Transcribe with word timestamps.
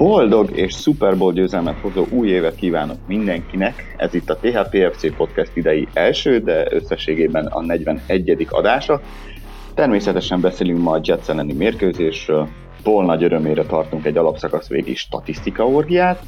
Boldog 0.00 0.56
és 0.56 0.74
Super 0.74 1.16
Bowl 1.16 1.32
győzelmet 1.32 1.80
hozó 1.80 2.06
új 2.10 2.28
évet 2.28 2.54
kívánok 2.54 2.96
mindenkinek! 3.06 3.94
Ez 3.96 4.14
itt 4.14 4.30
a 4.30 4.36
THPFC 4.36 5.16
Podcast 5.16 5.56
idei 5.56 5.88
első, 5.92 6.38
de 6.38 6.66
összességében 6.70 7.46
a 7.46 7.60
41. 7.60 8.46
adása. 8.50 9.00
Természetesen 9.74 10.40
beszélünk 10.40 10.82
ma 10.82 10.90
a 10.90 11.00
Jets 11.02 11.28
elleni 11.28 11.52
mérkőzésről, 11.52 12.48
Paul 12.82 13.04
nagy 13.04 13.22
örömére 13.22 13.62
tartunk 13.62 14.04
egy 14.04 14.16
alapszakasz 14.16 14.68
végi 14.68 14.94
statisztika 14.94 15.66
orgiát, 15.66 16.22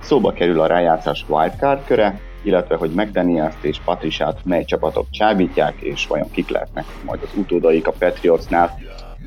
szóba 0.00 0.32
kerül 0.32 0.60
a 0.60 0.66
rájátszás 0.66 1.24
wildcard 1.28 1.84
köre, 1.84 2.20
illetve 2.42 2.76
hogy 2.76 2.90
McDaniels-t 2.90 3.64
és 3.64 3.78
Patrisát 3.84 4.44
mely 4.44 4.64
csapatok 4.64 5.06
csábítják, 5.10 5.80
és 5.80 6.06
vajon 6.06 6.30
kik 6.30 6.48
lehetnek 6.48 6.84
majd 7.04 7.20
az 7.22 7.30
utódaik 7.36 7.86
a 7.86 7.94
Patriotsnál. 7.98 8.78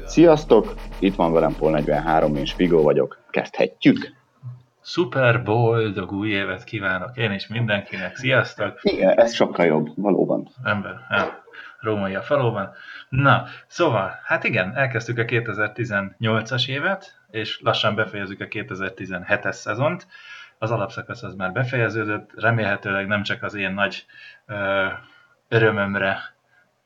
Sziasztok! 0.10 0.74
Itt 1.00 1.16
van 1.16 1.34
velem 1.34 1.56
Paul 1.56 1.72
43, 1.72 2.36
és 2.36 2.54
Figo 2.54 2.82
vagyok 2.82 3.20
kezdhetjük. 3.30 4.14
Szuper 4.82 5.44
boldog 5.44 6.12
új 6.12 6.30
évet 6.30 6.64
kívánok 6.64 7.18
én 7.18 7.32
is 7.32 7.48
mindenkinek. 7.48 8.16
Sziasztok! 8.16 8.80
Igen, 8.82 9.20
ez 9.20 9.34
sokkal 9.34 9.66
jobb, 9.66 9.88
valóban. 9.96 10.50
Ember, 10.64 11.06
nem. 11.10 11.28
Római 11.80 12.16
a 12.16 12.22
falóban. 12.22 12.72
Na, 13.10 13.46
szóval, 13.68 14.20
hát 14.24 14.44
igen, 14.44 14.76
elkezdtük 14.76 15.18
a 15.18 15.24
2018-as 15.24 16.70
évet, 16.70 17.20
és 17.32 17.60
lassan 17.64 17.96
befejezzük 17.96 18.42
a 18.42 18.46
2017-es 18.46 19.52
szezont. 19.52 20.08
Az 20.58 20.72
alapszakasz 20.72 21.24
az 21.24 21.36
már 21.36 21.52
befejeződött, 21.52 22.30
remélhetőleg 22.36 23.08
nem 23.08 23.24
csak 23.24 23.44
az 23.44 23.54
én 23.54 23.72
nagy 23.72 24.06
ö, 24.46 24.86
örömömre 25.48 26.20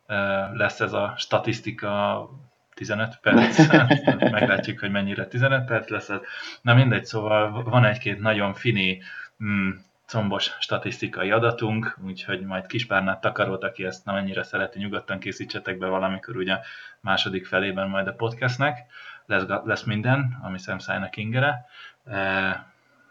ö, 0.07 0.15
lesz 0.53 0.79
ez 0.79 0.93
a 0.93 1.13
statisztika 1.17 2.29
15 2.73 3.19
perc, 3.21 3.67
meglátjuk, 4.31 4.79
hogy 4.79 4.91
mennyire 4.91 5.25
15 5.27 5.65
perc 5.65 5.89
lesz 5.89 6.09
ez. 6.09 6.19
Na 6.61 6.73
mindegy, 6.73 7.05
szóval 7.05 7.63
van 7.63 7.85
egy-két 7.85 8.19
nagyon 8.19 8.53
fini, 8.53 9.01
mm, 9.43 9.69
combos 10.05 10.51
statisztikai 10.59 11.31
adatunk, 11.31 11.97
úgyhogy 12.03 12.41
majd 12.41 12.65
Kispárnát 12.65 13.21
takarót, 13.21 13.63
aki 13.63 13.85
ezt 13.85 14.05
nem 14.05 14.15
ennyire 14.15 14.43
szereti, 14.43 14.79
nyugodtan 14.79 15.19
készítsetek 15.19 15.77
be 15.77 15.87
valamikor 15.87 16.37
ugye 16.37 16.59
második 16.99 17.45
felében 17.45 17.89
majd 17.89 18.07
a 18.07 18.13
podcastnek. 18.13 18.91
Lesz, 19.25 19.43
lesz 19.63 19.83
minden, 19.83 20.39
ami 20.41 20.59
szemszájnak 20.59 21.17
ingere. 21.17 21.65
E, 22.05 22.15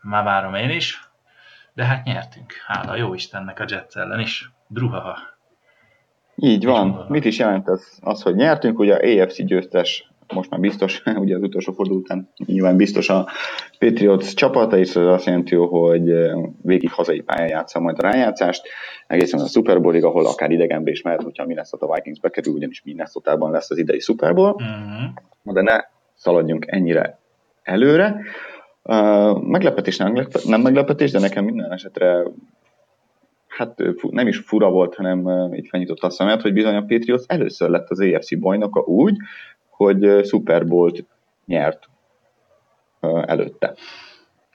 már 0.00 0.24
várom 0.24 0.54
én 0.54 0.70
is, 0.70 1.08
de 1.72 1.84
hát 1.84 2.04
nyertünk. 2.04 2.52
Hála 2.66 2.96
jó 2.96 3.14
Istennek 3.14 3.60
a 3.60 3.64
Jets 3.68 3.96
ellen 3.96 4.20
is. 4.20 4.50
Druhaha. 4.66 5.31
Így 6.36 6.64
van. 6.64 7.06
Mit 7.08 7.24
is 7.24 7.38
jelent 7.38 7.68
ez? 7.68 7.98
Az, 8.00 8.22
hogy 8.22 8.34
nyertünk, 8.34 8.78
ugye 8.78 8.94
a 8.94 9.22
AFC 9.22 9.44
győztes 9.44 10.12
most 10.32 10.50
már 10.50 10.60
biztos, 10.60 11.02
ugye 11.24 11.36
az 11.36 11.42
utolsó 11.42 11.72
forduló 11.72 11.98
után 11.98 12.28
nyilván 12.46 12.76
biztos 12.76 13.08
a 13.08 13.28
Patriots 13.78 14.34
csapata, 14.34 14.78
és 14.78 14.96
ez 14.96 15.06
azt 15.06 15.26
jelenti, 15.26 15.54
hogy 15.54 16.12
végig 16.62 16.90
hazai 16.90 17.20
pályán 17.20 17.48
játsza 17.48 17.80
majd 17.80 17.98
a 17.98 18.02
rájátszást, 18.02 18.68
egészen 19.06 19.40
a 19.40 19.46
Super 19.46 19.80
Bowlig, 19.80 20.04
ahol 20.04 20.26
akár 20.26 20.50
idegenbe 20.50 20.90
is 20.90 21.02
mehet, 21.02 21.22
hogyha 21.22 21.46
Minnesota 21.46 21.94
Vikings 21.94 22.20
bekerül, 22.20 22.54
ugyanis 22.54 22.82
Minnesota-ban 22.84 23.50
lesz 23.50 23.70
az 23.70 23.78
idei 23.78 24.00
Super 24.00 24.34
Bowl, 24.34 24.52
uh-huh. 24.52 25.54
de 25.54 25.62
ne 25.62 25.80
szaladjunk 26.14 26.64
ennyire 26.68 27.18
előre. 27.62 28.20
Uh, 28.84 29.42
meglepetés 29.42 29.96
nem, 29.96 30.26
nem 30.44 30.60
meglepetés, 30.60 31.10
de 31.10 31.18
nekem 31.18 31.44
minden 31.44 31.72
esetre 31.72 32.22
hát 33.56 33.82
nem 34.10 34.26
is 34.26 34.38
fura 34.38 34.70
volt, 34.70 34.94
hanem 34.94 35.52
így 35.54 35.68
fenyított 35.68 36.00
a 36.00 36.10
szemet, 36.10 36.42
hogy 36.42 36.52
bizony 36.52 36.74
a 36.74 36.84
Patriots 36.84 37.24
először 37.26 37.70
lett 37.70 37.90
az 37.90 38.00
AFC 38.00 38.38
bajnoka 38.38 38.80
úgy, 38.80 39.16
hogy 39.68 40.26
Super 40.26 40.66
Bowl-t 40.66 41.04
nyert 41.46 41.88
előtte. 43.00 43.74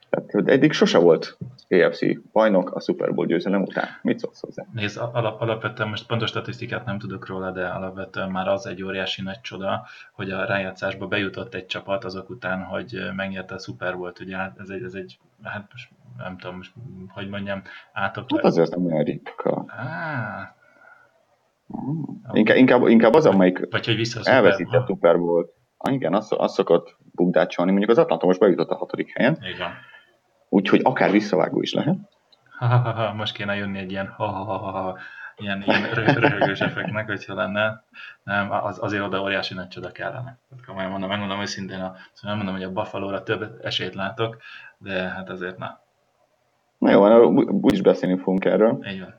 Tehát 0.10 0.50
eddig 0.50 0.72
sose 0.72 0.98
volt 0.98 1.38
AFC 1.70 2.00
bajnok 2.32 2.72
a 2.72 2.82
Super 2.82 3.14
Bowl 3.14 3.28
győzelem 3.28 3.62
után. 3.62 3.88
Mit 4.02 4.20
szólsz 4.20 4.42
hozzá? 4.42 4.66
Nézd, 4.74 4.98
alap, 5.12 5.42
alapvetően 5.42 5.90
most 5.90 6.08
pontos 6.08 6.30
statisztikát 6.30 6.86
nem 6.86 7.00
tudok 7.00 7.28
róla, 7.28 7.52
de 7.52 7.68
alapvetően 7.68 8.32
már 8.32 8.48
az 8.48 8.66
egy 8.66 8.84
óriási 8.84 9.22
nagy 9.22 9.42
csoda, 9.42 9.86
hogy 10.14 10.32
a 10.32 10.46
rájátszásba 10.46 11.08
bejutott 11.08 11.54
egy 11.54 11.66
csapat 11.66 12.04
azok 12.04 12.30
után, 12.30 12.64
hogy 12.64 13.00
megnyerte 13.16 13.56
a 13.56 13.60
Super 13.60 13.98
Bowl-t. 13.98 14.20
Ugye 14.20 14.36
hát 14.36 14.60
ez 14.60 14.70
egy, 14.70 14.84
ez 14.84 14.94
egy 14.94 15.20
hát 15.44 15.68
most 15.72 15.90
nem 16.18 16.38
tudom, 16.38 16.62
hogy 17.08 17.30
mondjam, 17.30 17.62
átok. 17.94 18.26
Hát 18.36 18.44
azért 18.44 18.76
nem 18.76 18.86
olyan 18.86 19.04
ritka. 19.04 19.66
Ah. 19.68 20.56
Inkább, 22.32 22.58
inkább, 22.58 22.88
inkább 22.88 23.14
az, 23.14 23.26
amelyik 23.26 23.70
Vagy, 23.70 23.86
hogy 23.86 24.10
elveszített 24.24 24.88
Super 24.88 25.18
Bowl-t. 25.18 25.50
Ah, 25.78 25.94
igen, 25.94 26.14
az, 26.14 26.28
az 26.38 26.54
szokott 26.54 26.98
bukdácsolni. 27.12 27.72
Mondjuk 27.72 27.92
az 27.92 27.98
Atlanta 27.98 28.26
most 28.26 28.40
bejutott 28.40 28.70
a 28.70 28.76
hatodik 28.76 29.18
helyen. 29.18 29.38
Igen. 29.56 29.72
Úgyhogy 30.50 30.80
akár 30.84 31.12
visszavágó 31.12 31.62
is 31.62 31.74
lehet. 31.74 31.96
Ha, 32.58 32.66
ha, 32.66 32.92
ha, 32.92 33.14
most 33.14 33.34
kéne 33.34 33.56
jönni 33.56 33.78
egy 33.78 33.92
ilyen 33.92 34.08
ha, 34.08 34.26
ha, 34.26 34.44
ha, 34.44 34.72
ha, 34.72 34.98
ilyen, 35.38 35.64
ilyen 35.64 35.94
röhögős 35.94 36.60
effektnek, 36.60 37.08
hogyha 37.08 37.34
lenne. 37.34 37.84
Nem, 38.24 38.52
az, 38.52 38.78
azért 38.82 39.04
oda 39.04 39.22
óriási 39.22 39.54
nagy 39.54 39.68
csoda 39.68 39.92
kellene. 39.92 40.40
Tehát 40.50 40.66
komolyan 40.66 40.90
mondom, 40.90 41.10
megmondom 41.10 41.42
őszintén, 41.42 41.80
a, 41.80 41.96
szóval 42.14 42.36
nem 42.36 42.38
mondom, 42.38 42.56
hogy 42.56 42.64
a 42.64 42.72
Buffalo-ra 42.72 43.24
több 43.24 43.60
esélyt 43.64 43.96
látok, 43.96 44.38
de 44.78 45.10
hát 45.10 45.30
azért 45.30 45.58
na. 45.58 45.80
Na 46.78 46.92
jó, 46.92 47.32
úgyis 47.62 47.82
beszélni 47.82 48.18
fogunk 48.18 48.46
erről. 48.46 48.86
Így 48.92 49.00
van. 49.00 49.16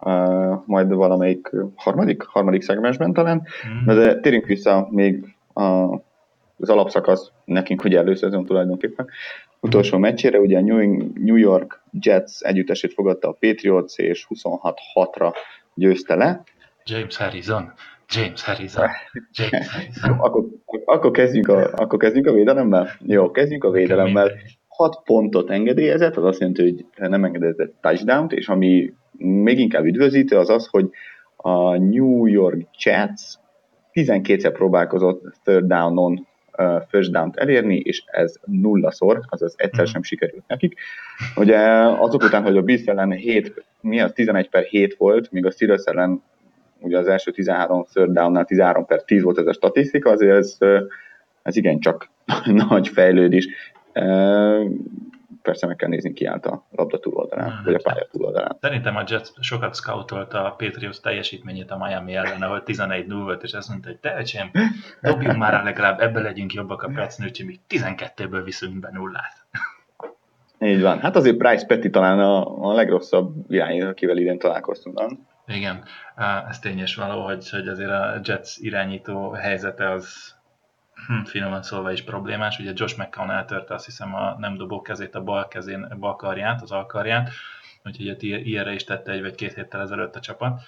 Uh, 0.00 0.62
majd 0.66 0.92
valamelyik 0.92 1.50
harmadik, 1.74 2.22
harmadik 2.22 2.62
szegmensben 2.62 3.12
talán, 3.12 3.42
mm. 3.68 3.86
de, 3.86 3.94
de 3.94 4.20
térjünk 4.20 4.46
vissza 4.46 4.88
még 4.90 5.34
a, 5.52 5.94
az 6.58 6.68
alapszakasz 6.70 7.30
nekünk, 7.44 7.80
hogy 7.80 7.94
előszezon 7.94 8.44
tulajdonképpen. 8.44 9.08
Utolsó 9.60 9.98
meccsére 9.98 10.38
ugye 10.38 10.58
a 10.58 10.60
New 11.14 11.36
York 11.36 11.82
Jets 12.00 12.40
együttesét 12.40 12.92
fogadta 12.92 13.28
a 13.28 13.36
Patriots, 13.40 13.96
és 13.96 14.26
26-6-ra 14.34 15.34
győzte 15.74 16.14
le. 16.14 16.42
James 16.84 17.16
Harrison. 17.16 17.72
James 18.08 18.44
Harrison. 18.44 18.88
James 19.32 19.68
Harrison. 19.72 20.18
akkor, 20.18 20.44
akkor, 20.84 21.10
kezdjünk 21.10 21.48
a, 21.48 21.72
akkor 21.72 21.98
kezdjünk 21.98 22.26
a 22.26 22.32
védelemmel? 22.32 22.90
Jó, 23.06 23.30
kezdjünk 23.30 23.64
a 23.64 23.70
védelemmel. 23.70 24.30
6 24.76 25.02
pontot 25.04 25.50
engedélyezett, 25.50 26.16
az 26.16 26.24
azt 26.24 26.40
jelenti, 26.40 26.62
hogy 26.62 27.08
nem 27.08 27.24
engedélyezett 27.24 27.74
touchdown 27.80 28.26
és 28.30 28.48
ami 28.48 28.92
még 29.18 29.58
inkább 29.58 29.84
üdvözítő 29.84 30.36
az 30.36 30.50
az, 30.50 30.66
hogy 30.66 30.90
a 31.36 31.76
New 31.76 32.26
York 32.26 32.66
Jets 32.84 33.22
12-szer 33.94 34.50
próbálkozott 34.52 35.22
third 35.44 35.66
downon 35.66 36.26
uh, 36.58 36.82
first 36.88 37.12
down-t 37.12 37.36
elérni, 37.36 37.76
és 37.76 38.02
ez 38.06 38.34
nullaszor, 38.44 39.20
azaz 39.28 39.54
egyszer 39.56 39.84
hmm. 39.84 39.92
sem 39.92 40.02
sikerült 40.02 40.44
nekik. 40.46 40.74
Ugye 41.36 41.58
azok 41.78 42.22
után, 42.22 42.42
hogy 42.42 42.56
a 42.56 42.62
Bills 42.62 42.84
ellen 42.84 43.10
7, 43.10 43.64
mi 43.80 44.00
az 44.00 44.12
11 44.12 44.48
per 44.48 44.62
7 44.62 44.96
volt, 44.96 45.30
míg 45.32 45.46
a 45.46 45.50
Steelers 45.50 45.84
ellen 45.84 46.22
ugye 46.78 46.98
az 46.98 47.08
első 47.08 47.30
13 47.30 47.84
third 47.84 48.10
down 48.10 48.44
13 48.44 48.86
per 48.86 49.02
10 49.02 49.22
volt 49.22 49.38
ez 49.38 49.46
a 49.46 49.52
statisztika, 49.52 50.10
azért 50.10 50.36
ez, 50.36 50.56
ez 51.42 51.56
igencsak 51.56 52.10
nagy 52.68 52.88
fejlődés 52.88 53.48
persze 55.42 55.66
meg 55.66 55.76
kell 55.76 55.88
nézni 55.88 56.12
ki 56.12 56.24
állt 56.24 56.46
a 56.46 56.66
labda 56.70 56.98
túloldalán, 56.98 57.50
hmm. 57.50 57.64
vagy 57.64 57.74
a 57.74 57.80
pálya 57.82 58.06
túloldalán. 58.10 58.56
Szerintem 58.60 58.96
a 58.96 59.04
Jets 59.06 59.28
sokat 59.40 59.74
scoutolta 59.74 60.44
a 60.44 60.50
Patriots 60.50 61.00
teljesítményét 61.00 61.70
a 61.70 61.76
Miami 61.76 62.14
ellen, 62.14 62.42
ahol 62.42 62.62
11-0 62.66 63.04
volt, 63.08 63.42
és 63.42 63.52
azt 63.52 63.68
mondta, 63.68 63.88
hogy 63.88 63.98
te 63.98 64.16
öcsém, 64.18 64.50
dobjunk 65.02 65.36
már 65.36 65.64
legalább, 65.64 66.00
ebbe 66.00 66.20
legyünk 66.20 66.52
jobbak 66.52 66.82
a 66.82 66.90
percnőcsi, 66.94 67.44
mi 67.44 67.60
12-ből 67.68 68.40
viszünk 68.44 68.80
be 68.80 68.90
nullát. 68.92 69.44
Így 70.70 70.80
van. 70.80 71.00
Hát 71.00 71.16
azért 71.16 71.36
Bryce 71.36 71.66
Petty 71.66 71.90
talán 71.90 72.18
a, 72.18 72.68
a 72.68 72.72
legrosszabb 72.72 73.34
irány, 73.48 73.82
akivel 73.82 74.16
idén 74.16 74.38
találkoztunk. 74.38 74.98
Nem? 74.98 75.26
Igen, 75.46 75.84
ez 76.48 76.58
tényes 76.58 76.94
való, 76.94 77.24
hogy, 77.24 77.50
hogy 77.50 77.68
azért 77.68 77.90
a 77.90 78.20
Jets 78.24 78.56
irányító 78.56 79.30
helyzete 79.30 79.90
az 79.90 80.35
hm, 81.06 81.22
finoman 81.22 81.62
szólva 81.62 81.92
is 81.92 82.02
problémás. 82.02 82.58
Ugye 82.58 82.72
Josh 82.74 82.98
McCown 82.98 83.30
eltörte 83.30 83.74
azt 83.74 83.84
hiszem 83.84 84.14
a 84.14 84.36
nem 84.38 84.56
dobó 84.56 84.82
kezét, 84.82 85.14
a 85.14 85.22
bal 85.22 85.48
kezén, 85.48 85.82
a 85.82 85.96
bal 85.96 86.16
karját, 86.16 86.62
az 86.62 86.70
alkarját, 86.70 87.30
úgyhogy 87.84 88.22
ilyenre 88.22 88.72
is 88.72 88.84
tette 88.84 89.12
egy 89.12 89.20
vagy 89.20 89.34
két 89.34 89.54
héttel 89.54 89.80
ezelőtt 89.80 90.16
a 90.16 90.20
csapat. 90.20 90.62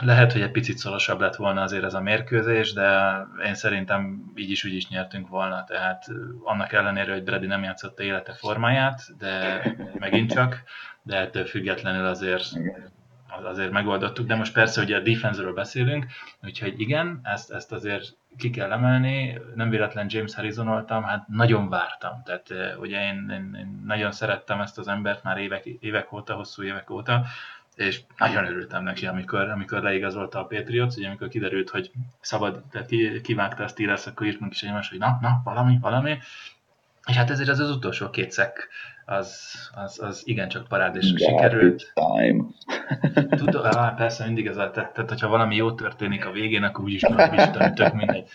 lehet, 0.00 0.32
hogy 0.32 0.40
egy 0.40 0.50
picit 0.50 0.78
szorosabb 0.78 1.20
lett 1.20 1.36
volna 1.36 1.62
azért 1.62 1.84
ez 1.84 1.94
a 1.94 2.00
mérkőzés, 2.00 2.72
de 2.72 3.16
én 3.44 3.54
szerintem 3.54 4.32
így 4.34 4.50
is 4.50 4.64
úgy 4.64 4.74
is 4.74 4.88
nyertünk 4.88 5.28
volna, 5.28 5.64
tehát 5.64 6.06
annak 6.44 6.72
ellenére, 6.72 7.12
hogy 7.12 7.24
Brady 7.24 7.46
nem 7.46 7.62
játszotta 7.62 8.02
élete 8.02 8.32
formáját, 8.32 9.02
de 9.18 9.62
megint 9.98 10.32
csak, 10.32 10.62
de 11.02 11.16
ettől 11.16 11.44
függetlenül 11.44 12.06
azért 12.06 12.44
azért 13.28 13.70
megoldottuk, 13.70 14.26
de 14.26 14.34
most 14.34 14.52
persze 14.52 14.80
ugye 14.80 14.96
a 14.96 15.00
defense 15.00 15.52
beszélünk, 15.52 16.06
úgyhogy 16.42 16.80
igen, 16.80 17.20
ezt, 17.22 17.52
ezt 17.52 17.72
azért 17.72 18.16
ki 18.38 18.50
kell 18.50 18.72
emelni, 18.72 19.40
nem 19.54 19.70
véletlen 19.70 20.06
James 20.08 20.34
Harrisonoltam, 20.34 21.02
hát 21.02 21.28
nagyon 21.28 21.68
vártam, 21.68 22.22
tehát 22.24 22.76
ugye 22.78 23.00
én, 23.00 23.30
én, 23.30 23.56
én 23.58 23.82
nagyon 23.86 24.12
szerettem 24.12 24.60
ezt 24.60 24.78
az 24.78 24.88
embert 24.88 25.22
már 25.22 25.38
évek, 25.38 25.64
évek 25.64 26.12
óta, 26.12 26.34
hosszú 26.34 26.62
évek 26.62 26.90
óta, 26.90 27.24
és 27.76 28.00
nagyon 28.16 28.46
örültem 28.46 28.82
neki, 28.82 29.06
amikor, 29.06 29.48
amikor 29.48 29.82
leigazolta 29.82 30.38
a 30.38 30.44
Patriots, 30.44 30.96
ugye 30.96 31.06
amikor 31.06 31.28
kiderült, 31.28 31.70
hogy 31.70 31.90
szabad, 32.20 32.62
tehát 32.70 32.90
kivágta 33.22 33.64
a 33.64 33.68
Steelers, 33.68 34.06
akkor 34.06 34.26
írtunk 34.26 34.52
is 34.52 34.62
egymás, 34.62 34.88
hogy 34.88 34.98
na, 34.98 35.18
na, 35.20 35.40
valami, 35.44 35.78
valami, 35.80 36.18
és 37.06 37.16
hát 37.16 37.30
ezért 37.30 37.48
az 37.48 37.58
az 37.58 37.70
utolsó 37.70 38.10
két 38.10 38.30
szek, 38.30 38.68
az, 39.08 39.54
az, 39.74 40.00
az 40.02 40.22
igencsak 40.24 40.68
parádésra 40.68 41.18
sikerült. 41.18 41.92
Time. 41.94 42.44
Tudom, 43.44 43.64
á, 43.64 43.94
persze 43.94 44.24
mindig 44.24 44.46
ez 44.46 44.56
a, 44.56 44.70
tehát, 44.70 44.92
tehát, 44.92 45.10
hogyha 45.10 45.28
valami 45.28 45.54
jó 45.54 45.72
történik 45.72 46.26
a 46.26 46.30
végén, 46.30 46.62
akkor 46.62 46.84
úgyis 46.84 47.00
tudom, 47.52 47.74
tök 47.74 47.92
mindegy. 47.92 48.28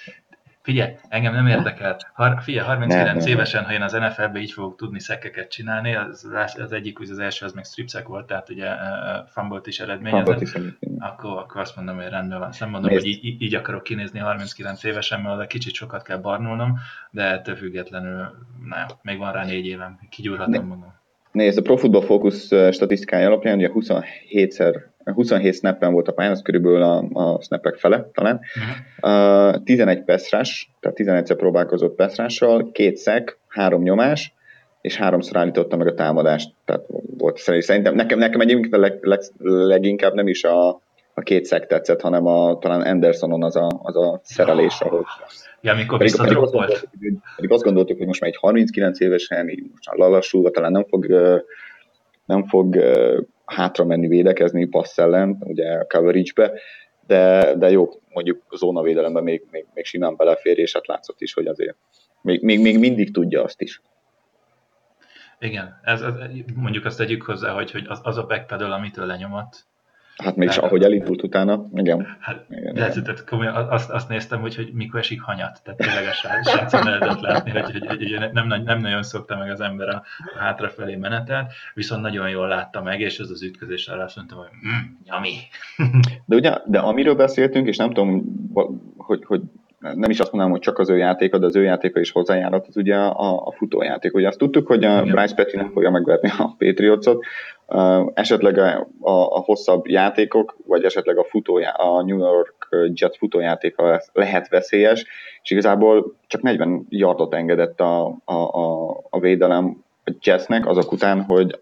Figyelj, 0.61 0.93
engem 1.09 1.33
nem 1.33 1.47
érdekel. 1.47 1.97
Har, 2.13 2.41
figyelj, 2.41 2.65
39 2.65 3.23
nem, 3.23 3.33
évesen, 3.33 3.63
ha 3.63 3.73
én 3.73 3.81
az 3.81 3.91
NFL-be 3.91 4.39
így 4.39 4.51
fogok 4.51 4.75
tudni 4.75 4.99
szekkeket 4.99 5.51
csinálni, 5.51 5.95
az, 5.95 6.27
az 6.57 6.71
egyik, 6.71 6.99
az 6.99 7.19
első 7.19 7.45
az 7.45 7.53
meg 7.53 7.63
stripsek 7.63 8.07
volt, 8.07 8.27
tehát 8.27 8.49
ugye 8.49 8.67
uh, 8.67 9.27
fumble 9.27 9.59
is 9.63 9.79
eredményezett, 9.79 10.59
akkor, 10.99 11.37
akkor 11.37 11.61
azt 11.61 11.75
mondom, 11.75 11.95
hogy 11.95 12.07
rendben 12.07 12.39
van. 12.39 12.53
Nem 12.59 12.69
mondom, 12.69 12.89
Nézd. 12.91 13.03
hogy 13.03 13.11
így, 13.23 13.41
így 13.41 13.55
akarok 13.55 13.83
kinézni 13.83 14.19
39 14.19 14.83
évesen, 14.83 15.21
mert 15.21 15.35
oda 15.35 15.47
kicsit 15.47 15.73
sokat 15.73 16.03
kell 16.03 16.17
barnulnom, 16.17 16.79
de 17.11 17.23
ettől 17.23 17.55
függetlenül, 17.55 18.45
na, 18.65 18.85
még 19.01 19.17
van 19.17 19.31
rá 19.31 19.45
négy 19.45 19.65
évem, 19.65 19.99
kigyúrhatom 20.09 20.67
magam. 20.67 21.00
Nézd, 21.31 21.57
a 21.57 21.61
Pro 21.61 21.75
Football 21.75 22.01
Focus 22.01 22.47
statisztikája 22.71 23.27
alapján 23.27 23.57
ugye 23.57 23.69
27-szer 23.73 24.75
27 25.03 25.55
snappen 25.55 25.93
volt 25.93 26.07
a 26.07 26.11
pályán, 26.11 26.31
az 26.31 26.41
körülbelül 26.41 26.81
a, 26.81 27.05
a 27.13 27.41
snappek 27.41 27.75
fele 27.75 28.09
talán. 28.13 28.39
Uh-huh. 29.01 29.55
Uh, 29.55 29.63
11 29.63 30.03
peszrás, 30.03 30.71
tehát 30.79 30.97
11-szer 30.99 31.35
próbálkozott 31.37 31.95
peszrással, 31.95 32.71
két 32.71 32.97
szek, 32.97 33.37
három 33.47 33.81
nyomás, 33.81 34.33
és 34.81 34.97
háromszor 34.97 35.37
állította 35.37 35.77
meg 35.77 35.87
a 35.87 35.93
támadást. 35.93 36.53
Tehát 36.65 36.85
volt 37.17 37.37
szerintem, 37.37 37.95
nekem, 37.95 38.19
nekem 38.19 38.39
egyébként 38.39 38.75
leg, 38.75 38.97
leg, 39.01 39.19
leginkább 39.43 40.13
nem 40.13 40.27
is 40.27 40.43
a, 40.43 40.81
a 41.13 41.21
két 41.21 41.45
szek 41.45 41.67
tetszett, 41.67 42.01
hanem 42.01 42.25
a, 42.25 42.57
talán 42.57 42.81
Andersonon 42.81 43.43
az 43.43 43.55
a, 43.55 43.67
az 43.83 43.95
a 43.95 44.19
szerelés, 44.23 44.81
ahol 44.81 45.05
Ja, 45.61 45.71
amikor 45.71 45.97
pedig, 45.97 46.15
pedig, 46.15 46.37
azt 46.37 46.51
gondoltuk, 46.51 46.89
pedig 47.35 47.51
azt 47.51 47.63
gondoltuk, 47.63 47.97
hogy 47.97 48.07
most 48.07 48.21
már 48.21 48.29
egy 48.29 48.37
39 48.37 48.99
évesen, 48.99 49.49
így 49.49 49.63
most 49.71 49.87
már 49.87 49.97
lalassulva 49.97 50.51
talán 50.51 50.71
nem 50.71 50.85
fog, 50.85 51.05
nem 52.25 52.47
fog 52.47 52.77
hátra 53.45 53.85
menni 53.85 54.07
védekezni 54.07 54.65
passz 54.65 54.97
ellen, 54.97 55.37
ugye 55.39 55.71
a 55.71 55.85
coverage-be, 55.87 56.51
de, 57.07 57.53
de 57.55 57.69
jó, 57.69 57.89
mondjuk 58.09 58.41
a 58.47 58.55
zónavédelemben 58.55 59.23
még, 59.23 59.43
még, 59.51 59.65
még 59.73 59.85
simán 59.85 60.15
belefér, 60.15 60.57
és 60.57 60.73
hát 60.73 60.87
látszott 60.87 61.21
is, 61.21 61.33
hogy 61.33 61.47
azért 61.47 61.75
még, 62.21 62.43
még, 62.43 62.61
még 62.61 62.79
mindig 62.79 63.13
tudja 63.13 63.43
azt 63.43 63.61
is. 63.61 63.81
Igen, 65.39 65.79
ez, 65.83 66.01
ez, 66.01 66.13
mondjuk 66.55 66.85
azt 66.85 66.97
tegyük 66.97 67.23
hozzá, 67.23 67.51
hogy, 67.53 67.71
hogy 67.71 67.85
az, 67.87 67.99
az 68.03 68.17
a 68.17 68.25
backpedal, 68.25 68.71
amitől 68.71 69.05
lenyomott, 69.05 69.65
Hát 70.17 70.35
még 70.35 70.49
ahogy 70.55 70.83
elindult 70.83 71.23
utána, 71.23 71.67
igen. 71.73 72.17
Hát, 72.19 72.45
igen, 72.49 72.73
de, 72.73 72.89
igen. 72.89 73.03
Tehát 73.03 73.23
komolyan 73.23 73.55
azt, 73.55 73.89
azt 73.89 74.09
néztem, 74.09 74.41
hogy, 74.41 74.55
hogy 74.55 74.69
mikor 74.73 74.99
esik 74.99 75.21
hanyat, 75.21 75.61
tehát 75.63 75.79
tényleg 75.79 76.05
a 76.07 76.43
srácon 76.43 76.83
lehetett 76.83 77.19
látni, 77.19 77.51
hogy, 77.51 77.85
hogy, 77.87 77.87
hogy 77.87 78.29
nem, 78.31 78.63
nem 78.63 78.79
nagyon 78.79 79.03
szokta 79.03 79.37
meg 79.37 79.49
az 79.49 79.61
ember 79.61 79.89
a, 79.89 80.03
a 80.35 80.39
hátrafelé 80.39 80.95
menetet, 80.95 81.53
viszont 81.73 82.01
nagyon 82.01 82.29
jól 82.29 82.47
látta 82.47 82.81
meg, 82.81 82.99
és 82.99 83.19
ez 83.19 83.29
az 83.29 83.43
ütközés 83.43 83.87
arra 83.87 84.03
azt 84.03 84.15
mondtam, 84.15 84.37
hogy 84.37 84.47
mm, 84.67 84.79
nyami. 85.03 85.33
De 86.25 86.35
ugye, 86.35 86.57
de 86.65 86.79
amiről 86.79 87.15
beszéltünk, 87.15 87.67
és 87.67 87.77
nem 87.77 87.87
tudom, 87.87 88.23
hogy, 88.97 89.25
hogy 89.25 89.41
nem 89.81 90.09
is 90.09 90.19
azt 90.19 90.31
mondanám, 90.31 90.51
hogy 90.51 90.61
csak 90.61 90.79
az 90.79 90.89
ő 90.89 90.97
játéka, 90.97 91.37
de 91.37 91.45
az 91.45 91.55
ő 91.55 91.63
játéka 91.63 91.99
is 91.99 92.11
hozzájárult, 92.11 92.67
az 92.67 92.77
ugye 92.77 92.95
a, 92.95 93.45
a 93.45 93.51
futójáték. 93.51 94.13
Ugye 94.13 94.27
azt 94.27 94.37
tudtuk, 94.37 94.67
hogy 94.67 94.83
a 94.83 95.01
Bryce 95.03 95.35
Petty 95.35 95.55
nem 95.55 95.71
fogja 95.71 95.89
megverni 95.89 96.29
a 96.37 96.55
Patriotsot, 96.57 97.25
esetleg 98.13 98.57
a, 98.57 98.87
a, 98.99 99.11
a 99.11 99.39
hosszabb 99.39 99.87
játékok, 99.87 100.57
vagy 100.65 100.83
esetleg 100.83 101.17
a, 101.17 101.23
futójá, 101.23 101.71
a 101.71 102.03
New 102.03 102.17
York 102.17 102.67
Jets 102.93 103.17
futójátéka 103.17 104.01
lehet 104.13 104.49
veszélyes, 104.49 105.05
és 105.43 105.51
igazából 105.51 106.15
csak 106.27 106.41
40 106.41 106.85
yardot 106.89 107.33
engedett 107.33 107.79
a, 107.79 108.05
a, 108.25 108.33
a, 108.33 108.89
a 109.09 109.19
védelem 109.19 109.83
a 110.05 110.11
Jetsnek 110.21 110.67
azok 110.67 110.91
után, 110.91 111.21
hogy 111.21 111.59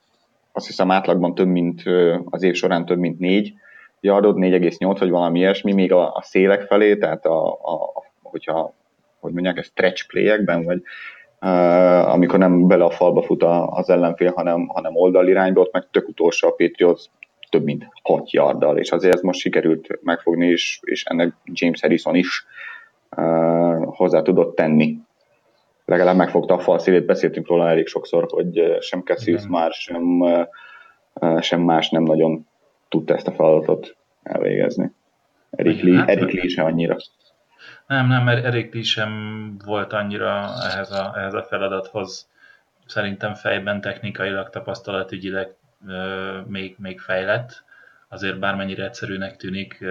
azt 0.52 0.68
hiszem 0.68 0.92
átlagban 0.92 1.36
több 1.36 1.48
mint 1.48 1.84
az 2.26 2.44
év 2.44 2.54
során 2.54 2.86
több 2.86 2.98
mint 2.98 3.20
4 3.20 3.54
yardot, 4.02 4.36
4,8 4.36 4.96
vagy 5.00 5.10
valami 5.10 5.40
ilyesmi, 5.40 5.74
még 5.74 5.92
a, 5.94 6.16
a 6.16 6.22
szélek 6.22 6.62
felé, 6.62 6.98
tehát 6.98 7.26
a, 7.26 7.48
a, 7.52 7.92
hogyha, 8.30 8.74
hogy 9.20 9.34
mondják, 9.34 9.64
stretch 9.64 10.08
playekben, 10.08 10.64
vagy 10.64 10.82
uh, 11.42 12.14
amikor 12.14 12.40
nem 12.40 12.68
bele 12.68 12.84
a 12.84 12.90
falba 12.90 13.22
fut 13.22 13.44
az 13.70 13.90
ellenfél, 13.90 14.32
hanem, 14.32 14.68
hanem 14.68 14.96
oldalirányba, 14.96 15.62
ott 15.62 15.74
meg 15.74 15.88
tök 15.92 16.08
utolsó 16.08 16.48
a 16.48 16.52
Patriots 16.52 17.04
több 17.50 17.64
mint 17.64 17.88
6 18.04 18.32
yarddal, 18.32 18.78
és 18.78 18.92
azért 18.92 19.14
ez 19.14 19.22
most 19.22 19.40
sikerült 19.40 20.00
megfogni, 20.02 20.48
és, 20.48 20.80
és 20.84 21.04
ennek 21.04 21.34
James 21.46 21.82
Harrison 21.82 22.16
is 22.16 22.46
uh, 23.18 23.86
hozzá 23.86 24.22
tudott 24.22 24.56
tenni. 24.56 24.98
Legalább 25.86 26.16
megfogta 26.16 26.54
a 26.54 26.60
fal 26.60 26.80
szívét, 26.80 27.06
beszéltünk 27.06 27.48
róla 27.48 27.70
elég 27.70 27.88
sokszor, 27.88 28.26
hogy 28.30 28.78
sem 28.80 29.02
Cassius 29.02 29.48
már, 29.48 29.72
sem, 29.72 30.20
uh, 30.22 31.42
sem 31.42 31.62
más 31.62 31.90
nem 31.90 32.04
nagyon 32.04 32.48
tudta 32.90 33.14
ezt 33.16 33.28
a 33.28 33.32
feladatot 33.32 33.96
elvégezni. 34.24 34.92
Erik 35.52 35.82
Lee, 35.82 35.98
hát, 35.98 36.10
Erik 36.10 36.32
Lee 36.32 36.48
sem 36.48 36.66
annyira. 36.66 36.96
Nem, 37.90 38.08
nem, 38.08 38.24
mert 38.24 38.46
Erik 38.46 38.84
sem 38.84 39.12
volt 39.66 39.94
annyira 39.94 40.54
ehhez 40.64 40.92
a, 40.92 41.14
ehhez 41.18 41.34
a 41.34 41.44
feladathoz 41.44 42.30
szerintem 42.86 43.34
fejben, 43.34 43.82
technikailag, 43.82 44.50
tapasztalatügyileg 44.50 45.56
még, 46.46 46.76
még 46.78 47.00
fejlett. 47.00 47.64
Azért 48.08 48.40
bármennyire 48.40 48.84
egyszerűnek 48.84 49.36
tűnik, 49.36 49.86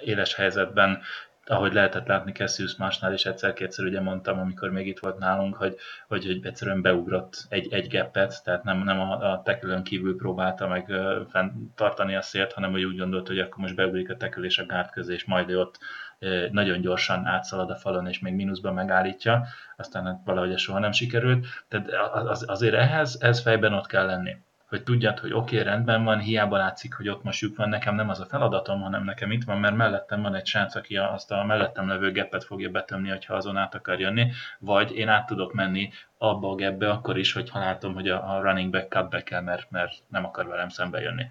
éles 0.00 0.34
helyzetben 0.34 1.02
ahogy 1.46 1.72
lehetett 1.72 2.06
látni 2.06 2.32
Cassius 2.32 2.76
másnál 2.76 3.12
is 3.12 3.24
egyszer-kétszer 3.24 3.84
ugye 3.84 4.00
mondtam, 4.00 4.38
amikor 4.38 4.70
még 4.70 4.86
itt 4.86 4.98
volt 4.98 5.18
nálunk, 5.18 5.56
hogy, 5.56 5.76
hogy, 6.08 6.26
hogy 6.26 6.46
egyszerűen 6.46 6.82
beugrott 6.82 7.46
egy, 7.48 7.72
egy 7.72 7.86
geppet, 7.86 8.44
tehát 8.44 8.64
nem, 8.64 8.82
nem 8.82 9.00
a, 9.00 9.32
a 9.32 9.42
tekülön 9.42 9.82
kívül 9.82 10.16
próbálta 10.16 10.68
meg 10.68 10.88
uh, 10.88 11.44
tartani 11.74 12.14
a 12.14 12.22
szélt, 12.22 12.52
hanem 12.52 12.70
hogy 12.70 12.84
úgy 12.84 12.98
gondolt, 12.98 13.26
hogy 13.26 13.38
akkor 13.38 13.58
most 13.58 13.74
beugrik 13.74 14.10
a 14.10 14.16
tekül 14.16 14.44
és 14.44 14.58
a 14.58 14.66
gárd 14.66 14.90
közé, 14.90 15.14
és 15.14 15.24
majd 15.24 15.52
ott 15.52 15.78
uh, 15.80 16.03
nagyon 16.50 16.80
gyorsan 16.80 17.26
átszalad 17.26 17.70
a 17.70 17.76
falon, 17.76 18.06
és 18.06 18.18
még 18.18 18.34
mínuszban 18.34 18.74
megállítja, 18.74 19.46
aztán 19.76 20.04
hát 20.04 20.20
valahogy 20.24 20.52
ez 20.52 20.60
soha 20.60 20.78
nem 20.78 20.92
sikerült. 20.92 21.46
Tehát 21.68 21.88
az, 22.12 22.44
azért 22.48 22.74
ehhez 22.74 23.18
ez 23.20 23.40
fejben 23.40 23.72
ott 23.72 23.86
kell 23.86 24.06
lenni 24.06 24.36
hogy 24.74 24.82
tudjad, 24.82 25.18
hogy 25.18 25.32
oké, 25.32 25.58
okay, 25.60 25.72
rendben 25.72 26.04
van, 26.04 26.18
hiába 26.18 26.56
látszik, 26.56 26.94
hogy 26.94 27.08
ott 27.08 27.22
most 27.22 27.40
lyuk 27.40 27.56
van, 27.56 27.68
nekem 27.68 27.94
nem 27.94 28.08
az 28.08 28.20
a 28.20 28.24
feladatom, 28.24 28.80
hanem 28.80 29.04
nekem 29.04 29.30
itt 29.30 29.44
van, 29.44 29.58
mert 29.58 29.76
mellettem 29.76 30.22
van 30.22 30.34
egy 30.34 30.46
srác, 30.46 30.74
aki 30.74 30.96
azt 30.96 31.30
a 31.30 31.44
mellettem 31.44 31.88
levő 31.88 32.12
geppet 32.12 32.44
fogja 32.44 32.70
betömni, 32.70 33.08
hogyha 33.08 33.34
azon 33.34 33.56
át 33.56 33.74
akar 33.74 34.00
jönni, 34.00 34.32
vagy 34.58 34.96
én 34.96 35.08
át 35.08 35.26
tudok 35.26 35.52
menni 35.52 35.90
abba 36.18 36.50
a 36.50 36.54
gapbe 36.54 36.90
akkor 36.90 37.18
is, 37.18 37.32
hogyha 37.32 37.58
látom, 37.58 37.94
hogy 37.94 38.08
a, 38.08 38.40
running 38.42 38.70
back 38.70 38.92
cut 38.92 39.22
kell, 39.22 39.40
mert, 39.40 39.70
mert 39.70 39.92
nem 40.08 40.24
akar 40.24 40.46
velem 40.46 40.68
szembe 40.68 41.00
jönni. 41.00 41.26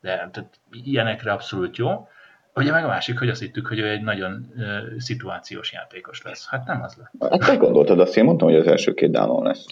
De 0.00 0.10
tehát 0.16 0.60
ilyenekre 0.70 1.32
abszolút 1.32 1.76
jó. 1.76 2.08
Ugye 2.54 2.70
meg 2.70 2.84
a 2.84 2.88
másik, 2.88 3.18
hogy 3.18 3.28
azt 3.28 3.40
hittük, 3.40 3.66
hogy 3.66 3.78
ő 3.78 3.88
egy 3.88 4.02
nagyon 4.02 4.52
uh, 4.56 4.98
szituációs 4.98 5.72
játékos 5.72 6.22
lesz. 6.22 6.46
Hát 6.48 6.66
nem 6.66 6.82
az 6.82 6.96
lett. 6.96 7.30
Hát 7.30 7.50
te 7.50 7.56
gondoltad, 7.56 8.00
azt 8.00 8.16
én 8.16 8.24
mondtam, 8.24 8.48
hogy 8.48 8.56
az 8.56 8.66
első 8.66 8.94
két 8.94 9.10
dálon 9.10 9.42
lesz. 9.42 9.66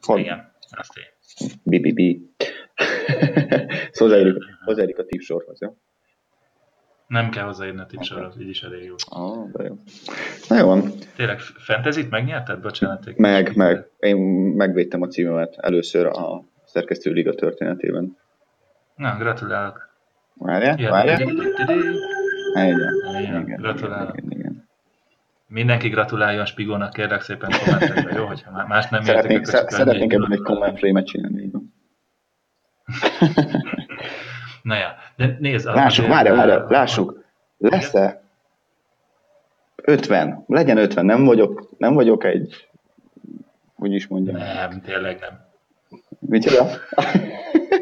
Hogy? 0.00 0.20
Igen, 0.20 0.52
azt 0.70 0.92
én. 0.96 1.10
BBB. 1.62 2.00
hozzáérjük, 3.98 4.44
hozzáérjük 4.64 4.98
a 4.98 5.04
tipsorhoz, 5.04 5.60
jó? 5.60 5.76
Nem 7.06 7.30
kell 7.30 7.44
hozzáírni 7.44 7.80
a 7.80 7.86
tipsorhoz, 7.86 8.40
így 8.40 8.48
is 8.48 8.62
elég 8.62 8.84
jó. 8.84 8.94
Ah, 9.08 9.50
de 9.52 9.64
jó. 9.64 9.74
Na 10.48 10.58
jó 10.58 10.66
van. 10.66 10.92
Tényleg, 11.16 11.38
fentezit 11.40 12.10
megnyerted? 12.10 12.60
Bocsánat. 12.60 13.16
Meg, 13.16 13.56
meg. 13.56 13.90
Én 13.98 14.16
megvédtem 14.56 15.02
a 15.02 15.06
címemet 15.06 15.56
először 15.58 16.06
a 16.06 16.44
szerkesztő 16.64 17.10
liga 17.10 17.34
történetében. 17.34 18.16
Na, 18.96 19.16
gratulálok. 19.18 19.91
Várjál, 20.34 20.90
várjál. 20.90 21.20
Igen, 23.20 23.44
gratulálok. 23.44 24.16
Igen, 24.16 24.30
igen. 24.30 24.68
Mindenki 25.46 25.88
gratuláljon 25.88 26.44
Spigónak, 26.44 26.92
kérlek 26.92 27.20
szépen 27.20 27.50
kommentekbe, 27.64 28.14
jó? 28.14 28.26
Hogyha 28.26 28.66
más 28.66 28.88
nem 28.88 29.02
szeretnénk, 29.02 29.40
értek, 29.40 29.60
akkor 29.60 29.72
Szeretnénk 29.72 30.12
ebben 30.12 30.32
egy 30.32 30.42
komment 30.42 30.78
frame-et 30.78 31.06
csinálni. 31.06 31.50
Na 34.62 34.76
ja, 34.76 34.94
de 35.16 35.36
nézd. 35.38 35.66
Lássuk, 35.66 36.06
várja, 36.06 36.34
várja, 36.34 36.66
lássuk. 36.68 37.24
Lesz-e 37.58 38.22
50? 39.76 40.44
Legyen 40.46 40.76
50, 40.76 41.04
nem 41.04 41.24
vagyok, 41.24 41.68
nem 41.78 41.94
vagyok 41.94 42.24
egy, 42.24 42.68
hogy 43.74 43.92
is 43.92 44.06
mondjam. 44.06 44.36
Nem, 44.36 44.80
tényleg 44.80 45.18
nem. 45.20 45.51
Micsoda? 46.28 46.66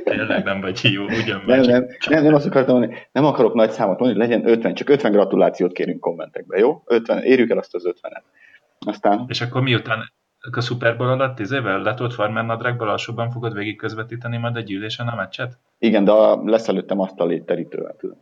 Tényleg 0.04 0.44
nem 0.44 0.60
vagy 0.60 0.80
jó, 0.92 1.04
ugyan 1.04 1.42
nem, 1.46 1.60
nem, 1.60 1.86
nem, 2.08 2.22
nem 2.22 2.34
azt 2.34 2.46
akartam 2.46 2.78
mondani, 2.78 3.00
nem 3.12 3.24
akarok 3.24 3.54
nagy 3.54 3.70
számot 3.70 3.98
mondani, 3.98 4.20
legyen 4.20 4.48
50, 4.48 4.74
csak 4.74 4.88
50 4.88 5.12
gratulációt 5.12 5.72
kérünk 5.72 6.00
kommentekbe, 6.00 6.58
jó? 6.58 6.82
50, 6.86 7.22
érjük 7.22 7.50
el 7.50 7.58
azt 7.58 7.74
az 7.74 7.92
50-et. 8.02 8.22
Aztán... 8.78 9.24
És 9.28 9.40
akkor 9.40 9.62
miután 9.62 10.12
a 10.52 10.60
Super 10.60 10.96
Bowl 10.96 11.10
alatt 11.10 11.36
tíz 11.36 11.52
évvel 11.52 11.82
letolt 11.82 12.14
farmer 12.14 12.44
nadrágból 12.44 12.88
alsóban 12.88 13.30
fogod 13.30 13.54
végig 13.54 13.76
közvetíteni 13.76 14.36
majd 14.36 14.56
egy 14.56 14.64
gyűlésen 14.64 15.08
a 15.08 15.14
meccset? 15.14 15.58
Igen, 15.78 16.04
de 16.04 16.12
lesz 16.44 16.68
előttem 16.68 17.00
azt 17.00 17.20
a 17.20 17.24
létterítővel, 17.24 17.96
tudom. 17.98 18.16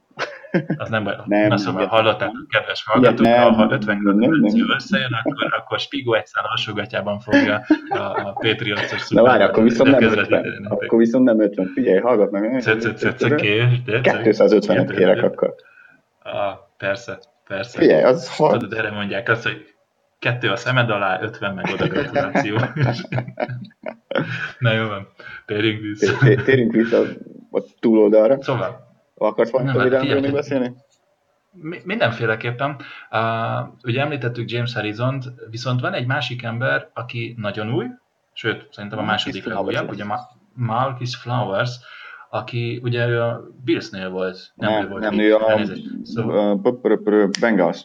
Az 0.77 0.89
nem 0.89 1.05
baj. 1.05 1.17
Nem, 1.25 1.49
Na 1.49 1.57
szóval 1.57 1.87
hallották, 1.87 2.31
kedves 2.49 2.85
hallgatók, 2.87 3.27
nem, 3.27 3.53
ha 3.53 3.69
50 3.71 4.03
konkurencia 4.03 4.65
összejön, 4.75 5.13
akkor, 5.23 5.55
akkor 5.59 5.79
Spigo 5.79 6.15
egy 6.15 6.27
szál 6.27 6.45
alsógatjában 6.45 7.19
fogja 7.19 7.65
a, 7.89 7.99
a 7.99 8.37
Patriots-os 8.41 9.09
Na 9.09 9.23
várj, 9.23 9.43
akkor 9.43 9.63
viszont 9.63 9.91
nem 9.91 10.03
50. 10.03 10.67
Akkor 10.69 10.99
viszont 10.99 11.25
nem 11.25 11.41
50. 11.41 11.71
Figyelj, 11.75 11.99
hallgat 11.99 12.31
meg. 12.31 12.63
250-et 12.65 14.95
kérek 14.97 15.23
akkor. 15.23 15.55
Ah, 16.23 16.55
persze, 16.77 17.19
persze. 17.47 17.79
Figyelj, 17.79 18.03
az... 18.03 18.37
Tudod, 18.37 18.73
erre 18.73 18.91
mondják 18.91 19.29
azt, 19.29 19.43
hogy 19.43 19.75
kettő 20.19 20.51
a 20.51 20.57
szemed 20.57 20.91
alá, 20.91 21.23
50 21.23 21.55
meg 21.55 21.65
oda 21.73 21.87
gratuláció. 21.87 22.57
Na 24.59 24.73
jó 24.73 24.87
van, 24.87 25.09
térjünk 25.47 25.81
vissza. 25.81 26.13
Térjünk 26.45 26.73
vissza 26.73 27.03
a 27.51 27.63
túloldalra. 27.81 28.43
Szóval. 28.43 28.88
Akarsz 29.19 29.51
valamit 29.51 30.21
még 30.21 30.33
beszélni? 30.33 30.75
Mindenféleképpen. 31.85 32.77
Uh, 33.11 33.19
ugye 33.85 34.01
említettük 34.01 34.51
James 34.51 34.75
harrison 34.75 35.23
viszont 35.51 35.81
van 35.81 35.93
egy 35.93 36.07
másik 36.07 36.43
ember, 36.43 36.91
aki 36.95 37.35
nagyon 37.39 37.73
új, 37.73 37.87
sőt, 38.33 38.69
szerintem 38.71 38.99
a 38.99 39.03
második 39.03 39.45
legújabb, 39.45 39.91
ugye 39.91 40.05
Marcus 40.53 41.17
Flowers, 41.17 41.71
aki 42.31 42.81
ugye 42.83 43.09
ő 43.09 43.23
a 43.23 43.49
Billsnél 43.65 44.11
volt. 44.11 44.53
Nem, 44.55 44.73
nem, 44.73 44.85
ő 44.85 44.89
volt 44.89 45.03
nem 45.03 45.19
ő 45.19 45.35
a 45.35 45.61
szóval... 46.03 46.61
Bengals. 47.41 47.81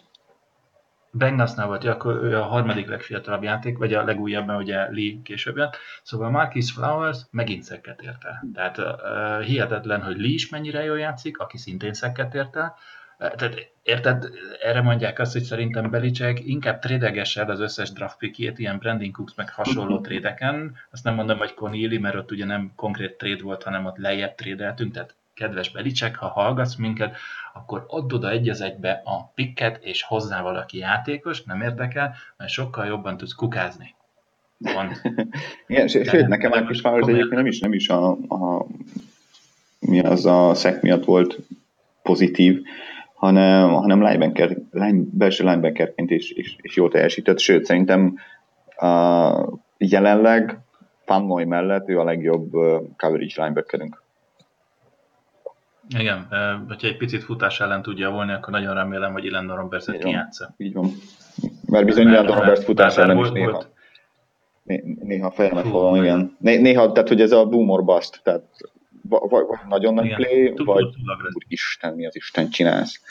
Bengasnál 1.16 1.68
volt, 1.68 1.84
akkor 1.84 2.24
ő 2.24 2.38
a 2.38 2.44
harmadik 2.44 2.88
legfiatalabb 2.88 3.44
játék, 3.44 3.78
vagy 3.78 3.94
a 3.94 4.04
legújabb, 4.04 4.50
ugye 4.50 4.92
Lee 4.92 5.22
később 5.24 5.58
jött. 5.58 5.78
Szóval 6.04 6.30
Marquis 6.30 6.72
Flowers 6.72 7.20
megint 7.32 7.64
szekket 7.64 8.02
érte. 8.02 8.44
Tehát 8.54 8.78
uh, 8.78 9.46
hihetetlen, 9.46 10.02
hogy 10.02 10.18
Lee 10.18 10.34
is 10.34 10.50
mennyire 10.50 10.84
jól 10.84 11.00
játszik, 11.00 11.38
aki 11.38 11.58
szintén 11.58 11.94
szekket 11.94 12.34
érte. 12.34 12.76
Tehát 13.18 13.72
érted, 13.84 14.26
erre 14.62 14.82
mondják 14.82 15.20
azt, 15.20 15.34
hogy 15.34 15.42
szerintem 15.42 15.90
Belicek 15.90 16.40
inkább 16.40 16.80
trédeges 16.80 17.38
el 17.38 17.50
az 17.50 17.60
összes 17.60 17.92
draft 17.92 18.18
pickjét, 18.18 18.60
ilyen 18.60 18.78
Brandon 18.78 19.12
Cooks 19.12 19.34
meg 19.36 19.50
hasonló 19.50 20.02
trédeken. 20.02 20.76
Azt 20.92 21.04
nem 21.04 21.14
mondom, 21.14 21.38
hogy 21.38 21.54
Conneely, 21.54 21.98
mert 21.98 22.16
ott 22.16 22.32
ugye 22.32 22.46
nem 22.46 22.72
konkrét 22.76 23.18
trade 23.18 23.44
volt, 23.44 23.64
hanem 23.64 23.86
ott 23.86 23.98
lejjebb 23.98 24.36
trédeltünk, 24.36 24.94
tehát 24.94 25.16
kedves 25.34 25.72
Belicek, 25.72 26.16
ha 26.16 26.28
hallgatsz 26.28 26.76
minket, 26.76 27.16
akkor 27.54 27.86
add 27.88 28.14
oda 28.14 28.30
egy 28.30 28.50
az 28.50 28.62
egybe 28.62 29.02
a 29.06 29.32
pikket, 29.36 29.84
és 29.84 30.04
hozzá 30.04 30.42
valaki 30.42 30.78
játékos, 30.78 31.44
nem 31.44 31.62
érdekel, 31.62 32.16
mert 32.38 32.52
sokkal 32.52 32.86
jobban 32.86 33.18
tudsz 33.18 33.34
kukázni. 33.34 33.96
Pont. 34.74 35.02
Igen, 35.68 35.88
sőt, 35.88 36.28
nekem 36.28 36.50
már 36.50 36.66
kis 36.66 36.82
az 36.82 37.08
egyébként 37.08 37.30
nem 37.30 37.46
is, 37.46 37.60
nem 37.60 37.74
is 37.74 37.90
a, 37.90 38.10
a 38.12 38.66
mi 39.80 40.00
az 40.00 40.26
a 40.26 40.54
szek 40.54 40.82
miatt 40.82 41.06
volt 41.06 41.40
pozitív, 42.02 42.62
hanem, 43.14 43.70
hanem 43.70 44.04
linebacker, 44.04 44.58
line, 44.72 45.04
belső 45.12 45.44
linebackerként 45.44 46.12
is, 46.12 46.32
is, 46.32 46.56
is 46.62 46.76
jól 46.76 46.90
teljesített, 46.90 47.40
sőt, 47.40 47.66
szerintem 47.66 48.18
uh, 48.82 49.48
jelenleg 49.78 50.60
Fannoy 51.06 51.46
mellett 51.46 51.90
ő 51.90 52.00
a 52.00 52.04
legjobb 52.04 52.54
uh, 52.54 52.82
coverage 52.98 53.34
linebackerünk. 53.36 54.03
Igen, 55.98 56.28
hogyha 56.68 56.88
egy 56.88 56.98
picit 56.98 57.24
futás 57.24 57.60
ellen 57.60 57.82
tudja 57.82 58.10
volni, 58.10 58.32
akkor 58.32 58.54
nagyon 58.54 58.74
remélem, 58.74 59.12
hogy 59.12 59.26
Ilan 59.26 59.56
Roberts-et 59.56 60.04
kijátsza. 60.04 60.54
Így 60.58 60.74
van. 60.74 60.92
Mert 61.66 61.86
bizony 61.86 62.08
Ilan 62.08 62.26
Roberts 62.26 62.64
futás 62.64 62.98
ellen 62.98 63.18
is 63.18 63.30
néha. 63.30 63.52
Volt. 63.52 63.70
Néha 65.04 65.32
fejemet 65.32 65.68
fogom, 65.68 65.96
igen. 65.96 66.38
Néha, 66.40 66.92
tehát 66.92 67.08
hogy 67.10 67.22
ez 67.22 67.32
a 67.32 67.46
boom 67.46 67.70
or 67.70 67.84
bust, 67.84 68.20
tehát 68.24 68.44
vagy 69.10 69.46
nagyon 69.70 69.94
nagy 69.94 70.16
play, 70.16 70.54
vagy 70.56 70.86
Isten, 71.48 71.94
mi 71.94 72.06
az 72.06 72.16
Isten 72.16 72.50
csinálsz. 72.50 73.02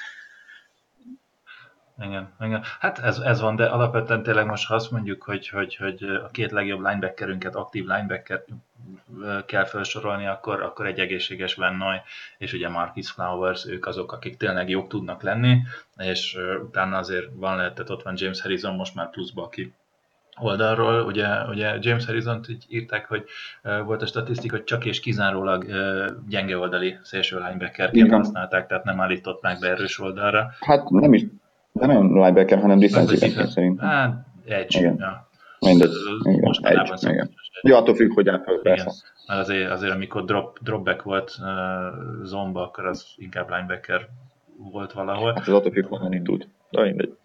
Igen, 2.02 2.32
igen. 2.40 2.62
Hát 2.80 2.98
ez, 2.98 3.18
ez 3.18 3.40
van, 3.40 3.56
de 3.56 3.66
alapvetően 3.66 4.22
tényleg 4.22 4.46
most 4.46 4.66
ha 4.66 4.74
azt 4.74 4.90
mondjuk, 4.90 5.22
hogy, 5.22 5.48
hogy, 5.48 5.76
hogy 5.76 6.02
a 6.02 6.28
két 6.28 6.50
legjobb 6.50 6.80
linebackerünket, 6.80 7.54
aktív 7.54 7.84
linebacker 7.86 8.44
kell 9.46 9.64
felsorolni, 9.64 10.26
akkor, 10.26 10.62
akkor 10.62 10.86
egy 10.86 10.98
egészséges 10.98 11.54
Van 11.54 11.76
Noy 11.76 11.96
és 12.38 12.52
ugye 12.52 12.68
Marcus 12.68 13.10
Flowers, 13.10 13.66
ők 13.66 13.86
azok, 13.86 14.12
akik 14.12 14.36
tényleg 14.36 14.68
jók 14.68 14.88
tudnak 14.88 15.22
lenni, 15.22 15.58
és 15.96 16.38
utána 16.62 16.96
azért 16.96 17.28
van 17.34 17.56
lehet, 17.56 17.74
tehát 17.74 17.90
ott 17.90 18.02
van 18.02 18.14
James 18.16 18.40
Harrison 18.40 18.74
most 18.74 18.94
már 18.94 19.10
pluszba, 19.10 19.42
aki 19.42 19.72
oldalról, 20.40 21.02
ugye, 21.02 21.26
ugye 21.48 21.76
James 21.80 22.06
Harrison-t 22.06 22.48
így 22.48 22.64
írták, 22.68 23.06
hogy 23.08 23.24
uh, 23.64 23.84
volt 23.84 24.02
a 24.02 24.06
statisztika, 24.06 24.56
hogy 24.56 24.64
csak 24.64 24.84
és 24.84 25.00
kizárólag 25.00 25.64
uh, 25.64 26.06
gyenge 26.28 26.58
oldali 26.58 26.98
szélső 27.02 27.36
linebackerként 27.36 28.10
használták, 28.10 28.66
tehát 28.66 28.84
nem 28.84 29.00
állították 29.00 29.58
be 29.58 29.68
erős 29.68 29.98
oldalra. 29.98 30.52
Hát 30.60 30.90
nem 30.90 31.12
is 31.12 31.22
de 31.72 31.86
nem 31.86 32.14
linebacker, 32.14 32.60
hanem 32.60 32.78
defensive 32.78 33.46
szerintem. 33.46 33.88
Hát, 33.88 34.26
egy. 34.44 34.74
Igen. 34.74 34.96
Ja. 34.98 35.28
Mindegy. 35.58 35.90
Igen, 36.22 36.54
egy. 36.62 37.02
Igen. 37.02 37.30
Jó, 37.62 37.76
attól 37.76 37.94
függ, 37.94 38.12
hogy 38.14 38.28
átfel, 38.28 38.54
persze. 38.62 38.92
Azért, 39.26 39.70
azért, 39.70 39.92
amikor 39.92 40.24
drop, 40.24 40.58
dropback 40.62 41.02
volt 41.02 41.36
uh, 41.40 42.24
zomba, 42.24 42.62
akkor 42.62 42.86
az 42.86 43.06
inkább 43.16 43.50
linebacker 43.50 44.08
volt 44.56 44.92
valahol. 44.92 45.32
Hát 45.32 45.48
az 45.48 45.54
attól 45.54 45.72
függ, 45.72 45.86
honnan 45.86 46.12
indult. 46.12 46.48
De 46.72 46.82
mindegy. 46.82 47.16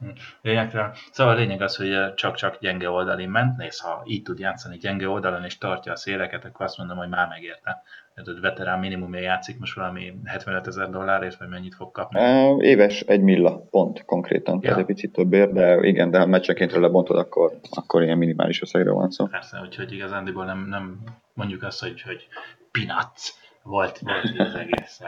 Lényegre. 0.42 0.92
Szóval 1.12 1.34
a 1.34 1.38
lényeg 1.38 1.62
az, 1.62 1.76
hogy 1.76 2.14
csak-csak 2.14 2.60
gyenge 2.60 2.90
oldalin 2.90 3.30
ment, 3.30 3.58
néz, 3.58 3.80
ha 3.80 4.04
így 4.06 4.24
tud 4.24 4.40
játszani 4.40 4.78
gyenge 4.78 5.10
oldalon 5.10 5.44
és 5.44 5.58
tartja 5.58 5.92
a 5.92 5.96
széleket, 5.96 6.46
akkor 6.46 6.66
azt 6.66 6.78
mondom, 6.78 6.98
hogy 6.98 7.10
már 7.10 7.28
megérte 7.28 7.84
hogy 8.26 8.40
veterán 8.40 8.80
minimumja 8.80 9.20
játszik, 9.20 9.60
most 9.60 9.76
valami 9.76 10.14
75 10.24 10.68
ezer 10.68 10.90
dollárért, 10.90 11.38
vagy 11.38 11.48
mennyit 11.48 11.76
fog 11.76 11.92
kapni? 11.92 12.20
Éves 12.60 13.02
egy 13.02 13.22
milla, 13.22 13.68
pont 13.70 14.06
konkrétan, 14.06 14.56
ja. 14.56 14.62
tehát 14.62 14.78
egy 14.78 14.86
picit 14.86 15.12
többért, 15.12 15.54
de 15.54 15.80
igen, 15.82 16.12
de 16.12 16.20
ha 16.20 16.26
meccsenként 16.26 16.72
lebontod, 16.72 17.18
akkor, 17.18 17.60
akkor 17.70 18.04
ilyen 18.04 18.18
minimális 18.18 18.62
összegre 18.62 18.92
van 18.92 19.10
szó. 19.10 19.26
Persze, 19.26 19.60
úgyhogy 19.62 19.92
igazándiból 19.92 20.46
nem, 20.46 20.66
nem 20.70 21.00
mondjuk 21.34 21.64
azt, 21.64 21.82
hogy, 21.82 22.02
hogy 22.02 22.28
peanuts 22.72 23.34
volt, 23.64 24.00
volt 24.00 24.40
az 24.40 24.56
egész. 24.56 25.02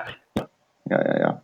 Ja, 0.83 1.03
ja, 1.03 1.17
ja. 1.17 1.43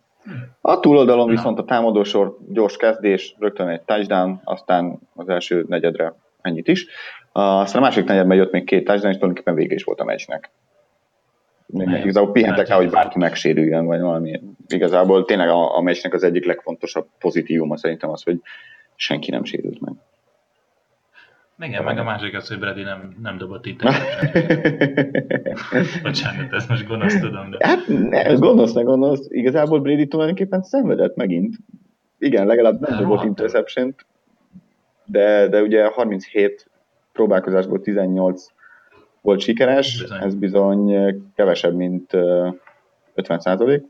A 0.62 0.80
túloldalon 0.80 1.30
viszont 1.30 1.60
a 1.60 1.64
támadósor 1.64 2.38
gyors 2.50 2.78
kezdés, 2.78 3.36
rögtön 3.40 3.68
egy 3.68 3.82
touchdown, 3.82 4.42
aztán 4.44 5.00
az 5.16 5.30
első 5.30 5.66
negyedre 5.68 6.14
ennyit 6.42 6.68
is. 6.68 6.88
Aztán 7.32 7.82
a 7.82 7.86
második 7.86 8.08
negyedben 8.08 8.38
jött 8.38 8.52
még 8.52 8.64
két 8.64 8.86
touchdown, 8.86 9.12
és 9.12 9.20
tulajdonképpen 9.20 9.56
vége 9.56 9.74
is 9.74 9.84
volt 9.84 10.00
a 10.00 10.04
meccsnek 10.04 10.52
igazából 11.74 12.32
pihentek 12.32 12.70
el, 12.70 12.78
hogy 12.78 12.90
bárki 12.90 13.18
megsérüljön, 13.18 13.86
vagy 13.86 14.00
valami. 14.00 14.42
Igazából 14.68 15.26
tényleg 15.26 15.50
a, 15.50 15.78
a 15.78 15.82
meccsnek 15.82 16.14
az 16.14 16.24
egyik 16.24 16.46
legfontosabb 16.46 17.08
pozitívuma 17.20 17.78
szerintem 17.78 18.10
az, 18.10 18.24
hogy 18.24 18.42
senki 18.96 19.32
nem 19.32 19.44
sérült 19.44 19.80
meg. 19.80 19.94
Igen, 21.60 21.84
meg 21.84 21.98
a 21.98 22.04
másik 22.04 22.36
az, 22.36 22.48
hogy 22.48 22.60
Brady 22.60 22.82
nem, 22.82 23.16
nem 23.22 23.38
dobott 23.38 23.66
itt. 23.66 23.82
Bocsánat, 26.04 26.54
ez 26.54 26.68
most 26.68 26.88
gonosz 26.88 27.20
tudom. 27.20 27.50
De... 27.50 27.68
Hát 27.68 27.88
ne, 27.88 28.34
gonosz, 28.34 28.74
ne 28.74 28.82
gonosz. 28.82 29.26
Igazából 29.30 29.80
Brady 29.80 30.08
tulajdonképpen 30.08 30.62
szenvedett 30.62 31.16
megint. 31.16 31.56
Igen, 32.20 32.46
legalább 32.46 32.80
nem 32.80 33.00
dobott 33.00 33.24
interception 33.24 33.96
de, 35.06 35.48
de 35.48 35.62
ugye 35.62 35.86
37 35.86 36.70
próbálkozásból 37.12 37.82
18 37.82 38.52
volt 39.22 39.40
sikeres, 39.40 40.02
bizony. 40.02 40.22
ez 40.22 40.36
bizony 40.36 41.16
kevesebb, 41.36 41.76
mint 41.76 42.14
50 43.14 43.40
százalék. 43.40 43.84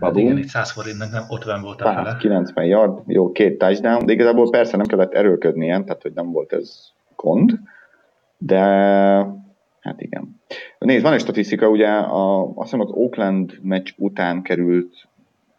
Hát 0.00 0.16
igen, 0.16 0.38
itt 0.38 0.48
100 0.48 0.70
forintnak 0.70 1.10
nem 1.10 1.22
50 1.30 1.62
volt 1.62 1.80
a 1.80 1.92
fele. 1.92 2.16
90 2.18 2.64
yard, 2.64 3.02
jó, 3.06 3.32
két 3.32 3.58
touchdown, 3.58 4.06
de 4.06 4.12
igazából 4.12 4.50
persze 4.50 4.76
nem 4.76 4.86
kellett 4.86 5.12
erőlködnie, 5.12 5.82
tehát 5.82 6.02
hogy 6.02 6.12
nem 6.12 6.32
volt 6.32 6.52
ez 6.52 6.90
gond, 7.16 7.58
de 8.38 8.60
hát 9.80 10.00
igen. 10.00 10.40
Nézd, 10.78 11.02
van 11.02 11.12
egy 11.12 11.20
statisztika, 11.20 11.68
ugye 11.68 11.88
a, 11.88 12.42
azt 12.42 12.70
hiszem 12.70 12.80
az 12.80 12.90
Oakland 12.90 13.58
meccs 13.62 13.90
után 13.96 14.42
került 14.42 15.08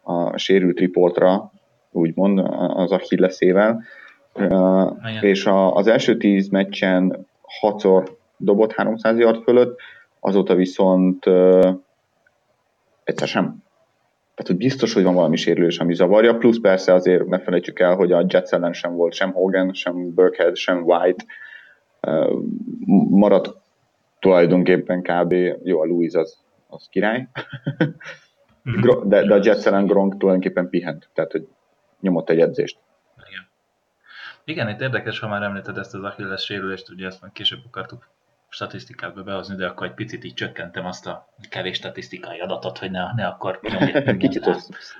a 0.02 0.36
sérült 0.36 0.78
riportra, 0.78 1.52
úgymond, 1.90 2.38
az 2.74 2.92
Achilleszével, 2.92 3.82
uh, 4.34 4.92
és 5.20 5.46
a, 5.46 5.74
az 5.74 5.86
első 5.86 6.16
tíz 6.16 6.48
meccsen 6.48 7.26
hatszor 7.42 8.16
dobott 8.36 8.72
300 8.72 9.18
yard 9.18 9.42
fölött, 9.42 9.78
azóta 10.20 10.54
viszont 10.54 11.26
egyszer 13.04 13.28
sem. 13.28 13.62
Tehát, 14.34 14.50
hogy 14.50 14.56
biztos, 14.56 14.92
hogy 14.92 15.02
van 15.02 15.14
valami 15.14 15.36
sérülés, 15.36 15.78
ami 15.78 15.94
zavarja, 15.94 16.36
plusz 16.36 16.60
persze 16.60 16.92
azért 16.92 17.26
ne 17.26 17.38
felejtsük 17.38 17.78
el, 17.78 17.94
hogy 17.94 18.12
a 18.12 18.24
Jets 18.28 18.52
ellen 18.52 18.72
sem 18.72 18.94
volt 18.94 19.12
sem 19.12 19.32
Hogan, 19.32 19.74
sem 19.74 20.14
Burkhead, 20.14 20.56
sem 20.56 20.82
White, 20.82 21.24
maradt 23.10 23.56
tulajdonképpen 24.18 25.02
kb. 25.02 25.32
Jó, 25.62 25.80
a 25.80 25.84
Louis 25.84 26.14
az, 26.14 26.38
az 26.68 26.88
király, 26.90 27.28
mhm. 28.62 29.08
de, 29.08 29.26
de 29.26 29.34
a 29.34 29.40
Jets 29.42 29.66
ellen 29.66 29.86
Gronk 29.86 30.18
tulajdonképpen 30.18 30.68
pihent, 30.68 31.08
tehát 31.12 31.32
hogy 31.32 31.48
nyomott 32.00 32.30
egy 32.30 32.40
edzést. 32.40 32.78
Igen. 33.28 33.48
Igen, 34.44 34.68
itt 34.68 34.80
érdekes, 34.80 35.18
ha 35.18 35.28
már 35.28 35.42
említed 35.42 35.78
ezt 35.78 35.94
az 35.94 36.02
Achilles 36.02 36.44
sérülést, 36.44 36.90
ugye 36.90 37.06
ezt 37.06 37.20
már 37.20 37.32
később 37.32 37.60
akartuk 37.66 38.08
statisztikákba 38.54 39.22
behozni, 39.22 39.56
de 39.56 39.66
akkor 39.66 39.86
egy 39.86 39.94
picit 39.94 40.24
így 40.24 40.34
csökkentem 40.34 40.86
azt 40.86 41.06
a 41.06 41.28
kevés 41.48 41.76
statisztikai 41.76 42.38
adatot, 42.38 42.78
hogy 42.78 42.90
ne, 42.90 43.12
ne 43.14 43.26
akkor 43.26 43.60
kicsit 44.18 44.44
rá, 44.44 44.56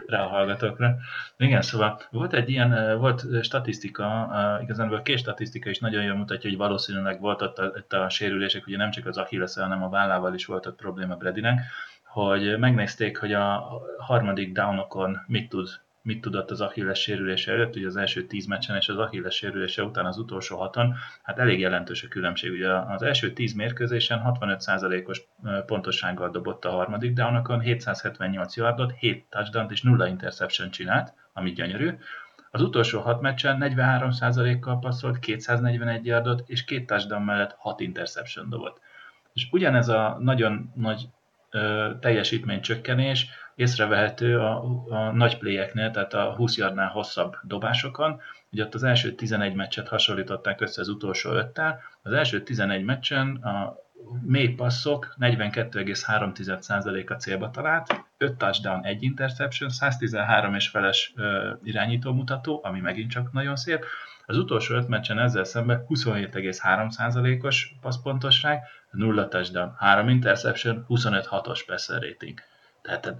rá 0.06 0.24
a 0.24 0.28
hallgatókra. 0.28 0.96
Igen, 1.36 1.62
szóval 1.62 2.00
volt 2.10 2.32
egy 2.32 2.50
ilyen, 2.50 2.98
volt 2.98 3.44
statisztika, 3.44 4.30
igazából 4.62 4.96
a 4.96 5.02
két 5.02 5.18
statisztika 5.18 5.70
is 5.70 5.78
nagyon 5.78 6.04
jól 6.04 6.16
mutatja, 6.16 6.50
hogy 6.50 6.58
valószínűleg 6.58 7.20
volt 7.20 7.42
ott 7.42 7.58
a, 7.58 7.64
ott 7.64 7.92
a 7.92 8.08
sérülések, 8.08 8.66
ugye 8.66 8.76
nem 8.76 8.90
csak 8.90 9.06
az 9.06 9.16
achilles 9.16 9.54
hanem 9.54 9.82
a 9.82 9.88
vállával 9.88 10.34
is 10.34 10.46
volt 10.46 10.66
ott 10.66 10.76
probléma 10.76 11.16
Bredinek, 11.16 11.60
hogy 12.04 12.58
megnézték, 12.58 13.18
hogy 13.18 13.32
a 13.32 13.68
harmadik 13.98 14.52
downokon 14.52 15.18
mit 15.26 15.48
tud 15.48 15.68
mit 16.04 16.20
tudott 16.20 16.50
az 16.50 16.60
Achilles 16.60 17.00
sérülése 17.00 17.52
előtt, 17.52 17.76
ugye 17.76 17.86
az 17.86 17.96
első 17.96 18.26
tíz 18.26 18.46
meccsen 18.46 18.76
és 18.76 18.88
az 18.88 18.98
Achilles 18.98 19.34
sérülése 19.34 19.82
után 19.82 20.06
az 20.06 20.18
utolsó 20.18 20.56
haton, 20.56 20.94
hát 21.22 21.38
elég 21.38 21.60
jelentős 21.60 22.02
a 22.02 22.08
különbség. 22.08 22.52
Ugye 22.52 22.72
az 22.72 23.02
első 23.02 23.32
tíz 23.32 23.52
mérkőzésen 23.52 24.22
65%-os 24.24 25.22
pontossággal 25.66 26.30
dobott 26.30 26.64
a 26.64 26.70
harmadik 26.70 27.12
downokon, 27.12 27.60
778 27.60 28.56
yardot, 28.56 28.92
7 28.98 29.26
touchdown 29.30 29.70
és 29.70 29.82
0 29.82 30.06
interception 30.08 30.70
csinált, 30.70 31.14
ami 31.32 31.52
gyönyörű. 31.52 31.90
Az 32.50 32.62
utolsó 32.62 33.00
hat 33.00 33.20
meccsen 33.20 33.58
43%-kal 33.60 34.78
passzolt, 34.78 35.18
241 35.18 36.06
yardot, 36.06 36.42
és 36.46 36.64
két 36.64 36.86
touchdown 36.86 37.22
mellett 37.22 37.54
6 37.58 37.80
interception 37.80 38.48
dobott. 38.48 38.80
És 39.32 39.48
ugyanez 39.50 39.88
a 39.88 40.18
nagyon 40.20 40.72
nagy 40.74 41.08
teljesítménycsökkenés 42.00 43.26
észrevehető 43.54 44.38
a, 44.38 44.64
a 44.88 45.12
nagy 45.12 45.38
playeknél, 45.38 45.90
tehát 45.90 46.14
a 46.14 46.34
20 46.34 46.56
yardnál 46.56 46.88
hosszabb 46.88 47.36
dobásokon. 47.42 48.20
Ugye 48.52 48.64
ott 48.64 48.74
az 48.74 48.82
első 48.82 49.14
11 49.14 49.54
meccset 49.54 49.88
hasonlították 49.88 50.60
össze 50.60 50.80
az 50.80 50.88
utolsó 50.88 51.30
öttel. 51.30 51.80
Az 52.02 52.12
első 52.12 52.42
11 52.42 52.84
meccsen 52.84 53.36
a 53.36 53.76
mély 54.22 54.48
passzok 54.48 55.14
42,3%-a 55.20 57.14
célba 57.14 57.50
talált, 57.50 58.04
5 58.18 58.36
touchdown, 58.36 58.84
1 58.84 59.02
interception, 59.02 59.70
113 59.70 60.54
és 60.54 60.68
feles 60.68 61.14
irányító 61.62 62.12
mutató, 62.12 62.60
ami 62.64 62.80
megint 62.80 63.10
csak 63.10 63.32
nagyon 63.32 63.56
szép. 63.56 63.84
Az 64.26 64.36
utolsó 64.36 64.74
5 64.74 64.88
meccsen 64.88 65.18
ezzel 65.18 65.44
szemben 65.44 65.84
27,3%-os 65.88 67.74
passzpontosság, 67.80 68.62
0 68.94 69.28
touchdown, 69.28 69.74
3 69.78 70.08
interception, 70.08 70.84
25-6-os 70.88 71.60
passer 71.66 72.02
rating. 72.02 72.40
Tehát 72.82 73.16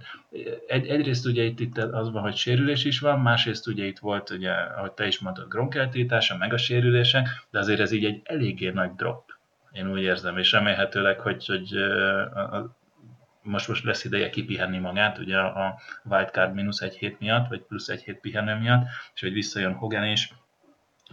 egy, 0.67 0.87
egyrészt 0.87 1.25
ugye 1.25 1.43
itt, 1.43 1.59
itt 1.59 1.77
az 1.77 2.11
van, 2.11 2.21
hogy 2.21 2.35
sérülés 2.35 2.85
is 2.85 2.99
van, 2.99 3.19
másrészt 3.19 3.67
ugye 3.67 3.85
itt 3.85 3.99
volt, 3.99 4.29
ugye, 4.29 4.51
ahogy 4.51 4.91
te 4.91 5.07
is 5.07 5.19
mondtad, 5.19 5.47
gronkeltítása, 5.47 6.37
meg 6.37 6.53
a 6.53 6.57
sérülése, 6.57 7.29
de 7.49 7.59
azért 7.59 7.79
ez 7.79 7.91
így 7.91 8.05
egy 8.05 8.21
eléggé 8.23 8.69
nagy 8.69 8.91
drop. 8.95 9.33
Én 9.71 9.91
úgy 9.91 10.01
érzem, 10.01 10.37
és 10.37 10.51
remélhetőleg, 10.51 11.19
hogy, 11.19 11.45
hogy 11.45 11.77
a, 11.77 12.55
a, 12.55 12.75
most, 13.41 13.67
most 13.67 13.83
lesz 13.83 14.03
ideje 14.03 14.29
kipihenni 14.29 14.77
magát, 14.77 15.17
ugye 15.17 15.37
a 15.37 15.79
wildcard 16.03 16.53
mínusz 16.53 16.81
egy 16.81 16.95
hét 16.95 17.19
miatt, 17.19 17.47
vagy 17.47 17.61
plusz 17.61 17.87
egy 17.87 18.01
hét 18.01 18.19
pihenő 18.19 18.55
miatt, 18.55 18.85
és 19.13 19.21
hogy 19.21 19.33
visszajön 19.33 19.73
Hogan 19.73 20.05
is, 20.05 20.33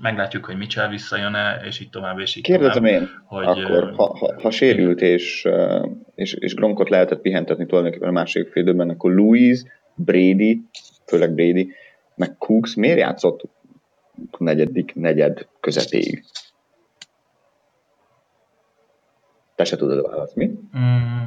meglátjuk, 0.01 0.45
hogy 0.45 0.57
Mitchell 0.57 0.89
visszajön-e, 0.89 1.61
és 1.65 1.81
így 1.81 1.91
tovább, 1.91 2.19
és 2.19 2.37
így 2.37 2.43
Kérdezem 2.43 2.85
tovább, 2.85 3.01
én, 3.01 3.09
hogy, 3.25 3.47
akkor, 3.47 3.93
ha, 3.97 4.17
ha, 4.19 4.35
ha 4.43 4.51
sérült, 4.51 5.01
és, 5.01 5.49
és, 6.14 6.33
és 6.33 6.55
Gronkot 6.55 6.88
lehetett 6.88 7.21
pihentetni 7.21 7.66
tulajdonképpen 7.66 8.09
a 8.09 8.12
másik 8.12 8.49
fél 8.49 8.62
időben, 8.62 8.88
akkor 8.88 9.14
Louise, 9.14 9.66
Brady, 9.95 10.62
főleg 11.07 11.35
Brady, 11.35 11.73
meg 12.14 12.37
Cooks 12.38 12.75
miért 12.75 12.99
játszott 12.99 13.43
negyedik, 14.38 14.95
negyed 14.95 15.49
közepéig? 15.61 16.25
Te 19.55 19.64
se 19.64 19.77
tudod 19.77 20.05
a 20.05 20.09
választ, 20.09 20.37
mi? 20.37 20.51
Mm, 20.79 21.23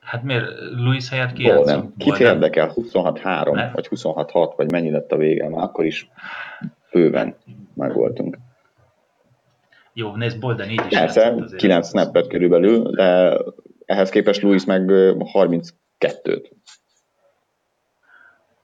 hát 0.00 0.22
miért? 0.22 0.46
Louis 0.76 1.08
helyett 1.08 1.32
ki 1.32 1.42
játszott? 1.42 1.96
Kit 1.96 2.18
érdekel? 2.18 2.72
26-3, 2.74 3.70
vagy 3.72 3.88
26-6, 3.90 4.52
vagy 4.56 4.70
mennyi 4.70 4.90
lett 4.90 5.12
a 5.12 5.16
vége? 5.16 5.48
Már 5.48 5.62
akkor 5.62 5.84
is 5.84 6.08
bőven 6.94 7.36
megvoltunk. 7.74 8.38
Jó, 9.92 10.16
nézd, 10.16 10.38
Bolden 10.38 10.70
így 10.70 10.82
is 10.90 10.98
Persze, 10.98 11.34
9 11.56 11.88
snappet 11.88 12.26
körülbelül, 12.26 12.90
de 12.90 13.38
ehhez 13.84 14.10
képest 14.10 14.42
Louis 14.42 14.64
meg 14.64 14.82
32-t. 14.86 16.50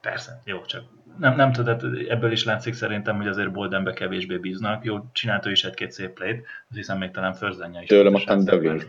Persze, 0.01 0.41
jó, 0.45 0.61
csak 0.61 0.83
nem, 1.17 1.35
nem 1.35 1.51
tudod, 1.51 1.83
ebből 2.07 2.31
is 2.31 2.43
látszik 2.45 2.73
szerintem, 2.73 3.15
hogy 3.15 3.27
azért 3.27 3.51
Boldenbe 3.51 3.93
kevésbé 3.93 4.37
bíznak. 4.37 4.85
Jó, 4.85 4.97
csinált 5.11 5.45
ő 5.45 5.51
is 5.51 5.63
egy-két 5.63 5.91
szép 5.91 6.13
play-t, 6.13 6.45
azt 6.69 6.77
hiszem 6.77 6.97
még 6.97 7.11
talán 7.11 7.33
Förzenye 7.33 7.81
is. 7.81 7.87
Tőlem 7.87 8.15
aztán 8.15 8.43
Devlin 8.43 8.75
is 8.75 8.85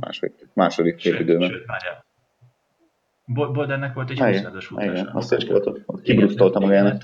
második, 0.00 0.48
második 0.52 1.00
fél 1.00 1.20
időben. 1.20 1.48
Sőt, 1.48 1.66
Boldennek 3.26 3.94
volt 3.94 4.10
egy 4.10 4.18
20 4.18 4.44
as 4.54 4.66
futása. 4.66 4.92
Igen, 4.92 5.06
azt 5.06 5.32
is 5.32 5.44
volt, 5.44 6.02
kibrusztolta 6.02 6.60
magának. 6.60 7.02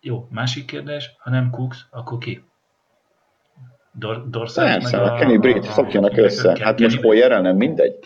Jó, 0.00 0.26
másik 0.30 0.64
kérdés, 0.64 1.14
ha 1.18 1.30
nem 1.30 1.50
Cooks, 1.50 1.86
akkor 1.90 2.18
ki? 2.18 2.44
Dor- 3.92 4.30
Dorset 4.30 4.64
Persze, 4.64 5.00
meg 5.00 5.10
a, 5.10 5.14
Kenny 5.14 5.38
Britt 5.38 5.62
szokjanak 5.62 6.16
össze. 6.16 6.48
Hát 6.48 6.76
Kenny 6.76 6.82
most 6.82 7.00
Poyerrel 7.00 7.40
nem 7.40 7.56
mindegy. 7.56 7.98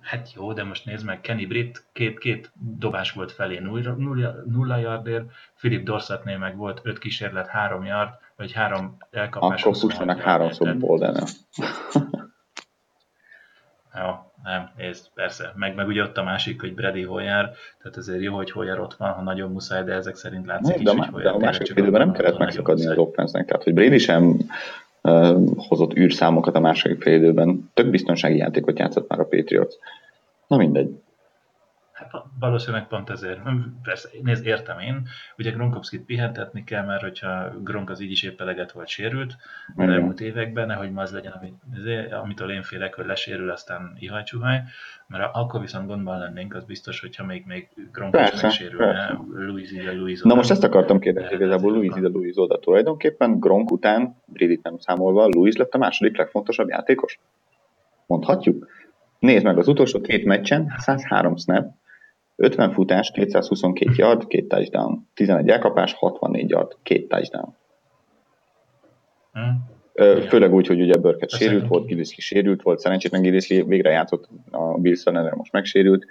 Hát 0.00 0.32
jó, 0.32 0.52
de 0.52 0.64
most 0.64 0.84
nézd 0.84 1.04
meg, 1.04 1.20
Kenny 1.20 1.46
Britt 1.46 1.84
két, 1.92 2.18
két 2.18 2.50
dobás 2.54 3.12
volt 3.12 3.32
felé 3.32 3.58
nulla, 3.58 3.92
nulla, 3.92 4.34
nulla 4.46 4.76
yardért, 4.76 5.24
Philip 5.56 5.84
Dorsetnél 5.84 6.38
meg 6.38 6.56
volt 6.56 6.80
öt 6.82 6.98
kísérlet, 6.98 7.46
három 7.46 7.84
yard, 7.84 8.10
vagy 8.36 8.52
három 8.52 8.96
elkapás. 9.10 9.62
Akkor 9.62 9.76
fussanak 9.76 10.20
háromszor 10.20 10.78
Bolden-el. 10.78 11.26
jó, 13.94 14.31
nem, 14.42 14.70
ez 14.76 15.08
persze. 15.14 15.52
Meg, 15.56 15.74
meg 15.74 15.86
ugye 15.86 16.02
ott 16.02 16.16
a 16.16 16.22
másik, 16.22 16.60
hogy 16.60 16.74
Brady 16.74 17.02
Hoyer, 17.02 17.50
tehát 17.82 17.96
azért 17.96 18.22
jó, 18.22 18.34
hogy 18.34 18.50
Hoyer 18.50 18.80
ott 18.80 18.94
van, 18.94 19.12
ha 19.12 19.22
nagyon 19.22 19.50
muszáj, 19.50 19.84
de 19.84 19.92
ezek 19.92 20.16
szerint 20.16 20.46
látszik 20.46 20.82
nem, 20.82 20.96
is, 20.96 21.04
de, 21.04 21.10
hogy 21.12 21.22
De 21.22 21.28
a 21.28 21.38
másik 21.38 21.68
időben 21.68 22.00
nem 22.00 22.12
kellett 22.12 22.38
megszakadni 22.38 22.86
az 22.86 22.96
offense 22.96 23.44
tehát 23.44 23.62
hogy 23.62 23.74
Brady 23.74 23.98
sem 23.98 24.36
uh, 25.02 25.38
hozott 25.56 25.96
űrszámokat 25.96 26.54
a 26.54 26.60
második 26.60 27.02
fél 27.02 27.14
időben. 27.14 27.70
Több 27.74 27.90
biztonsági 27.90 28.36
játékot 28.36 28.78
játszott 28.78 29.08
már 29.08 29.20
a 29.20 29.24
Patriots. 29.24 29.74
Na 30.46 30.56
mindegy. 30.56 31.00
Hát 32.10 32.24
valószínűleg 32.38 32.86
pont 32.86 33.10
ezért. 33.10 33.40
Persze, 33.82 34.08
nézd, 34.22 34.46
értem 34.46 34.78
én. 34.78 35.06
Ugye 35.38 35.50
Gronkowski-t 35.50 36.04
pihentetni 36.04 36.64
kell, 36.64 36.84
mert 36.84 37.02
hogyha 37.02 37.50
Gronk 37.62 37.90
az 37.90 38.00
így 38.00 38.10
is 38.10 38.22
épp 38.22 38.40
eleget 38.40 38.72
volt 38.72 38.88
sérült 38.88 39.36
az 39.76 39.88
elmúlt 39.88 40.20
években, 40.20 40.66
nehogy 40.66 40.92
ma 40.92 41.02
az 41.02 41.12
legyen, 41.12 41.32
amit, 41.32 42.12
amitől 42.12 42.50
én 42.50 42.62
félek, 42.62 42.94
hogy 42.94 43.06
lesérül, 43.06 43.50
aztán 43.50 43.96
ihajcsuhaj, 43.98 44.62
mert 45.06 45.34
akkor 45.34 45.60
viszont 45.60 45.86
gondban 45.86 46.18
lennénk, 46.18 46.54
az 46.54 46.64
biztos, 46.64 47.00
hogyha 47.00 47.24
még, 47.24 47.44
még 47.46 47.68
Gronk 47.92 48.16
is 48.32 48.42
megsérülne, 48.42 49.18
Louis 49.34 49.70
ide, 49.70 49.92
Louis 49.92 50.22
Na 50.22 50.34
most 50.34 50.50
ezt 50.50 50.64
akartam 50.64 50.98
kérdezni, 50.98 51.34
igazából 51.34 51.72
Louis 51.72 51.96
ide, 51.96 52.08
Louis 52.08 52.36
oda 52.36 52.58
tulajdonképpen 52.58 53.40
Gronk 53.40 53.70
után, 53.70 54.16
Bridit 54.26 54.62
nem 54.62 54.78
számolva, 54.78 55.28
Louis 55.28 55.56
lett 55.56 55.74
a 55.74 55.78
második 55.78 56.16
legfontosabb 56.16 56.68
játékos? 56.68 57.18
Mondhatjuk? 58.06 58.66
Nézd 59.18 59.44
meg 59.44 59.58
az 59.58 59.68
utolsó 59.68 60.00
két 60.00 60.24
meccsen, 60.24 60.74
103 60.76 61.36
snap, 61.36 61.74
50 62.42 62.72
futás, 62.72 63.10
222 63.10 63.92
yard, 63.96 64.26
két 64.26 64.48
touchdown. 64.48 65.08
11 65.14 65.48
elkapás, 65.48 65.92
64 65.92 66.50
yard, 66.50 66.76
két 66.82 67.08
touchdown. 67.08 67.54
Hmm. 69.32 69.70
Főleg 70.28 70.54
úgy, 70.54 70.66
hogy 70.66 70.80
ugye 70.80 70.96
Burkett 70.96 71.30
sérült 71.30 71.66
volt, 71.66 71.86
Gilliski 71.86 72.20
sérült 72.20 72.62
volt, 72.62 72.78
szerencsétlen 72.78 73.22
Gilliski 73.22 73.62
végre 73.62 73.90
játszott 73.90 74.28
a 74.50 74.78
Bills 74.78 75.04
ellenére, 75.04 75.34
most 75.34 75.52
megsérült. 75.52 76.06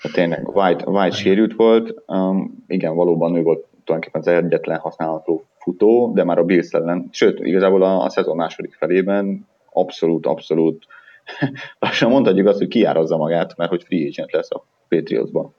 Tehát 0.00 0.16
tényleg 0.16 0.56
White, 0.56 0.90
White 0.90 1.16
sérült 1.16 1.54
volt, 1.54 1.94
um, 2.06 2.64
igen, 2.66 2.94
valóban 2.94 3.36
ő 3.36 3.42
volt 3.42 3.66
tulajdonképpen 3.84 4.20
az 4.20 4.44
egyetlen 4.44 4.78
használható 4.78 5.44
futó, 5.58 6.12
de 6.14 6.24
már 6.24 6.38
a 6.38 6.44
Bills 6.44 6.70
ellen, 6.70 7.08
sőt, 7.10 7.40
igazából 7.40 7.82
a, 7.82 8.04
a 8.04 8.08
szezon 8.08 8.36
második 8.36 8.74
felében 8.74 9.46
abszolút, 9.72 10.26
abszolút 10.26 10.86
lassan 11.78 12.10
mondhatjuk 12.10 12.46
azt, 12.46 12.58
hogy 12.58 12.68
kiárazza 12.68 13.16
magát, 13.16 13.56
mert 13.56 13.70
hogy 13.70 13.84
free 13.84 14.06
agent 14.06 14.32
lesz 14.32 14.50
a 14.50 14.64
Patriotsban. 14.88 15.54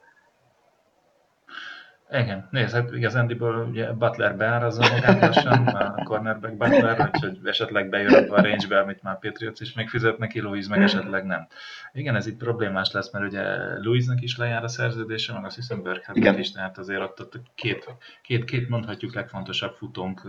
Igen, 2.11 2.47
nézd, 2.51 2.73
hát 2.73 2.91
igazándiból 2.91 3.67
ugye 3.69 3.91
Butler 3.91 4.37
beárazza 4.37 4.89
magát 4.89 5.21
lassan, 5.21 5.67
a 5.67 6.03
cornerback 6.03 6.57
Butler, 6.57 7.09
hogy 7.19 7.39
esetleg 7.43 7.89
bejön 7.89 8.13
abba 8.13 8.35
a 8.35 8.41
range-be, 8.41 8.79
amit 8.79 9.03
már 9.03 9.19
Patriots 9.19 9.59
is 9.59 9.73
megfizet 9.73 10.17
neki, 10.17 10.41
Louis 10.41 10.67
meg 10.67 10.81
esetleg 10.81 11.25
nem. 11.25 11.47
Igen, 11.93 12.15
ez 12.15 12.27
itt 12.27 12.37
problémás 12.37 12.91
lesz, 12.91 13.11
mert 13.11 13.25
ugye 13.25 13.43
Louisnak 13.79 14.21
is 14.21 14.37
lejár 14.37 14.63
a 14.63 14.67
szerződése, 14.67 15.33
meg 15.33 15.45
azt 15.45 15.55
hiszem 15.55 15.83
Berghardt 15.83 16.37
is, 16.37 16.51
tehát 16.51 16.77
azért 16.77 17.01
ott, 17.01 17.19
ott 17.19 17.41
két, 17.55 17.95
két, 18.21 18.43
két 18.43 18.69
mondhatjuk 18.69 19.13
legfontosabb 19.13 19.73
futónk 19.73 20.21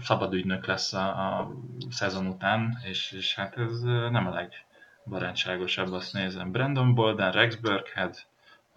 szabad 0.00 0.34
ügynök 0.34 0.66
lesz 0.66 0.92
a, 0.92 1.08
a 1.08 1.52
szezon 1.90 2.26
után, 2.26 2.78
és, 2.88 3.12
és 3.12 3.34
hát 3.34 3.58
ez 3.58 3.80
nem 4.10 4.26
a 4.26 4.48
legbarátságosabb, 5.04 5.92
azt 5.92 6.12
nézem. 6.12 6.50
Brandon 6.50 6.94
Bolden, 6.94 7.32
Rex 7.32 7.54
Burkhead, 7.54 8.16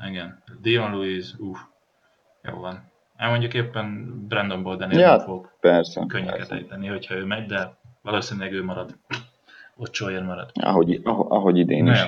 igen, 0.04 0.44
Dion 0.62 0.92
Lewis, 0.92 1.34
uff, 1.38 1.60
jó 2.44 2.60
van. 2.60 2.92
Elmondjuk 3.16 3.54
éppen 3.54 4.14
Brandon 4.28 4.64
Bolden 4.64 4.92
ja, 4.92 5.20
fog 5.20 5.52
persze, 5.60 6.04
könnyeket 6.08 6.38
persze. 6.38 6.56
ejteni, 6.56 6.88
hogyha 6.88 7.16
ő 7.16 7.26
megy, 7.26 7.46
de 7.46 7.78
valószínűleg 8.02 8.54
ő 8.54 8.64
marad. 8.64 8.98
Ott 9.76 9.94
Sawyer 9.94 10.24
marad. 10.24 10.52
Ahogy, 10.54 11.02
ahogy 11.04 11.58
idén 11.58 11.88
is. 11.88 12.00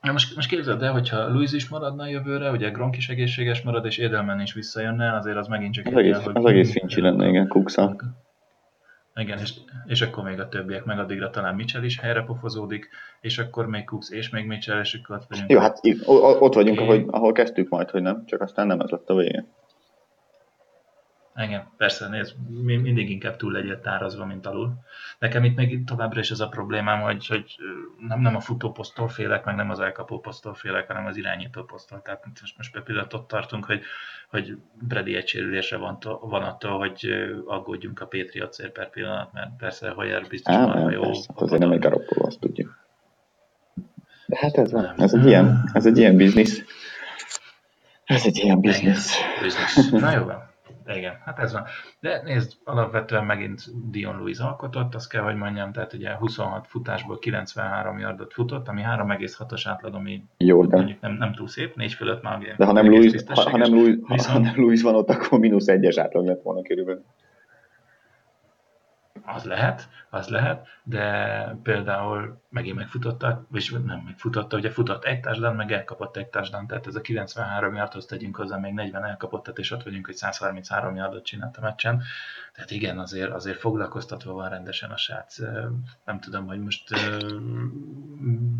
Na 0.00 0.12
most, 0.12 0.34
most 0.34 0.48
képzeld 0.48 0.82
el, 0.82 0.92
hogyha 0.92 1.28
Luis 1.28 1.52
is 1.52 1.68
maradna 1.68 2.06
jövőre, 2.06 2.50
ugye 2.50 2.70
Gronk 2.70 2.96
is 2.96 3.08
egészséges 3.08 3.62
marad, 3.62 3.84
és 3.84 3.98
Edelman 3.98 4.40
is 4.40 4.52
visszajönne, 4.52 5.14
azért 5.14 5.36
az 5.36 5.46
megint 5.46 5.74
csak... 5.74 5.86
Az 5.86 5.96
egész, 5.96 6.14
el, 6.14 6.22
hogy 6.22 6.36
az 6.36 6.44
egész 6.44 6.72
fincsi 6.72 7.00
lenne, 7.00 7.28
igen, 7.28 7.48
Kuxa. 7.48 7.96
Igen, 9.20 9.38
és, 9.38 9.52
és 9.86 10.02
akkor 10.02 10.24
még 10.24 10.40
a 10.40 10.48
többiek, 10.48 10.84
meg 10.84 10.98
addigra 10.98 11.30
talán 11.30 11.54
Mitchell 11.54 11.82
is 11.82 12.00
helyre 12.00 12.22
pofozódik, 12.22 12.88
és 13.20 13.38
akkor 13.38 13.66
még 13.66 13.84
Cooks 13.84 14.10
és 14.10 14.30
még 14.30 14.46
Mitchell, 14.46 14.80
és 14.80 15.00
akkor 15.02 15.16
ott 15.16 15.26
vagyunk. 15.28 15.50
Jó, 15.50 15.58
hát 15.58 15.80
ott 16.40 16.54
vagyunk, 16.54 16.80
ahogy, 16.80 17.04
ahol 17.06 17.32
kezdtük 17.32 17.68
majd, 17.68 17.90
hogy 17.90 18.02
nem, 18.02 18.24
csak 18.26 18.40
aztán 18.40 18.66
nem 18.66 18.80
ez 18.80 18.90
lett 18.90 19.08
a 19.08 19.14
vége. 19.14 19.44
Igen, 21.36 21.68
persze, 21.76 22.08
nézd, 22.08 22.34
mindig 22.64 23.10
inkább 23.10 23.36
túl 23.36 23.52
legyél 23.52 23.80
tárazva, 23.80 24.26
mint 24.26 24.46
alul. 24.46 24.72
Nekem 25.18 25.44
itt 25.44 25.56
még 25.56 25.84
továbbra 25.84 26.20
is 26.20 26.30
ez 26.30 26.40
a 26.40 26.48
problémám, 26.48 27.00
hogy, 27.00 27.26
hogy 27.26 27.56
nem, 28.08 28.20
nem 28.20 28.36
a 28.36 28.40
futóposztól 28.40 29.08
félek, 29.08 29.44
meg 29.44 29.54
nem 29.54 29.70
az 29.70 29.80
elkapó 29.80 30.20
posztól 30.20 30.54
félek, 30.54 30.86
hanem 30.86 31.06
az 31.06 31.16
irányító 31.16 31.62
posztól. 31.62 32.02
Tehát 32.02 32.24
most, 32.40 32.56
most 32.56 32.82
például 32.82 33.08
ott 33.12 33.28
tartunk, 33.28 33.64
hogy, 33.64 33.80
hogy 34.28 34.56
Brady 34.72 35.16
egy 35.16 35.76
van, 35.78 35.98
van 36.20 36.42
attól, 36.42 36.78
hogy 36.78 37.10
aggódjunk 37.46 38.00
a 38.00 38.06
Patriotsért 38.06 38.72
per 38.72 38.90
pillanat, 38.90 39.32
mert 39.32 39.50
persze 39.58 39.90
Hoyer 39.90 40.26
biztos 40.28 40.54
Á, 40.54 40.66
már 40.66 40.92
jó. 40.92 41.02
Persze, 41.02 41.32
azért 41.34 41.60
nem 41.60 41.72
egy 41.72 41.80
garoppoló, 41.80 42.26
azt 42.26 42.40
tudjuk. 42.40 42.84
De 44.26 44.38
hát 44.40 44.56
ez, 44.56 44.72
a, 44.72 44.94
ez, 44.98 45.14
egy 45.14 45.26
ilyen, 45.26 45.70
ez 45.72 45.86
egy 45.86 45.98
ilyen 45.98 46.16
biznisz. 46.16 46.62
Ez 48.04 48.26
egy 48.26 48.36
ilyen 48.36 48.60
biznisz. 48.60 49.16
biznisz. 49.42 49.90
Na 49.90 50.12
jó 50.12 50.24
van. 50.24 50.45
Igen, 50.88 51.12
hát 51.24 51.38
ez 51.38 51.52
van. 51.52 51.64
De 52.00 52.22
nézd, 52.24 52.52
alapvetően 52.64 53.24
megint 53.24 53.90
Dion 53.90 54.16
Louis 54.16 54.38
alkotott, 54.38 54.94
azt 54.94 55.08
kell, 55.08 55.22
hogy 55.22 55.34
mondjam, 55.34 55.72
tehát 55.72 55.92
ugye 55.92 56.14
26 56.14 56.66
futásból 56.66 57.18
93 57.18 57.98
yardot 57.98 58.32
futott, 58.32 58.68
ami 58.68 58.82
3,6-os 58.82 59.62
átlag, 59.64 59.94
ami 59.94 60.22
Jó, 60.38 60.64
de... 60.64 60.76
mondjuk 60.76 61.00
nem, 61.00 61.12
nem 61.12 61.32
túl 61.32 61.48
szép, 61.48 61.76
4 61.76 61.92
fölött 61.92 62.22
már 62.22 62.38
ugye 62.38 62.54
De 62.56 62.64
ha 62.64 62.72
nem, 62.72 62.90
Louis, 62.90 63.12
ha, 63.26 63.50
ha, 63.50 63.56
nem 63.56 63.74
Louis, 63.74 63.94
viszont... 64.08 64.30
ha 64.30 64.38
nem 64.38 64.54
Louis 64.56 64.82
van 64.82 64.94
ott, 64.94 65.10
akkor 65.10 65.38
mínusz 65.38 65.68
egyes 65.68 65.96
átlag 65.96 66.26
lett 66.26 66.42
volna 66.42 66.62
körülbelül 66.62 67.04
az 69.26 69.44
lehet, 69.44 69.88
az 70.10 70.28
lehet, 70.28 70.66
de 70.82 71.58
például 71.62 72.40
megint 72.50 72.76
megfutotta, 72.76 73.46
vagy 73.48 73.70
nem 73.84 74.02
megfutotta, 74.04 74.56
ugye 74.56 74.70
futott 74.70 75.04
egy 75.04 75.20
társadalom, 75.20 75.56
meg 75.56 75.72
elkapott 75.72 76.16
egy 76.16 76.26
társadalom, 76.26 76.66
tehát 76.66 76.86
ez 76.86 76.94
a 76.94 77.00
93 77.00 77.74
yardhoz 77.74 78.06
tegyünk 78.06 78.36
hozzá 78.36 78.56
még 78.56 78.72
40 78.72 79.04
elkapottat, 79.04 79.58
és 79.58 79.70
ott 79.70 79.82
vagyunk, 79.82 80.06
hogy 80.06 80.14
133 80.14 80.96
yardot 80.96 81.24
csinált 81.24 81.56
a 81.56 81.60
meccsen. 81.60 82.02
Tehát 82.54 82.70
igen, 82.70 82.98
azért, 82.98 83.30
azért 83.30 83.58
foglalkoztatva 83.58 84.32
van 84.32 84.48
rendesen 84.48 84.90
a 84.90 84.96
srác. 84.96 85.38
Nem 86.04 86.20
tudom, 86.20 86.46
hogy 86.46 86.60
most 86.60 86.90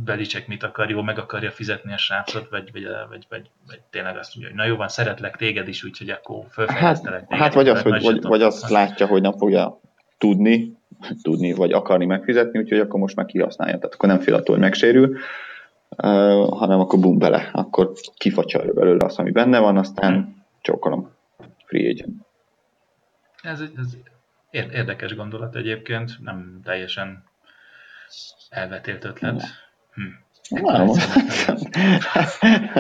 Belicek 0.05 0.47
mit 0.47 0.63
akar, 0.63 0.91
jó, 0.91 1.03
meg 1.03 1.19
akarja 1.19 1.51
fizetni 1.51 1.93
a 1.93 1.99
srácot, 1.99 2.49
vagy, 2.49 2.73
vagy, 2.73 2.87
vagy, 3.09 3.27
vagy, 3.29 3.51
vagy 3.67 3.81
tényleg 3.91 4.17
azt 4.17 4.35
mondja, 4.35 4.55
hogy 4.55 4.65
na 4.65 4.71
jó 4.73 4.77
van, 4.77 4.89
szeretlek 4.89 5.37
téged 5.37 5.69
is, 5.69 5.85
úgyhogy 5.85 6.11
akkor 6.11 6.45
fölfejlesztelek 6.51 7.21
hát, 7.21 7.29
téged. 7.29 7.43
Hát 7.45 7.55
vagy, 7.55 7.69
az, 7.69 7.83
hogy, 7.83 8.03
vagy, 8.03 8.23
vagy 8.23 8.43
azt 8.43 8.69
látja, 8.69 9.07
hogy 9.07 9.23
nem 9.23 9.33
fogja 9.33 9.81
tudni, 10.19 10.77
tudni 11.23 11.53
vagy 11.53 11.73
akarni 11.73 12.07
megfizetni, 12.07 12.59
úgyhogy 12.59 12.79
akkor 12.79 13.01
most 13.01 13.17
meg 13.17 13.27
kihasználja. 13.27 13.79
Tehát 13.79 13.95
akkor 13.95 14.09
nem 14.09 14.21
fél 14.21 14.35
attól, 14.35 14.55
hogy 14.55 14.65
megsérül, 14.65 15.09
uh, 15.11 15.19
hanem 16.59 16.81
akkor 16.81 17.01
bum 17.01 17.19
bele, 17.19 17.51
akkor 17.53 17.93
kifacsarja 18.17 18.73
belőle 18.73 19.05
azt, 19.05 19.19
ami 19.19 19.31
benne 19.31 19.59
van, 19.59 19.77
aztán 19.77 20.45
csókolom. 20.61 21.11
Free 21.65 21.91
agent. 21.91 22.27
Ez, 23.43 23.61
ez 23.61 23.97
érdekes 24.51 25.15
gondolat 25.15 25.57
egyébként, 25.57 26.23
nem 26.23 26.61
teljesen 26.65 27.25
elvetélt 28.49 29.05
ötlet. 29.05 29.43
Hm. 29.95 30.03
Nem, 30.49 30.91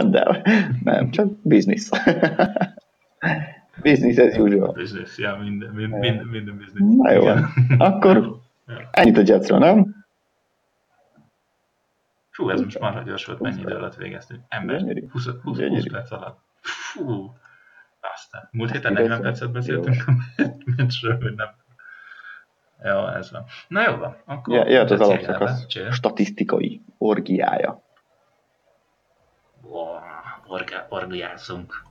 de 0.10 0.42
nem, 0.82 1.10
csak 1.10 1.28
biznisz. 1.42 1.90
Business 3.82 4.18
as 4.18 4.36
usual. 4.38 4.72
Business, 4.72 5.18
ja, 5.18 5.36
minden, 5.36 5.70
minden, 5.70 6.26
minden, 6.26 6.56
business. 6.58 6.96
Na 6.96 7.12
jó, 7.12 7.22
Igen. 7.22 7.48
akkor 7.78 8.40
ja. 8.66 8.88
ennyit 8.90 9.16
a 9.16 9.22
Jetsről, 9.24 9.58
nem? 9.58 10.04
Fú, 12.30 12.50
ez 12.50 12.60
most 12.60 12.78
már 12.78 13.04
gyors 13.04 13.24
volt, 13.24 13.40
mennyi 13.40 13.60
idő 13.60 13.74
alatt 13.74 13.94
végeztünk. 13.94 14.40
Ember, 14.48 14.82
20, 15.10 15.28
20, 15.42 15.58
20 15.58 15.84
perc 15.90 16.10
alatt. 16.10 16.38
Fú, 16.60 17.34
aztán. 18.14 18.48
Múlt 18.50 18.70
héten 18.70 18.92
40 18.92 19.20
percet 19.20 19.52
beszéltünk, 19.52 20.04
meccsről, 20.76 21.20
hogy 21.20 21.34
nem. 21.34 21.48
Jó, 22.82 23.06
ez 23.06 23.30
van. 23.30 23.44
Na 23.68 23.90
jó 23.90 23.96
van, 23.96 24.16
akkor... 24.24 24.54
Ja, 24.54 24.68
jöhet 24.68 24.90
az 24.90 25.00
alapszakasz 25.00 25.66
statisztikai 25.90 26.82
orgiája. 26.98 27.82
Wow, 29.62 29.98
orgiázunk. 30.88 31.84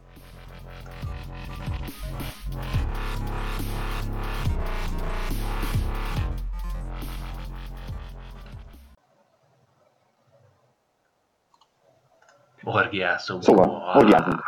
Orgiászunk. 12.65 13.43
Szóval, 13.43 13.93
orgiázunk. 13.95 14.41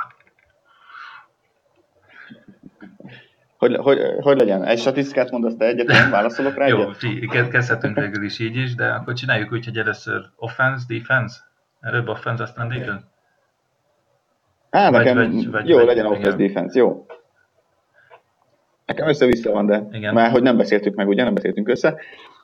Hogy, 3.58 3.76
hogy, 3.76 4.00
hogy 4.22 4.38
legyen? 4.38 4.64
Egy 4.64 4.80
statisztikát 4.80 5.32
mondasz 5.32 5.56
te 5.56 5.66
egyet, 5.66 5.88
nem 5.88 6.10
válaszolok 6.10 6.56
rá 6.56 6.68
Jó, 6.68 6.80
egyet? 7.02 7.50
kezdhetünk 7.50 7.96
végül 8.00 8.24
is 8.24 8.40
így 8.40 8.56
is, 8.56 8.76
de 8.76 8.88
akkor 8.88 9.14
csináljuk 9.14 9.52
úgy, 9.52 9.66
hogy 9.66 9.78
először 9.78 10.30
offense, 10.36 10.86
defense, 10.88 11.36
előbb 11.80 12.08
offense, 12.08 12.44
aztán 12.44 12.68
defense. 12.68 13.06
Á, 14.70 14.90
nekem 14.90 15.16
vagy, 15.16 15.52
vagy, 15.52 15.70
jó, 15.70 15.78
vagy, 15.78 15.86
legyen 15.86 16.06
offense, 16.06 16.36
defense, 16.36 16.80
jó. 16.80 17.06
Nekem 18.86 19.08
össze-vissza 19.08 19.52
van, 19.52 19.66
de 19.66 19.88
igen. 19.92 20.14
már 20.14 20.32
hogy 20.32 20.42
nem 20.42 20.58
beszéltük 20.58 20.96
meg, 20.96 21.08
ugye 21.08 21.24
nem 21.24 21.34
beszéltünk 21.34 21.68
össze, 21.68 21.96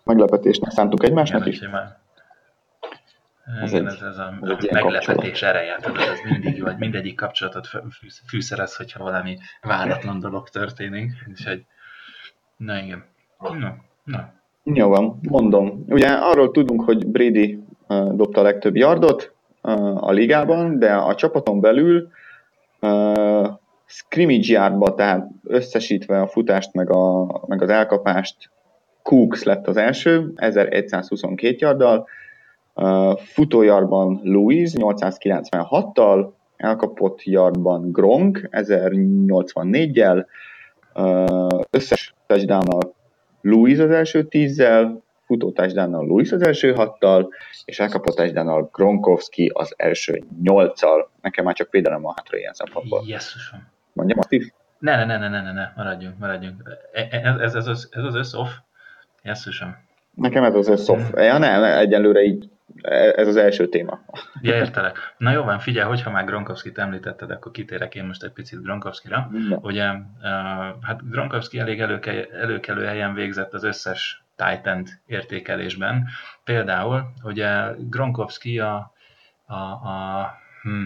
meglepetésnek 0.03 0.71
szántuk 0.71 1.03
egymásnak 1.03 1.39
igen, 1.39 1.53
is. 1.53 1.57
Simán. 1.57 2.02
Ez 3.61 3.71
Igen, 3.71 3.87
egy, 3.87 3.93
ez, 3.93 4.01
ez 4.01 4.17
a, 4.17 4.37
ez 4.41 4.65
meglepetés 4.71 5.41
ereje, 5.41 5.77
tudod, 5.81 6.01
ez 6.01 6.19
mindig 6.29 6.57
jó, 6.57 6.65
hogy 6.65 6.77
mindegyik 6.77 7.15
kapcsolatot 7.15 7.69
fűszerez, 8.27 8.75
hogyha 8.75 9.03
valami 9.03 9.37
váratlan 9.61 10.19
dolog 10.19 10.49
történik. 10.49 11.11
Úgyhogy, 11.29 11.65
na 12.57 12.77
igen. 12.77 13.03
Na, 13.39 13.75
na. 14.03 14.33
Jó 14.63 14.89
van, 14.89 15.19
mondom. 15.21 15.85
Ugye 15.87 16.07
arról 16.07 16.51
tudunk, 16.51 16.83
hogy 16.83 17.07
Brady 17.07 17.63
uh, 17.87 18.13
dobta 18.13 18.39
a 18.39 18.43
legtöbb 18.43 18.75
yardot 18.75 19.33
uh, 19.61 20.07
a 20.07 20.11
ligában, 20.11 20.79
de 20.79 20.93
a 20.93 21.15
csapaton 21.15 21.61
belül 21.61 22.09
uh, 22.81 23.47
scrimmage 23.85 24.51
yardba, 24.51 24.93
tehát 24.93 25.27
összesítve 25.43 26.21
a 26.21 26.27
futást 26.27 26.73
meg, 26.73 26.89
a, 26.89 27.25
meg 27.47 27.61
az 27.61 27.69
elkapást, 27.69 28.51
Cooks 29.01 29.43
lett 29.43 29.67
az 29.67 29.77
első, 29.77 30.31
1122 30.35 31.55
yarddal, 31.59 32.07
Futójarban 33.17 34.19
Louis 34.23 34.71
896-tal, 34.75 36.31
elkapott 36.57 37.23
yardban 37.23 37.91
Gronk 37.91 38.49
1084-jel, 38.51 40.25
összes 41.69 42.13
touchdown 42.25 42.79
Louis 43.41 43.79
az 43.79 43.89
első 43.89 44.23
tízzel, 44.23 45.03
futó 45.25 45.51
touchdown 45.51 45.91
Louis 45.91 46.31
az 46.31 46.41
első 46.41 46.73
hattal, 46.73 47.29
és 47.65 47.79
elkapott 47.79 48.15
touchdown 48.15 48.69
Gronkowski 48.71 49.51
az 49.53 49.73
első 49.77 50.23
nyolccal. 50.41 51.09
Nekem 51.21 51.45
már 51.45 51.55
csak 51.55 51.71
védelem 51.71 52.05
a 52.05 52.13
hátra 52.15 52.37
ilyen 52.37 52.53
szempontból. 52.53 53.03
Jesszusom. 53.07 53.67
Mondjam 53.93 54.19
azt 54.19 54.31
is? 54.31 54.53
Ne, 54.79 55.05
ne, 55.05 55.17
ne, 55.17 55.27
ne, 55.27 55.41
ne, 55.41 55.51
ne, 55.51 55.71
maradjunk, 55.75 56.17
maradjunk. 56.19 56.79
Ez, 56.91 57.35
ez, 57.39 57.55
ez, 57.55 57.67
az, 57.67 57.89
ez 57.91 58.03
az 58.03 58.15
össz 58.15 58.33
off? 58.33 58.49
Nekem 60.15 60.43
ez 60.43 60.55
az 60.55 60.69
a 60.69 60.77
szoft. 60.77 61.15
Ja, 61.15 61.37
nem, 61.37 61.63
egyelőre 61.63 62.21
így 62.21 62.49
ez 63.15 63.27
az 63.27 63.35
első 63.35 63.69
téma. 63.69 63.99
Ja, 64.41 64.55
értelek. 64.55 64.97
Na 65.17 65.31
jó 65.31 65.43
van, 65.43 65.59
figyelj, 65.59 65.87
hogyha 65.87 66.11
már 66.11 66.25
Gronkowski-t 66.25 66.77
említetted, 66.77 67.31
akkor 67.31 67.51
kitérek 67.51 67.95
én 67.95 68.03
most 68.03 68.23
egy 68.23 68.31
picit 68.31 68.61
Gronkowski-ra. 68.61 69.29
Ugye, 69.61 69.83
hát 70.81 71.09
Gronkowski 71.09 71.59
elég 71.59 71.81
előke, 71.81 72.27
előkelő 72.27 72.85
helyen 72.85 73.13
végzett 73.13 73.53
az 73.53 73.63
összes 73.63 74.23
titan 74.35 74.85
értékelésben. 75.05 76.07
Például, 76.43 77.03
ugye 77.23 77.49
Gronkowski 77.89 78.59
a, 78.59 78.93
a, 79.45 79.55
a 79.55 80.31
hm, 80.61 80.83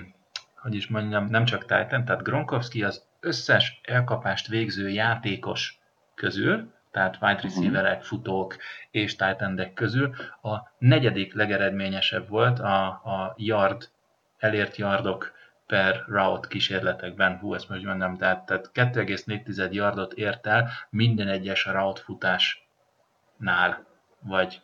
hogy 0.62 0.76
is 0.76 0.88
mondjam, 0.88 1.26
nem 1.26 1.46
csak 1.46 1.66
Titan, 1.66 2.06
tehát 2.06 2.24
Gronkowski 2.24 2.84
az 2.84 3.04
összes 3.20 3.82
elkapást 3.84 4.48
végző 4.48 4.90
játékos 4.90 5.80
közül, 6.16 6.72
tehát 6.98 7.18
wide 7.22 7.40
receiverek, 7.42 8.02
futók 8.02 8.56
és 8.92 9.16
tight 9.16 9.74
közül 9.74 10.10
a 10.42 10.56
negyedik 10.78 11.34
legeredményesebb 11.34 12.30
volt 12.30 12.60
a, 12.60 12.86
a 12.86 13.34
yard, 13.36 13.90
elért 14.38 14.76
yardok 14.76 15.32
per 15.68 16.04
route 16.08 16.48
kísérletekben, 16.48 17.38
hú, 17.38 17.54
ezt 17.54 17.70
most 17.70 17.84
mondom, 17.84 18.18
tehát, 18.18 18.46
tehát 18.46 18.70
2,4 18.74 19.72
yardot 19.72 20.14
ért 20.14 20.48
el 20.48 20.68
minden 20.90 21.28
egyes 21.28 21.66
route 21.66 22.02
futásnál, 22.02 23.86
vagy 24.22 24.62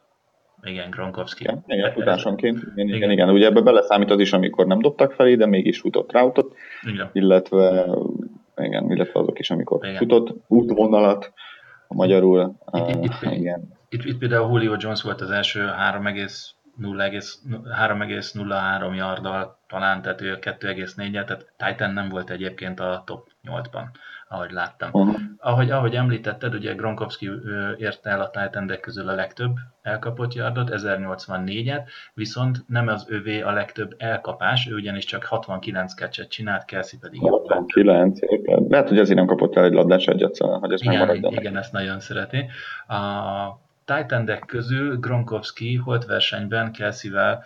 igen, 0.63 0.89
Gronkowski. 0.89 1.43
Igen, 1.43 1.63
igen 1.67 1.91
futásonként. 1.91 2.57
Igen, 2.57 2.87
igen, 2.87 2.95
igen, 2.95 3.11
igen. 3.11 3.29
Ugye 3.29 3.45
ebbe 3.45 3.61
beleszámít 3.61 4.11
az 4.11 4.19
is, 4.19 4.33
amikor 4.33 4.65
nem 4.65 4.79
dobtak 4.79 5.11
felé, 5.11 5.35
de 5.35 5.45
mégis 5.45 5.79
futott 5.79 6.11
routot, 6.11 6.55
igen. 6.81 7.09
illetve 7.13 7.85
igen, 8.57 8.91
illetve 8.91 9.19
azok 9.19 9.39
is, 9.39 9.51
amikor 9.51 9.85
igen. 9.85 9.95
futott 9.95 10.35
útvonalat, 10.47 11.33
magyarul. 11.93 12.55
Itt, 12.71 13.03
itt, 13.03 13.23
uh, 13.23 13.37
igen. 13.37 13.77
Itt, 13.89 14.03
itt 14.03 14.17
például 14.17 14.51
Julio 14.51 14.75
Jones 14.79 15.01
volt 15.01 15.21
az 15.21 15.29
első 15.29 15.61
3,03 16.81 18.95
yarddal 18.95 19.59
talán, 19.67 20.01
tehát 20.01 20.21
ő 20.21 20.37
2,4 20.41 21.11
tehát 21.11 21.53
Titan 21.57 21.93
nem 21.93 22.09
volt 22.09 22.29
egyébként 22.29 22.79
a 22.79 23.03
top 23.05 23.27
8-ban, 23.43 23.83
ahogy 24.29 24.51
láttam. 24.51 24.89
Uh-huh. 24.93 25.15
Ahogy, 25.37 25.71
ahogy 25.71 25.95
említetted, 25.95 26.53
ugye 26.53 26.73
Gronkowski 26.73 27.29
érte 27.77 28.09
el 28.09 28.21
a 28.21 28.29
titan 28.29 28.77
közül 28.81 29.09
a 29.09 29.15
legtöbb 29.15 29.55
elkapott 29.81 30.33
yardot, 30.33 30.69
1084-et, 30.71 31.89
viszont 32.13 32.63
nem 32.67 32.87
az 32.87 33.05
övé 33.09 33.41
a 33.41 33.51
legtöbb 33.51 33.95
elkapás, 33.97 34.67
ő 34.67 34.75
ugyanis 34.75 35.05
csak 35.05 35.23
69 35.23 35.93
catchet 35.93 36.29
csinált, 36.29 36.65
Kelsey 36.65 36.99
pedig 36.99 37.19
69, 37.19 38.19
lehet, 38.67 38.87
hogy 38.87 38.99
azért 38.99 39.17
nem 39.17 39.27
kapott 39.27 39.55
el 39.55 39.63
egy 39.63 39.73
labdás 39.73 40.05
egyet, 40.05 40.33
szóval, 40.33 40.59
hogy 40.59 40.71
ez 40.71 40.81
igen, 40.81 40.97
megmaradjon. 40.97 41.33
Igen, 41.33 41.57
ezt 41.57 41.71
nagyon 41.71 41.99
szereti. 41.99 42.45
A 42.87 43.61
titan 43.85 44.43
közül 44.45 44.97
Gronkowski 44.97 45.75
holt 45.75 46.05
versenyben 46.05 46.71
Kelsey-vel 46.71 47.43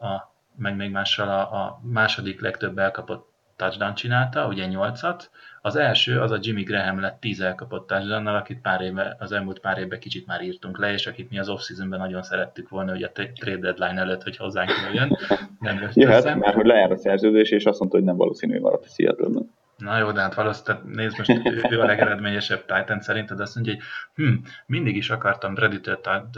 a 0.00 0.30
meg 0.56 0.76
még 0.76 0.90
mással 0.90 1.28
a, 1.28 1.40
a 1.40 1.80
második 1.82 2.40
legtöbb 2.40 2.78
elkapott 2.78 3.30
touchdown 3.56 3.94
csinálta, 3.94 4.46
ugye 4.46 4.66
8-at. 4.70 5.22
Az 5.62 5.76
első, 5.76 6.20
az 6.20 6.30
a 6.30 6.38
Jimmy 6.40 6.62
Graham 6.62 7.00
lett 7.00 7.20
10 7.20 7.40
elkapott 7.40 7.86
touchdown 7.86 8.26
akit 8.26 8.60
pár 8.60 8.80
éve, 8.80 9.16
az 9.18 9.32
elmúlt 9.32 9.58
pár 9.58 9.78
évben 9.78 9.98
kicsit 9.98 10.26
már 10.26 10.42
írtunk 10.42 10.78
le, 10.78 10.92
és 10.92 11.06
akit 11.06 11.30
mi 11.30 11.38
az 11.38 11.48
off-seasonben 11.48 11.98
nagyon 11.98 12.22
szerettük 12.22 12.68
volna, 12.68 12.90
hogy 12.90 13.02
a 13.02 13.12
trade 13.12 13.56
deadline 13.56 14.00
előtt, 14.00 14.22
hogy 14.22 14.36
hozzánk 14.36 14.70
jöjjön. 14.84 15.18
Nem 15.60 15.90
Jöhet, 15.94 16.38
mert 16.38 16.54
hogy 16.54 16.66
lejár 16.66 16.90
a 16.90 16.96
szerződés, 16.96 17.50
és 17.50 17.64
azt 17.64 17.78
mondta, 17.78 17.96
hogy 17.96 18.06
nem 18.06 18.16
valószínű, 18.16 18.52
hogy 18.52 18.62
maradt 18.62 18.84
a 18.84 18.88
Seattle-ben. 18.88 19.50
Na 19.82 19.98
jó, 19.98 20.10
de 20.10 20.20
hát 20.20 20.34
valószínűleg 20.34 20.84
nézd 20.84 21.18
most, 21.18 21.30
ő 21.70 21.80
a 21.80 21.84
legeredményesebb 21.84 22.64
Titan 22.64 23.00
szerinted, 23.00 23.40
azt 23.40 23.54
mondja, 23.54 23.72
hogy 23.72 23.82
hm, 24.14 24.32
mindig 24.66 24.96
is 24.96 25.10
akartam 25.10 25.54
Predator 25.54 26.28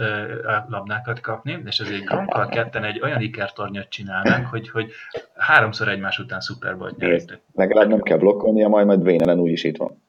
labdákat 0.68 1.20
kapni, 1.20 1.62
és 1.64 1.78
ezért 1.78 2.04
Gronkkal 2.04 2.48
ketten 2.48 2.84
egy 2.84 3.00
olyan 3.02 3.20
ikertornyot 3.20 3.88
csinálnak, 3.88 4.46
hogy, 4.46 4.70
hogy 4.70 4.92
háromszor 5.36 5.88
egymás 5.88 6.18
után 6.18 6.40
Super 6.40 6.76
Bowl 6.76 6.94
nyertek. 6.98 7.40
Legalább 7.52 7.88
nem 7.88 8.00
kell 8.00 8.18
blokkolnia, 8.18 8.68
majd 8.68 8.86
majd 8.86 9.02
Vénelen 9.02 9.38
úgyis 9.38 9.64
itt 9.64 9.76
van. 9.76 10.02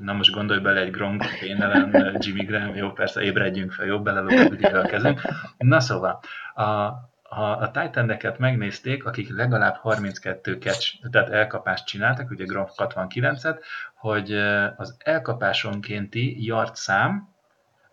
Na 0.00 0.12
most 0.12 0.34
gondolj 0.34 0.60
bele 0.60 0.80
egy 0.80 0.90
Gronk, 0.90 1.24
Vénelen, 1.40 2.16
Jimmy 2.18 2.44
Graham, 2.44 2.74
jó, 2.74 2.90
persze 2.90 3.22
ébredjünk 3.22 3.72
fel, 3.72 3.86
jó, 3.86 4.00
belelőtt 4.00 4.62
a 4.62 4.82
kezünk. 4.82 5.20
Na 5.58 5.80
szóval, 5.80 6.20
a, 6.54 6.92
ha 7.28 7.50
a 7.50 7.70
titan 7.70 8.16
megnézték, 8.38 9.04
akik 9.04 9.36
legalább 9.36 9.74
32 9.74 10.54
catch, 10.54 11.10
tehát 11.10 11.30
elkapást 11.30 11.86
csináltak, 11.86 12.30
ugye 12.30 12.44
Gronk 12.44 12.70
69-et, 12.76 13.58
hogy 13.94 14.32
az 14.76 14.96
elkapásonkénti 14.98 16.44
yard 16.44 16.74
szám 16.76 17.28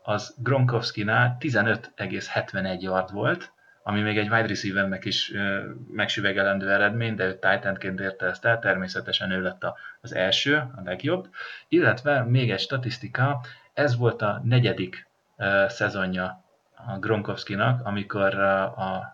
az 0.04 0.36
Gronkowski-nál 0.38 1.38
15,71 1.39 2.80
yard 2.80 3.12
volt, 3.12 3.52
ami 3.84 4.02
még 4.02 4.17
egy 4.17 4.30
wide 4.30 4.48
receivernek 4.48 5.06
is 5.06 5.32
megsüvegelendő 5.91 6.72
eredmény, 6.72 7.15
de 7.15 7.26
ő 7.26 7.34
Titanként 7.34 8.00
érte 8.00 8.26
ezt 8.26 8.46
el, 8.46 8.60
természetesen 8.60 9.32
ő 9.32 9.41
lett 9.41 9.65
az 10.02 10.15
első, 10.15 10.56
a 10.56 10.82
legjobb. 10.84 11.30
Illetve 11.67 12.24
még 12.24 12.52
egy 12.52 12.60
statisztika, 12.60 13.41
ez 13.74 13.98
volt 13.98 14.22
a 14.22 14.41
negyedik 14.43 15.08
szezonja 15.67 16.43
a 16.86 16.98
Gronkowski-nak, 17.00 17.86
amikor 17.86 18.39
a 18.39 19.12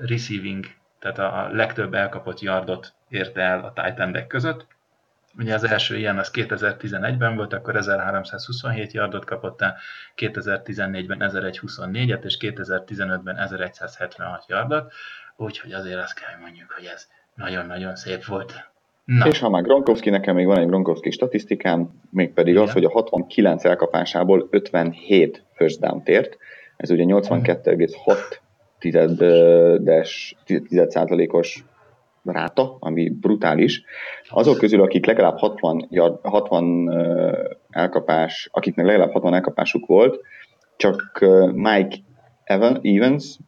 receiving, 0.00 0.66
tehát 0.98 1.18
a 1.18 1.48
legtöbb 1.52 1.94
elkapott 1.94 2.40
yardot 2.40 2.94
érte 3.08 3.40
el 3.40 3.64
a 3.64 3.72
tight 3.72 4.26
között. 4.26 4.66
Ugye 5.38 5.54
az 5.54 5.64
első 5.64 5.96
ilyen 5.96 6.18
az 6.18 6.30
2011-ben 6.32 7.36
volt, 7.36 7.52
akkor 7.52 7.76
1327 7.76 8.92
yardot 8.92 9.24
kapott 9.24 9.62
el, 9.62 9.76
2014-ben 10.16 11.18
1124-et, 11.20 12.24
és 12.24 12.36
2015-ben 12.40 13.36
1176 13.38 14.44
yardot, 14.48 14.92
úgyhogy 15.36 15.72
azért 15.72 16.02
azt 16.02 16.20
kell 16.20 16.40
mondjuk, 16.40 16.70
hogy 16.70 16.84
ez 16.84 17.08
nagyon-nagyon 17.34 17.96
szép 17.96 18.24
volt. 18.24 18.70
Na. 19.04 19.26
És 19.26 19.38
ha 19.38 19.48
már 19.48 19.62
Gronkowski, 19.62 20.10
nekem 20.10 20.34
még 20.34 20.46
van 20.46 20.58
egy 20.58 20.66
Gronkowski 20.66 21.10
statisztikám, 21.10 22.00
mégpedig 22.10 22.52
Igen. 22.52 22.64
az, 22.64 22.72
hogy 22.72 22.84
a 22.84 22.90
69 22.90 23.64
elkapásából 23.64 24.48
57 24.50 25.44
first 25.52 25.80
down 25.80 26.02
tért, 26.02 26.36
ez 26.76 26.90
ugye 26.90 27.04
82,6 27.06 28.18
tizedes, 28.80 30.36
tized 30.44 30.90
százalékos 30.90 31.64
ráta, 32.24 32.76
ami 32.80 33.10
brutális. 33.10 33.84
Azok 34.28 34.58
közül, 34.58 34.82
akik 34.82 35.06
legalább 35.06 35.38
60, 35.38 35.88
60 36.22 36.90
elkapás, 37.70 38.48
akiknek 38.52 38.86
legalább 38.86 39.12
60 39.12 39.34
elkapásuk 39.34 39.86
volt, 39.86 40.20
csak 40.76 41.26
Mike 41.54 41.96
Evans, 42.44 43.38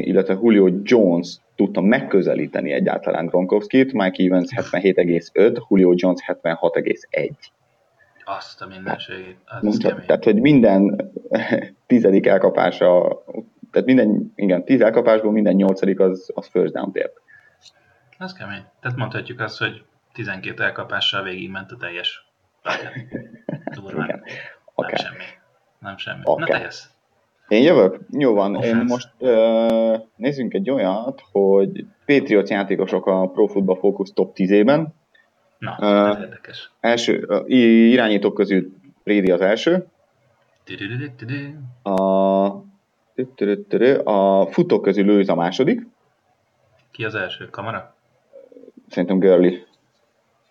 illetve 0.00 0.38
Julio 0.42 0.68
Jones 0.82 1.38
tudta 1.56 1.80
megközelíteni 1.80 2.72
egyáltalán 2.72 3.26
Gronkowski-t, 3.26 3.92
Mike 3.92 4.24
Evans 4.24 4.50
77,5, 4.54 5.62
Julio 5.68 5.92
Jones 5.94 6.20
76,1. 6.26 7.30
Azt 8.24 8.62
a 8.62 8.66
mindenségét, 8.66 9.36
az 9.44 9.76
Tehát, 10.06 10.24
hogy 10.24 10.40
minden 10.40 11.10
tizedik 11.86 12.26
elkapása 12.26 13.22
tehát 13.70 13.86
minden, 13.86 14.32
igen, 14.34 14.64
tíz 14.64 14.80
elkapásból 14.80 15.32
minden 15.32 15.54
nyolcadik 15.54 16.00
az, 16.00 16.30
az 16.34 16.48
first 16.48 16.72
down 16.72 16.92
tért. 16.92 17.20
Ez 18.18 18.32
kemény. 18.32 18.64
Tehát 18.80 18.98
mondhatjuk 18.98 19.40
azt, 19.40 19.58
hogy 19.58 19.82
12 20.12 20.62
elkapással 20.62 21.22
végigment 21.22 21.70
a 21.70 21.76
teljes 21.76 22.26
Durván. 23.74 24.04
Igen. 24.04 24.22
Nem 24.76 24.94
semmi. 24.94 25.24
Nem 25.78 25.96
semmi. 25.96 26.20
Okay. 26.24 26.50
Na 26.50 26.58
te 26.58 26.70
Én 27.48 27.62
jövök? 27.62 27.98
Jó 28.10 28.34
van. 28.34 28.56
Offense. 28.56 28.78
Én 28.78 28.84
most 28.84 29.08
uh, 29.18 30.00
nézzünk 30.16 30.54
egy 30.54 30.70
olyat, 30.70 31.22
hogy 31.32 31.86
Patriots 32.06 32.48
játékosok 32.48 33.06
a 33.06 33.28
Pro 33.28 33.46
Football 33.46 33.78
Focus 33.78 34.12
top 34.12 34.32
10-ében. 34.36 34.86
Na, 35.58 35.76
uh, 35.80 36.08
ez 36.08 36.18
érdekes. 36.20 36.70
Első, 36.80 37.26
uh, 37.28 37.50
irányítók 37.90 38.34
közül 38.34 38.72
Brady 39.04 39.30
az 39.30 39.40
első. 39.40 39.86
A 41.82 42.48
a 44.04 44.46
futók 44.46 44.82
közül 44.82 45.08
ő 45.08 45.24
a 45.26 45.34
második. 45.34 45.86
Ki 46.90 47.04
az 47.04 47.14
első? 47.14 47.48
Kamara? 47.50 47.94
Szerintem 48.88 49.18
Gurley. 49.18 49.52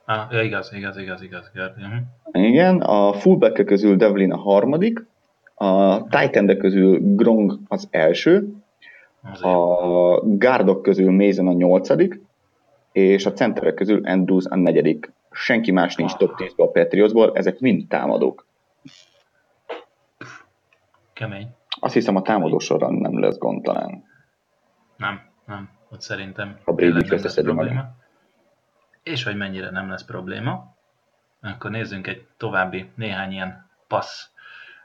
Ah, 0.06 0.32
ja, 0.32 0.42
igaz, 0.42 0.74
igaz, 0.74 0.98
igaz, 0.98 1.22
igaz. 1.22 1.52
Gurley. 1.54 1.86
Uh-huh. 1.86 2.48
Igen, 2.48 2.82
a 2.82 3.14
fullback 3.14 3.66
közül 3.66 3.96
Devlin 3.96 4.32
a 4.32 4.38
harmadik, 4.38 5.06
a 5.56 6.04
titan 6.04 6.58
közül 6.58 7.16
Grong 7.16 7.60
az 7.68 7.88
első, 7.92 8.54
a 9.42 10.20
gárdok 10.38 10.82
közül 10.82 11.12
Mason 11.12 11.48
a 11.48 11.54
nyolcadik, 11.54 12.22
és 12.92 13.26
a 13.26 13.34
centerek 13.34 13.74
közül 13.74 14.06
Andrews 14.06 14.46
a 14.46 14.56
negyedik. 14.56 15.12
Senki 15.32 15.72
más 15.72 15.96
nincs 15.96 16.16
top 16.16 16.36
10 16.36 16.54
a 16.58 16.68
Patriotsból, 16.68 17.32
ezek 17.34 17.60
mind 17.60 17.88
támadók. 17.88 18.46
Kemény. 21.14 21.48
Azt 21.80 21.94
hiszem 21.94 22.16
a 22.16 22.22
támadó 22.22 22.60
során 22.60 22.94
nem 22.94 23.20
lesz 23.20 23.38
gond 23.38 23.64
talán. 23.64 24.04
Nem, 24.98 25.22
nem. 25.46 25.70
Ott 25.90 26.02
szerintem 26.02 26.60
a 26.64 26.74
Brady 26.74 27.10
lesz 27.10 27.42
probléma. 27.42 27.90
És 29.04 29.24
hogy 29.24 29.36
mennyire 29.36 29.70
nem 29.70 29.90
lesz 29.90 30.06
probléma, 30.06 30.76
akkor 31.42 31.72
nézzünk 31.72 32.08
egy 32.08 32.28
további 32.38 32.92
néhány 32.96 33.32
ilyen 33.32 33.70
passz 33.88 34.30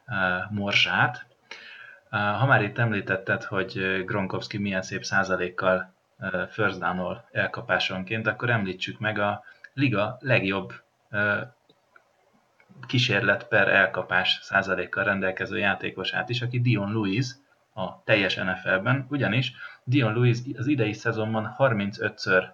uh, 0.06 0.52
morzsát. 0.52 1.26
Ha 2.10 2.46
már 2.46 2.62
itt 2.62 2.78
említetted, 2.78 3.42
hogy 3.42 4.02
Gronkowski 4.04 4.58
milyen 4.58 4.82
szép 4.82 5.04
százalékkal 5.04 5.94
first 6.48 6.78
down 6.78 7.20
elkapásonként, 7.32 8.26
akkor 8.26 8.50
említsük 8.50 8.98
meg 8.98 9.18
a 9.18 9.42
liga 9.72 10.16
legjobb 10.20 10.72
kísérlet 12.86 13.48
per 13.48 13.68
elkapás 13.68 14.38
százalékkal 14.42 15.04
rendelkező 15.04 15.58
játékosát 15.58 16.28
is, 16.28 16.42
aki 16.42 16.60
Dion 16.60 16.92
Lewis 16.92 17.26
a 17.74 18.02
teljes 18.04 18.34
NFL-ben, 18.34 19.06
ugyanis 19.10 19.52
Dion 19.84 20.12
Lewis 20.12 20.38
az 20.56 20.66
idei 20.66 20.92
szezonban 20.92 21.54
35-ször 21.58 22.44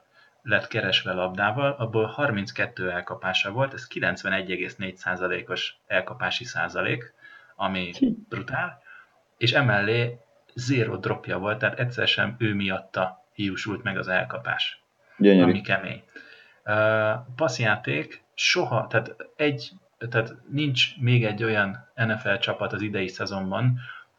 lett 0.42 0.66
keresve 0.66 1.12
labdával, 1.12 1.72
abból 1.78 2.06
32 2.06 2.90
elkapása 2.90 3.50
volt, 3.50 3.74
ez 3.74 3.86
91,4%-os 3.94 5.74
elkapási 5.86 6.44
százalék, 6.44 7.14
ami 7.56 7.92
brutál, 8.28 8.82
és 9.36 9.52
emellé 9.52 10.18
zéro 10.54 10.96
dropja 10.96 11.38
volt, 11.38 11.58
tehát 11.58 11.78
egyszer 11.78 12.08
sem 12.08 12.36
ő 12.38 12.54
miatta 12.54 13.24
hiúsult 13.32 13.82
meg 13.82 13.98
az 13.98 14.08
elkapás, 14.08 14.82
Gyönyörű. 15.16 15.50
ami 15.50 15.60
kemény. 15.60 16.02
Uh, 16.64 17.34
passzjáték 17.36 18.22
soha, 18.34 18.86
tehát 18.86 19.16
egy, 19.36 19.70
tehát 20.08 20.34
nincs 20.50 20.98
még 20.98 21.24
egy 21.24 21.44
olyan 21.44 21.88
NFL 21.94 22.34
csapat 22.34 22.72
az 22.72 22.82
idei 22.82 23.08
szezonban, 23.08 23.78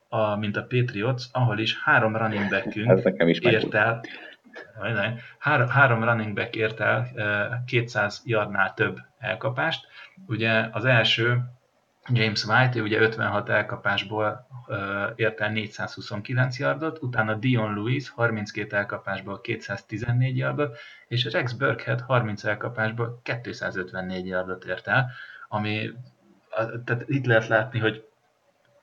a, 0.10 0.36
mint 0.36 0.58
a 0.58 0.65
Patriots, 0.70 1.24
ahol 1.32 1.60
is 1.60 1.82
három 1.84 2.17
running 2.17 2.50
backünk 2.50 3.02
ért 3.39 3.74
el, 3.74 4.02
három, 5.38 5.67
három 5.67 6.04
running 6.04 6.34
back 6.34 6.56
ért 6.56 6.80
el 6.80 7.08
200 7.65 8.22
yardnál 8.26 8.74
több 8.74 8.98
elkapást. 9.20 9.88
Ugye 10.28 10.70
az 10.72 10.86
első 10.86 11.41
James 12.10 12.46
White, 12.46 12.82
ugye 12.82 13.00
56 13.00 13.50
elkapásból 13.50 14.48
ért 15.15 15.39
el 15.39 15.52
429 15.52 16.60
yardot, 16.60 17.02
utána 17.02 17.36
Dion 17.36 17.74
Lewis 17.74 18.10
32 18.10 18.76
elkapásból 18.76 19.41
214 19.41 20.38
yardot, 20.38 20.78
és 21.08 21.26
Rex 21.26 21.54
Burkhead 21.54 22.02
30 22.02 22.44
elkapásból 22.44 23.22
254 23.41 24.26
yardot 24.26 24.65
ért 24.65 24.88
el, 24.88 25.12
ami 25.54 25.92
tehát 26.86 27.04
itt 27.08 27.26
lehet 27.26 27.48
látni, 27.48 27.80
hogy 27.80 28.04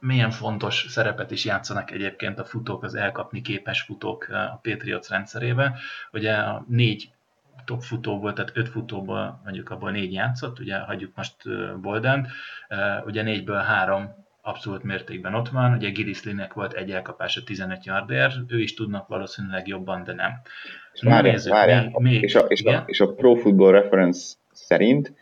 milyen 0.00 0.30
fontos 0.30 0.86
szerepet 0.88 1.30
is 1.30 1.44
játszanak 1.44 1.90
egyébként 1.90 2.38
a 2.38 2.44
futók, 2.44 2.82
az 2.82 2.94
elkapni 2.94 3.40
képes 3.40 3.82
futók 3.82 4.28
a 4.30 4.60
Patriots 4.62 5.08
rendszerébe. 5.08 5.78
Ugye 6.12 6.34
a 6.34 6.64
négy 6.68 7.10
top 7.64 7.82
futó 7.82 8.18
volt, 8.18 8.34
tehát 8.34 8.50
öt 8.54 8.68
futóból 8.68 9.40
mondjuk 9.44 9.70
abból 9.70 9.90
négy 9.90 10.12
játszott, 10.12 10.58
ugye 10.58 10.78
hagyjuk 10.78 11.12
most 11.16 11.34
Bolden, 11.80 12.28
ugye 13.04 13.22
négyből 13.22 13.60
három 13.60 14.26
abszolút 14.42 14.82
mértékben 14.82 15.34
ott 15.34 15.48
van, 15.48 15.72
ugye 15.72 15.90
Gillislinek 15.90 16.52
volt 16.52 16.72
egy 16.72 16.90
elkapása 16.90 17.42
15 17.44 17.84
yardért, 17.84 18.34
ő 18.48 18.60
is 18.60 18.74
tudnak 18.74 19.08
valószínűleg 19.08 19.66
jobban, 19.66 20.04
de 20.04 20.12
nem. 20.12 20.32
És, 20.92 21.02
várjál, 21.02 21.38
várjál. 21.48 21.82
Még, 21.82 21.94
még, 21.94 22.22
és, 22.22 22.34
a, 22.34 22.40
és, 22.40 22.62
a, 22.62 22.82
és 22.86 23.00
a 23.00 23.14
Pro 23.14 23.34
Football 23.34 23.72
Reference 23.72 24.34
szerint 24.52 25.12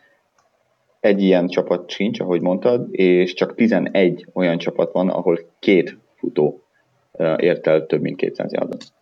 egy 0.99 1.21
ilyen 1.21 1.47
csapat 1.47 1.89
sincs, 1.89 2.19
ahogy 2.19 2.41
mondtad, 2.41 2.87
és 2.91 3.33
csak 3.33 3.55
11 3.55 4.27
olyan 4.33 4.57
csapat 4.57 4.91
van, 4.91 5.09
ahol 5.09 5.39
két 5.59 5.97
futó 6.15 6.63
ért 7.37 7.67
el 7.67 7.85
több 7.85 8.01
mint 8.01 8.17
200 8.17 8.53
yardot. 8.53 8.95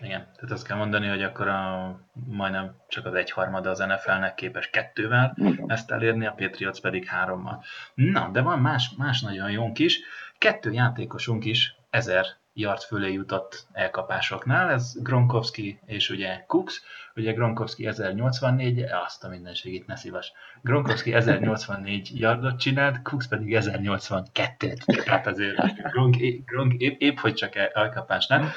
Igen, 0.00 0.26
tehát 0.34 0.50
azt 0.50 0.66
kell 0.66 0.76
mondani, 0.76 1.06
hogy 1.06 1.22
akkor 1.22 1.48
a, 1.48 1.96
majdnem 2.26 2.76
csak 2.88 3.06
az 3.06 3.14
egyharmada 3.14 3.70
az 3.70 3.78
NFL-nek 3.78 4.34
képes 4.34 4.70
kettővel 4.70 5.36
Igen. 5.36 5.64
ezt 5.66 5.90
elérni, 5.90 6.26
a 6.26 6.34
Patriots 6.36 6.80
pedig 6.80 7.04
hárommal. 7.04 7.62
Na, 7.94 8.30
de 8.32 8.40
van 8.40 8.58
más, 8.58 8.94
más 8.98 9.20
nagyon 9.20 9.50
jónk 9.50 9.78
is. 9.78 10.00
Kettő 10.38 10.72
játékosunk 10.72 11.44
is 11.44 11.76
ezer 11.90 12.26
yard 12.54 12.80
fölé 12.80 13.12
jutott 13.12 13.66
elkapásoknál, 13.72 14.70
ez 14.70 15.02
Gronkowski 15.02 15.78
és 15.86 16.10
ugye 16.10 16.44
Cooks, 16.46 16.82
ugye 17.16 17.32
Gronkowski 17.32 17.86
1084, 17.86 18.84
azt 19.06 19.24
a 19.24 19.28
mindenségét 19.28 19.86
ne 19.86 19.96
szívas. 19.96 20.32
Gronkowski 20.62 21.14
1084 21.14 22.20
yardot 22.20 22.58
csinált, 22.58 23.02
Cooks 23.02 23.28
pedig 23.28 23.58
1082-t, 23.60 25.04
tehát 25.04 25.26
azért 25.26 25.90
Gronk, 25.90 26.16
Gronk 26.46 26.74
épp, 26.74 27.00
épp 27.00 27.18
hogy 27.18 27.34
csak 27.34 27.56
elkapásnál. 27.56 28.52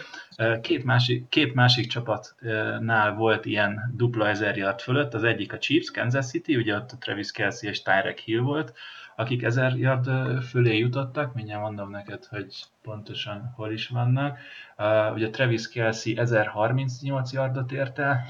Két 0.61 0.83
másik, 0.83 1.29
két 1.29 1.53
másik 1.53 1.87
csapatnál 1.87 3.13
volt 3.13 3.45
ilyen 3.45 3.93
dupla 3.95 4.27
1000 4.27 4.57
yard 4.57 4.79
fölött, 4.79 5.13
az 5.13 5.23
egyik 5.23 5.53
a 5.53 5.57
Chiefs, 5.57 5.91
Kansas 5.91 6.25
City, 6.25 6.55
ugye 6.55 6.75
ott 6.75 6.91
a 6.91 6.97
Travis 6.99 7.31
Kelsey 7.31 7.69
és 7.69 7.81
Tyrek 7.81 8.19
Hill 8.19 8.41
volt, 8.41 8.73
akik 9.15 9.43
1000 9.43 9.75
yard 9.75 10.09
fölé 10.43 10.77
jutottak, 10.77 11.33
mindjárt 11.33 11.61
mondom 11.61 11.89
neked, 11.89 12.25
hogy 12.25 12.63
pontosan 12.81 13.51
hol 13.55 13.71
is 13.71 13.87
vannak. 13.87 14.37
Uh, 14.77 15.13
ugye 15.13 15.29
Travis 15.29 15.69
Kelsey 15.69 16.17
1038 16.17 17.31
yardot 17.31 17.71
ért 17.71 17.99
el, 17.99 18.25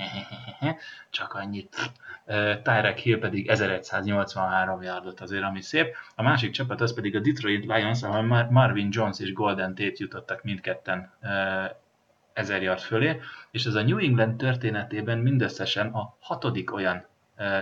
csak 1.09 1.33
annyit. 1.33 1.75
Uh, 2.25 2.61
Tyrek 2.61 2.97
Hill 2.97 3.19
pedig 3.19 3.47
1183 3.47 4.81
yardot 4.81 5.21
azért, 5.21 5.43
ami 5.43 5.61
szép. 5.61 5.95
A 6.15 6.23
másik 6.23 6.51
csapat 6.51 6.81
az 6.81 6.93
pedig 6.93 7.15
a 7.15 7.19
Detroit 7.19 7.65
Lions, 7.65 8.03
ahol 8.03 8.21
Mar- 8.21 8.49
Marvin 8.49 8.87
Jones 8.91 9.19
és 9.19 9.33
Golden 9.33 9.75
Tate 9.75 9.95
jutottak 9.95 10.43
mindketten 10.43 11.11
uh, 11.21 11.29
1000 12.33 12.61
yard 12.61 12.79
fölé, 12.79 13.19
és 13.51 13.65
ez 13.65 13.75
a 13.75 13.83
New 13.83 13.97
England 13.97 14.37
történetében 14.37 15.17
mindösszesen 15.17 15.87
a 15.87 16.15
hatodik 16.19 16.73
olyan 16.73 17.05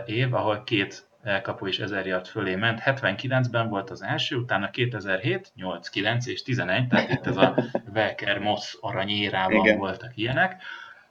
év, 0.05 0.33
ahol 0.33 0.63
két 0.63 1.07
elkapó 1.23 1.65
is 1.65 1.79
1000 1.79 2.05
yard 2.05 2.27
fölé 2.27 2.55
ment. 2.55 2.81
79-ben 2.85 3.69
volt 3.69 3.89
az 3.89 4.03
első, 4.03 4.35
utána 4.35 4.69
2007, 4.69 5.51
8, 5.55 5.89
9 5.89 6.27
és 6.27 6.43
11, 6.43 6.87
tehát 6.87 7.09
itt 7.09 7.25
ez 7.25 7.37
a 7.37 7.55
Welker 7.93 8.39
Moss 8.39 8.75
aranyérában 8.81 9.65
Igen. 9.65 9.77
voltak 9.77 10.11
ilyenek. 10.15 10.61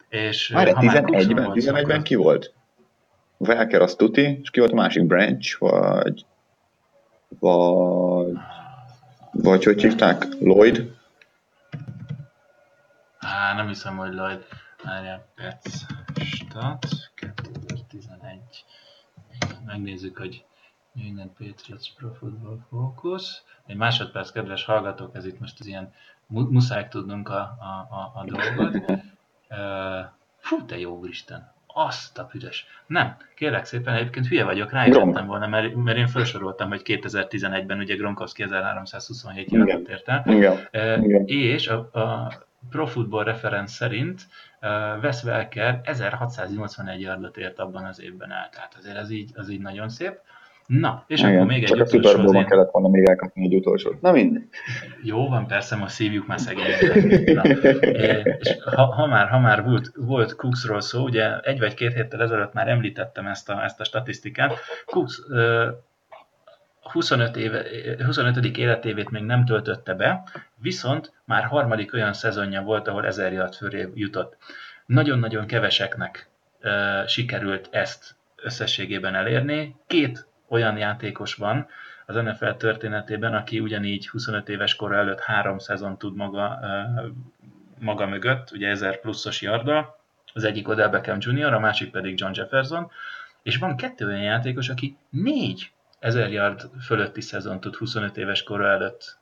És 0.08 0.48
Már 0.48 0.68
11-ben, 0.68 1.50
11-ben 1.54 2.02
ki 2.02 2.14
volt? 2.14 2.54
Welker 3.36 3.80
az 3.80 3.94
tuti, 3.94 4.38
és 4.42 4.50
ki 4.50 4.58
volt 4.60 4.72
a 4.72 4.74
másik 4.74 5.06
branch, 5.06 5.58
vagy 5.58 6.24
vagy 7.38 8.32
vagy 9.32 9.64
hogy 9.64 9.82
hívták? 9.82 10.24
Lloyd? 10.40 10.90
Á, 13.18 13.54
nem 13.54 13.68
hiszem, 13.68 13.96
hogy 13.96 14.12
Lloyd. 14.12 14.46
Várjál, 14.84 15.26
perc. 15.34 15.84
Stat 16.24 16.88
2011 16.88 17.11
megnézzük, 19.72 20.18
hogy 20.18 20.44
New 20.92 21.06
England 21.06 21.30
Patriots 21.38 21.94
Pro 21.96 22.08
Football 22.08 22.58
Focus. 22.68 23.42
Egy 23.66 23.76
másodperc, 23.76 24.30
kedves 24.30 24.64
hallgatók, 24.64 25.16
ez 25.16 25.26
itt 25.26 25.40
most 25.40 25.60
az 25.60 25.66
ilyen 25.66 25.92
muszáj 26.26 26.88
tudnunk 26.88 27.28
a, 27.28 27.40
a, 27.40 27.86
a, 27.90 28.12
a 28.14 28.24
dolgot. 28.24 29.00
Fú, 30.36 30.64
te 30.64 30.78
jó 30.78 30.98
úristen! 30.98 31.52
Azt 31.74 32.18
a 32.18 32.28
büdös. 32.32 32.66
Nem, 32.86 33.16
kérlek 33.34 33.64
szépen, 33.64 33.94
egyébként 33.94 34.26
hülye 34.26 34.44
vagyok, 34.44 34.72
rájöttem 34.72 35.26
volna, 35.26 35.46
mert, 35.46 35.74
mert 35.74 35.98
én 35.98 36.06
felsoroltam, 36.06 36.68
hogy 36.68 36.82
2011-ben 36.84 37.78
ugye 37.78 37.94
Gronkowski 37.94 38.42
1327 38.42 39.50
járatot 39.50 39.88
ért 39.88 40.08
el. 40.08 40.22
És 41.26 41.68
a, 41.68 41.78
a 41.92 42.32
Pro 42.70 42.86
Football 42.86 43.24
Reference 43.24 43.74
szerint 43.74 44.26
Wes 45.02 45.22
Welker 45.22 45.80
1681 45.84 47.00
yardot 47.00 47.36
ért 47.36 47.58
abban 47.58 47.84
az 47.84 48.00
évben 48.00 48.30
el, 48.30 48.48
tehát 48.52 48.74
azért 48.78 48.96
az 48.96 49.10
így, 49.10 49.30
az 49.34 49.50
így 49.50 49.60
nagyon 49.60 49.88
szép. 49.88 50.20
Na, 50.66 51.04
és 51.06 51.20
Igen, 51.20 51.34
akkor 51.34 51.46
még 51.46 51.66
csak 51.66 51.78
egy. 51.78 52.00
Csak 52.00 52.04
a 52.04 52.08
Super 52.08 52.44
kellett 52.44 52.70
volna 52.70 52.88
még 52.88 53.04
elkapni 53.08 53.44
egy 53.44 53.54
utolsót. 53.54 54.00
Na 54.00 54.12
mindegy. 54.12 54.48
Jó 55.02 55.28
van, 55.28 55.46
persze, 55.46 55.76
most 55.76 55.94
szívjuk 55.94 56.26
már 56.26 56.40
szegényeket. 56.40 56.94
ha, 58.74 58.84
ha, 58.84 59.06
már, 59.06 59.28
ha 59.28 59.38
már 59.38 59.64
volt, 59.64 59.92
volt 59.96 60.36
Cooksról 60.36 60.80
szó, 60.80 61.02
ugye 61.02 61.40
egy 61.40 61.58
vagy 61.58 61.74
két 61.74 61.92
héttel 61.92 62.22
ezelőtt 62.22 62.52
már 62.52 62.68
említettem 62.68 63.26
ezt 63.26 63.50
a, 63.50 63.64
ezt 63.64 63.80
a 63.80 63.84
statisztikát. 63.84 64.54
Cooks 64.86 65.20
25, 66.92 67.36
éve, 67.36 67.64
25. 68.04 68.56
életévét 68.56 69.10
még 69.10 69.22
nem 69.22 69.44
töltötte 69.44 69.94
be, 69.94 70.22
viszont 70.56 71.12
már 71.24 71.44
harmadik 71.44 71.94
olyan 71.94 72.12
szezonja 72.12 72.62
volt, 72.62 72.88
ahol 72.88 73.06
1000 73.06 73.32
yard 73.32 73.54
fölé 73.54 73.88
jutott. 73.94 74.36
Nagyon-nagyon 74.86 75.46
keveseknek 75.46 76.28
uh, 76.62 77.06
sikerült 77.06 77.68
ezt 77.70 78.16
összességében 78.36 79.14
elérni. 79.14 79.76
Két 79.86 80.26
olyan 80.48 80.76
játékos 80.76 81.34
van 81.34 81.66
az 82.06 82.14
NFL 82.14 82.50
történetében, 82.50 83.34
aki 83.34 83.60
ugyanígy 83.60 84.08
25 84.08 84.48
éves 84.48 84.76
kor 84.76 84.92
előtt 84.92 85.20
három 85.20 85.58
szezon 85.58 85.98
tud 85.98 86.16
maga, 86.16 86.58
uh, 86.60 87.10
maga 87.78 88.06
mögött, 88.06 88.50
ugye 88.50 88.68
1000 88.68 89.00
pluszos 89.00 89.42
yarddal. 89.42 90.00
Az 90.34 90.44
egyik 90.44 90.68
Odell 90.68 90.88
Beckham 90.88 91.18
Jr., 91.20 91.52
a 91.52 91.60
másik 91.60 91.90
pedig 91.90 92.18
John 92.18 92.32
Jefferson, 92.34 92.90
és 93.42 93.56
van 93.56 93.76
kettő 93.76 94.06
olyan 94.06 94.22
játékos, 94.22 94.68
aki 94.68 94.96
négy 95.10 95.70
1000 96.02 96.30
yard 96.30 96.60
fölötti 96.86 97.20
szezon 97.20 97.60
tud 97.60 97.74
25 97.74 98.16
éves 98.16 98.42
kora 98.42 98.68
előtt 98.70 99.18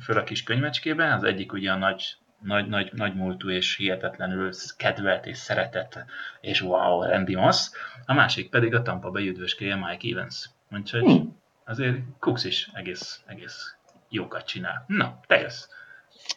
föl 0.00 0.18
a 0.18 0.22
kis 0.22 0.42
könyvecskében. 0.42 1.12
Az 1.12 1.24
egyik 1.24 1.52
ugye 1.52 1.70
a 1.70 1.76
nagy, 1.76 2.02
nagy, 2.40 2.68
nagy, 2.68 2.90
nagy 2.92 3.14
múltú 3.14 3.50
és 3.50 3.76
hihetetlenül 3.76 4.50
kedvelt 4.76 5.26
és 5.26 5.38
szeretett 5.38 6.04
és 6.40 6.60
wow, 6.60 7.02
Randy 7.02 7.34
Moss. 7.34 7.70
A 8.06 8.14
másik 8.14 8.50
pedig 8.50 8.74
a 8.74 8.82
Tampa 8.82 9.10
Bay 9.10 9.28
üdvöskéje 9.28 9.76
Mike 9.76 10.08
Evans. 10.18 10.50
Úgyhogy 10.72 11.02
hmm. 11.02 11.36
azért 11.64 11.96
Cooks 12.18 12.44
is 12.44 12.70
egész, 12.74 13.22
egész 13.26 13.76
jókat 14.08 14.44
csinál. 14.44 14.84
Na, 14.86 15.20
te 15.26 15.40
jössz. 15.40 15.68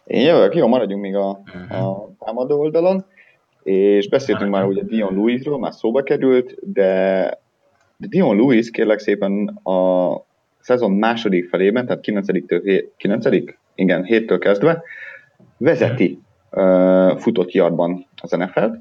Én 0.03 0.25
jövök, 0.25 0.55
jó, 0.55 0.67
maradjunk 0.67 1.01
még 1.01 1.15
a, 1.15 1.29
uh-huh. 1.29 1.87
a 1.87 2.09
támadó 2.19 2.59
oldalon, 2.59 3.05
és 3.63 4.09
beszéltünk 4.09 4.51
már 4.51 4.63
ugye 4.63 4.83
Dion 4.83 5.13
Lewisról, 5.13 5.59
már 5.59 5.73
szóba 5.73 6.03
került, 6.03 6.71
de 6.73 7.43
Dion 7.97 8.35
Lewis 8.35 8.69
kérlek 8.69 8.99
szépen 8.99 9.47
a 9.47 10.11
szezon 10.59 10.91
második 10.91 11.49
felében, 11.49 11.85
tehát 11.85 12.03
9-től 12.07 12.83
9 12.97 13.25
igen, 13.75 14.03
héttől 14.03 14.39
kezdve, 14.39 14.83
vezeti 15.57 16.19
uh, 16.51 17.17
futott 17.17 17.51
yardban 17.51 18.07
az 18.21 18.31
NFL-t, 18.31 18.79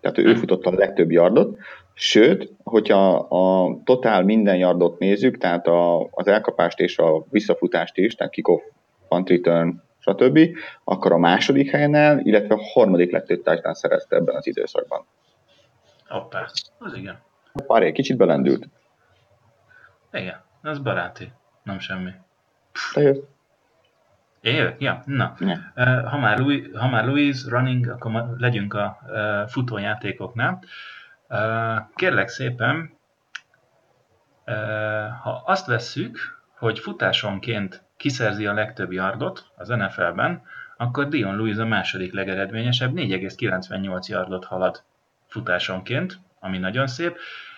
tehát 0.00 0.18
ő 0.18 0.34
futott 0.34 0.66
a 0.66 0.74
legtöbb 0.74 1.10
yardot, 1.10 1.58
sőt, 1.94 2.52
hogyha 2.62 3.14
a 3.18 3.76
totál 3.84 4.22
minden 4.22 4.56
yardot 4.56 4.98
nézzük, 4.98 5.38
tehát 5.38 5.66
a, 5.66 6.08
az 6.10 6.26
elkapást 6.26 6.80
és 6.80 6.98
a 6.98 7.24
visszafutást 7.30 7.96
is, 7.96 8.14
tehát 8.14 8.32
kickoff, 8.32 8.62
punt 9.08 9.28
return, 9.28 9.82
stb., 9.98 10.38
akkor 10.84 11.12
a 11.12 11.18
második 11.18 11.70
helyen 11.70 11.94
el, 11.94 12.18
illetve 12.18 12.54
a 12.54 12.62
harmadik 12.72 13.12
legtöbb 13.12 13.42
touchdown 13.42 13.74
szerezte 13.74 14.16
ebben 14.16 14.36
az 14.36 14.46
időszakban. 14.46 15.04
Hoppá, 16.08 16.46
az 16.78 16.94
igen. 16.94 17.18
Pár 17.66 17.82
egy 17.82 17.92
kicsit 17.92 18.16
belendült. 18.16 18.68
Igen, 20.12 20.40
ez 20.62 20.78
baráti, 20.78 21.32
nem 21.62 21.78
semmi. 21.78 22.10
Jössz. 22.94 23.18
Én 24.40 24.54
jövök? 24.54 24.80
Ja, 24.80 25.02
na. 25.04 25.34
Ja. 25.38 25.58
Ha, 26.08 26.18
már 26.18 26.38
Louis, 26.38 26.66
ha 26.74 26.88
már 26.88 27.04
Louis 27.04 27.44
running, 27.44 27.88
akkor 27.88 28.34
legyünk 28.38 28.74
a 28.74 28.98
futójátékoknál. 29.48 30.62
Kérlek 31.94 32.28
szépen, 32.28 32.98
ha 35.22 35.42
azt 35.46 35.66
vesszük, 35.66 36.18
hogy 36.56 36.78
futásonként 36.78 37.84
kiszerzi 37.96 38.46
a 38.46 38.52
legtöbb 38.52 38.92
yardot 38.92 39.50
az 39.56 39.68
NFL-ben, 39.68 40.42
akkor 40.76 41.08
Dion 41.08 41.36
Lewis 41.36 41.56
a 41.56 41.66
második 41.66 42.12
legeredményesebb, 42.12 42.92
4,98 42.94 44.06
yardot 44.06 44.44
halad 44.44 44.82
futásonként, 45.26 46.18
ami 46.40 46.58
nagyon 46.58 46.86
szép. 46.86 47.16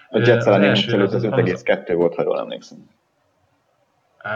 A 0.09 0.19
Jets 0.19 0.45
ellen 0.45 0.71
az, 0.71 1.15
az 1.15 1.25
5,2 1.25 1.93
volt, 1.95 2.15
ha 2.15 2.23
jól 2.23 2.39
emlékszem. 2.39 2.79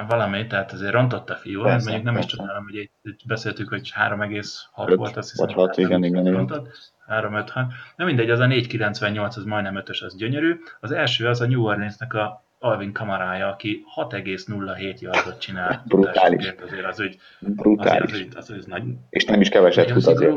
Valami, 0.09 0.47
tehát 0.47 0.73
azért 0.73 0.93
rontott 0.93 1.31
a 1.31 1.35
fiú, 1.35 1.63
persze, 1.63 1.91
mondjuk 1.91 2.05
nem 2.05 2.15
persze. 2.15 2.29
is 2.29 2.37
csodálom, 2.37 2.65
hogy 2.65 2.75
itt 2.75 3.21
beszéltük, 3.27 3.69
hogy 3.69 3.93
3,6 3.97 4.93
volt, 4.97 5.17
azt 5.17 5.31
hiszem. 5.31 5.47
Vagy 5.47 5.55
6, 5.55 5.77
igen, 5.77 6.05
igen, 6.05 6.27
igen. 6.27 6.69
3 7.07 7.35
5 7.35 7.51
6 7.51 7.67
Na 7.97 8.05
mindegy, 8.05 8.31
az 8.31 8.39
a 8.39 8.47
4,98 8.47 9.37
az 9.37 9.45
majdnem 9.45 9.83
5-ös, 9.85 10.05
az 10.05 10.17
gyönyörű. 10.17 10.61
Az 10.81 10.91
első 10.91 11.27
az 11.27 11.41
a 11.41 11.47
New 11.47 11.63
Orleansnek 11.63 12.15
a 12.15 12.45
Alvin 12.59 12.93
Kamarája, 12.93 13.49
aki 13.49 13.85
6,07 13.97 14.99
yardot 14.99 15.39
csinál. 15.39 15.83
Brutális. 15.89 16.55
Azért 16.63 16.87
az 16.87 17.01
ügy, 17.01 17.19
Brutális. 17.39 18.13
Azért 18.13 18.37
az, 18.37 18.51
ügy, 18.51 18.57
az, 18.57 18.59
az 18.59 18.67
nagy, 18.67 18.83
És 19.11 19.25
nem 19.25 19.41
is 19.41 19.49
keveset 19.49 19.91
fut 19.91 20.07
azért. 20.07 20.37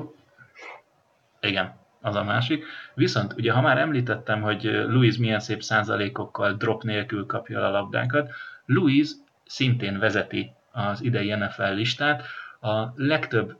Igen, 1.42 1.74
az 2.02 2.16
a 2.16 2.24
másik. 2.24 2.66
Viszont 2.94 3.34
ugye, 3.34 3.52
ha 3.52 3.62
már 3.62 3.78
említettem, 3.78 4.42
hogy 4.42 4.64
Louis 4.64 5.18
milyen 5.18 5.40
szép 5.40 5.62
százalékokkal 5.62 6.54
drop 6.54 6.84
nélkül 6.84 7.26
kapja 7.26 7.66
a 7.68 7.72
labdákat, 7.72 8.32
Louis 8.66 9.10
szintén 9.46 10.00
vezeti 10.00 10.52
az 10.72 11.02
idei 11.02 11.34
NFL 11.34 11.64
listát, 11.64 12.24
a 12.62 12.94
legtöbb 12.96 13.58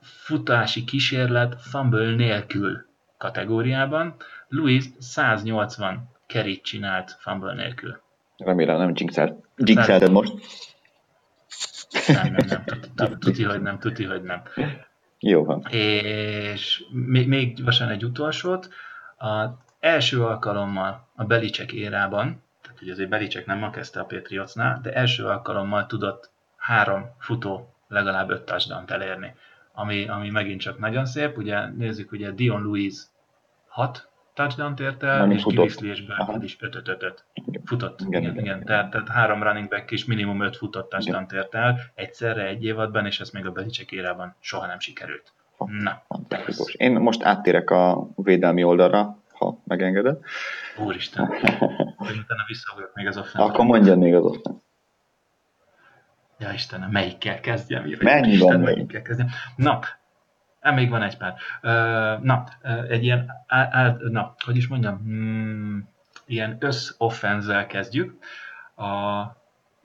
futási 0.00 0.84
kísérlet 0.84 1.60
fumble 1.60 2.14
nélkül 2.14 2.86
kategóriában. 3.16 4.14
Louis 4.48 4.84
180 4.98 6.08
kerit 6.26 6.62
csinált 6.62 7.16
fumble 7.18 7.54
nélkül. 7.54 8.00
Remélem 8.36 8.78
nem 8.78 8.92
jinxelted 9.56 10.10
most. 10.10 10.32
Nem, 12.06 12.32
nem, 12.32 12.46
nem, 12.46 12.64
tuti, 12.64 13.16
tuti, 13.18 13.44
hogy 13.44 13.62
nem, 13.62 13.78
tuti, 13.78 14.04
hogy 14.04 14.22
nem. 14.22 14.42
Jó 15.28 15.44
van. 15.44 15.66
És 15.70 16.84
még, 16.90 17.28
még 17.28 17.54
gyorsan 17.54 17.88
egy 17.88 18.04
utolsót. 18.04 18.68
Az 19.16 19.48
első 19.80 20.22
alkalommal 20.22 21.08
a 21.14 21.24
Belicek 21.24 21.72
érában, 21.72 22.42
tehát 22.62 22.82
ugye 22.82 22.92
azért 22.92 23.08
Belicek 23.08 23.46
nem 23.46 23.58
ma 23.58 23.70
kezdte 23.70 24.00
a 24.00 24.04
Patriotsnál, 24.04 24.80
de 24.82 24.92
első 24.92 25.24
alkalommal 25.24 25.86
tudott 25.86 26.30
három 26.56 27.14
futó 27.18 27.74
legalább 27.88 28.30
öt 28.30 28.42
touchdown 28.42 28.84
elérni, 28.86 29.34
ami, 29.72 30.08
ami 30.08 30.30
megint 30.30 30.60
csak 30.60 30.78
nagyon 30.78 31.06
szép. 31.06 31.36
Ugye 31.36 31.66
nézzük, 31.66 32.12
ugye 32.12 32.30
Dion 32.30 32.62
Louis 32.62 32.94
6 33.66 34.08
touchdown-t 34.36 34.80
ért 34.80 35.02
el, 35.02 35.32
és 35.32 35.44
és 35.80 36.04
Burkhead 36.04 36.42
is 36.42 36.56
5 36.60 36.74
5 36.74 36.88
5 37.02 37.24
Futott, 37.64 38.00
igen, 38.00 38.20
igen, 38.20 38.32
igen. 38.32 38.44
igen. 38.44 38.64
Tehát, 38.64 38.90
tehát 38.90 39.08
három 39.08 39.42
running 39.42 39.68
back 39.68 39.90
is 39.90 40.04
minimum 40.04 40.42
5 40.42 40.56
futott 40.56 40.88
touchdown 40.88 41.26
ért 41.34 41.54
el 41.54 41.78
egyszerre 41.94 42.46
egy 42.46 42.64
évadban, 42.64 43.06
és 43.06 43.20
ez 43.20 43.30
még 43.30 43.46
a 43.46 43.50
Belicek 43.50 43.92
érában 43.92 44.34
soha 44.40 44.66
nem 44.66 44.78
sikerült. 44.78 45.32
Na, 45.58 46.02
Én 46.72 46.92
most 46.92 47.22
áttérek 47.22 47.70
a 47.70 48.08
védelmi 48.16 48.64
oldalra, 48.64 49.18
ha 49.32 49.58
megengeded. 49.64 50.18
Úristen, 50.78 51.24
utána 51.98 52.44
visszaugrok 52.46 52.94
még 52.94 53.06
az 53.06 53.16
offense 53.16 53.42
Akkor 53.42 53.64
mondjad 53.64 53.98
még 53.98 54.14
az 54.14 54.24
offense 54.24 54.64
Ja 56.38 56.52
Istenem, 56.52 56.90
melyikkel 56.90 57.40
kezdjem? 57.40 57.84
Mennyi 58.00 58.38
van 58.38 58.60
melyikkel 58.60 59.02
kezdjem? 59.02 59.28
Na, 59.56 59.78
Hát 60.66 60.74
még 60.74 60.90
van 60.90 61.02
egy 61.02 61.16
pár. 61.16 61.34
Na, 62.22 62.44
egy 62.88 63.04
ilyen, 63.04 63.32
na, 63.98 64.34
hogy 64.44 64.56
is 64.56 64.68
mondjam, 64.68 64.96
hmm, 64.96 65.88
ilyen 66.24 66.56
összoffenzel 66.60 67.66
kezdjük. 67.66 68.18
A, 68.76 69.22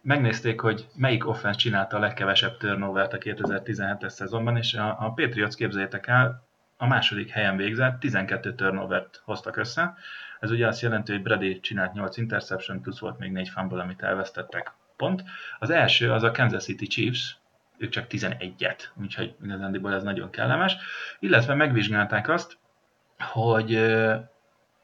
megnézték, 0.02 0.60
hogy 0.60 0.88
melyik 0.96 1.28
offense 1.28 1.60
csinálta 1.60 1.98
a 1.98 2.00
legkevesebb 2.00 2.58
turnovert 2.58 3.14
a 3.14 3.18
2017-es 3.18 4.10
szezonban, 4.10 4.58
és 4.58 4.74
a, 4.74 4.98
a 5.00 5.12
Patriots 5.14 5.56
képzeljétek 5.56 6.08
el, 6.08 6.44
a 6.78 6.88
második 6.88 7.30
helyen 7.30 7.58
végzett, 7.58 8.00
12 8.00 8.56
turnovert 8.56 9.22
hoztak 9.24 9.58
össze. 9.58 9.94
Ez 10.40 10.52
ugye 10.52 10.68
azt 10.68 10.82
jelenti, 10.82 11.12
hogy 11.12 11.22
Brady 11.22 11.60
csinált 11.60 11.94
8 11.94 12.18
interception, 12.18 12.82
plusz 12.82 13.00
volt 13.00 13.18
még 13.18 13.32
4 13.32 13.50
fumble, 13.50 13.82
amit 13.82 14.02
elvesztettek. 14.02 14.74
Pont. 14.98 15.24
Az 15.60 15.70
első 15.70 16.12
az 16.12 16.24
a 16.24 16.32
Kansas 16.32 16.64
City 16.64 16.88
Chiefs, 16.88 17.41
ők 17.82 17.90
csak 17.90 18.06
11-et, 18.10 18.80
úgyhogy 19.02 19.36
igazándiból 19.44 19.94
ez 19.94 20.04
nagyon 20.04 20.30
kellemes. 20.30 20.78
Illetve 21.20 21.54
megvizsgálták 21.54 22.30
azt, 22.30 22.58
hogy 23.18 23.80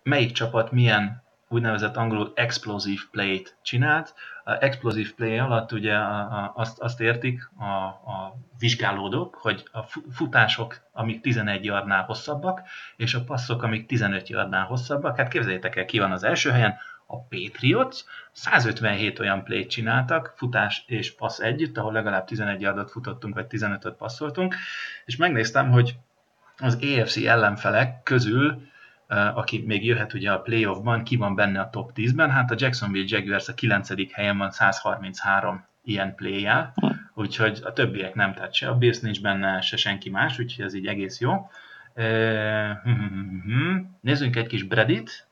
melyik 0.04 0.32
csapat 0.32 0.72
milyen 0.72 1.26
úgynevezett 1.50 1.96
angolul 1.96 2.32
explosive 2.36 3.02
play-t 3.12 3.58
csinált. 3.62 4.14
A 4.44 4.52
explosive 4.64 5.10
play 5.16 5.38
alatt 5.38 5.72
ugye 5.72 5.98
azt, 6.54 6.80
azt 6.80 7.02
értik 7.02 7.50
a, 7.58 7.64
a 8.12 8.38
vizsgálódók, 8.60 9.36
hogy 9.36 9.70
a 9.72 9.82
futások, 10.12 10.82
amik 10.92 11.22
11 11.22 11.66
yardnál 11.66 12.04
hosszabbak, 12.04 12.62
és 12.96 13.14
a 13.14 13.24
passzok, 13.24 13.64
amik 13.64 13.86
15 13.86 14.30
yardnál 14.30 14.66
hosszabbak. 14.66 15.18
Hát 15.18 15.28
képzeljétek 15.28 15.76
el, 15.76 15.86
ki 15.86 16.00
van 16.00 16.12
az 16.12 16.24
első 16.24 16.50
helyen, 16.50 16.78
a 17.08 17.22
Patriots. 17.22 18.04
157 18.32 19.20
olyan 19.20 19.44
play 19.44 19.66
csináltak, 19.66 20.34
futás 20.36 20.84
és 20.88 21.16
passz 21.16 21.40
együtt, 21.40 21.78
ahol 21.78 21.94
legalább 21.94 22.26
11 22.26 22.62
yardot 22.62 22.92
futottunk, 22.92 23.34
vagy 23.34 23.46
15-öt 23.50 23.94
passzoltunk, 23.94 24.56
és 25.06 25.16
megnéztem, 25.16 25.70
hogy 25.70 25.96
az 26.58 26.78
AFC 26.82 27.18
ellenfelek 27.18 28.04
közül, 28.04 28.62
aki 29.34 29.64
még 29.66 29.86
jöhet 29.86 30.14
ugye 30.14 30.32
a 30.32 30.42
playoffban, 30.42 31.04
ki 31.04 31.16
van 31.16 31.36
benne 31.36 31.60
a 31.60 31.70
top 31.70 31.92
10-ben, 31.96 32.32
hát 32.32 32.52
a 32.52 32.56
Jacksonville 32.58 33.06
Jaguars 33.08 33.48
a 33.48 33.54
9. 33.54 34.14
helyen 34.14 34.38
van 34.38 34.52
133 34.52 35.66
ilyen 35.84 36.16
play 36.16 36.48
úgyhogy 37.14 37.60
a 37.64 37.74
többiek 37.74 38.14
nem, 38.14 38.34
tehát 38.34 38.54
se 38.54 38.68
a 38.68 38.78
Bills 38.78 39.00
nincs 39.00 39.22
benne, 39.22 39.62
se 39.62 39.78
senki 39.78 40.10
más, 40.10 40.40
úgyhogy 40.40 40.66
ez 40.66 40.74
így 40.74 40.88
egész 40.88 41.20
jó. 41.20 41.50
Hm, 41.94 42.04
hm, 42.84 43.42
hm, 43.44 43.78
Nézzünk 44.02 44.36
egy 44.36 44.48
kis 44.48 44.64
Bredit, 44.64 45.27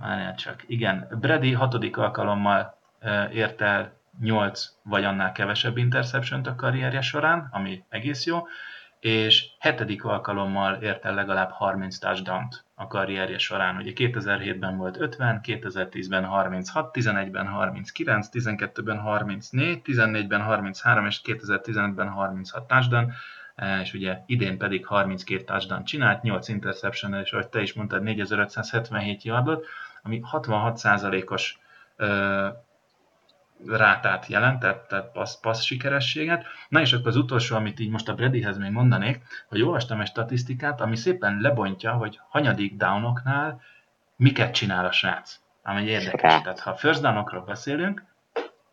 Várjál 0.00 0.34
csak. 0.34 0.62
Igen, 0.66 1.08
Brady 1.20 1.52
hatodik 1.52 1.96
alkalommal 1.96 2.78
ért 3.32 3.60
el 3.60 3.98
8 4.20 4.64
vagy 4.82 5.04
annál 5.04 5.32
kevesebb 5.32 5.76
interception 5.76 6.44
a 6.44 6.54
karrierje 6.54 7.00
során, 7.00 7.48
ami 7.52 7.84
egész 7.88 8.26
jó, 8.26 8.46
és 9.00 9.46
hetedik 9.58 10.04
alkalommal 10.04 10.74
ért 10.74 11.04
el 11.04 11.14
legalább 11.14 11.50
30 11.50 11.98
touchdown 11.98 12.48
a 12.74 12.86
karrierje 12.86 13.38
során. 13.38 13.76
Ugye 13.76 13.92
2007-ben 13.94 14.76
volt 14.76 15.00
50, 15.00 15.40
2010-ben 15.42 16.24
36, 16.24 16.96
11-ben 16.96 17.46
39, 17.46 18.28
12-ben 18.32 18.98
34, 18.98 19.80
14-ben 19.84 20.42
33 20.42 21.06
és 21.06 21.20
2015-ben 21.24 22.08
36 22.08 22.66
touchdown, 22.66 23.12
és 23.82 23.92
ugye 23.92 24.18
idén 24.26 24.58
pedig 24.58 24.86
32 24.86 25.44
touchdown 25.44 25.84
csinált, 25.84 26.22
8 26.22 26.48
interception 26.48 27.14
és 27.14 27.32
ahogy 27.32 27.48
te 27.48 27.60
is 27.60 27.72
mondtad, 27.72 28.02
4577 28.02 29.22
yardot, 29.22 29.66
ami 30.02 30.22
66%-os 30.32 31.58
rátát 33.66 34.26
jelent, 34.26 34.58
tehát, 34.58 35.10
passz, 35.12 35.40
passz 35.40 35.62
sikerességet. 35.62 36.44
Na 36.68 36.80
és 36.80 36.92
akkor 36.92 37.06
az 37.06 37.16
utolsó, 37.16 37.56
amit 37.56 37.80
így 37.80 37.90
most 37.90 38.08
a 38.08 38.14
Bradyhez 38.14 38.58
még 38.58 38.70
mondanék, 38.70 39.22
hogy 39.48 39.62
olvastam 39.62 40.00
egy 40.00 40.06
statisztikát, 40.06 40.80
ami 40.80 40.96
szépen 40.96 41.38
lebontja, 41.40 41.92
hogy 41.92 42.20
hanyadik 42.28 42.76
downoknál 42.76 43.60
miket 44.16 44.54
csinál 44.54 44.86
a 44.86 44.92
srác. 44.92 45.40
Ami 45.62 45.82
érdekes. 45.82 46.42
Tehát 46.42 46.60
ha 46.60 46.74
first 46.74 47.00
downokról 47.00 47.44
beszélünk, 47.44 48.04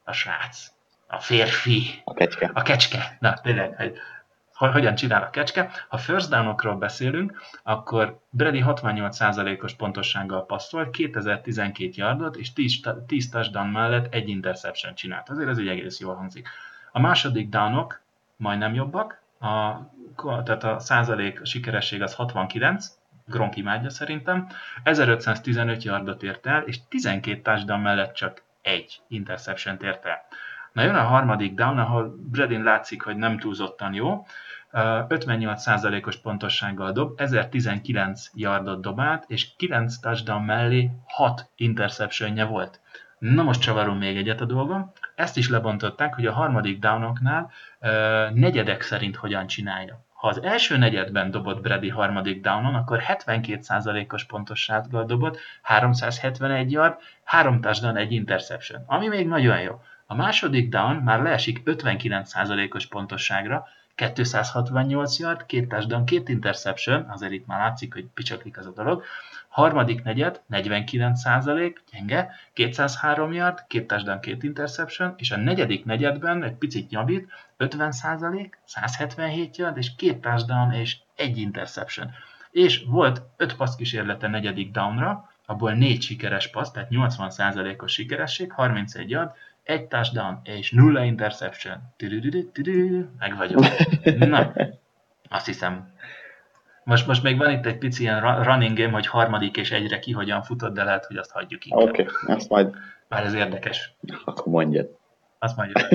a 0.03 0.11
srác. 0.11 0.71
A 1.07 1.19
férfi. 1.19 2.01
A 2.03 2.13
kecske. 2.13 2.51
A 2.53 2.61
kecske. 2.61 3.17
Na, 3.19 3.33
tényleg, 3.33 3.75
hogy 3.75 3.97
hogyan 4.57 4.95
csinál 4.95 5.21
a 5.21 5.29
kecske. 5.29 5.69
Ha 5.87 5.97
first 5.97 6.29
downokról 6.29 6.75
beszélünk, 6.75 7.41
akkor 7.63 8.19
Brady 8.29 8.63
68%-os 8.65 9.73
pontossággal 9.73 10.45
passzolt, 10.45 10.89
2012 10.89 11.91
yardot, 11.95 12.35
és 12.35 12.53
10, 12.53 12.79
10 13.07 13.29
touchdown 13.29 13.67
mellett 13.67 14.13
egy 14.13 14.29
interception 14.29 14.95
csinált. 14.95 15.29
Azért 15.29 15.49
ez 15.49 15.57
egy 15.57 15.67
egész 15.67 15.99
jól 15.99 16.15
hangzik. 16.15 16.47
A 16.91 16.99
második 16.99 17.49
downok 17.49 18.01
majdnem 18.35 18.73
jobbak, 18.73 19.21
a, 19.39 20.43
tehát 20.43 20.63
a 20.63 20.79
százalék 20.79 21.39
sikeresség 21.43 22.01
az 22.01 22.13
69, 22.13 22.97
Gronk 23.25 23.55
imádja 23.55 23.89
szerintem, 23.89 24.47
1515 24.83 25.83
yardot 25.83 26.23
ért 26.23 26.45
el, 26.45 26.61
és 26.61 26.79
12 26.87 27.41
touchdown 27.41 27.79
mellett 27.79 28.13
csak 28.13 28.43
egy 28.61 29.01
interception 29.07 29.77
ért 29.81 30.05
el. 30.05 30.25
Na 30.73 30.83
jön 30.83 30.95
a 30.95 31.03
harmadik 31.03 31.53
down, 31.53 31.79
ahol 31.79 32.15
Bradin 32.31 32.63
látszik, 32.63 33.01
hogy 33.01 33.15
nem 33.15 33.39
túlzottan 33.39 33.93
jó, 33.93 34.25
58%-os 35.09 36.17
pontossággal 36.17 36.91
dob, 36.91 37.21
1019 37.21 38.29
yardot 38.33 38.81
dobált, 38.81 39.23
és 39.27 39.55
9 39.55 39.97
touchdown 39.97 40.43
mellé 40.43 40.89
6 41.07 41.49
interceptionje 41.55 42.45
volt. 42.45 42.79
Na 43.19 43.43
most 43.43 43.61
csavarom 43.61 43.97
még 43.97 44.17
egyet 44.17 44.41
a 44.41 44.45
dolgom. 44.45 44.91
Ezt 45.15 45.37
is 45.37 45.49
lebontották, 45.49 46.13
hogy 46.13 46.25
a 46.25 46.33
harmadik 46.33 46.79
downoknál 46.79 47.51
negyedek 48.33 48.81
szerint 48.81 49.15
hogyan 49.15 49.47
csinálja. 49.47 50.05
Ha 50.13 50.27
az 50.27 50.41
első 50.43 50.77
negyedben 50.77 51.31
dobott 51.31 51.61
Brady 51.61 51.89
harmadik 51.89 52.41
downon, 52.41 52.75
akkor 52.75 53.03
72%-os 53.07 54.25
pontossággal 54.25 55.05
dobott, 55.05 55.39
371 55.61 56.71
yard, 56.71 56.95
3 57.23 57.61
touchdown, 57.61 57.97
egy 57.97 58.11
interception, 58.11 58.83
ami 58.85 59.07
még 59.07 59.27
nagyon 59.27 59.59
jó. 59.59 59.81
A 60.05 60.15
második 60.15 60.69
down 60.69 60.95
már 60.95 61.21
leesik 61.21 61.61
59%-os 61.65 62.87
pontosságra, 62.87 63.67
268 63.97 65.19
yard, 65.19 65.45
két 65.45 65.69
touchdown, 65.69 66.05
két 66.05 66.29
interception, 66.29 67.05
azért 67.09 67.31
itt 67.31 67.45
már 67.45 67.59
látszik, 67.59 67.93
hogy 67.93 68.05
picsaklik 68.13 68.57
az 68.57 68.65
a 68.65 68.71
dolog. 68.71 69.03
Harmadik 69.47 70.03
negyed, 70.03 70.41
49 70.45 71.19
százalék, 71.19 71.83
gyenge, 71.91 72.31
203 72.53 73.33
yard, 73.33 73.63
két 73.67 73.87
touchdown, 73.87 74.19
két 74.19 74.43
interception, 74.43 75.13
és 75.17 75.31
a 75.31 75.37
negyedik 75.37 75.85
negyedben 75.85 76.43
egy 76.43 76.55
picit 76.55 76.89
nyabít, 76.89 77.27
50 77.57 77.91
százalék, 77.91 78.59
177 78.65 79.57
yard, 79.57 79.77
és 79.77 79.95
két 79.95 80.21
touchdown, 80.21 80.71
és 80.71 80.97
egy 81.15 81.37
interception. 81.37 82.11
És 82.51 82.83
volt 82.87 83.21
5 83.37 83.55
passz 83.55 83.75
kísérlete 83.75 84.27
negyedik 84.27 84.71
downra, 84.71 85.31
abból 85.45 85.71
4 85.71 86.01
sikeres 86.01 86.49
passz, 86.49 86.71
tehát 86.71 86.89
80 86.89 87.29
százalékos 87.29 87.91
sikeresség, 87.91 88.51
31 88.51 89.09
yard, 89.09 89.31
egy 89.67 89.87
touchdown 89.87 90.39
és 90.43 90.71
nulla 90.71 91.03
interception. 91.03 91.93
Meg 93.17 93.37
vagyok. 93.37 93.65
Na, 94.17 94.53
azt 95.29 95.45
hiszem. 95.45 95.91
Most, 96.83 97.07
most 97.07 97.23
még 97.23 97.37
van 97.37 97.51
itt 97.51 97.65
egy 97.65 97.77
pici 97.77 98.01
ilyen 98.01 98.43
running 98.43 98.77
game, 98.77 98.91
hogy 98.91 99.07
harmadik 99.07 99.57
és 99.57 99.71
egyre 99.71 99.99
ki 99.99 100.11
hogyan 100.11 100.43
futott, 100.43 100.73
de 100.73 100.83
lehet, 100.83 101.05
hogy 101.05 101.17
azt 101.17 101.31
hagyjuk 101.31 101.65
inkább. 101.65 101.87
Oké, 101.87 102.01
okay, 102.01 102.35
azt 102.35 102.49
majd... 102.49 102.75
Bár 103.07 103.25
ez 103.25 103.33
érdekes. 103.33 103.93
Akkor 104.25 104.53
mondjad. 104.53 104.97
Azt 105.39 105.57
mondjuk. 105.57 105.87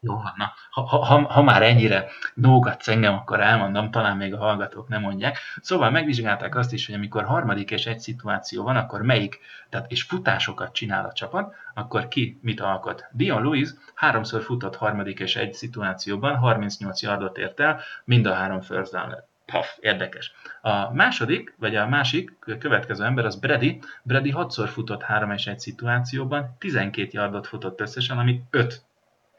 Jó, 0.00 0.14
na, 0.36 0.52
ha, 0.70 0.82
ha, 0.82 1.32
ha 1.32 1.42
már 1.42 1.62
ennyire 1.62 2.08
nógatsz 2.34 2.88
engem, 2.88 3.14
akkor 3.14 3.40
elmondom, 3.40 3.90
talán 3.90 4.16
még 4.16 4.34
a 4.34 4.38
hallgatók 4.38 4.88
nem 4.88 5.00
mondják. 5.00 5.38
Szóval 5.60 5.90
megvizsgálták 5.90 6.54
azt 6.54 6.72
is, 6.72 6.86
hogy 6.86 6.94
amikor 6.94 7.24
harmadik 7.24 7.70
és 7.70 7.86
egy 7.86 7.98
szituáció 7.98 8.62
van, 8.62 8.76
akkor 8.76 9.02
melyik, 9.02 9.38
tehát 9.68 9.90
és 9.90 10.02
futásokat 10.02 10.72
csinál 10.72 11.04
a 11.04 11.12
csapat, 11.12 11.54
akkor 11.74 12.08
ki 12.08 12.38
mit 12.42 12.60
alkot. 12.60 13.04
Dion 13.12 13.42
Lewis 13.42 13.68
háromszor 13.94 14.42
futott 14.42 14.76
harmadik 14.76 15.20
és 15.20 15.36
egy 15.36 15.52
szituációban, 15.52 16.36
38 16.36 17.02
yardot 17.02 17.38
ért 17.38 17.60
el, 17.60 17.80
mind 18.04 18.26
a 18.26 18.34
három 18.34 18.60
first 18.60 18.92
down 18.92 19.08
lett. 19.08 19.28
Paf, 19.46 19.76
érdekes. 19.80 20.32
A 20.60 20.92
második, 20.92 21.54
vagy 21.58 21.76
a 21.76 21.88
másik 21.88 22.38
következő 22.58 23.04
ember 23.04 23.24
az 23.24 23.36
Brady. 23.36 23.80
Brady 24.02 24.30
hatszor 24.30 24.68
futott 24.68 25.02
három 25.02 25.30
és 25.30 25.46
egy 25.46 25.58
szituációban, 25.58 26.56
12 26.58 27.08
yardot 27.12 27.46
futott 27.46 27.80
összesen, 27.80 28.18
ami 28.18 28.42
5 28.50 28.86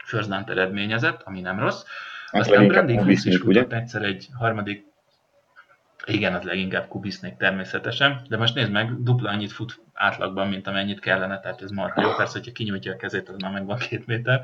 first 0.09 0.29
down 0.29 0.43
eredményezett, 0.49 1.21
ami 1.23 1.41
nem 1.41 1.59
rossz. 1.59 1.83
Hát 2.31 2.41
Aztán 2.41 2.67
Brandy 2.67 2.95
Cooks 2.95 3.25
is 3.25 3.37
futott 3.37 3.73
egyszer 3.73 4.01
egy 4.03 4.27
harmadik 4.33 4.87
igen, 6.05 6.33
az 6.33 6.43
leginkább 6.43 6.87
Kubisnék 6.87 7.37
természetesen, 7.37 8.21
de 8.29 8.37
most 8.37 8.55
nézd 8.55 8.71
meg, 8.71 9.03
dupla 9.03 9.29
annyit 9.29 9.51
fut 9.51 9.79
átlagban, 9.93 10.47
mint 10.47 10.67
amennyit 10.67 10.99
kellene, 10.99 11.39
tehát 11.39 11.61
ez 11.61 11.71
marha 11.71 12.01
jó, 12.01 12.13
persze, 12.15 12.37
hogyha 12.37 12.51
kinyújtja 12.51 12.93
a 12.93 12.95
kezét, 12.95 13.29
az 13.29 13.35
már 13.37 13.51
megvan 13.51 13.77
két 13.77 14.05
méter. 14.05 14.41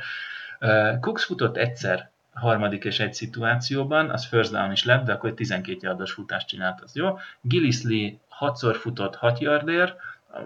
Cooks 1.00 1.24
futott 1.24 1.58
egyszer 1.58 2.10
harmadik 2.34 2.84
és 2.84 3.00
egy 3.00 3.14
szituációban, 3.14 4.10
az 4.10 4.26
first 4.26 4.52
down 4.52 4.72
is 4.72 4.86
lett, 4.86 5.06
de 5.06 5.14
akkor 5.14 5.30
egy 5.30 5.36
12 5.36 5.78
yardos 5.82 6.12
futást 6.12 6.48
csinált, 6.48 6.82
az 6.82 6.96
jó. 6.96 7.18
Gillisley 7.42 8.10
hatszor 8.28 8.76
futott 8.76 9.16
6 9.16 9.40
yardért, 9.40 9.96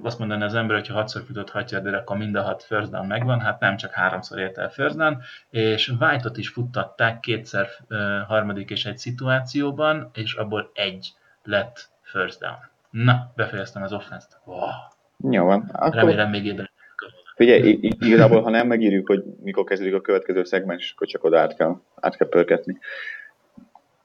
azt 0.01 0.19
mondaná 0.19 0.45
az 0.45 0.55
ember, 0.55 0.75
hogy 0.75 0.87
ha 0.87 0.93
hatszor 0.93 1.21
futott 1.21 1.49
hatjardért, 1.49 1.95
akkor 1.95 2.17
mind 2.17 2.35
a 2.35 2.41
hat 2.41 2.63
first 2.63 2.91
down 2.91 3.07
megvan, 3.07 3.39
hát 3.39 3.59
nem 3.59 3.77
csak 3.77 3.91
háromszor 3.91 4.39
ért 4.39 4.57
el 4.57 4.69
first 4.69 4.97
down, 4.97 5.21
és 5.49 5.93
White-ot 5.99 6.37
is 6.37 6.49
futtatták 6.49 7.19
kétszer 7.19 7.67
harmadik 8.27 8.69
és 8.69 8.85
egy 8.85 8.97
szituációban, 8.97 10.09
és 10.13 10.33
abból 10.33 10.71
egy 10.73 11.13
lett 11.43 11.89
first 12.01 12.39
down. 12.39 12.57
Na, 12.89 13.31
befejeztem 13.35 13.83
az 13.83 13.93
offense-t. 13.93 14.39
Wow. 14.43 14.69
Jó 15.31 15.45
van. 15.45 15.69
Akkor... 15.73 15.93
Remélem 15.95 16.29
még 16.29 16.45
ide. 16.45 16.71
Figyelj, 17.35 17.79
igazából, 17.81 18.41
ha 18.41 18.49
nem 18.49 18.67
megírjuk, 18.67 19.07
hogy 19.07 19.23
mikor 19.43 19.63
kezdődik 19.63 19.93
a 19.93 20.01
következő 20.01 20.43
szegmens, 20.43 20.91
akkor 20.95 21.07
csak 21.07 21.23
oda 21.23 21.39
át 21.39 21.55
kell, 21.55 21.75
át 21.99 22.17
kell 22.17 22.29
pörketni. 22.29 22.77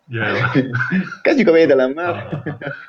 Kezdjük 1.23 1.49
a 1.49 1.53
védelemmel, 1.53 2.43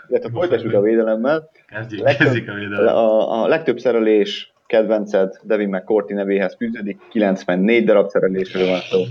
illetve 0.10 0.30
folytassuk 0.30 0.74
a 0.74 0.82
védelemmel. 0.82 1.50
Kezdjük, 1.68 2.02
legtöbb, 2.02 2.26
kezdjük 2.26 2.50
a 2.50 2.54
védelemmel. 2.54 2.96
A, 2.96 3.44
a 3.44 3.48
legtöbb 3.48 3.80
szerelés 3.80 4.54
kedvenced 4.68 5.40
Devin 5.42 5.70
McCourty 5.70 6.14
nevéhez 6.14 6.56
fűződik, 6.56 7.00
94 7.10 7.86
darab 7.86 8.10
szerelésről 8.10 8.68
van 8.68 8.80
szó. 8.80 9.02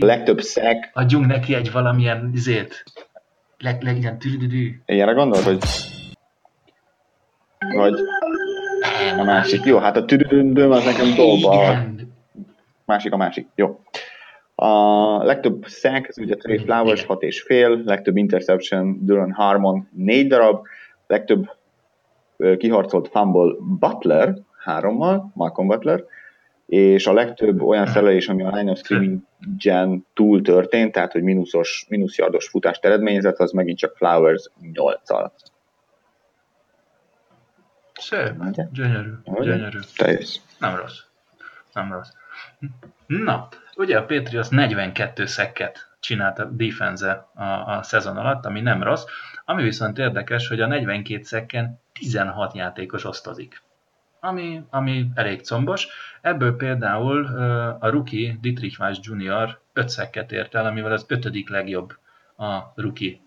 A 0.00 0.04
legtöbb 0.04 0.40
szek. 0.40 0.90
Adjunk 0.92 1.26
neki 1.26 1.54
egy 1.54 1.72
valamilyen 1.72 2.30
izét. 2.34 2.84
Leg, 3.58 3.82
leg, 3.82 3.98
ilyen 3.98 4.18
tüdüdű. 4.18 4.80
Ilyenre 4.86 5.12
gondolod, 5.12 5.44
hogy... 5.44 5.58
Vagy... 7.74 7.94
A 9.18 9.24
másik. 9.24 9.64
Jó, 9.64 9.78
hát 9.78 9.96
a 9.96 10.04
tüdüdündöm 10.04 10.70
az 10.70 10.84
nekem 10.84 11.14
dolba. 11.14 11.76
Másik 12.84 13.12
a 13.12 13.16
másik. 13.16 13.48
Jó. 13.54 13.80
A 14.60 15.24
legtöbb 15.24 15.66
sack, 15.66 16.08
az 16.08 16.18
ugye 16.18 16.34
Trey 16.34 16.58
Flowers 16.58 17.04
6 17.04 17.22
és 17.22 17.42
fél, 17.42 17.82
legtöbb 17.84 18.16
interception 18.16 18.98
Duran 19.04 19.32
Harmon 19.32 19.88
4 19.92 20.26
darab, 20.26 20.66
legtöbb 21.06 21.56
kiharcolt 22.58 23.08
fumble 23.08 23.54
Butler 23.78 24.34
hárommal, 24.58 25.30
Malcolm 25.34 25.68
Butler, 25.68 26.04
és 26.66 27.06
a 27.06 27.12
legtöbb 27.12 27.62
olyan 27.62 27.86
szerelés, 27.86 28.28
ami 28.28 28.42
a 28.42 28.56
line 28.56 28.70
of 28.70 28.78
scrimmage-en 28.78 30.06
túl 30.14 30.42
történt, 30.42 30.92
tehát 30.92 31.12
hogy 31.12 31.22
mínuszos, 31.22 31.86
mínuszjardos 31.88 32.48
futást 32.48 32.84
eredményezett, 32.84 33.38
az 33.38 33.50
megint 33.52 33.78
csak 33.78 33.96
Flowers 33.96 34.50
8-al. 34.62 35.30
Szép, 37.92 38.32
gyönyörű, 38.72 39.10
gyönyörű. 39.40 39.78
Teljes. 39.96 40.40
Nem 40.58 40.76
rossz, 40.76 40.98
nem 41.72 41.92
rossz. 41.92 42.10
Na, 43.06 43.48
ugye 43.76 43.98
a 43.98 44.04
Patriots 44.04 44.48
42 44.48 45.26
szekket 45.26 45.88
csinált 46.00 46.38
a 46.38 46.44
defense 46.44 47.28
a, 47.34 47.44
a 47.44 47.82
szezon 47.82 48.16
alatt, 48.16 48.44
ami 48.44 48.60
nem 48.60 48.82
rossz, 48.82 49.04
ami 49.44 49.62
viszont 49.62 49.98
érdekes, 49.98 50.48
hogy 50.48 50.60
a 50.60 50.66
42 50.66 51.22
szekken 51.22 51.80
16 51.92 52.54
játékos 52.54 53.04
osztozik. 53.04 53.62
Ami, 54.20 54.62
ami 54.70 55.10
elég 55.14 55.40
combos. 55.40 55.88
Ebből 56.20 56.56
például 56.56 57.26
a 57.80 57.90
rookie 57.90 58.36
Dietrich 58.40 58.80
Weiss 58.80 58.98
Jr. 59.02 59.58
5 59.72 59.88
szekket 59.88 60.32
ért 60.32 60.54
el, 60.54 60.66
amivel 60.66 60.92
az 60.92 61.04
ötödik 61.08 61.48
legjobb 61.48 61.96
a 62.36 62.72
rookie 62.74 63.18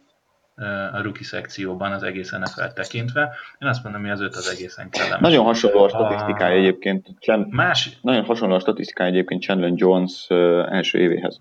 a 0.91 1.01
rookie 1.01 1.23
szekcióban 1.23 1.91
az 1.91 2.03
egész 2.03 2.31
NFL 2.31 2.65
tekintve. 2.73 3.35
Én 3.59 3.67
azt 3.67 3.83
mondom, 3.83 4.01
hogy 4.01 4.11
az 4.11 4.21
öt 4.21 4.35
az 4.35 4.49
egészen 4.49 4.89
kellemes. 4.89 5.19
Nagyon 5.19 5.45
hasonló 5.45 5.83
a 5.83 5.89
statisztikája 5.89 6.55
a... 6.55 6.57
egyébként. 6.57 7.07
Chan... 7.19 7.47
Más... 7.49 7.97
Nagyon 8.01 8.25
hasonló 8.25 8.55
a 8.55 8.59
statisztikája 8.59 9.09
egyébként 9.09 9.41
Chandler 9.41 9.71
Jones 9.75 10.25
első 10.69 10.99
évéhez. 10.99 11.39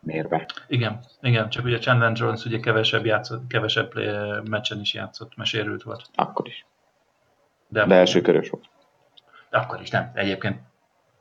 Mérve. 0.00 0.48
Igen, 0.66 1.00
igen, 1.20 1.48
csak 1.48 1.64
ugye 1.64 1.78
Chandler 1.78 2.12
Jones 2.14 2.44
ugye 2.44 2.60
kevesebb, 2.60 3.06
játszott, 3.06 3.46
kevesebb 3.46 3.92
meccsen 4.48 4.80
is 4.80 4.94
játszott, 4.94 5.36
mert 5.36 5.48
sérült 5.48 5.82
volt. 5.82 6.02
Akkor 6.14 6.46
is. 6.46 6.66
De, 7.68 7.86
De 7.86 7.94
első 7.94 8.20
körös 8.20 8.48
volt. 8.48 8.64
Akkor 9.50 9.80
is, 9.80 9.90
nem. 9.90 10.10
Egyébként 10.14 10.60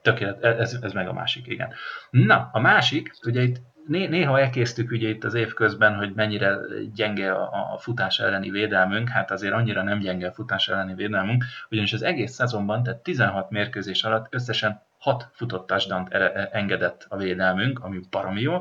tökélet, 0.02 0.44
ez, 0.44 0.78
ez 0.82 0.94
meg 0.94 1.08
a 1.08 1.14
másik, 1.14 1.48
igen. 1.48 1.74
Na, 2.10 2.50
a 2.54 2.60
másik, 2.60 3.14
ugye 3.26 3.42
itt 3.42 3.62
néha 3.88 4.40
elkésztük 4.40 4.92
ugye 4.92 5.10
itt 5.10 5.24
az 5.24 5.34
év 5.34 5.54
közben, 5.54 5.96
hogy 5.96 6.14
mennyire 6.14 6.58
gyenge 6.94 7.32
a, 7.32 7.74
a 7.74 7.78
futás 7.78 8.20
elleni 8.20 8.50
védelmünk, 8.50 9.10
hát 9.10 9.32
azért 9.32 9.54
annyira 9.54 9.84
nem 9.84 10.00
gyenge 10.00 10.28
a 10.28 10.34
futás 10.34 10.68
elleni 10.68 10.94
védelmünk, 10.94 11.44
ugyanis 11.70 11.94
az 11.94 12.02
egész 12.02 12.34
szezonban, 12.34 12.84
tehát 12.84 13.00
16 13.00 13.50
mérkőzés 13.50 14.04
alatt 14.04 14.28
összesen 14.30 14.82
6 14.98 15.30
futott 15.32 15.68
touchdown 15.68 16.08
engedett 16.52 17.06
a 17.10 17.18
védelmünk, 17.18 17.80
ami 17.80 18.00
baromi 18.10 18.42
jó, 18.42 18.60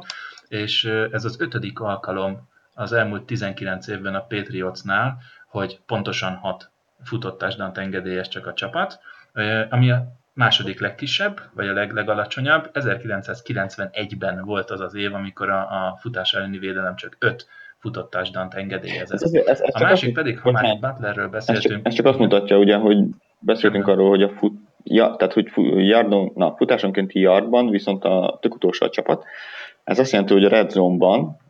és 0.48 0.84
ez 0.84 1.24
az 1.24 1.40
ötödik 1.40 1.80
alkalom 1.80 2.48
az 2.74 2.92
elmúlt 2.92 3.24
19 3.24 3.86
évben 3.86 4.14
a 4.14 4.26
Patriotsnál, 4.26 5.18
hogy 5.48 5.80
pontosan 5.86 6.34
6 6.34 6.70
futott 7.04 7.38
touchdown 7.38 7.78
engedélyes 7.78 8.28
csak 8.28 8.46
a 8.46 8.52
csapat, 8.52 9.00
ami 9.68 9.90
a 9.90 10.20
második 10.34 10.80
legkisebb, 10.80 11.40
vagy 11.54 11.68
a 11.68 11.72
leg, 11.72 11.92
legalacsonyabb. 11.92 12.70
1991-ben 12.72 14.44
volt 14.44 14.70
az 14.70 14.80
az 14.80 14.94
év, 14.94 15.14
amikor 15.14 15.50
a, 15.50 15.60
a 15.60 15.98
futás 16.00 16.32
elleni 16.32 16.58
védelem 16.58 16.96
csak 16.96 17.16
5 17.18 17.46
futott 17.78 18.10
touchdown 18.10 18.48
engedélyezett. 18.50 19.20
Ez, 19.20 19.32
ez, 19.34 19.60
ez, 19.60 19.60
a 19.72 19.82
másik 19.82 20.14
pedig, 20.14 20.38
ha 20.38 20.50
már 20.50 20.78
Butlerről 20.78 21.28
beszéltünk... 21.28 21.64
Ez 21.64 21.70
csak, 21.70 21.86
ez 21.86 21.94
csak 21.94 22.06
azt 22.06 22.18
mutatja, 22.18 22.58
ugye, 22.58 22.76
hogy 22.76 22.98
beszéltünk 23.38 23.86
arról, 23.86 24.08
hogy 24.08 24.22
a 24.22 24.28
fut, 24.28 24.52
ja, 24.84 25.14
tehát 25.16 25.32
hogy 25.32 25.50
yardon, 25.86 26.32
na, 26.34 26.54
futásonkénti 26.56 27.20
yardban, 27.20 27.70
viszont 27.70 28.04
a 28.04 28.38
tök 28.40 28.54
utolsó 28.54 28.86
a 28.86 28.90
csapat. 28.90 29.24
Ez 29.84 29.98
azt 29.98 30.12
jelenti, 30.12 30.32
hogy 30.32 30.44
a 30.44 30.48
red 30.48 30.70
zone-ban 30.70 31.40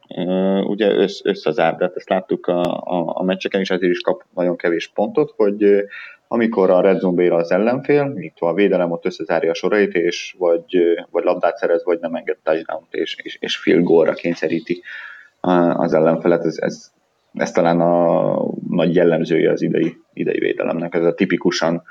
ugye 0.67 0.91
össz, 0.95 1.21
összezár, 1.25 1.75
tehát 1.77 1.97
ezt 1.97 2.09
láttuk 2.09 2.47
a, 2.47 2.61
a, 2.63 3.13
a 3.17 3.23
meccseken 3.23 3.61
is, 3.61 3.71
ezért 3.71 3.93
is 3.93 4.01
kap 4.01 4.23
nagyon 4.35 4.57
kevés 4.57 4.89
pontot, 4.95 5.33
hogy 5.37 5.85
amikor 6.33 6.71
a 6.71 6.81
red 6.81 6.99
zone 6.99 7.35
az 7.35 7.51
ellenfél, 7.51 8.05
míg 8.05 8.33
a 8.39 8.55
védelem 8.55 8.91
ott 8.91 9.05
összezárja 9.05 9.51
a 9.51 9.55
sorait, 9.55 9.95
és 9.95 10.35
vagy, 10.39 10.79
vagy 11.11 11.25
labdát 11.25 11.57
szerez, 11.57 11.85
vagy 11.85 11.99
nem 12.01 12.15
enged 12.15 12.37
touchdown 12.43 12.87
és, 12.91 13.17
és, 13.23 13.37
és 13.41 13.57
field 13.57 13.83
goalra 13.83 14.13
kényszeríti 14.13 14.83
az 15.73 15.95
ellenfelet. 15.95 16.45
Ez, 16.45 16.57
ez, 16.59 16.91
ez 17.33 17.51
talán 17.51 17.81
a 17.81 18.37
nagy 18.69 18.95
jellemzője 18.95 19.51
az 19.51 19.63
idei, 19.63 19.97
idei 20.13 20.39
védelemnek. 20.39 20.95
Ez 20.95 21.05
a 21.05 21.15
tipikusan 21.15 21.83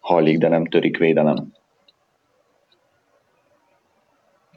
hallik, 0.00 0.38
de 0.38 0.48
nem 0.48 0.66
törik 0.66 0.98
védelem. 0.98 1.52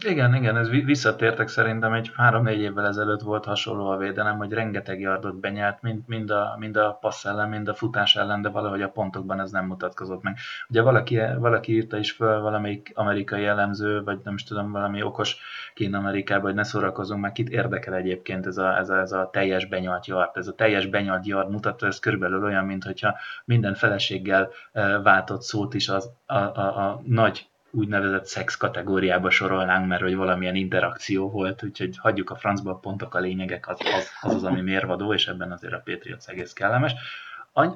Igen, 0.05 0.35
igen, 0.35 0.57
ez 0.57 0.69
visszatértek 0.69 1.47
szerintem 1.47 1.93
egy 1.93 2.11
három-négy 2.15 2.59
évvel 2.59 2.87
ezelőtt 2.87 3.21
volt 3.21 3.45
hasonló 3.45 3.89
a 3.89 3.97
védelem, 3.97 4.37
hogy 4.37 4.51
rengeteg 4.51 4.99
yardot 4.99 5.39
benyelt, 5.39 5.81
mind, 5.81 6.01
mind, 6.05 6.29
a, 6.29 6.55
mind 6.59 6.77
a 6.77 6.97
passz 7.01 7.25
ellen, 7.25 7.49
mind 7.49 7.67
a 7.67 7.73
futás 7.73 8.15
ellen, 8.15 8.41
de 8.41 8.49
valahogy 8.49 8.81
a 8.81 8.89
pontokban 8.89 9.39
ez 9.39 9.51
nem 9.51 9.65
mutatkozott 9.65 10.21
meg. 10.21 10.37
Ugye 10.69 10.81
valaki, 10.81 11.19
valaki 11.37 11.73
írta 11.73 11.97
is 11.97 12.11
föl, 12.11 12.39
valamelyik 12.39 12.91
amerikai 12.95 13.45
elemző, 13.45 14.03
vagy 14.03 14.19
nem 14.23 14.33
is 14.33 14.43
tudom, 14.43 14.71
valami 14.71 15.03
okos 15.03 15.37
kín 15.73 15.93
Amerikában, 15.93 16.43
hogy 16.43 16.55
ne 16.55 16.63
szórakozunk, 16.63 17.21
meg 17.21 17.31
kit 17.31 17.49
érdekel 17.49 17.93
egyébként 17.93 18.45
ez 18.45 18.57
a, 18.57 18.77
ez 18.77 18.89
a, 18.89 18.99
ez 18.99 19.11
a 19.11 19.29
teljes 19.31 19.65
benyalt 19.65 20.05
yard. 20.05 20.29
Ez 20.33 20.47
a 20.47 20.53
teljes 20.53 20.85
benyalt 20.85 21.25
yard 21.25 21.49
mutató, 21.49 21.87
ez 21.87 21.99
körülbelül 21.99 22.43
olyan, 22.43 22.65
mintha 22.65 23.15
minden 23.45 23.73
feleséggel 23.73 24.49
eh, 24.71 25.01
váltott 25.03 25.41
szót 25.41 25.73
is 25.73 25.89
az, 25.89 26.11
a, 26.25 26.35
a, 26.35 26.89
a 26.89 27.01
nagy 27.05 27.49
úgynevezett 27.71 28.25
szex 28.25 28.55
kategóriába 28.55 29.29
sorolnánk, 29.29 29.87
mert 29.87 30.01
hogy 30.01 30.15
valamilyen 30.15 30.55
interakció 30.55 31.29
volt, 31.29 31.63
úgyhogy 31.63 31.97
hagyjuk 31.97 32.29
a 32.29 32.35
francba 32.35 32.71
a 32.71 32.75
pontok 32.75 33.15
a 33.15 33.19
lényegek, 33.19 33.67
az 33.67 33.77
az, 33.79 34.09
az, 34.21 34.35
az 34.35 34.43
ami 34.43 34.61
mérvadó, 34.61 35.13
és 35.13 35.27
ebben 35.27 35.51
azért 35.51 35.73
a 35.73 35.81
Patriots 35.85 36.27
egész 36.27 36.53
kellemes. 36.53 36.93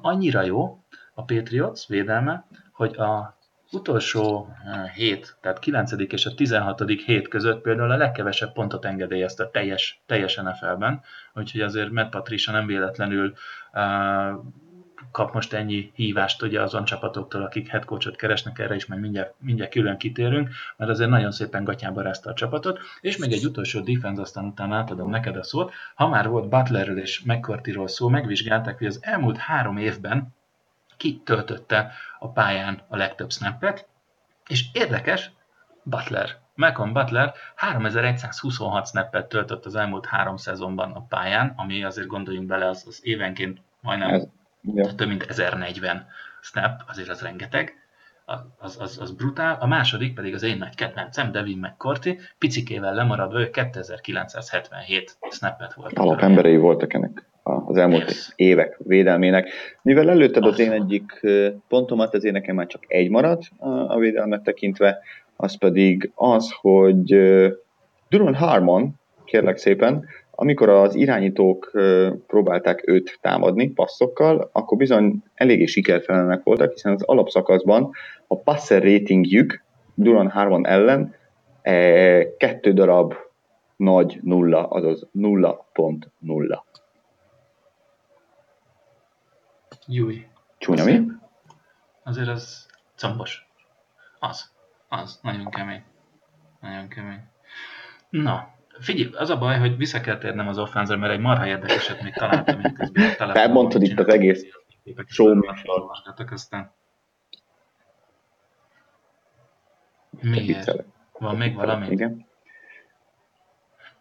Annyira 0.02 0.42
jó 0.42 0.84
a 1.14 1.24
Patriots 1.24 1.88
védelme, 1.88 2.46
hogy 2.72 2.98
a 2.98 3.38
utolsó 3.72 4.48
eh, 4.66 4.90
hét, 4.94 5.38
tehát 5.42 5.60
9. 5.60 5.92
és 5.92 6.26
a 6.26 6.34
16. 6.34 6.84
hét 7.06 7.28
között 7.28 7.62
például 7.62 7.92
a 7.92 7.98
legkevesebb 7.98 8.54
pontot 8.54 8.86
engedélyezt 8.86 9.40
a 9.40 9.50
teljes, 9.50 10.02
teljes 10.06 10.36
NFL-ben, 10.36 11.02
úgyhogy 11.34 11.62
azért 11.62 11.92
Matt 11.92 12.10
Patricia 12.10 12.54
nem 12.54 12.66
véletlenül 12.66 13.34
uh, 13.74 14.44
kap 15.12 15.34
most 15.34 15.54
ennyi 15.54 15.92
hívást 15.96 16.42
ugye 16.42 16.62
azon 16.62 16.86
csapatoktól, 16.86 17.44
akik 17.44 17.68
headcoachot 17.68 18.16
keresnek, 18.16 18.60
erre 18.60 18.76
is 18.76 18.86
majd 18.86 19.02
mindjárt, 19.02 19.34
mindjárt 19.40 19.72
külön 19.72 19.98
kitérünk, 19.98 20.50
mert 20.78 20.92
azért 20.92 21.10
nagyon 21.10 21.32
szépen 21.32 21.64
gatyába 21.64 22.02
rázta 22.02 22.30
a 22.30 22.34
csapatot, 22.34 22.80
és 23.02 23.18
még 23.18 23.32
egy 23.32 23.46
utolsó 23.46 23.80
defense, 23.80 24.22
aztán 24.22 24.46
utána 24.46 24.76
átadom 24.76 25.10
neked 25.10 25.36
a 25.36 25.44
szót. 25.44 25.74
Ha 25.96 26.08
már 26.08 26.30
volt 26.30 26.50
Butlerről 26.50 27.00
és 27.00 27.22
McCarthyról 27.24 27.88
szó, 27.88 28.10
megvizsgálták, 28.10 28.78
hogy 28.78 28.88
az 28.88 29.00
elmúlt 29.02 29.38
három 29.38 29.78
évben 29.78 30.36
ki 30.98 31.22
töltötte 31.26 31.92
a 32.20 32.30
pályán 32.30 32.82
a 32.88 32.98
legtöbb 32.98 33.32
snappet, 33.32 33.88
és 34.48 34.66
érdekes, 34.74 35.32
Butler. 35.84 36.44
Malcolm 36.56 36.94
Butler 36.94 37.34
3126 37.56 38.88
snappet 38.88 39.30
töltött 39.30 39.66
az 39.66 39.76
elmúlt 39.76 40.06
három 40.06 40.38
szezonban 40.38 40.92
a 40.92 41.02
pályán, 41.02 41.54
ami 41.56 41.84
azért 41.84 42.08
gondoljunk 42.08 42.48
bele, 42.48 42.70
az, 42.70 42.84
az 42.88 43.00
évenként 43.04 43.62
majdnem 43.82 44.10
Ez 44.10 44.28
Ja. 44.74 44.96
Több 44.96 45.08
mint 45.08 45.24
1040 45.24 46.08
snap, 46.42 46.82
azért 46.88 47.10
az 47.10 47.22
rengeteg, 47.22 47.74
az, 48.58 48.78
az, 48.80 48.98
az 49.02 49.12
brutál. 49.12 49.58
A 49.60 49.68
második 49.68 50.14
pedig 50.14 50.34
az 50.34 50.44
én 50.44 50.58
nagy 50.58 50.76
kedvencem, 50.76 51.32
Devin 51.32 51.58
McCourty, 51.58 52.20
picikével 52.38 52.94
lemaradva, 52.94 53.40
ő 53.40 53.50
2977 53.50 55.18
snappet 55.30 55.74
volt. 55.74 55.98
Alapemberei 55.98 56.58
voltak 56.58 56.94
ennek 56.94 57.26
az 57.44 57.78
elmúlt 57.78 58.08
yes. 58.08 58.32
évek 58.36 58.78
védelmének. 58.78 59.50
Mivel 59.82 60.10
előtted 60.10 60.46
az 60.46 60.60
én 60.60 60.72
egyik 60.72 61.26
pontomat, 61.68 62.14
ezért 62.14 62.34
nekem 62.34 62.56
már 62.56 62.68
csak 62.68 62.84
egy 62.88 63.10
marad 63.10 63.44
a 63.88 63.98
védelmet 63.98 64.44
tekintve, 64.44 65.00
az 65.36 65.58
pedig 65.58 66.12
az, 66.16 66.54
hogy 66.62 67.04
Duran 68.10 68.36
Harmon, 68.36 68.94
kérlek 69.26 69.58
szépen, 69.58 70.06
amikor 70.36 70.70
az 70.70 70.96
irányítók 70.96 71.72
próbálták 72.28 72.88
őt 72.88 73.18
támadni 73.22 73.70
passzokkal, 73.70 74.50
akkor 74.52 74.78
bizony 74.78 75.24
eléggé 75.34 75.66
sikertelenek 75.66 76.44
voltak, 76.44 76.72
hiszen 76.72 76.94
az 76.94 77.04
alapszakaszban 77.04 77.92
a 78.28 78.40
passer 78.40 78.84
ratingjük 78.84 79.64
Duran 79.94 80.30
3 80.30 80.66
ellen 80.66 81.16
e, 81.62 82.36
kettő 82.38 82.74
darab 82.74 83.14
nagy 83.76 84.20
nulla, 84.22 84.68
azaz 84.68 85.08
0.0. 85.14 86.62
Júj. 89.88 90.26
Csúnya 90.58 90.84
mi? 90.84 91.02
Azért 92.04 92.28
az 92.28 92.68
combos. 92.96 93.48
Az. 94.20 94.52
Az. 94.88 95.20
Nagyon 95.22 95.50
kemény. 95.50 95.84
Nagyon 96.62 96.88
kemény. 96.88 97.22
Na, 98.10 98.55
Figyelj, 98.80 99.10
az 99.14 99.30
a 99.30 99.38
baj, 99.38 99.58
hogy 99.58 99.78
vissza 99.78 100.02
kell 100.02 100.18
térnem 100.18 100.48
az 100.48 100.58
offenzre, 100.58 100.96
mert 100.96 101.14
egy 101.14 101.20
marha 101.20 101.48
érdekeset 101.48 102.02
még 102.02 102.14
találtam 102.14 102.60
itt 102.60 102.78
közben 102.78 103.10
a 103.10 103.16
telefonon. 103.16 103.52
mondtad 103.52 103.82
itt 103.82 104.00
az 104.00 104.08
egész 104.08 104.46
show 105.08 105.40
aztán. 106.32 106.74
Miért? 110.22 110.86
Van 111.20 111.36
még 111.36 111.56
valami? 111.56 111.88
Igen. 111.90 112.26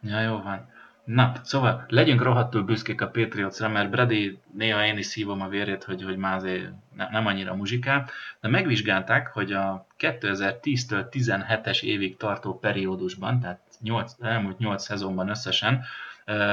Ja, 0.03 0.21
jó 0.21 0.43
van. 0.43 0.73
Na, 1.05 1.33
szóval 1.43 1.85
legyünk 1.89 2.23
rohadtul 2.23 2.63
büszkék 2.63 3.01
a 3.01 3.09
Patriotsra, 3.09 3.69
mert 3.69 3.91
Brady 3.91 4.39
néha 4.53 4.85
én 4.85 4.99
is 4.99 5.07
szívom 5.07 5.41
a 5.41 5.49
vérét, 5.49 5.85
hogy, 5.85 6.03
hogy 6.03 6.17
már 6.17 6.37
azért 6.37 6.71
nem 7.11 7.27
annyira 7.27 7.55
muzsikál, 7.55 8.09
de 8.41 8.49
megvizsgálták, 8.49 9.27
hogy 9.27 9.53
a 9.53 9.87
2010-től 9.99 11.07
17-es 11.11 11.83
évig 11.83 12.17
tartó 12.17 12.59
periódusban, 12.59 13.41
tehát 13.41 13.61
8, 13.85 14.13
elmúlt 14.21 14.59
8 14.59 14.83
szezonban 14.83 15.29
összesen, 15.29 15.85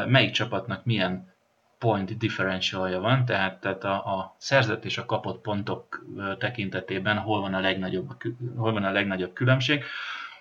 melyik 0.07 0.31
csapatnak 0.31 0.85
milyen 0.85 1.33
point 1.77 2.17
differentialja 2.17 2.99
van, 2.99 3.25
tehát, 3.25 3.59
tehát 3.59 3.83
a, 3.83 3.93
a 3.93 4.35
szerzett 4.37 4.85
és 4.85 4.97
a 4.97 5.05
kapott 5.05 5.41
pontok 5.41 6.05
tekintetében 6.37 7.17
hol 7.17 7.41
van 7.41 7.53
a 7.53 7.59
legnagyobb, 7.59 8.17
hol 8.55 8.73
van 8.73 8.83
a 8.83 8.91
legnagyobb 8.91 9.33
különbség. 9.33 9.83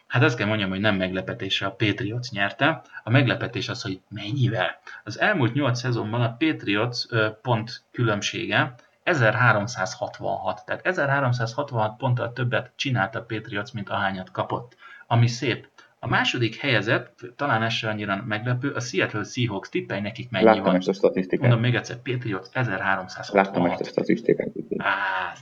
Hát 0.07 0.23
azt 0.23 0.37
kell 0.37 0.47
mondjam, 0.47 0.71
hogy 0.71 0.81
nem 0.81 0.97
meglepetése 0.97 1.67
a 1.67 1.71
Patriots 1.71 2.31
nyerte. 2.31 2.83
A 3.05 3.11
meglepetés 3.11 3.69
az, 3.69 3.83
hogy 3.83 4.01
mennyivel. 4.09 4.79
Az 5.05 5.21
elmúlt 5.21 5.55
8 5.55 5.79
szezonban 5.79 6.23
a 6.23 6.37
Patriots 6.39 7.07
pont 7.43 7.83
különbsége 7.91 8.75
1366, 9.03 10.65
tehát 10.65 10.87
1366 10.87 11.97
ponttal 11.97 12.33
többet 12.33 12.73
csinált 12.77 13.15
a 13.15 13.23
Patriots, 13.23 13.73
mint 13.73 13.89
ahányat 13.89 14.31
kapott. 14.31 14.77
Ami 15.07 15.27
szép. 15.27 15.70
A 16.03 16.09
második 16.09 16.57
helyezett, 16.57 17.21
talán 17.37 17.63
ez 17.63 17.83
annyira 17.83 18.25
meglepő, 18.27 18.71
a 18.71 18.81
Seattle 18.81 19.25
Seahawks 19.25 19.69
tippelj 19.69 20.01
nekik 20.01 20.31
mennyi 20.31 20.45
Láttam 20.45 20.63
van. 20.63 20.75
ezt 20.75 20.89
a 20.89 20.93
statisztikát. 20.93 21.41
Mondom 21.41 21.61
még 21.61 21.75
egyszer, 21.75 21.97
Patriots 21.97 22.47
1366. 22.53 23.47
Láttam 23.47 23.65
ezt 23.65 23.81
a 23.81 23.85
statisztikát. 23.85 24.49
Á, 24.77 24.93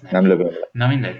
nem, 0.03 0.11
nem 0.11 0.27
lövöm. 0.27 0.53
Na 0.73 0.87
mindegy. 0.87 1.17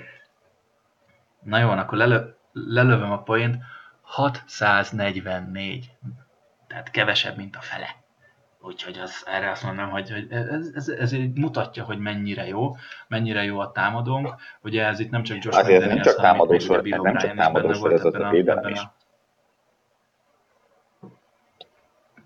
Na 1.43 1.59
jó, 1.59 1.69
akkor 1.69 1.99
lelö, 1.99 2.21
lelövöm 2.53 3.11
a 3.11 3.23
poént. 3.23 3.57
644. 4.01 5.91
Tehát 6.67 6.91
kevesebb, 6.91 7.37
mint 7.37 7.57
a 7.57 7.61
fele. 7.61 7.87
Úgyhogy 8.61 8.99
az, 9.03 9.25
erre 9.27 9.51
azt 9.51 9.63
mondom, 9.63 9.89
hogy, 9.89 10.11
hogy 10.11 10.27
ez, 10.31 10.71
ez, 10.75 10.89
ez, 10.89 11.13
mutatja, 11.35 11.85
hogy 11.85 11.99
mennyire 11.99 12.47
jó, 12.47 12.77
mennyire 13.09 13.45
jó 13.45 13.59
a 13.59 13.73
támadónk. 13.73 14.35
Ugye 14.63 14.87
ez 14.87 15.01
itt 15.01 15.11
nem 15.11 15.23
csak 15.23 15.45
Josh 15.45 15.59
Azért 15.59 15.87
nem 15.87 16.01
csak 16.01 16.21
támadó 16.21 16.59
sor, 16.59 16.83
nem 16.83 17.17
csak 17.17 17.35
támadó 17.35 17.73
sorozat 17.73 18.15
a 18.15 18.31
védelem 18.31 18.69
is. 18.69 18.81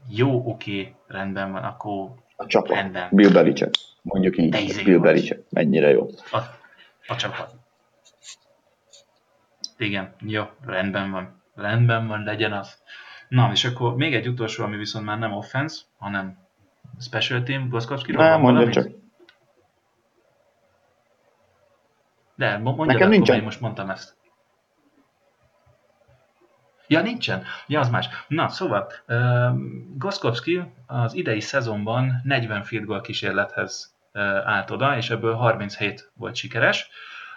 Jó, 0.08 0.50
oké, 0.50 0.94
rendben 1.06 1.52
van, 1.52 1.64
akkor 1.64 2.10
A 2.36 2.46
csapat. 2.46 2.70
Rendben. 2.70 3.08
Bill 3.12 3.32
Belichick. 3.32 3.70
Mondjuk 4.02 4.38
így. 4.38 4.54
izé 4.54 4.82
Bill. 4.82 4.98
Belichick. 4.98 5.50
Mennyire 5.50 5.90
jó. 5.90 6.06
a, 6.30 6.38
a 7.06 7.16
csapat. 7.16 7.54
Igen, 9.78 10.14
jó, 10.20 10.44
rendben 10.64 11.10
van. 11.10 11.42
Rendben 11.54 12.06
van, 12.06 12.22
legyen 12.22 12.52
az. 12.52 12.82
Na, 13.28 13.50
és 13.52 13.64
akkor 13.64 13.96
még 13.96 14.14
egy 14.14 14.28
utolsó, 14.28 14.64
ami 14.64 14.76
viszont 14.76 15.04
már 15.04 15.18
nem 15.18 15.32
offense, 15.32 15.82
hanem 15.98 16.38
special 17.00 17.42
team, 17.42 17.68
Goszkowskiról 17.68 18.24
Nem, 18.24 18.40
mondja 18.40 18.70
csak. 18.70 18.86
De, 22.34 22.58
mo- 22.58 22.76
mondjad 22.76 22.86
Nekem 22.86 23.02
akkor, 23.02 23.08
nincsen. 23.08 23.36
én 23.36 23.42
most 23.42 23.60
mondtam 23.60 23.90
ezt. 23.90 24.16
Ja, 26.92 27.02
nincsen. 27.02 27.42
Ja, 27.66 27.80
az 27.80 27.88
más. 27.88 28.08
Na, 28.28 28.48
szóval, 28.48 28.86
uh, 29.08 29.50
Goszkowski 29.98 30.62
az 30.86 31.14
idei 31.14 31.40
szezonban 31.40 32.20
40 32.24 32.62
field 32.62 32.84
goal 32.84 33.00
kísérlethez 33.00 33.96
uh, 34.14 34.22
állt 34.48 34.70
oda, 34.70 34.96
és 34.96 35.10
ebből 35.10 35.34
37 35.34 36.10
volt 36.14 36.34
sikeres, 36.34 36.88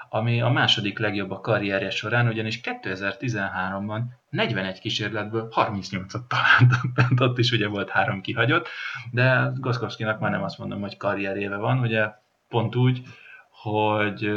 ami 0.10 0.42
a 0.42 0.50
második 0.50 1.00
legjobb 1.00 1.32
a 1.32 1.40
karrierje 1.40 1.90
során, 1.90 2.28
ugyanis 2.28 2.60
2013-ban 2.64 4.02
41 4.30 4.80
kísérletből 4.80 5.48
38-at 5.56 6.28
találtak, 6.28 6.92
tehát 6.96 7.20
ott 7.20 7.38
is 7.38 7.52
ugye 7.52 7.68
volt 7.68 7.90
három 7.90 8.22
kihagyott, 8.22 8.68
de 9.12 9.52
Goszkowskinak 9.56 10.20
már 10.20 10.32
nem 10.32 10.44
azt 10.44 10.58
mondom, 10.58 10.82
hogy 10.82 10.98
karrieréve 10.98 11.56
van, 11.56 11.80
ugye 11.80 12.12
pont 12.50 12.76
úgy, 12.76 13.02
hogy, 13.50 14.32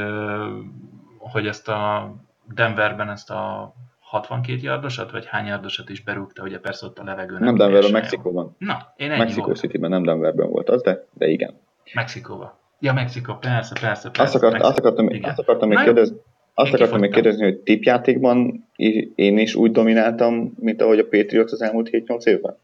hogy 1.18 1.46
ezt 1.46 1.68
a 1.68 2.12
Denverben 2.44 3.10
ezt 3.10 3.30
a 3.30 3.74
62 4.08 4.58
yardosat, 4.62 5.10
vagy 5.10 5.26
hány 5.26 5.46
yardosat 5.46 5.88
is 5.88 6.02
berúgta, 6.02 6.42
ugye 6.42 6.58
persze 6.58 6.86
ott 6.86 6.98
a 6.98 7.04
levegő 7.04 7.32
Nem 7.32 7.40
Denverben, 7.40 7.68
teljesen 7.68 7.90
jó. 7.90 7.98
Mexikóban. 7.98 8.56
Na, 8.58 8.92
én 8.96 9.10
ennyi 9.10 9.34
volt. 9.34 9.56
City-ben, 9.56 9.90
nem 9.90 10.02
Denverben 10.02 10.50
volt 10.50 10.68
az, 10.68 10.82
de, 10.82 11.06
de 11.12 11.26
igen. 11.26 11.60
Mexikóba. 11.94 12.58
Ja, 12.80 12.92
Mexikó, 12.92 13.34
persze, 13.34 13.80
persze, 13.80 14.10
persze. 14.10 14.22
Azt, 14.22 14.34
akart, 14.34 14.52
Mexikó. 14.52 14.68
azt 14.68 14.78
akartam, 14.78 15.08
Igen. 15.08 15.30
azt 15.30 15.38
akartam 15.38 15.68
még 15.68 15.78
kérdezni, 15.78 16.16
azt 16.54 16.72
akartam 16.74 17.00
még 17.00 17.10
kérdezni, 17.10 17.44
hogy 17.44 17.58
tipjátékban 17.58 18.68
én 19.14 19.38
is 19.38 19.54
úgy 19.54 19.70
domináltam, 19.70 20.52
mint 20.58 20.82
ahogy 20.82 20.98
a 20.98 21.08
Patriots 21.08 21.52
az 21.52 21.62
elmúlt 21.62 21.88
7-8 21.92 22.24
évben? 22.24 22.56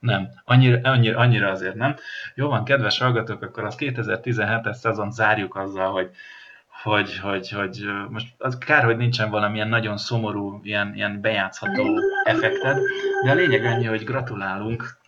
Nem, 0.00 0.28
annyira, 0.44 0.90
annyira, 0.90 1.18
annyira 1.18 1.50
azért 1.50 1.74
nem. 1.74 1.96
Jó 2.34 2.48
van, 2.48 2.64
kedves 2.64 2.98
hallgatók, 2.98 3.42
akkor 3.42 3.64
az 3.64 3.74
2017-es 3.78 4.72
szezon 4.72 5.10
zárjuk 5.12 5.56
azzal, 5.56 5.92
hogy 5.92 6.10
hogy, 6.82 7.18
hogy, 7.18 7.50
hogy 7.50 7.84
most 8.08 8.26
az 8.38 8.58
kár, 8.58 8.84
hogy 8.84 8.96
nincsen 8.96 9.30
valamilyen 9.30 9.68
nagyon 9.68 9.96
szomorú, 9.96 10.60
ilyen, 10.62 10.94
ilyen 10.94 11.20
bejátszható 11.20 11.98
effekted, 12.24 12.78
de 13.24 13.30
a 13.30 13.34
lényeg 13.34 13.64
annyi, 13.64 13.84
hogy 13.84 14.04
gratulálunk, 14.04 14.99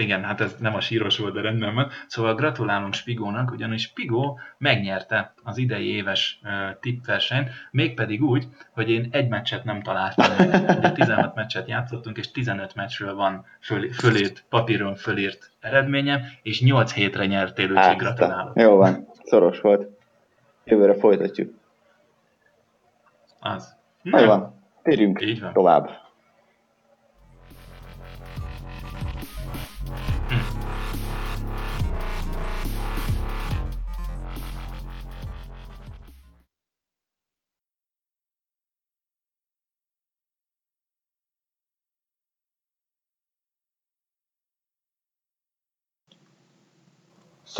igen, 0.00 0.24
hát 0.24 0.40
ez 0.40 0.56
nem 0.58 0.74
a 0.74 0.80
síros 0.80 1.18
volt, 1.18 1.34
de 1.34 1.40
rendben 1.40 1.74
van. 1.74 1.88
Szóval 2.06 2.34
gratulálunk 2.34 2.94
Spigónak, 2.94 3.50
ugyanis 3.50 3.82
Spigó 3.82 4.38
megnyerte 4.58 5.32
az 5.42 5.58
idei 5.58 5.94
éves 5.94 6.40
uh, 6.42 6.50
tippversenyt, 6.80 7.50
mégpedig 7.70 8.22
úgy, 8.22 8.46
hogy 8.72 8.90
én 8.90 9.08
egy 9.10 9.28
meccset 9.28 9.64
nem 9.64 9.82
találtam. 9.82 10.46
Ugye 10.78 10.92
16 10.92 11.34
meccset 11.34 11.68
játszottunk, 11.68 12.18
és 12.18 12.30
15 12.30 12.74
meccsről 12.74 13.14
van 13.14 13.44
föl, 13.60 13.92
fölírt, 13.92 14.44
papíron 14.48 14.94
fölírt 14.94 15.50
eredményem, 15.60 16.20
és 16.42 16.60
8 16.60 16.92
hétre 16.92 17.26
nyertél, 17.26 17.70
úgyhogy 17.70 17.96
gratulálok. 17.96 18.60
Jó 18.60 18.76
van, 18.76 19.08
szoros 19.22 19.60
volt. 19.60 19.88
Jövőre 20.64 20.94
folytatjuk. 20.94 21.54
Az. 23.40 23.76
Jó 24.02 24.26
van, 24.26 24.54
térjünk 24.82 25.20
Így 25.20 25.40
van. 25.40 25.52
tovább. 25.52 25.99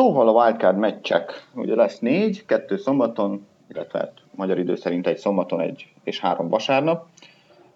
Szóval 0.01 0.29
a 0.29 0.45
wildcard 0.45 0.77
meccsek, 0.77 1.49
ugye 1.55 1.75
lesz 1.75 1.99
négy, 1.99 2.47
kettő 2.47 2.77
szombaton, 2.77 3.47
illetve 3.69 3.99
hát 3.99 4.13
magyar 4.35 4.59
idő 4.59 4.75
szerint 4.75 5.07
egy 5.07 5.17
szombaton, 5.17 5.61
egy 5.61 5.93
és 6.05 6.21
három 6.21 6.49
vasárnap. 6.49 7.07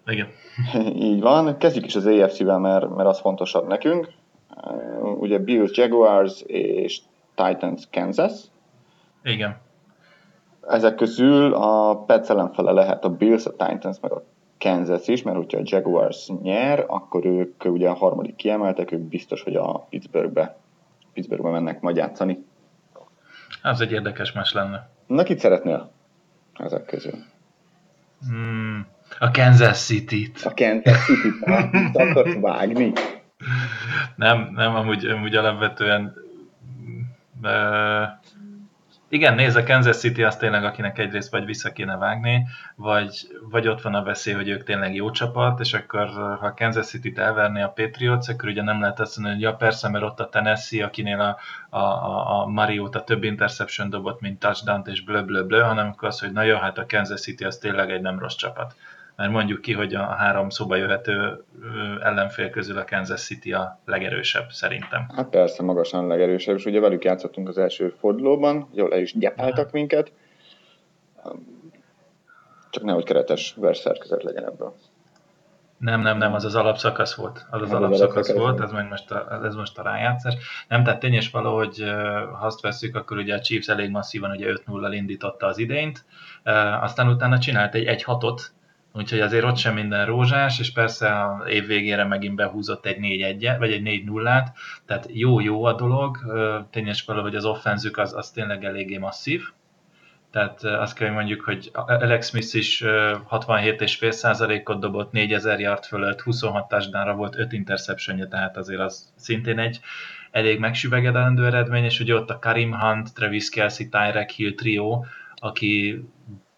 Igen. 0.05 0.27
Így 1.09 1.21
van. 1.21 1.57
Kezdjük 1.57 1.85
is 1.85 1.95
az 1.95 2.05
AFC-vel, 2.05 2.59
mert, 2.59 2.95
mert 2.95 3.09
az 3.09 3.19
fontosabb 3.19 3.67
nekünk. 3.67 4.09
Ugye 5.19 5.37
Bills, 5.37 5.77
Jaguars 5.77 6.41
és 6.41 7.01
Titans, 7.35 7.87
Kansas. 7.91 8.33
Igen. 9.23 9.57
Ezek 10.67 10.95
közül 10.95 11.53
a 11.53 11.95
Pets 11.95 12.29
ellenfele 12.29 12.71
lehet 12.71 13.05
a 13.05 13.09
Bills, 13.09 13.45
a 13.45 13.51
Titans, 13.51 13.97
meg 14.01 14.11
a 14.11 14.23
Kansas 14.59 15.07
is, 15.07 15.23
mert 15.23 15.37
hogyha 15.37 15.57
a 15.57 15.63
Jaguars 15.63 16.31
nyer, 16.41 16.83
akkor 16.87 17.25
ők 17.25 17.65
ugye 17.65 17.89
a 17.89 17.93
harmadik 17.93 18.35
kiemeltek, 18.35 18.91
ők 18.91 19.01
biztos, 19.01 19.43
hogy 19.43 19.55
a 19.55 19.79
Pittsburghbe, 19.89 20.55
Pittsburghbe 21.15 21.49
mennek 21.49 21.81
majd 21.81 21.95
játszani. 21.95 22.45
Az 23.61 23.81
egy 23.81 23.91
érdekes 23.91 24.31
más 24.31 24.53
lenne. 24.53 24.89
Na, 25.07 25.23
kit 25.23 25.39
szeretnél 25.39 25.91
ezek 26.53 26.85
közül? 26.85 27.13
Hmm. 28.27 28.85
A 29.19 29.31
Kansas 29.31 29.77
City-t. 29.77 30.41
A 30.43 30.53
Kansas 30.55 31.05
City-t 31.05 31.45
vissza 31.71 31.99
akarsz 32.09 32.35
vágni? 32.39 32.91
Nem, 34.15 34.49
nem, 34.55 34.75
amúgy, 34.75 35.05
amúgy 35.05 35.35
alapvetően 35.35 36.13
ö, 37.41 38.03
igen, 39.15 39.35
nézd, 39.35 39.57
a 39.57 39.63
Kansas 39.63 39.97
City 39.97 40.23
az 40.23 40.37
tényleg, 40.37 40.63
akinek 40.63 40.97
egyrészt 40.97 41.31
vagy 41.31 41.45
vissza 41.45 41.71
kéne 41.71 41.97
vágni, 41.97 42.45
vagy, 42.75 43.27
vagy 43.49 43.67
ott 43.67 43.81
van 43.81 43.95
a 43.95 44.03
veszély, 44.03 44.33
hogy 44.33 44.49
ők 44.49 44.63
tényleg 44.63 44.95
jó 44.95 45.11
csapat, 45.11 45.59
és 45.59 45.73
akkor 45.73 46.07
ha 46.39 46.53
Kansas 46.53 46.85
City-t 46.85 47.17
elverni 47.17 47.61
a 47.61 47.73
Patriots, 47.75 48.27
akkor 48.27 48.49
ugye 48.49 48.61
nem 48.61 48.81
lehet 48.81 48.99
azt 48.99 49.17
mondani, 49.17 49.35
hogy 49.35 49.45
ja 49.51 49.55
persze, 49.55 49.89
mert 49.89 50.03
ott 50.03 50.19
a 50.19 50.29
Tennessee, 50.29 50.85
akinél 50.85 51.19
a, 51.19 51.37
a, 51.77 52.41
a 52.41 52.45
Mariota 52.45 53.03
több 53.03 53.23
interception 53.23 53.89
dobott, 53.89 54.21
mint 54.21 54.39
touchdown 54.39 54.81
és 54.85 55.03
blö, 55.03 55.23
blö, 55.23 55.43
blö, 55.43 55.61
hanem 55.61 55.87
akkor 55.87 56.07
az, 56.07 56.19
hogy 56.19 56.31
na 56.31 56.41
jó, 56.41 56.57
hát 56.57 56.77
a 56.77 56.85
Kansas 56.87 57.21
City 57.21 57.43
az 57.43 57.57
tényleg 57.57 57.91
egy 57.91 58.01
nem 58.01 58.19
rossz 58.19 58.35
csapat. 58.35 58.75
Mert 59.15 59.31
mondjuk 59.31 59.61
ki, 59.61 59.73
hogy 59.73 59.93
a 59.93 60.03
három 60.03 60.49
szóba 60.49 60.75
jöhető 60.75 61.43
ellenfél 62.01 62.49
közül 62.49 62.77
a 62.77 62.85
Kansas 62.85 63.21
City 63.21 63.53
a 63.53 63.79
legerősebb 63.85 64.49
szerintem. 64.49 65.07
Hát 65.15 65.29
persze, 65.29 65.63
magasan 65.63 66.07
legerősebb, 66.07 66.55
és 66.55 66.65
ugye 66.65 66.79
velük 66.79 67.03
játszottunk 67.03 67.47
az 67.47 67.57
első 67.57 67.89
fordulóban, 67.99 68.69
jól 68.73 68.93
el 68.93 68.99
is 68.99 69.17
gyepáltak 69.17 69.71
minket. 69.71 70.11
Csak 72.69 72.83
nehogy 72.83 73.03
keretes 73.03 73.53
versszerkezet 73.57 74.23
legyen 74.23 74.45
ebből. 74.45 74.75
Nem, 75.77 76.01
nem, 76.01 76.17
nem, 76.17 76.33
az 76.33 76.45
az 76.45 76.55
alapszakasz 76.55 77.15
volt. 77.15 77.45
Az 77.49 77.61
az 77.61 77.71
az 77.71 77.75
alapszakasz 77.75 78.33
volt, 78.33 78.61
ez, 78.61 78.71
most 78.71 79.11
a, 79.11 79.43
ez 79.43 79.55
most 79.55 79.77
a 79.77 79.83
rájátszás. 79.83 80.35
Nem, 80.67 80.83
tehát 80.83 80.99
tény 80.99 81.13
és 81.13 81.29
való, 81.29 81.55
hogy 81.55 81.83
ha 82.39 82.45
azt 82.45 82.61
veszük, 82.61 82.95
akkor 82.95 83.17
ugye 83.17 83.35
a 83.35 83.39
Chiefs 83.39 83.67
elég 83.67 83.89
masszívan 83.89 84.31
ugye 84.31 84.53
5-0-al 84.65 84.91
indította 84.91 85.45
az 85.45 85.57
idényt, 85.57 86.05
aztán 86.81 87.09
utána 87.09 87.39
csinált 87.39 87.75
egy 87.75 88.03
1-6-ot, 88.05 88.41
úgyhogy 88.95 89.19
azért 89.19 89.43
ott 89.43 89.57
sem 89.57 89.73
minden 89.73 90.05
rózsás, 90.05 90.59
és 90.59 90.71
persze 90.71 91.09
a 91.09 91.43
év 91.49 91.65
végére 91.65 92.03
megint 92.03 92.35
behúzott 92.35 92.85
egy 92.85 92.99
4 92.99 93.21
1 93.21 93.49
vagy 93.57 93.71
egy 93.71 93.81
4 93.81 94.03
0 94.03 94.53
tehát 94.85 95.07
jó-jó 95.13 95.63
a 95.63 95.73
dolog, 95.73 96.17
Ö, 96.27 96.59
tény 96.71 96.87
és 96.87 97.03
való, 97.05 97.21
hogy 97.21 97.35
az 97.35 97.45
offenzük 97.45 97.97
az, 97.97 98.13
az 98.13 98.31
tényleg 98.31 98.63
eléggé 98.63 98.97
masszív, 98.97 99.43
tehát 100.31 100.63
azt 100.63 100.95
kell, 100.95 101.07
hogy 101.07 101.15
mondjuk, 101.15 101.41
hogy 101.41 101.71
Alex 101.73 102.29
Smith 102.29 102.55
is 102.55 102.81
ö, 102.81 103.15
67,5%-ot 103.29 104.79
dobott, 104.79 105.11
4000 105.11 105.59
yard 105.59 105.83
fölött, 105.83 106.21
26 106.21 106.67
touchdownra 106.67 107.15
volt, 107.15 107.37
5 107.37 107.51
interceptionje, 107.53 108.27
tehát 108.27 108.57
azért 108.57 108.79
az 108.79 109.13
szintén 109.15 109.59
egy 109.59 109.79
elég 110.31 110.59
megsüvegedendő 110.59 111.45
eredmény, 111.45 111.83
és 111.83 111.99
ugye 111.99 112.15
ott 112.15 112.29
a 112.29 112.39
Karim 112.39 112.79
Hunt, 112.79 113.13
Travis 113.13 113.49
Kelsey, 113.49 113.89
Tyrek 113.89 114.29
Hill 114.29 114.53
trió, 114.53 115.05
aki 115.35 116.03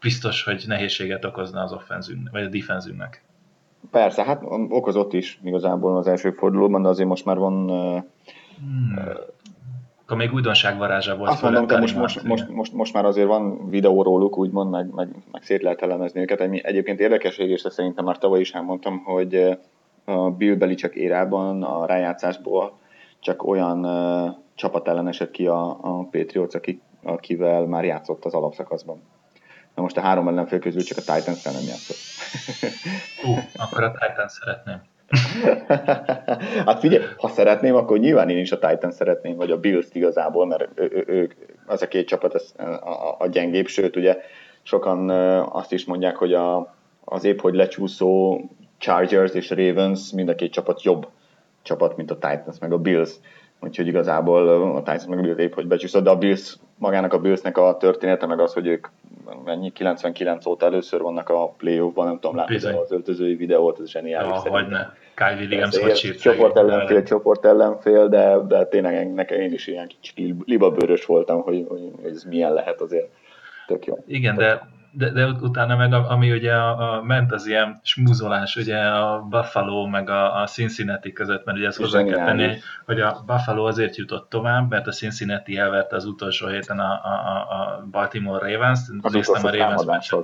biztos, 0.02 0.44
hogy 0.44 0.64
nehézséget 0.68 1.26
okozna 1.26 1.62
az 1.62 1.74
offenzünknek, 1.74 2.34
vagy 2.34 2.44
a 2.44 2.48
defenzünknek. 2.48 3.24
Persze, 3.92 4.24
hát 4.24 4.44
okozott 4.70 5.14
is 5.14 5.40
igazából 5.44 5.98
az 5.98 6.08
első 6.08 6.32
fordulóban, 6.32 6.82
de 6.82 6.88
azért 6.90 7.08
most 7.10 7.26
már 7.26 7.38
van... 7.38 7.70
Uh, 7.70 8.04
Hmm. 8.60 9.00
Akkor 10.04 10.18
még 10.18 10.34
újdonság 10.34 10.78
varázsa 10.78 11.18
volt. 11.18 11.30
azt 11.30 11.42
mondom, 11.42 11.68
de 11.68 11.80
most, 11.80 11.96
most, 11.96 12.24
most, 12.24 12.50
most, 12.50 12.74
most 12.74 12.94
már 12.94 13.06
azért 13.06 13.28
van 13.28 13.70
videó 13.70 14.04
róluk, 14.04 14.38
úgymond, 14.38 14.70
meg, 14.70 14.94
meg, 14.94 15.10
meg 15.32 15.44
szét 15.44 15.62
lehet 15.62 15.82
elemezni 15.82 16.22
őket. 16.22 16.40
Egy- 16.42 16.58
Egyébként 16.58 17.00
érdekesség, 17.00 17.50
és 17.50 17.66
szerintem 17.70 18.06
már 18.06 18.18
tavaly 18.18 18.40
is 18.40 18.52
elmondtam, 18.54 19.04
hogy 19.04 19.36
uh, 19.36 19.58
a 20.18 20.32
Bill 20.32 20.56
Belichick 20.56 20.96
érában 20.96 21.64
a 21.64 21.86
rájátszásból 21.86 22.78
csak 23.20 23.48
olyan 23.48 23.86
uh, 23.86 24.36
csapat 24.56 24.88
ellen 24.88 25.08
esett 25.08 25.32
ki 25.32 25.48
a, 25.48 25.70
a 25.70 26.08
Patriots, 26.12 26.54
akik 26.56 26.82
akivel 27.04 27.66
már 27.66 27.86
játszott 27.86 28.26
az 28.26 28.34
alapszakaszban. 28.34 29.02
Na 29.78 29.84
most 29.84 29.98
a 29.98 30.02
három 30.02 30.28
ellenfél 30.28 30.60
közül 30.60 30.82
csak 30.82 30.98
a 30.98 31.14
titans 31.14 31.44
nem 31.44 31.54
játszott. 31.54 31.98
Ú, 33.24 33.32
uh, 33.32 33.44
akkor 33.56 33.84
a 33.84 33.92
Titans 33.92 34.32
szeretném. 34.32 34.82
hát 36.66 36.80
figyelj, 36.80 37.04
ha 37.18 37.28
szeretném, 37.28 37.76
akkor 37.76 38.00
nyilván 38.00 38.30
én 38.30 38.38
is 38.38 38.52
a 38.52 38.60
Titan 38.60 38.92
szeretném, 38.92 39.36
vagy 39.36 39.52
a 39.52 39.60
Bills 39.60 39.88
igazából, 39.92 40.46
mert 40.46 40.70
ők, 41.08 41.34
az 41.66 41.82
a 41.82 41.88
két 41.88 42.08
csapat 42.08 42.34
az, 42.34 42.54
a, 42.82 43.16
a 43.20 43.28
gyengébb, 43.28 43.68
sőt 43.68 43.96
ugye 43.96 44.18
sokan 44.64 45.10
azt 45.40 45.72
is 45.72 45.86
mondják, 45.86 46.16
hogy 46.16 46.34
a, 46.34 46.76
az 47.04 47.24
épp 47.24 47.40
hogy 47.40 47.54
lecsúszó 47.54 48.42
Chargers 48.78 49.34
és 49.34 49.50
Ravens 49.50 50.12
mind 50.12 50.30
a 50.30 50.36
két 50.36 50.52
csapat 50.52 50.84
jobb 50.84 51.08
csapat, 51.62 51.98
mint 51.98 52.12
a 52.12 52.18
Titans 52.18 52.60
meg 52.60 52.72
a 52.72 52.78
Bills. 52.78 53.12
Úgyhogy 53.60 53.88
igazából 53.88 54.48
a 54.76 54.78
Titans 54.78 55.06
meg 55.06 55.20
a 55.20 55.22
Bills 55.22 55.40
épp 55.40 55.54
hogy 55.54 55.68
becsúszott, 55.68 56.04
de 56.04 56.10
a 56.10 56.18
Bills, 56.18 56.56
magának 56.78 57.14
a 57.14 57.20
Billsnek 57.20 57.58
a 57.58 57.78
története 57.78 58.26
meg 58.26 58.40
az, 58.40 58.54
hogy 58.54 58.68
ők 58.68 58.88
mennyi, 59.46 59.72
99 59.72 60.46
óta 60.46 60.66
először 60.66 61.02
vannak 61.02 61.30
a 61.30 61.48
playoffban, 61.48 62.06
nem 62.06 62.20
tudom, 62.20 62.36
látni 62.36 62.56
az 62.56 62.92
öltözői 62.92 63.36
videót, 63.36 63.80
ez 63.80 63.90
zseniális. 63.90 64.44
Ja, 64.46 64.52
hogy 64.52 64.68
ne. 64.68 64.86
Kyle 65.16 65.36
Williams 65.40 65.78
hogy 65.78 65.96
sírt. 65.96 66.20
Csoport 66.20 66.58
ellenfél, 66.58 67.04
csoport 67.04 67.46
ellenfél, 67.46 68.08
de, 68.08 68.38
de 68.48 68.66
tényleg 68.66 69.14
nekem 69.14 69.40
én 69.40 69.54
is 69.54 69.68
ilyen 69.68 69.88
kicsi 69.88 70.36
libabőrös 70.46 71.06
voltam, 71.06 71.42
hogy, 71.42 71.66
hogy 71.68 71.92
ez 72.06 72.24
milyen 72.24 72.54
lehet 72.54 72.82
azért. 72.82 73.08
Tök 73.68 73.86
jó. 73.86 73.98
Igen, 74.08 74.36
de 74.36 74.68
de, 74.98 75.10
de 75.10 75.26
utána 75.26 75.76
meg, 75.76 75.94
ami 75.94 76.32
ugye 76.32 76.54
a, 76.54 76.94
a, 76.94 77.02
ment 77.02 77.32
az 77.32 77.48
ilyen 77.48 77.80
smúzolás, 77.84 78.56
ugye 78.56 78.78
a 78.78 79.22
Buffalo 79.30 79.88
meg 79.88 80.10
a, 80.10 80.42
a 80.42 80.46
Cincinnati 80.46 81.14
között, 81.14 81.46
mert 81.46 81.58
ugye 81.58 81.68
ezt 81.68 81.78
hozzá 81.78 82.04
kell 82.04 82.26
tenni, 82.26 82.58
hogy 82.86 83.02
a 83.02 83.24
Buffalo 83.26 83.66
azért 83.66 83.96
jutott 83.96 84.30
tovább, 84.30 84.70
mert 84.70 84.88
a 84.88 84.92
Cincinnati 84.92 85.58
elvette 85.58 85.96
az 85.96 86.06
utolsó 86.06 86.48
héten 86.48 86.80
a, 86.80 86.92
a, 86.92 87.48
a 87.50 87.88
Baltimore 87.92 88.52
Ravens-t. 88.52 88.92
Az 89.02 89.14
néztem 89.14 89.46
a 89.46 89.50
Ravens 89.50 89.86
meccset. 89.86 90.20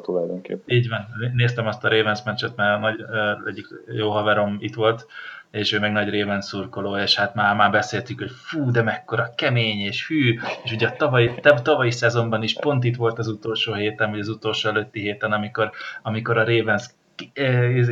Így 0.66 0.90
van, 0.90 1.08
néztem 1.34 1.68
azt 1.68 1.84
a 1.84 1.90
Ravens 1.90 2.24
meccset, 2.24 2.56
mert 2.56 2.80
nagy, 2.80 3.06
egyik 3.46 3.68
jó 3.88 4.10
haverom 4.10 4.58
itt 4.60 4.76
volt, 4.76 5.06
és 5.54 5.72
ő 5.72 5.80
meg 5.80 5.92
nagy 5.92 6.10
réven 6.10 6.42
szurkoló, 6.42 6.98
és 6.98 7.16
hát 7.16 7.36
már, 7.36 7.56
már 7.56 7.72
beszéltük, 7.72 8.20
hogy 8.20 8.32
fú, 8.32 8.72
de 8.72 8.82
mekkora 8.82 9.34
kemény 9.36 9.80
és 9.80 10.08
hű, 10.08 10.40
és 10.64 10.72
ugye 10.72 10.88
a 10.88 10.96
tavalyi, 10.96 11.32
tavalyi 11.62 11.92
szezonban 11.92 12.44
is 12.44 12.54
pont 12.54 12.84
itt 12.84 12.96
volt 12.96 13.20
az 13.20 13.28
utolsó 13.28 13.74
héten, 13.74 14.10
vagy 14.10 14.20
az 14.20 14.28
utolsó 14.28 14.70
előtti 14.70 15.00
héten, 15.00 15.32
amikor, 15.32 15.72
amikor 16.02 16.38
a 16.38 16.44
Ravens 16.46 16.86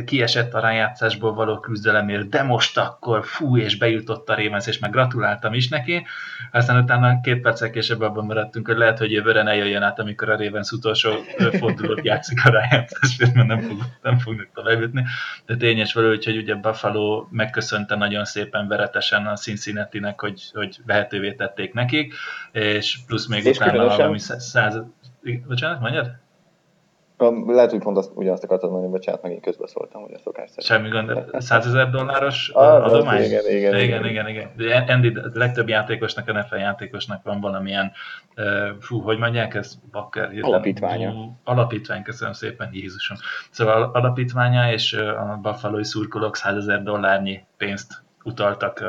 kiesett 0.04 0.54
a 0.54 0.60
rájátszásból 0.60 1.34
való 1.34 1.60
küzdelemért, 1.60 2.28
de 2.28 2.42
most 2.42 2.78
akkor 2.78 3.24
fú, 3.24 3.56
és 3.56 3.76
bejutott 3.76 4.28
a 4.28 4.34
Ravens, 4.34 4.66
és 4.66 4.78
meg 4.78 4.90
gratuláltam 4.90 5.54
is 5.54 5.68
neki. 5.68 6.06
Aztán 6.52 6.82
utána 6.82 7.20
két 7.20 7.40
perccel 7.40 7.70
később 7.70 8.00
abban 8.00 8.24
maradtunk, 8.24 8.66
hogy 8.66 8.76
lehet, 8.76 8.98
hogy 8.98 9.12
jövőre 9.12 9.42
ne 9.42 9.54
jöjjön 9.54 9.82
át, 9.82 9.98
amikor 9.98 10.30
a 10.30 10.36
Ravens 10.36 10.70
utolsó 10.70 11.10
fordulót 11.58 12.04
játszik 12.04 12.44
a 12.44 12.50
rájátszásért, 12.50 13.34
mert 13.34 13.48
nem, 13.48 13.60
fog, 13.60 13.78
nem 14.02 14.18
fognak 14.18 14.48
tovább 14.54 14.80
jutni. 14.80 15.04
De 15.46 15.56
tényes 15.56 15.92
való, 15.92 16.08
hogy 16.08 16.36
ugye 16.36 16.54
Buffalo 16.54 17.26
megköszönte 17.30 17.96
nagyon 17.96 18.24
szépen 18.24 18.68
veretesen 18.68 19.26
a 19.26 19.36
Cincinnati-nek, 19.36 20.20
hogy, 20.20 20.42
hogy 20.52 20.78
vehetővé 20.86 21.32
tették 21.32 21.72
nekik, 21.72 22.14
és 22.52 22.98
plusz 23.06 23.26
még 23.26 23.44
és 23.44 23.56
utána 23.56 23.84
valami 23.84 24.18
száz... 24.18 24.82
Bocsánat, 25.46 25.80
mondjad? 25.80 26.21
Lehet, 27.46 27.70
hogy 27.70 27.80
pont 27.80 27.96
azt, 27.96 28.10
ugyanazt 28.14 28.44
akartad 28.44 28.70
mondani, 28.70 28.92
bocsánat, 28.92 29.22
megint 29.22 29.42
közbeszóltam, 29.42 30.02
hogy 30.02 30.12
a 30.14 30.18
szokás 30.18 30.50
szerint. 30.50 30.66
Semmi 30.66 30.88
gond, 30.88 31.42
100 31.42 31.66
ezer 31.66 31.90
dolláros 31.90 32.48
ah, 32.54 32.84
adomány? 32.84 33.22
Igen, 33.22 33.48
igen, 33.48 33.74
igen. 33.74 34.04
igen, 34.04 34.28
igen, 34.28 34.48
igen. 34.56 34.88
Andy, 34.88 35.08
a 35.08 35.30
legtöbb 35.32 35.68
játékosnak, 35.68 36.28
a 36.28 36.32
NFL 36.32 36.56
játékosnak 36.56 37.22
van 37.22 37.40
valamilyen, 37.40 37.92
fú, 38.80 39.00
hogy 39.00 39.18
mondják 39.18 39.54
ez? 39.54 39.74
Bakker? 39.90 40.30
Alapítványa. 40.40 41.12
Alapítvány, 41.44 42.02
köszönöm 42.02 42.32
szépen, 42.32 42.68
Jézusom. 42.72 43.16
Szóval 43.50 43.90
alapítványa 43.92 44.72
és 44.72 44.92
a 44.92 45.38
buffalo 45.42 45.84
szurkolók 45.84 46.36
100 46.36 46.56
ezer 46.56 46.82
dollárnyi 46.82 47.44
pénzt 47.56 48.02
utaltak 48.24 48.84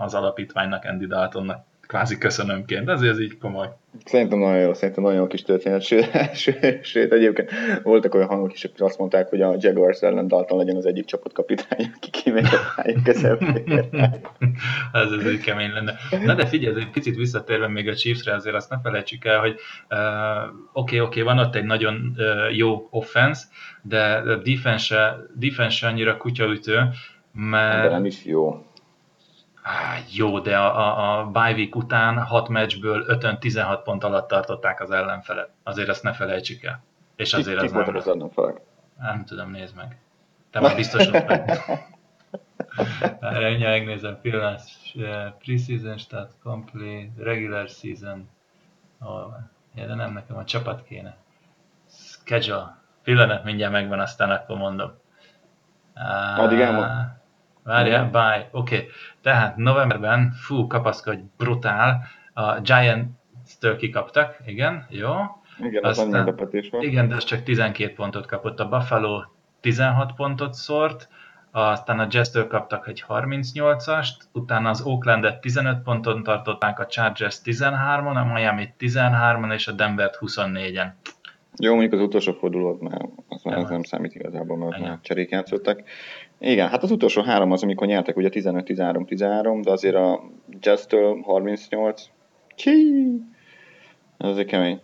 az 0.00 0.14
alapítványnak, 0.14 0.84
Andy 0.84 1.06
Daltonnak 1.06 1.67
kvázi 1.88 2.18
köszönömként, 2.18 2.88
ezért 2.88 3.12
ez 3.12 3.20
így 3.20 3.38
komoly. 3.38 3.68
Szerintem 4.04 4.38
nagyon 4.38 4.60
jó, 4.60 4.74
szerintem 4.74 5.04
nagyon 5.04 5.18
jó 5.18 5.26
kis 5.26 5.42
történet, 5.42 5.82
sőt, 5.82 6.10
sőt, 6.42 6.84
sőt 6.84 7.12
egyébként 7.12 7.50
voltak 7.82 8.14
olyan 8.14 8.28
hangok 8.28 8.52
is, 8.52 8.64
akik 8.64 8.80
azt 8.80 8.98
mondták, 8.98 9.28
hogy 9.28 9.42
a 9.42 9.56
Jaguars 9.58 10.00
ellen 10.00 10.28
Dalton 10.28 10.58
legyen 10.58 10.76
az 10.76 10.86
egyik 10.86 11.04
csapatkapitány, 11.04 11.90
aki 11.96 12.10
kimegy 12.10 12.44
a 12.44 12.72
pályán 12.76 13.02
ez, 14.92 15.26
egy 15.26 15.40
kemény 15.40 15.72
lenne. 15.72 15.94
Na 16.24 16.34
de 16.34 16.46
figyelj, 16.46 16.80
egy 16.80 16.90
picit 16.90 17.16
visszatérve 17.16 17.68
még 17.68 17.88
a 17.88 17.94
Chiefsre, 17.94 18.34
azért 18.34 18.56
azt 18.56 18.70
ne 18.70 18.80
felejtsük 18.80 19.24
el, 19.24 19.40
hogy 19.40 19.50
oké, 19.52 19.96
uh, 19.96 20.54
oké, 20.72 20.98
okay, 20.98 21.00
okay, 21.00 21.22
van 21.22 21.38
ott 21.38 21.54
egy 21.54 21.64
nagyon 21.64 22.14
uh, 22.16 22.56
jó 22.56 22.88
offense, 22.90 23.44
de 23.82 24.22
defense, 24.44 25.16
defense 25.34 25.86
annyira 25.86 26.16
kutyaütő, 26.16 26.88
mert... 27.32 27.82
De 27.82 27.88
nem 27.88 28.04
is 28.04 28.24
jó 28.24 28.67
Á, 29.68 29.98
jó, 30.12 30.40
de 30.40 30.58
a, 30.58 30.78
a, 30.78 31.18
a 31.18 31.26
bye 31.30 31.52
week 31.52 31.76
után 31.76 32.24
6 32.24 32.48
meccsből 32.48 33.04
5 33.06 33.38
16 33.38 33.82
pont 33.82 34.04
alatt 34.04 34.28
tartották 34.28 34.80
az 34.80 34.90
ellenfelet. 34.90 35.50
Azért 35.62 35.88
ezt 35.88 36.02
ne 36.02 36.12
felejtsük 36.12 36.62
el. 36.62 36.82
És 37.16 37.34
azért 37.34 37.62
az 37.62 37.72
nem... 37.72 37.96
az 37.96 38.08
ellenfelek? 38.08 38.60
Nem 38.98 39.24
tudom, 39.24 39.50
nézd 39.50 39.76
meg. 39.76 39.98
Te 40.50 40.60
már 40.60 40.76
biztos 40.76 41.06
ott 41.06 41.26
vagy. 41.26 41.40
Ennyi 43.20 43.64
megnézem, 43.64 44.18
pillanat. 44.20 44.60
Preseason 45.44 45.98
start 45.98 46.32
complete, 46.42 47.22
regular 47.22 47.68
season. 47.68 48.28
Oh, 49.00 49.34
ja, 49.74 49.86
de 49.86 49.94
nem 49.94 50.12
nekem, 50.12 50.36
a 50.36 50.44
csapat 50.44 50.84
kéne. 50.84 51.16
Schedule. 51.88 52.76
Pillanat, 53.02 53.44
mindjárt 53.44 53.72
megvan, 53.72 54.00
aztán 54.00 54.30
akkor 54.30 54.56
mondom. 54.56 54.92
Addig 56.36 56.60
elmond. 56.60 57.17
Várjál, 57.68 58.10
bye. 58.10 58.48
Oké. 58.50 58.76
Okay. 58.76 58.88
Tehát 59.22 59.56
novemberben, 59.56 60.32
fú, 60.32 60.66
kapaszkodj, 60.66 61.20
brutál. 61.36 62.02
A 62.32 62.60
Giants-től 62.60 63.76
kikaptak, 63.76 64.36
igen, 64.46 64.86
jó. 64.88 65.10
Igen, 65.58 65.84
az 65.84 65.98
Aztán, 65.98 66.08
meglepetés 66.08 66.68
volt. 66.70 66.84
Igen, 66.84 67.08
de 67.08 67.14
az 67.14 67.24
csak 67.24 67.42
12 67.42 67.94
pontot 67.94 68.26
kapott. 68.26 68.60
A 68.60 68.68
Buffalo 68.68 69.22
16 69.60 70.12
pontot 70.14 70.54
szórt, 70.54 71.08
aztán 71.50 71.98
a 71.98 72.06
Jazz-től 72.10 72.46
kaptak 72.46 72.88
egy 72.88 73.04
38-ast, 73.08 74.08
utána 74.32 74.68
az 74.68 74.82
Oaklandet 74.82 75.40
15 75.40 75.82
ponton 75.82 76.22
tartották, 76.22 76.78
a 76.78 76.86
Chargers 76.86 77.40
13-on, 77.44 78.16
a 78.16 78.32
Miami 78.32 78.68
13-on 78.78 79.52
és 79.52 79.68
a 79.68 79.72
Denver 79.72 80.10
24-en. 80.20 80.88
Jó, 81.60 81.70
mondjuk 81.70 81.92
az 81.92 82.00
utolsó 82.00 82.32
fordulót 82.32 82.80
már 82.80 83.08
az 83.28 83.42
már 83.42 83.68
nem 83.68 83.82
számít 83.82 84.14
igazából, 84.14 84.56
mert 84.56 84.80
már 84.80 84.98
cserék 85.02 85.30
játszottak. 85.30 85.82
Igen, 86.40 86.68
hát 86.68 86.82
az 86.82 86.90
utolsó 86.90 87.22
három 87.22 87.52
az, 87.52 87.62
amikor 87.62 87.86
nyertek 87.86 88.16
ugye 88.16 88.28
15-13-13, 88.32 89.60
de 89.62 89.70
azért 89.70 89.94
a 89.94 90.22
Jazz-től 90.60 91.20
38. 91.22 92.02
Csí! 92.54 92.72
Ez 94.18 94.30
azért 94.30 94.48
kemény. 94.48 94.80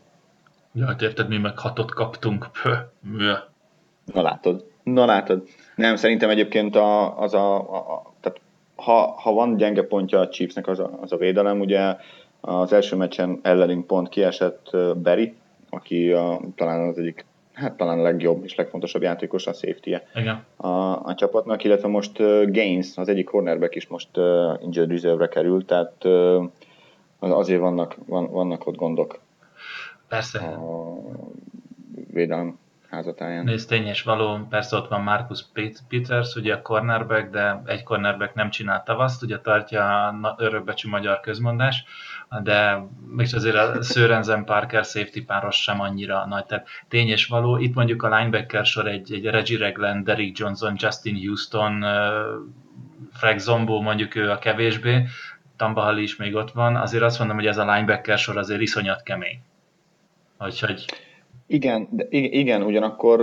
Ja, 0.73 0.87
hát 0.87 1.03
érted, 1.03 1.29
mi 1.29 1.39
meg 1.39 1.59
hatot 1.59 1.91
kaptunk. 1.91 2.51
Pö, 2.63 2.75
Na 4.13 4.23
látod. 4.23 4.65
Na 4.83 5.05
látod. 5.05 5.49
Nem, 5.75 5.97
szerintem 5.97 6.31
egyébként 6.31 6.77
a, 6.77 7.19
az 7.19 7.35
a, 7.35 7.55
a, 7.57 7.77
a 7.77 8.13
tehát 8.21 8.41
ha, 8.77 9.13
ha 9.21 9.33
van 9.33 9.57
gyenge 9.57 9.83
pontja 9.83 10.21
a 10.21 10.29
Chiefsnek 10.29 10.67
az 10.67 10.79
a, 10.79 10.99
az 11.01 11.13
a 11.13 11.17
védelem, 11.17 11.61
ugye 11.61 11.97
az 12.41 12.73
első 12.73 12.97
meccsen 12.97 13.39
ellenünk 13.43 13.87
pont 13.87 14.09
kiesett 14.09 14.71
Berry, 14.97 15.35
aki 15.71 16.13
a, 16.13 16.41
talán 16.55 16.89
az 16.89 16.99
egyik 16.99 17.25
hát 17.55 17.77
talán 17.77 17.99
a 17.99 18.03
legjobb 18.03 18.45
és 18.45 18.55
legfontosabb 18.55 19.03
játékos 19.03 19.47
a 19.47 19.53
safety 19.53 19.93
-e 19.93 20.03
a, 20.57 21.05
a 21.05 21.15
csapatnak, 21.15 21.65
illetve 21.65 21.89
most 21.89 22.19
uh, 22.19 22.51
Gaines, 22.51 22.97
az 22.97 23.09
egyik 23.09 23.25
cornerback 23.25 23.75
is 23.75 23.87
most 23.87 24.17
uh, 24.17 24.63
injured 24.63 24.91
reserve-re 24.91 25.29
került, 25.29 25.67
tehát 25.67 26.05
uh, 26.05 26.45
azért 27.19 27.61
vannak, 27.61 27.97
van, 28.07 28.31
vannak 28.31 28.67
ott 28.67 28.77
gondok. 28.77 29.21
Persze. 30.09 30.39
A 30.39 30.97
védelem 32.13 32.59
házatáján. 32.91 33.45
Nézd, 33.45 33.69
tény 33.69 33.87
és 33.87 34.03
való, 34.03 34.47
persze 34.51 34.77
ott 34.77 34.89
van 34.89 35.01
Marcus 35.01 35.45
Peters, 35.89 36.35
ugye 36.35 36.55
a 36.55 36.63
cornerback, 36.63 37.31
de 37.31 37.63
egy 37.67 37.83
cornerback 37.83 38.35
nem 38.35 38.51
csinál 38.51 38.83
tavaszt, 38.83 39.23
ugye 39.23 39.39
tartja 39.39 40.07
a 40.07 40.35
örökbecsű 40.39 40.89
magyar 40.89 41.21
közmondás, 41.21 41.85
de 42.43 42.87
még 43.09 43.29
azért 43.35 43.57
a 43.57 43.83
Sörensen 43.83 44.45
Parker 44.45 44.85
safety 44.85 45.21
páros 45.27 45.63
sem 45.63 45.81
annyira 45.81 46.27
nagy. 46.27 46.45
Tehát 46.45 46.67
tény 46.89 47.09
és 47.09 47.27
való, 47.27 47.57
itt 47.57 47.75
mondjuk 47.75 48.03
a 48.03 48.17
linebacker 48.17 48.65
sor 48.65 48.87
egy, 48.87 49.13
egy 49.13 49.25
Reggie 49.25 49.59
Regland, 49.59 50.05
Derrick 50.05 50.39
Johnson, 50.39 50.75
Justin 50.77 51.17
Houston, 51.27 51.85
Frank 53.13 53.39
Zombo 53.39 53.81
mondjuk 53.81 54.15
ő 54.15 54.31
a 54.31 54.39
kevésbé, 54.39 55.07
Tambahali 55.57 56.03
is 56.03 56.17
még 56.17 56.35
ott 56.35 56.51
van, 56.51 56.77
azért 56.77 57.03
azt 57.03 57.19
mondom, 57.19 57.37
hogy 57.37 57.47
ez 57.47 57.59
a 57.59 57.73
linebacker 57.73 58.19
sor 58.19 58.37
azért 58.37 58.61
iszonyat 58.61 59.03
kemény. 59.03 59.39
Úgyhogy 60.39 60.85
igen, 61.47 61.89
de 61.91 62.07
igen, 62.11 62.63
ugyanakkor 62.63 63.21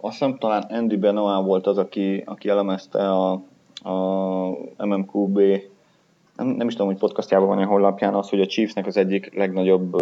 azt 0.00 0.12
hiszem 0.12 0.38
talán 0.38 0.62
Andy 0.62 0.96
Benoit 0.96 1.46
volt 1.46 1.66
az, 1.66 1.78
aki, 1.78 2.22
aki 2.26 2.48
elemezte 2.48 3.10
a, 3.10 3.32
a 3.82 4.86
MMQB 4.86 5.40
nem, 6.36 6.46
nem 6.46 6.66
is 6.66 6.72
tudom, 6.72 6.86
hogy 6.86 6.98
podcastjában 6.98 7.48
van 7.48 7.58
a 7.58 7.66
honlapján 7.66 8.14
az, 8.14 8.28
hogy 8.28 8.40
a 8.40 8.46
Chiefsnek 8.46 8.86
az 8.86 8.96
egyik 8.96 9.34
legnagyobb 9.34 9.96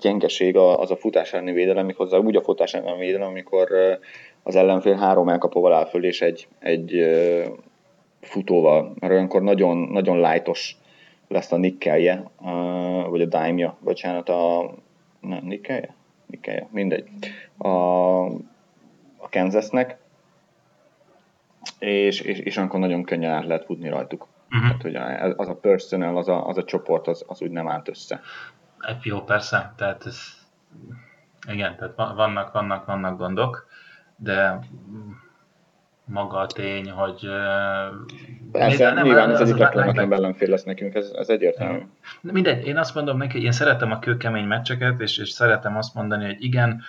gyengeség 0.00 0.56
az 0.56 0.90
a 0.90 0.96
futás 0.96 1.32
elleni 1.32 1.52
védelem, 1.52 1.86
méghozzá 1.86 2.18
úgy 2.18 2.36
a 2.36 2.42
futás 2.42 2.74
elleni 2.74 2.98
védelem, 2.98 3.28
amikor 3.28 3.68
az 4.42 4.56
ellenfél 4.56 4.94
három 4.94 5.28
elkapóval 5.28 5.72
áll 5.72 5.86
föl, 5.86 6.04
és 6.04 6.20
egy, 6.20 6.48
egy 6.58 7.04
futóval, 8.20 8.92
mert 8.98 9.12
olyankor 9.12 9.42
nagyon, 9.42 9.76
nagyon 9.76 10.18
lájtos 10.20 10.76
lesz 11.28 11.52
a 11.52 11.56
nikkelje, 11.56 12.30
vagy 13.08 13.20
a 13.20 13.26
dime-ja, 13.26 13.76
bocsánat, 13.80 14.28
a 14.28 14.74
nem, 15.20 15.44
nikkelje? 15.44 15.94
Nikkelje, 16.26 16.68
mindegy. 16.70 17.04
A, 17.56 17.68
a 19.16 19.28
Kansasnek, 19.30 19.98
és, 21.78 22.20
és, 22.20 22.38
és 22.38 22.56
akkor 22.56 22.80
nagyon 22.80 23.02
könnyen 23.02 23.32
át 23.32 23.46
lehet 23.46 23.64
futni 23.64 23.88
rajtuk. 23.88 24.26
Uh-huh. 24.50 24.78
Tehát, 24.78 24.82
hogy 24.82 24.96
az 25.36 25.48
a 25.48 25.54
personal, 25.54 26.16
az 26.16 26.28
a, 26.28 26.46
az 26.46 26.58
a 26.58 26.64
csoport, 26.64 27.06
az, 27.06 27.24
az 27.26 27.42
úgy 27.42 27.50
nem 27.50 27.68
állt 27.68 27.88
össze. 27.88 28.20
Jó, 29.02 29.20
persze, 29.20 29.72
tehát 29.76 30.06
ez, 30.06 30.20
igen, 31.48 31.76
tehát 31.76 31.94
vannak, 31.96 32.52
vannak, 32.52 32.86
vannak 32.86 33.18
gondok, 33.18 33.66
de 34.16 34.58
maga 36.04 36.38
a 36.38 36.46
tény, 36.46 36.90
hogy... 36.90 37.28
Persze, 38.52 38.92
nem, 38.92 39.04
nyilván 39.04 39.30
ez 39.30 39.40
egyik 39.40 39.56
legkellemetlenebb 39.56 40.12
ellenfél 40.12 40.48
lesz 40.48 40.64
nekünk, 40.64 40.94
ez, 40.94 41.10
ez 41.10 41.28
egyértelmű. 41.28 41.78
Mindegy, 42.20 42.66
én 42.66 42.76
azt 42.76 42.94
mondom 42.94 43.16
neki, 43.16 43.32
hogy 43.32 43.42
én 43.42 43.52
szeretem 43.52 43.90
a 43.90 43.98
kőkemény 43.98 44.46
meccseket, 44.46 45.00
és, 45.00 45.18
és 45.18 45.28
szeretem 45.28 45.76
azt 45.76 45.94
mondani, 45.94 46.24
hogy 46.24 46.42
igen, 46.44 46.82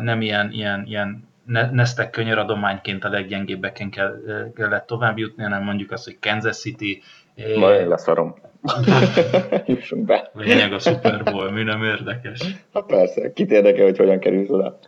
nem 0.00 0.20
ilyen, 0.20 0.50
ilyen, 0.50 0.84
ilyen 0.86 1.28
Neztek 1.72 2.10
könyöradományként 2.10 3.04
a 3.04 3.08
leggyengébbeken 3.08 3.90
kell, 3.90 4.14
kellett 4.54 4.86
tovább 4.86 5.18
jutni, 5.18 5.42
hanem 5.42 5.62
mondjuk 5.62 5.92
azt, 5.92 6.04
hogy 6.04 6.18
Kansas 6.20 6.56
City. 6.56 7.02
Ma 7.56 7.74
én 7.74 7.88
leszarom. 7.88 8.34
Jussunk 9.66 10.04
be. 10.04 10.30
Lényeg 10.34 10.72
a 10.72 10.78
Super 10.78 11.22
Bowl, 11.22 11.50
mi 11.50 11.62
nem 11.62 11.82
érdekes. 11.82 12.40
Hát 12.74 12.86
persze, 12.86 13.32
kit 13.32 13.50
érdekel, 13.50 13.84
hogy 13.84 13.96
hogyan 13.96 14.18
kerülsz 14.18 14.50
oda. 14.50 14.78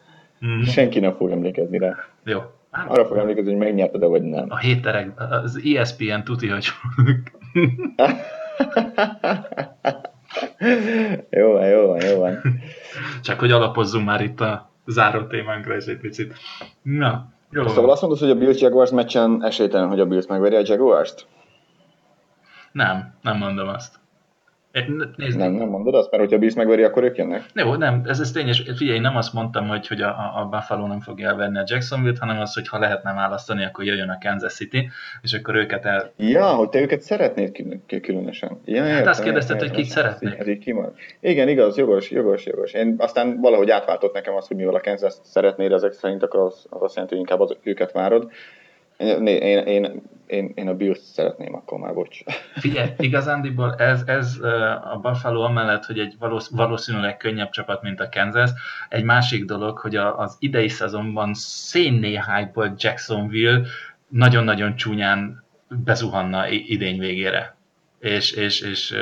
Mm. 0.47 0.63
Senki 0.63 1.01
nem 1.01 1.13
fog 1.13 1.31
emlékezni 1.31 1.79
rá. 1.79 1.95
Jó. 2.25 2.41
Arra 2.71 3.07
fog 3.07 3.17
emlékezni, 3.17 3.51
hogy 3.51 3.61
megnyerted-e, 3.61 4.07
vagy 4.07 4.23
nem. 4.23 4.47
A 4.49 4.59
héterek, 4.59 5.11
az 5.17 5.61
ESPN 5.77 6.23
tuti, 6.25 6.49
hogy 6.49 6.67
jó 11.31 11.53
van, 11.53 11.67
jó 11.67 11.87
van, 11.87 12.01
jó 12.01 12.19
van. 12.19 12.41
Csak 13.23 13.39
hogy 13.39 13.51
alapozzunk 13.51 14.07
már 14.07 14.21
itt 14.21 14.41
a 14.41 14.72
záró 14.87 15.27
témánkra 15.27 15.77
is 15.77 15.85
egy 15.85 15.99
picit. 15.99 16.35
Na, 16.83 17.33
jó. 17.51 17.69
Szóval 17.69 17.91
azt 17.91 18.01
mondod, 18.01 18.19
hogy 18.21 18.31
a 18.31 18.35
Bills 18.35 18.61
Jaguars 18.61 18.91
meccsen 18.91 19.45
esélytelen, 19.45 19.89
hogy 19.89 20.01
a 20.01 20.07
Bills 20.07 20.27
megveri 20.27 20.55
a 20.55 20.63
Jaguars-t? 20.65 21.27
Nem, 22.73 23.15
nem 23.23 23.37
mondom 23.37 23.69
azt. 23.69 24.01
Nézd. 25.17 25.39
Nem, 25.39 25.53
nem 25.53 25.69
mondod 25.69 25.95
azt, 25.95 26.11
mert 26.11 26.23
hogyha 26.23 26.39
Bills 26.39 26.55
megveri, 26.55 26.83
akkor 26.83 27.03
ők 27.03 27.17
jönnek? 27.17 27.45
Jó, 27.55 27.75
nem, 27.75 28.03
ez, 28.05 28.21
ez 28.21 28.31
tényes. 28.31 28.63
Figyelj, 28.77 28.99
nem 28.99 29.17
azt 29.17 29.33
mondtam, 29.33 29.69
hogy, 29.69 29.87
hogy 29.87 30.01
a, 30.01 30.09
a 30.09 30.49
Buffalo 30.51 30.87
nem 30.87 31.01
fogja 31.01 31.29
elvenni 31.29 31.59
a 31.59 31.65
Jacksonville-t, 31.67 32.19
hanem 32.19 32.41
az, 32.41 32.55
hogy 32.55 32.69
ha 32.69 32.79
lehetne 32.79 33.13
választani, 33.13 33.65
akkor 33.65 33.85
jöjjön 33.85 34.09
a 34.09 34.19
Kansas 34.21 34.53
City, 34.53 34.91
és 35.23 35.33
akkor 35.33 35.55
őket 35.55 35.85
el... 35.85 36.13
Ja, 36.17 36.47
hogy 36.47 36.69
te 36.69 36.81
őket 36.81 37.01
szeretnéd 37.01 37.53
különösen. 38.03 38.61
Ja, 38.65 38.85
hát 38.85 39.07
azt 39.07 39.23
kérdezted, 39.23 39.59
hogy 39.59 39.71
kit 39.71 39.85
szeretnék. 39.85 40.39
Ez 40.39 40.49
így 40.49 40.59
kimond. 40.59 40.93
Igen, 41.21 41.49
igaz, 41.49 41.77
jogos, 41.77 42.11
jogos, 42.11 42.47
jogos. 42.47 42.73
Én 42.73 42.95
aztán 42.99 43.41
valahogy 43.41 43.71
átváltott 43.71 44.15
nekem 44.15 44.35
azt, 44.35 44.49
hogy 44.49 44.57
mivel 44.57 44.75
a 44.75 44.81
Kansas 44.81 45.15
szeretnéd 45.23 45.73
ezek 45.73 45.93
szerint, 45.93 46.23
akkor 46.23 46.41
az, 46.41 46.67
az 46.71 46.83
azt 46.83 46.95
jelenti, 46.95 47.17
hogy 47.17 47.25
inkább 47.29 47.41
az, 47.41 47.57
őket 47.63 47.93
várod. 47.93 48.31
Én, 49.03 49.27
én, 49.27 49.59
én, 49.59 50.03
én, 50.27 50.53
én 50.55 50.69
a 50.69 50.75
Bills 50.75 50.99
szeretném 50.99 51.55
akkor 51.55 51.79
már, 51.79 51.95
bocs. 51.95 52.19
Figyelj, 52.55 52.91
igazándiból 52.99 53.75
ez, 53.75 54.03
ez 54.07 54.39
a 54.93 54.99
Buffalo 55.03 55.41
amellett, 55.41 55.85
hogy 55.85 55.99
egy 55.99 56.17
valószínűleg 56.51 57.17
könnyebb 57.17 57.51
csapat, 57.51 57.83
mint 57.83 58.01
a 58.01 58.09
Kansas, 58.09 58.51
egy 58.89 59.05
másik 59.05 59.45
dolog, 59.45 59.79
hogy 59.79 59.97
az 59.97 60.37
idei 60.39 60.69
szezonban 60.69 61.35
szénné 61.35 62.11
hype 62.11 62.73
Jacksonville 62.77 63.61
nagyon-nagyon 64.09 64.77
csúnyán 64.77 65.45
bezuhanna 65.69 66.49
idény 66.49 66.99
végére. 66.99 67.57
És, 67.99 68.33
és, 68.33 68.61
és 68.61 68.97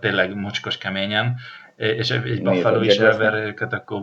tényleg 0.00 0.34
mocskos 0.34 0.78
keményen, 0.78 1.36
és 1.80 2.10
egy 2.10 2.42
Buffalo 2.42 2.80
is 2.80 2.98
elver 2.98 3.34
őket, 3.34 3.72
akkor 3.72 4.02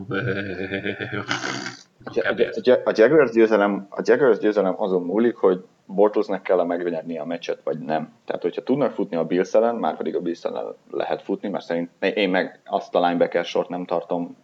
a 2.84 2.92
Jaguars 2.96 3.32
győzelem, 3.32 3.88
a 3.90 4.02
Jaguars 4.04 4.38
győzelem 4.38 4.74
azon 4.78 5.04
múlik, 5.04 5.36
hogy 5.36 5.64
Bortlesnek 5.86 6.42
kell 6.42 6.64
megnyerni 6.64 7.18
a 7.18 7.26
meccset, 7.26 7.60
vagy 7.64 7.80
nem. 7.80 8.14
Tehát, 8.26 8.42
hogyha 8.42 8.64
tudnak 8.64 8.92
futni 8.92 9.16
a 9.16 9.26
Bills 9.26 9.54
ellen, 9.54 9.76
már 9.76 9.98
pedig 9.98 10.16
a 10.16 10.20
Bills 10.20 10.44
ellen 10.44 10.66
lehet 10.92 11.22
futni, 11.22 11.50
mert 11.50 11.66
szerint 11.66 11.90
én 12.00 12.30
meg 12.30 12.60
azt 12.66 12.96
a 12.96 13.06
linebacker 13.06 13.46
sort 13.46 13.70
nem 13.70 13.86
tartom 13.86 14.38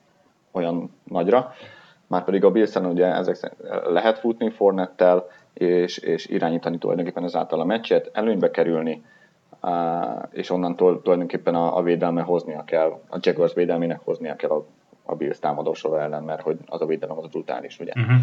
olyan 0.52 0.92
nagyra, 1.04 1.54
már 2.08 2.24
pedig 2.24 2.44
a 2.44 2.52
Bills 2.52 2.76
ellen 2.76 2.90
ugye 2.90 3.06
ezek 3.06 3.56
lehet 3.84 4.20
futni 4.20 4.50
Fornettel, 4.50 5.28
és, 5.54 5.98
és 5.98 6.26
irányítani 6.26 6.78
tulajdonképpen 6.78 7.24
ezáltal 7.24 7.60
a 7.60 7.66
meccset, 7.66 8.10
előnybe 8.14 8.52
kerülni, 8.52 9.04
és 10.32 10.50
onnantól 10.50 11.02
tulajdonképpen 11.02 11.56
a, 11.56 11.78
a 11.78 11.82
védelme 11.82 12.22
hoznia 12.22 12.64
kell, 12.64 13.00
a 13.10 13.18
Jaguars 13.20 13.54
védelmének 13.54 14.00
hoznia 14.04 14.36
kell 14.36 14.50
a 14.50 14.66
a 15.04 15.16
Bills 15.16 15.40
támadósora 15.40 16.02
ellen, 16.02 16.24
mert 16.24 16.42
hogy 16.42 16.58
az 16.66 16.82
a 16.82 16.86
védelem 16.86 17.18
az 17.18 17.28
brutális, 17.28 17.80
ugye. 17.80 17.92
Uh-huh. 17.96 18.16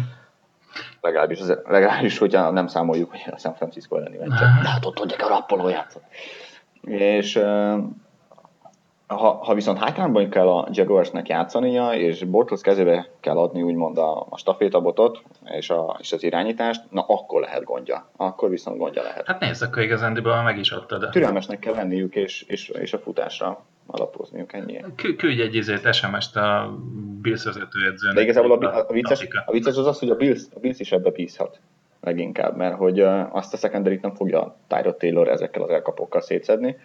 Legalábbis, 1.01 1.39
legalábbis, 1.65 2.17
hogyha 2.17 2.51
nem 2.51 2.67
számoljuk, 2.67 3.09
hogy 3.09 3.21
a 3.31 3.37
San 3.37 3.53
Francisco 3.53 3.97
elleni 3.97 4.17
meccset. 4.17 4.47
Uh-huh. 4.47 4.61
De 4.61 4.69
hát 4.69 4.85
ott 4.85 4.95
tudják 4.95 5.25
a 5.25 5.27
rappoló 5.27 5.67
játszott. 5.67 6.03
És 6.81 7.35
ha, 9.15 9.39
ha 9.43 9.53
viszont 9.53 9.77
hátrányban 9.77 10.29
kell 10.29 10.49
a 10.49 10.67
Jaguarsnek 10.71 11.27
játszania, 11.27 11.93
és 11.93 12.23
Bortles 12.23 12.61
kezébe 12.61 13.07
kell 13.19 13.37
adni 13.37 13.61
úgymond 13.61 13.97
a, 13.97 14.25
a 14.29 14.37
stafétabotot 14.37 15.21
és, 15.45 15.69
a, 15.69 15.97
és 15.99 16.11
az 16.11 16.23
irányítást, 16.23 16.81
na 16.89 17.01
akkor 17.07 17.41
lehet 17.41 17.63
gondja. 17.63 18.09
Akkor 18.15 18.49
viszont 18.49 18.77
gondja 18.77 19.01
lehet. 19.01 19.27
Hát 19.27 19.39
nézd, 19.39 19.63
akkor 19.63 19.81
igazándiból 19.81 20.41
meg 20.41 20.57
is 20.57 20.71
adtad. 20.71 21.09
Türelmesnek 21.09 21.59
kell 21.59 21.73
lenniük, 21.73 22.15
és, 22.15 22.41
és, 22.47 22.69
és 22.69 22.93
a 22.93 22.99
futásra 22.99 23.65
alapozniuk 23.87 24.53
ennyi. 24.53 24.85
Küldj 25.17 25.41
egy 25.41 25.55
izét, 25.55 25.93
SMS-t 25.93 26.35
a 26.35 26.77
Bills 27.21 27.43
vezetőedzőnek. 27.43 28.15
De 28.15 28.21
igazából 28.21 28.51
a, 28.51 28.75
a, 28.75 28.85
a, 28.87 28.93
vicces, 28.93 29.27
a 29.45 29.51
vicces 29.51 29.77
az 29.77 29.85
az, 29.85 29.99
hogy 29.99 30.09
a 30.09 30.15
Bills, 30.15 30.41
a 30.55 30.59
Bills 30.59 30.79
is 30.79 30.91
ebbe 30.91 31.09
bízhat 31.09 31.59
leginkább, 32.01 32.55
mert 32.55 32.75
hogy 32.75 32.99
azt 33.31 33.53
a 33.53 33.57
secondary 33.57 33.99
nem 34.01 34.15
fogja 34.15 34.55
Tyrod 34.67 34.95
Taylor 34.95 35.27
ezekkel 35.27 35.61
az 35.61 35.69
elkapókkal 35.69 36.21
szétszedni, 36.21 36.77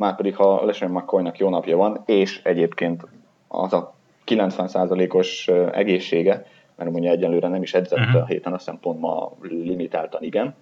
már 0.00 0.16
pedig 0.16 0.36
ha 0.36 0.64
Lesen 0.64 0.90
McCoynak 0.90 1.38
jó 1.38 1.48
napja 1.48 1.76
van, 1.76 2.02
és 2.06 2.40
egyébként 2.44 3.06
az 3.48 3.72
a 3.72 3.94
90%-os 4.26 5.48
egészsége, 5.72 6.46
mert 6.76 6.90
mondja 6.90 7.10
egyelőre 7.10 7.48
nem 7.48 7.62
is 7.62 7.74
edzett 7.74 7.98
uh-huh. 7.98 8.22
a 8.22 8.26
héten, 8.26 8.52
azt 8.52 8.64
hiszem 8.64 8.80
pont 8.80 9.00
ma 9.00 9.32
limitáltan 9.42 10.22
igen, 10.22 10.54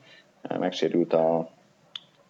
megsérült 0.58 1.12
a 1.12 1.48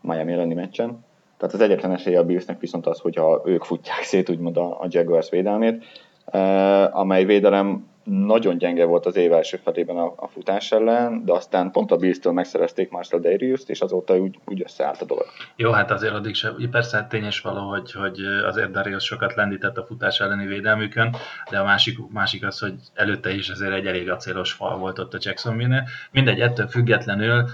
Miami 0.00 0.32
elleni 0.32 0.54
meccsen, 0.54 1.04
tehát 1.36 1.54
az 1.54 1.60
egyetlen 1.60 1.92
esélye 1.92 2.18
a 2.18 2.24
Billsnek 2.24 2.60
viszont 2.60 2.86
az, 2.86 2.98
hogyha 3.00 3.42
ők 3.44 3.64
futják 3.64 4.02
szét 4.02 4.30
úgymond 4.30 4.56
a, 4.56 4.80
a 4.80 4.86
Jaguars 4.88 5.30
védelmét, 5.30 5.84
amely 6.90 7.24
védelem 7.24 7.88
nagyon 8.08 8.58
gyenge 8.58 8.84
volt 8.84 9.06
az 9.06 9.16
év 9.16 9.32
első 9.32 9.56
felében 9.56 9.96
a, 9.96 10.12
a 10.16 10.28
futás 10.28 10.72
ellen, 10.72 11.24
de 11.24 11.32
aztán 11.32 11.70
pont 11.70 11.90
a 11.90 11.96
Bills-től 11.96 12.32
megszerezték 12.32 12.90
Marcel 12.90 13.20
darius 13.20 13.60
és 13.66 13.80
azóta 13.80 14.16
úgy, 14.16 14.38
úgy 14.44 14.62
összeállt 14.62 15.02
a 15.02 15.04
dolog. 15.04 15.26
Jó, 15.56 15.70
hát 15.70 15.90
azért 15.90 16.12
addig 16.12 16.34
sem, 16.34 16.56
persze 16.70 17.06
tényes 17.10 17.40
való, 17.40 17.68
hogy, 17.68 17.92
azért 18.46 18.70
Darius 18.70 19.04
sokat 19.04 19.34
lendített 19.34 19.76
a 19.76 19.84
futás 19.84 20.20
elleni 20.20 20.46
védelmükön, 20.46 21.16
de 21.50 21.58
a 21.58 21.64
másik, 21.64 21.98
másik 22.12 22.46
az, 22.46 22.58
hogy 22.58 22.74
előtte 22.94 23.34
is 23.34 23.48
azért 23.48 23.72
egy 23.72 23.86
elég 23.86 24.10
acélos 24.10 24.52
fal 24.52 24.78
volt 24.78 24.98
ott 24.98 25.14
a 25.14 25.18
Jacksonville-nél. 25.20 25.88
Mindegy, 26.10 26.40
ettől 26.40 26.66
függetlenül 26.66 27.44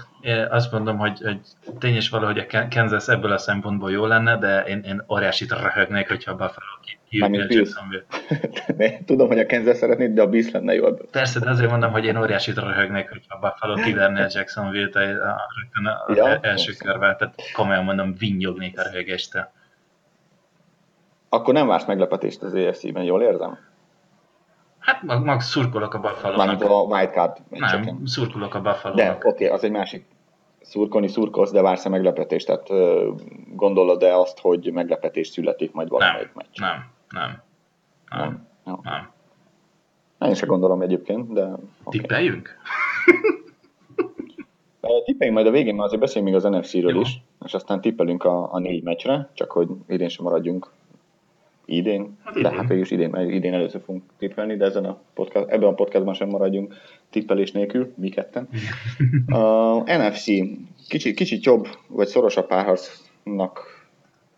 azt 0.49 0.71
mondom, 0.71 0.97
hogy, 0.97 1.19
hogy 1.21 1.39
tényes 1.79 2.09
való, 2.09 2.25
hogy 2.25 2.39
a 2.39 2.67
Kansas 2.69 3.07
ebből 3.07 3.31
a 3.31 3.37
szempontból 3.37 3.91
jó 3.91 4.05
lenne, 4.05 4.37
de 4.37 4.63
én, 4.63 4.79
én 4.79 5.03
óriásit 5.09 5.51
röhögnék, 5.51 6.07
hogyha 6.07 6.35
Buffalo 6.35 6.75
a 7.21 7.29
Jacksonville. 7.47 8.05
Tudom, 9.05 9.27
hogy 9.27 9.39
a 9.39 9.45
Kansas 9.45 9.77
szeretnéd, 9.77 10.13
de 10.13 10.21
a 10.21 10.27
Bills 10.27 10.51
lenne 10.51 10.73
ebből. 10.73 11.09
Persze, 11.11 11.39
de 11.39 11.49
azért 11.49 11.69
mondom, 11.69 11.91
hogy 11.91 12.05
én 12.05 12.17
óriásit 12.17 12.55
röhögnék, 12.55 13.09
hogyha 13.09 13.35
a 13.35 13.39
Buffalo 13.39 13.75
kiverni 13.85 14.21
a 14.21 14.27
Jacksonville-t 14.29 14.95
rögtön 14.95 15.85
az 16.07 16.17
ja, 16.17 16.39
első 16.39 16.73
körvel, 16.73 17.15
tehát 17.15 17.35
komolyan 17.53 17.83
mondom, 17.83 18.15
vinnyognék 18.17 18.79
a 18.79 18.83
röhögéstől. 18.83 19.51
Akkor 21.29 21.53
nem 21.53 21.67
vársz 21.67 21.85
meglepetést 21.85 22.41
az 22.41 22.53
EFC-ben, 22.53 23.03
jól 23.03 23.21
érzem? 23.21 23.57
Hát 24.79 25.01
mag, 25.01 25.25
mag 25.25 25.41
szurkolok 25.41 25.93
a 25.93 25.99
buffalo 25.99 26.37
Mármint 26.37 26.61
a 26.61 26.81
wildcard 26.81 27.37
Nem, 27.49 28.05
szurkolok 28.05 28.53
a 28.53 28.61
buffalo 28.61 28.95
De 28.95 29.11
oké, 29.11 29.27
okay, 29.27 29.47
az 29.47 29.63
egy 29.63 29.71
másik 29.71 30.05
szurkolni 30.61 31.07
szurkolsz, 31.07 31.51
de 31.51 31.61
vársz-e 31.61 31.89
meglepetést? 31.89 32.45
Tehát 32.45 32.67
gondolod-e 33.55 34.17
azt, 34.17 34.39
hogy 34.39 34.71
meglepetés 34.73 35.27
születik 35.27 35.71
majd 35.71 35.89
valamelyik 35.89 36.33
nem, 36.33 36.33
meccs? 36.35 36.59
Nem, 36.59 36.93
nem. 37.15 37.41
Nem. 38.09 38.47
Nem. 38.63 38.79
nem. 38.83 39.11
Én 40.29 40.35
sem 40.35 40.49
gondolom 40.49 40.81
egyébként, 40.81 41.33
de... 41.33 41.43
Okay. 41.43 41.99
Tippeljünk? 41.99 42.49
Tippeljünk 45.05 45.37
majd 45.37 45.47
a 45.47 45.51
végén, 45.51 45.73
mert 45.73 45.85
azért 45.85 46.01
beszéljünk 46.01 46.33
még 46.33 46.43
az 46.43 46.57
NFC-ről 46.57 46.99
is, 46.99 47.21
és 47.45 47.53
aztán 47.53 47.81
tippelünk 47.81 48.23
a, 48.23 48.53
a 48.53 48.59
négy 48.59 48.83
meccsre, 48.83 49.29
csak 49.33 49.51
hogy 49.51 49.67
idén 49.87 50.09
sem 50.09 50.25
maradjunk 50.25 50.71
idén, 51.65 52.17
hát 52.23 52.41
de 52.41 52.51
hát 52.51 52.67
végül 52.67 52.85
idén, 52.89 53.15
idén 53.15 53.53
először 53.53 53.81
fogunk 53.85 54.03
tippelni, 54.17 54.55
de 54.55 54.65
ezen 54.65 54.85
a 54.85 54.99
podcast, 55.13 55.47
ebben 55.47 55.69
a 55.69 55.73
podcastban 55.73 56.13
sem 56.13 56.29
maradjunk 56.29 56.75
tippelés 57.09 57.51
nélkül, 57.51 57.93
mi 57.95 58.09
ketten. 58.09 58.49
A 59.39 59.97
NFC 59.97 60.25
kicsit, 60.87 61.15
kicsit 61.15 61.43
jobb, 61.43 61.67
vagy 61.87 62.07
szorosabb 62.07 62.47
párharcnak 62.47 63.85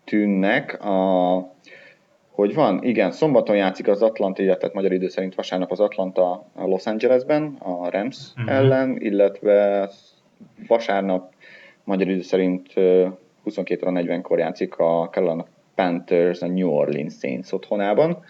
tűnnek. 0.04 0.84
A, 0.84 1.36
hogy 2.38 2.54
van, 2.54 2.82
igen, 2.82 3.10
szombaton 3.10 3.56
játszik 3.56 3.88
az 3.88 4.02
Atlanta, 4.02 4.42
illetve 4.42 4.70
magyar 4.72 4.92
idő 4.92 5.08
szerint 5.08 5.34
vasárnap 5.34 5.70
az 5.70 5.80
Atlanta 5.80 6.30
a 6.54 6.66
Los 6.66 6.86
Angelesben, 6.86 7.56
a 7.58 7.90
Rams 7.90 8.16
uh-huh. 8.36 8.54
ellen, 8.54 8.96
illetve 9.00 9.90
vasárnap 10.66 11.32
magyar 11.84 12.08
idő 12.08 12.20
szerint 12.20 12.72
22 13.42 13.86
40-kor 13.90 14.38
játszik 14.38 14.76
a 14.76 15.08
Carolina 15.10 15.46
Panthers 15.74 16.40
a 16.40 16.46
New 16.46 16.68
Orleans 16.68 17.14
Saints 17.14 17.52
otthonában. 17.52 18.24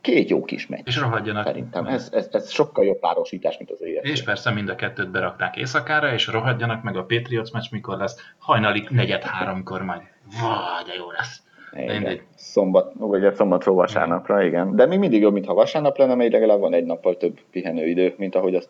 Két 0.00 0.30
jó 0.30 0.44
kis 0.44 0.66
meccs. 0.66 0.86
És 0.86 0.98
rohadjanak. 0.98 1.46
Szerintem 1.46 1.86
ez, 1.86 2.08
ez, 2.12 2.28
ez 2.32 2.50
sokkal 2.50 2.84
jobb 2.84 2.98
párosítás, 2.98 3.58
mint 3.58 3.70
az 3.70 3.82
élet. 3.82 4.04
És 4.04 4.22
persze 4.22 4.50
mind 4.50 4.68
a 4.68 4.74
kettőt 4.74 5.10
berakták 5.10 5.56
éjszakára, 5.56 6.12
és 6.12 6.26
rohadjanak 6.26 6.82
meg 6.82 6.96
a 6.96 7.04
Patriots 7.04 7.52
meccs, 7.52 7.70
mikor 7.70 7.98
lesz 7.98 8.32
hajnali 8.38 8.86
negyed 8.90 9.22
háromkor 9.22 9.82
majd. 9.82 10.02
Vá, 10.40 10.82
de 10.86 10.94
jó 10.94 11.10
lesz. 11.10 11.46
Igen. 11.72 12.20
Szombat, 12.34 12.92
vagy 12.98 13.34
szombatról 13.34 13.74
vasárnapra, 13.74 14.42
igen. 14.42 14.76
De 14.76 14.86
még 14.86 14.98
mindig 14.98 15.20
jobb, 15.20 15.32
mintha 15.32 15.54
vasárnap 15.54 15.96
lenne, 15.96 16.14
mert 16.14 16.32
legalább 16.32 16.60
van 16.60 16.74
egy 16.74 16.84
nappal 16.84 17.16
több 17.16 17.38
pihenőidő, 17.50 18.14
mint 18.16 18.34
ahogy 18.34 18.54
az 18.54 18.68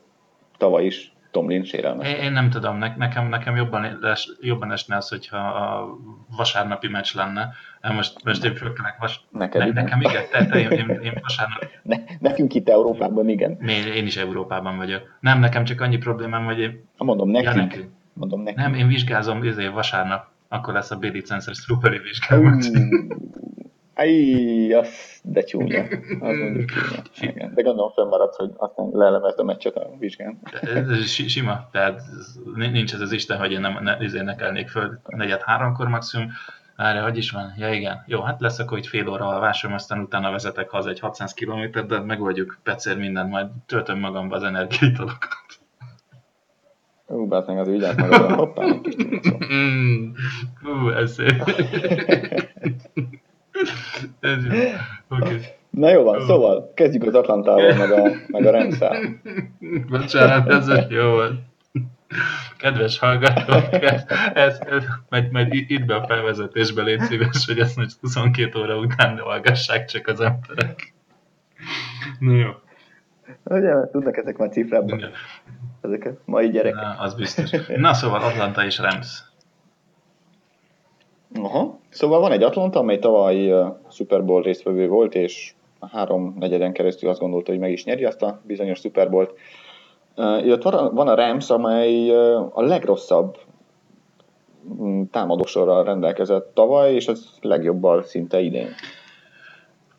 tavaly 0.58 0.84
is 0.84 1.12
Tomlin 1.30 1.64
sérelmes. 1.64 2.08
Én, 2.08 2.16
én 2.22 2.32
nem 2.32 2.50
tudom, 2.50 2.78
ne, 2.78 2.94
nekem, 2.96 3.28
nekem 3.28 3.56
jobban, 3.56 3.98
les, 4.00 4.30
jobban 4.40 4.72
esne 4.72 4.96
az, 4.96 5.08
hogyha 5.08 5.36
a 5.36 5.96
vasárnapi 6.36 6.88
meccs 6.88 7.14
lenne. 7.14 7.48
Most, 7.94 8.24
most 8.24 8.44
én 8.44 8.54
fölkelek 8.54 8.96
vas... 8.98 9.20
Neked 9.30 9.60
ne, 9.60 9.66
igen. 9.66 9.84
Nekem 9.84 10.00
igen, 10.00 10.22
te, 10.30 10.46
te, 10.46 10.58
én, 10.58 10.70
én, 10.70 10.88
én 10.88 11.18
vasárnap... 11.22 11.64
Ne, 11.82 11.96
nekünk 12.18 12.54
itt 12.54 12.68
Európában 12.68 13.28
igen. 13.28 13.58
Én, 13.60 13.92
én 13.92 14.06
is 14.06 14.16
Európában 14.16 14.76
vagyok. 14.76 15.16
Nem, 15.20 15.38
nekem 15.38 15.64
csak 15.64 15.80
annyi 15.80 15.96
problémám, 15.96 16.44
hogy 16.44 16.58
én... 16.58 16.84
Mondom, 16.96 17.30
nekünk. 17.30 17.54
Ja, 17.54 17.62
nekünk. 17.62 17.88
Mondom, 18.12 18.42
nekünk. 18.42 18.66
Nem, 18.66 18.74
én 18.74 18.86
vizsgázom 18.86 19.44
izé, 19.44 19.66
vasárnap. 19.66 20.26
Akkor 20.48 20.74
lesz 20.74 20.90
a 20.90 20.96
B-licences 20.96 21.58
Superi 21.58 21.98
vizsgálat. 21.98 22.64
Aj, 23.94 24.72
az 24.72 25.20
de 25.22 25.42
csúnya. 25.42 25.82
Az 26.20 26.38
mondjuk 26.38 26.70
csúnya. 26.70 27.02
Igen. 27.32 27.54
De 27.54 27.62
gondolom 27.62 27.90
fennmaradsz, 27.90 28.36
hogy 28.36 28.50
aztán 28.56 28.88
leelemezd 28.92 29.38
a 29.38 29.44
meccset 29.44 29.76
a 29.76 29.90
vizsgán. 29.98 30.38
Sima, 31.04 31.68
tehát 31.72 32.02
nincs 32.54 32.94
ez 32.94 33.00
az 33.00 33.12
Isten, 33.12 33.38
hogy 33.38 33.52
én 33.52 33.60
nem 33.60 33.78
ne, 33.82 33.96
izé 34.00 34.20
ne 34.20 34.34
kelnék 34.34 34.68
föl 34.68 35.00
negyed 35.06 35.42
háromkor 35.42 35.88
maximum. 35.88 36.30
Várja, 36.76 37.02
hogy 37.02 37.16
is 37.16 37.30
van? 37.30 37.54
Ja 37.56 37.72
igen. 37.72 38.02
Jó, 38.06 38.20
hát 38.20 38.40
lesz 38.40 38.58
akkor 38.58 38.78
itt 38.78 38.86
fél 38.86 39.08
óra 39.08 39.28
alvásom, 39.28 39.72
aztán 39.72 40.00
utána 40.00 40.30
vezetek 40.30 40.70
haza 40.70 40.88
egy 40.88 41.00
600 41.00 41.34
km, 41.34 41.86
de 41.86 42.00
megoldjuk 42.00 42.58
pecér 42.62 42.96
mindent, 42.98 43.30
majd 43.30 43.46
töltöm 43.66 43.98
magamba 43.98 44.36
az 44.36 44.42
energiaitalokat. 44.42 45.57
Ú, 47.08 47.26
bát 47.26 47.46
meg 47.46 47.58
az 47.58 47.68
ügyet 47.68 48.00
hoppá, 48.34 48.64
egy 48.64 48.80
kis 48.80 48.94
mm, 49.52 50.10
Ú, 50.64 50.88
ez 50.88 51.12
szép. 51.12 51.44
Ez 54.20 54.44
jó. 54.44 54.52
Okay. 55.08 55.38
Na 55.70 55.90
jó 55.90 56.02
van, 56.02 56.20
szóval 56.20 56.72
kezdjük 56.74 57.02
az 57.02 57.14
Atlantával, 57.14 57.74
meg 57.74 57.90
a, 57.90 58.10
meg 58.26 58.46
a 58.46 58.50
rendszer. 58.50 58.96
Bocsánat, 59.88 60.48
ez 60.48 60.90
jó 60.90 61.10
volt. 61.10 61.32
Kedves 62.58 62.98
hallgatók, 62.98 63.72
ez, 63.72 64.04
ez, 64.34 64.58
ez 64.60 64.84
majd, 65.08 65.32
majd 65.32 65.52
itt 65.52 65.84
be 65.84 65.94
a 65.94 66.06
felvezetésbe 66.06 66.82
légy 66.82 67.00
szíves, 67.00 67.46
hogy 67.46 67.58
ezt 67.58 67.76
most 67.76 68.00
22 68.00 68.60
óra 68.60 68.78
után 68.78 69.18
hallgassák 69.18 69.84
csak 69.84 70.06
az 70.06 70.20
emberek. 70.20 70.94
Na 72.18 72.32
jó. 72.32 72.50
Ugye, 73.44 73.72
tudnak 73.90 74.16
ezek 74.16 74.36
már 74.36 74.48
cifrában. 74.48 75.00
Ezeket 75.80 76.18
mai 76.24 76.50
gyerekek. 76.50 76.82
Na, 76.82 76.96
az 76.98 77.14
biztos. 77.14 77.50
Na 77.76 77.94
szóval 77.94 78.22
Atlanta 78.22 78.64
és 78.64 78.78
Rams. 78.78 79.22
Aha. 81.34 81.78
Szóval 81.88 82.20
van 82.20 82.32
egy 82.32 82.42
Atlanta, 82.42 82.78
amely 82.78 82.98
tavaly 82.98 83.52
uh, 83.52 83.66
Super 83.90 84.24
Bowl 84.24 84.42
résztvevő 84.42 84.88
volt, 84.88 85.14
és 85.14 85.54
három 85.92 86.36
negyeden 86.38 86.72
keresztül 86.72 87.08
azt 87.08 87.20
gondolta, 87.20 87.50
hogy 87.50 87.60
meg 87.60 87.72
is 87.72 87.84
nyeri 87.84 88.04
azt 88.04 88.22
a 88.22 88.40
bizonyos 88.46 88.78
Super 88.78 89.10
Bowl-t. 89.10 89.32
Uh, 90.16 90.46
illetve 90.46 90.70
van 90.70 91.08
a 91.08 91.14
Rams, 91.14 91.50
amely 91.50 92.10
uh, 92.10 92.58
a 92.58 92.62
legrosszabb 92.62 93.36
mm, 94.82 95.02
támadósorral 95.10 95.84
rendelkezett 95.84 96.54
tavaly, 96.54 96.94
és 96.94 97.08
az 97.08 97.30
legjobbal 97.40 98.02
szinte 98.02 98.40
idén. 98.40 98.68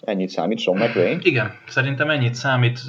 Ennyit 0.02 0.30
számít 0.30 0.60
Sean 0.60 0.78
McVay? 0.78 1.18
Igen, 1.22 1.52
szerintem 1.68 2.10
ennyit 2.10 2.34
számít 2.34 2.80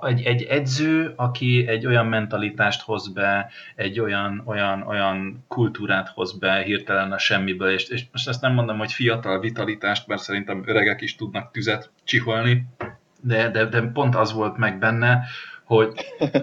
egy, 0.00 0.22
egy 0.22 0.42
edző, 0.42 1.12
aki 1.16 1.66
egy 1.66 1.86
olyan 1.86 2.06
mentalitást 2.06 2.82
hoz 2.82 3.12
be, 3.12 3.50
egy 3.74 4.00
olyan, 4.00 4.42
olyan, 4.44 4.82
olyan 4.82 5.44
kultúrát 5.48 6.08
hoz 6.08 6.38
be 6.38 6.62
hirtelen 6.62 7.12
a 7.12 7.18
semmiből, 7.18 7.70
és, 7.70 7.88
és 7.88 8.04
most 8.12 8.28
ezt 8.28 8.40
nem 8.40 8.52
mondom, 8.52 8.78
hogy 8.78 8.92
fiatal 8.92 9.40
vitalitást, 9.40 10.06
mert 10.06 10.22
szerintem 10.22 10.62
öregek 10.66 11.00
is 11.00 11.16
tudnak 11.16 11.50
tüzet 11.50 11.90
csiholni, 12.04 12.66
de, 13.20 13.50
de, 13.50 13.64
de 13.64 13.82
pont 13.82 14.14
az 14.14 14.32
volt 14.32 14.56
meg 14.56 14.78
benne, 14.78 15.22
hogy 15.64 15.92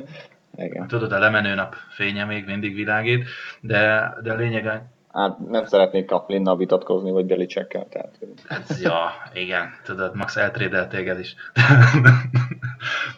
Igen. 0.56 0.88
tudod, 0.88 1.12
a 1.12 1.20
lemenő 1.20 1.54
nap 1.54 1.76
fénye 1.90 2.26
még 2.26 2.46
mindig 2.46 2.76
világít, 2.76 3.26
de, 3.62 4.14
de 4.24 4.32
a 4.32 4.36
lényeg, 4.36 4.84
Hát 5.14 5.40
nem 5.40 5.66
szeretnék 5.66 6.06
Kaplinnal 6.06 6.58
vitatkozni, 6.58 7.12
vagy 7.12 7.26
Belicsekkel. 7.26 7.88
Tehát... 7.90 8.20
Hát, 8.48 8.80
ja, 8.82 9.12
igen, 9.34 9.74
tudod, 9.84 10.16
Max 10.16 10.36
eltrédelt 10.36 10.90
téged 10.90 11.20
is. 11.20 11.36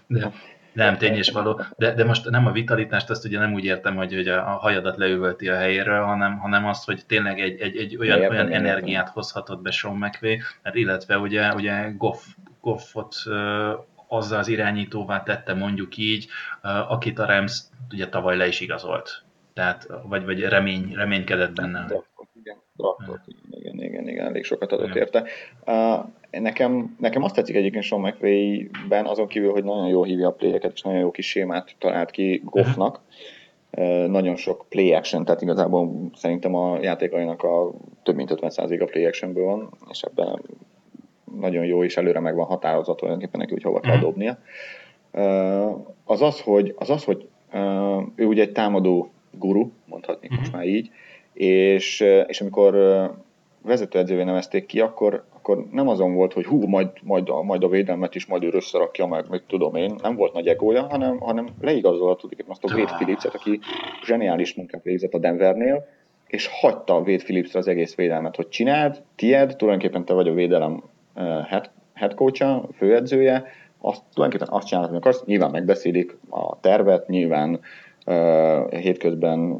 De, 0.07 0.31
nem, 0.73 0.97
tény 0.97 1.15
és 1.15 1.31
való. 1.31 1.61
De, 1.77 1.93
de 1.93 2.05
most 2.05 2.29
nem 2.29 2.45
a 2.45 2.51
vitalitást, 2.51 3.09
azt 3.09 3.25
ugye 3.25 3.39
nem 3.39 3.53
úgy 3.53 3.63
értem, 3.63 3.95
hogy, 3.95 4.13
hogy 4.13 4.27
a 4.27 4.41
hajadat 4.41 4.97
leüvölti 4.97 5.49
a 5.49 5.55
helyéről, 5.55 6.03
hanem, 6.03 6.37
hanem 6.37 6.65
azt, 6.65 6.85
hogy 6.85 7.05
tényleg 7.07 7.39
egy, 7.39 7.59
egy, 7.59 7.77
egy 7.77 7.97
olyan, 7.97 8.17
értem, 8.19 8.35
olyan 8.35 8.51
energiát 8.51 8.97
értem. 8.97 9.13
hozhatott 9.13 9.61
be 9.61 9.71
Sean 9.71 9.95
McVay, 9.95 10.41
mert 10.61 10.75
illetve 10.75 11.17
ugye, 11.17 11.53
ugye 11.53 11.89
Goff, 11.97 12.23
Goffot 12.61 13.15
azzal 14.07 14.39
az 14.39 14.47
irányítóvá 14.47 15.23
tette 15.23 15.53
mondjuk 15.53 15.97
így, 15.97 16.27
akit 16.87 17.19
a 17.19 17.25
Rams 17.25 17.61
ugye 17.91 18.09
tavaly 18.09 18.37
le 18.37 18.47
is 18.47 18.59
igazolt 18.59 19.25
tehát, 19.55 19.87
vagy, 20.03 20.25
vagy 20.25 20.41
remény, 20.41 20.93
reménykedett 20.93 21.53
benne. 21.53 21.85
igen, 22.33 22.57
igen, 22.73 23.44
igen, 23.73 24.07
igen, 24.07 24.25
elég 24.25 24.43
sokat 24.43 24.71
adott 24.71 24.89
igen. 24.89 24.97
érte. 24.97 25.23
Uh, 25.65 26.41
nekem, 26.41 26.95
nekem 26.99 27.23
azt 27.23 27.35
tetszik 27.35 27.55
egyébként 27.55 27.83
Sean 27.83 28.01
McVay-ben, 28.01 29.05
azon 29.05 29.27
kívül, 29.27 29.51
hogy 29.51 29.63
nagyon 29.63 29.87
jó 29.87 30.03
hívja 30.03 30.27
a 30.27 30.31
playeket, 30.31 30.71
és 30.73 30.81
nagyon 30.81 30.99
jó 30.99 31.11
kis 31.11 31.29
sémát 31.29 31.75
talált 31.79 32.11
ki 32.11 32.41
Goffnak. 32.45 33.01
Uh-huh. 33.71 34.07
nagyon 34.07 34.35
sok 34.35 34.65
play 34.69 34.93
action, 34.93 35.25
tehát 35.25 35.41
igazából 35.41 36.09
szerintem 36.13 36.55
a 36.55 36.79
játékainak 36.81 37.43
a 37.43 37.71
több 38.03 38.15
mint 38.15 38.31
50% 38.35 38.81
a 38.81 38.85
play 38.85 39.05
actionből 39.05 39.45
van, 39.45 39.69
és 39.89 40.01
ebben 40.01 40.41
nagyon 41.39 41.65
jó, 41.65 41.83
és 41.83 41.97
előre 41.97 42.19
meg 42.19 42.35
van 42.35 42.45
határozat 42.45 42.97
tulajdonképpen 42.97 43.39
neki, 43.39 43.53
hogy 43.53 43.63
hova 43.63 43.79
kell 43.79 43.95
mhm. 43.95 44.03
dobnia. 44.03 44.37
Uh, 45.11 45.85
az 46.03 46.21
az, 46.21 46.41
hogy, 46.41 46.75
az 46.77 46.89
az, 46.89 47.03
hogy 47.03 47.27
uh, 47.53 48.03
ő 48.15 48.25
ugye 48.25 48.41
egy 48.41 48.51
támadó 48.51 49.11
guru, 49.31 49.71
mondhatni 49.85 50.27
uh-huh. 50.27 50.39
most 50.39 50.51
már 50.51 50.65
így, 50.65 50.89
és, 51.33 52.03
és 52.27 52.41
amikor 52.41 52.75
vezetőedzővé 53.65 54.23
nevezték 54.23 54.65
ki, 54.65 54.79
akkor, 54.79 55.23
akkor 55.35 55.65
nem 55.71 55.87
azon 55.87 56.13
volt, 56.13 56.33
hogy 56.33 56.45
hú, 56.45 56.67
majd, 56.67 56.89
majd, 57.03 57.29
a, 57.29 57.41
majd 57.41 57.63
a 57.63 57.67
védelmet 57.67 58.15
is 58.15 58.25
majd 58.25 58.43
ő 58.43 58.49
összerakja 58.51 59.05
meg, 59.05 59.25
mit 59.29 59.43
tudom 59.47 59.75
én, 59.75 59.95
nem 60.01 60.15
volt 60.15 60.33
nagy 60.33 60.47
egója, 60.47 60.87
hanem, 60.89 61.19
hanem 61.19 61.47
leigazolta 61.61 62.27
azt 62.47 62.63
a 62.63 62.67
Wade 62.75 62.91
ah. 62.91 62.95
Phillipset, 62.95 63.33
aki 63.33 63.59
zseniális 64.05 64.53
munkát 64.53 64.83
végzett 64.83 65.13
a 65.13 65.17
Denvernél, 65.17 65.85
és 66.27 66.47
hagyta 66.47 66.95
a 66.95 66.99
Wade 66.99 67.23
Phillipsre 67.23 67.59
az 67.59 67.67
egész 67.67 67.95
védelmet, 67.95 68.35
hogy 68.35 68.49
csináld, 68.49 69.01
tied, 69.15 69.55
tulajdonképpen 69.55 70.05
te 70.05 70.13
vagy 70.13 70.27
a 70.27 70.33
védelem 70.33 70.83
head, 71.47 71.69
head 71.93 72.13
coach 72.13 72.45
főedzője, 72.77 73.45
azt, 73.79 74.01
tulajdonképpen 74.13 74.55
azt 74.57 74.67
csinálod, 74.67 74.89
hogy 74.89 74.97
akarsz, 74.97 75.23
nyilván 75.25 75.51
megbeszélik 75.51 76.17
a 76.29 76.59
tervet, 76.59 77.07
nyilván 77.07 77.59
hétközben 78.69 79.57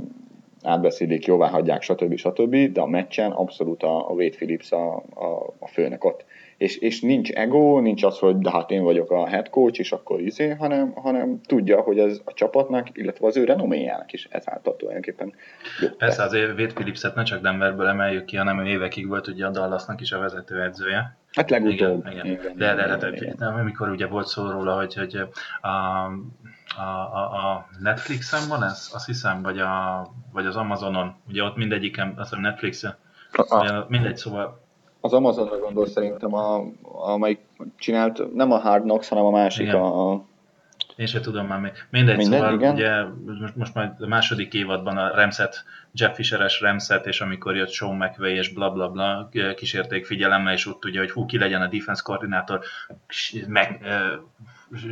átbeszélik, 0.65 1.25
jóvá 1.25 1.47
hagyják, 1.47 1.81
stb. 1.81 2.15
stb. 2.15 2.55
De 2.55 2.81
a 2.81 2.85
meccsen 2.87 3.31
abszolút 3.31 3.83
a, 3.83 4.09
a 4.09 4.13
Wade 4.13 4.35
Phillips 4.35 4.71
a, 4.71 4.95
a, 4.95 5.53
a 5.59 5.67
főnök 5.67 6.03
ott. 6.03 6.25
És, 6.57 6.77
és 6.77 7.01
nincs 7.01 7.31
ego, 7.31 7.79
nincs 7.79 8.03
az, 8.03 8.19
hogy 8.19 8.37
de 8.37 8.51
hát 8.51 8.71
én 8.71 8.83
vagyok 8.83 9.11
a 9.11 9.27
head 9.27 9.49
coach, 9.49 9.79
és 9.79 9.91
akkor 9.91 10.21
izé, 10.21 10.49
hanem, 10.49 10.91
hanem 10.91 11.41
tudja, 11.47 11.81
hogy 11.81 11.99
ez 11.99 12.21
a 12.25 12.33
csapatnak, 12.33 12.87
illetve 12.93 13.27
az 13.27 13.37
ő 13.37 13.43
renoméjának 13.43 14.13
is 14.13 14.27
ezáltal 14.31 14.75
tulajdonképpen 14.75 15.33
jó. 15.81 15.87
Persze 15.97 16.23
azért 16.23 16.59
Wade 16.59 16.73
Phillipset 16.73 17.15
ne 17.15 17.23
csak 17.23 17.41
Denverből 17.41 17.87
emeljük 17.87 18.25
ki, 18.25 18.35
hanem 18.35 18.59
ő 18.59 18.65
évekig 18.65 19.07
volt 19.07 19.27
ugye 19.27 19.45
a 19.45 19.49
Dallasnak 19.49 20.01
is 20.01 20.11
a 20.11 20.19
vezetőedzője. 20.19 21.17
Hát 21.31 21.49
legutóbb. 21.49 22.05
Igen, 22.11 22.25
igen. 22.25 22.25
igen, 22.25 22.57
de, 22.57 22.75
de, 22.75 22.87
de, 22.87 22.95
de, 22.95 23.09
de, 23.09 23.33
de, 23.37 23.45
amikor 23.45 23.89
ugye 23.89 24.07
volt 24.07 24.27
szó 24.27 24.49
róla, 24.49 24.75
hogy, 24.75 24.95
hogy 24.95 25.17
a, 25.61 25.67
a, 26.77 26.81
a, 26.81 27.51
a 27.51 27.67
Netflixen 27.79 28.47
van 28.49 28.63
ez, 28.63 28.89
azt 28.93 29.05
hiszem, 29.05 29.41
vagy, 29.41 29.59
a, 29.59 30.07
vagy 30.31 30.45
az 30.45 30.55
Amazonon. 30.55 31.15
Ugye 31.29 31.43
ott 31.43 31.55
mindegyiken, 31.55 32.07
azt 32.17 32.29
hiszem 32.29 32.41
Netflixen. 32.43 32.95
A, 33.31 33.85
mindegy, 33.87 34.17
szóval... 34.17 34.63
Az 35.01 35.13
Amazonra 35.13 35.57
gondol 35.57 35.87
szerintem, 35.87 36.33
a, 36.33 36.65
amelyik 37.13 37.39
csinált, 37.75 38.33
nem 38.33 38.51
a 38.51 38.57
Hard 38.57 38.83
Knocks, 38.83 39.07
hanem 39.07 39.25
a 39.25 39.29
másik, 39.31 39.67
Igen. 39.67 39.81
a, 39.81 40.23
én 40.95 41.05
se 41.05 41.19
tudom 41.19 41.47
már 41.47 41.59
még. 41.59 41.71
Mindegy, 41.89 42.17
Mindegy, 42.17 42.39
szóval 42.39 42.55
igen. 42.55 42.73
ugye 42.73 43.03
most, 43.39 43.55
most 43.55 43.73
majd 43.73 43.91
a 43.99 44.07
második 44.07 44.53
évadban 44.53 44.97
a 44.97 45.15
Remset, 45.15 45.63
Jeff 45.91 46.15
Fisheres 46.15 46.61
Remset, 46.61 47.05
és 47.05 47.21
amikor 47.21 47.55
jött 47.55 47.69
Sean 47.69 47.95
McVay 47.95 48.33
és 48.33 48.53
bla 48.53 48.71
bla 48.71 48.89
bla, 48.89 49.29
kísérték 49.55 50.05
figyelemmel, 50.05 50.53
és 50.53 50.67
ott 50.67 50.85
ugye, 50.85 50.99
hogy 50.99 51.11
hú, 51.11 51.25
ki 51.25 51.37
legyen 51.37 51.61
a 51.61 51.67
defense 51.67 52.01
koordinátor, 52.03 52.59
meg 53.47 53.81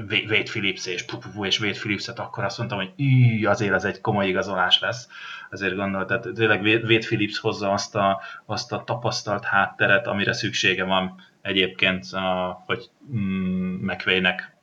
Wade 0.10 0.44
Phillips 0.44 0.86
és, 0.86 1.06
és 1.42 1.60
Wade 1.60 1.74
Phillipset, 1.74 2.20
akkor 2.20 2.44
azt 2.44 2.58
mondtam, 2.58 2.80
hogy 2.80 2.92
így 2.96 3.46
azért 3.46 3.74
ez 3.74 3.86
egy 3.86 4.02
komoly 4.02 4.28
igazolás 4.28 4.80
lesz. 4.80 5.08
Azért 5.52 5.76
gondolt, 5.76 6.08
tehát 6.08 6.28
tényleg 6.34 6.62
Wade 6.62 6.98
Phillips 6.98 7.40
hozza 7.40 7.72
azt 7.72 7.96
a, 7.96 8.22
azt 8.46 8.72
a 8.72 8.84
tapasztalt 8.86 9.44
hátteret, 9.44 10.08
amire 10.08 10.34
szüksége 10.34 10.84
van 10.84 11.16
egyébként, 11.42 12.06
a, 12.12 12.64
hogy 12.66 12.90
mm, 13.16 13.86
McVay-nek 13.86 14.54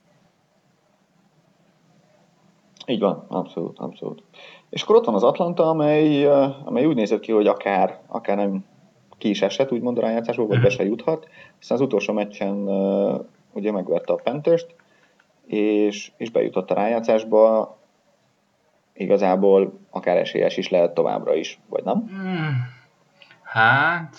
így 2.87 3.01
van, 3.01 3.25
abszolút, 3.29 3.79
abszolút. 3.79 4.23
És 4.71 4.83
akkor 4.83 4.97
ott 4.97 5.05
van 5.05 5.15
az 5.15 5.23
Atlanta, 5.23 5.69
amely, 5.69 6.27
amely 6.65 6.85
úgy 6.85 6.97
nézett 6.97 7.21
ki, 7.21 7.33
hogy 7.33 7.47
akár, 7.47 8.01
akár 8.07 8.37
nem 8.37 8.65
ki 9.19 9.29
is 9.29 9.43
esett, 9.43 9.73
úgymond 9.73 9.99
a 9.99 10.01
rájátszásból, 10.01 10.47
vagy 10.47 10.61
be 10.61 10.69
se 10.69 10.85
juthat. 10.85 11.29
Aztán 11.61 11.79
az 11.79 11.85
utolsó 11.85 12.13
meccsen 12.13 12.55
uh, 12.57 13.21
ugye 13.53 13.73
megverte 13.73 14.13
a 14.13 14.21
panthers 14.23 14.67
és, 15.51 16.13
és 16.17 16.31
bejutott 16.31 16.71
a 16.71 16.75
rájátszásba. 16.75 17.79
Igazából 18.93 19.81
akár 19.91 20.17
esélyes 20.17 20.57
is 20.57 20.69
lehet 20.69 20.95
továbbra 20.95 21.35
is, 21.35 21.59
vagy 21.69 21.85
nem? 21.85 22.09
Hmm. 22.09 22.79
Hát, 23.43 24.17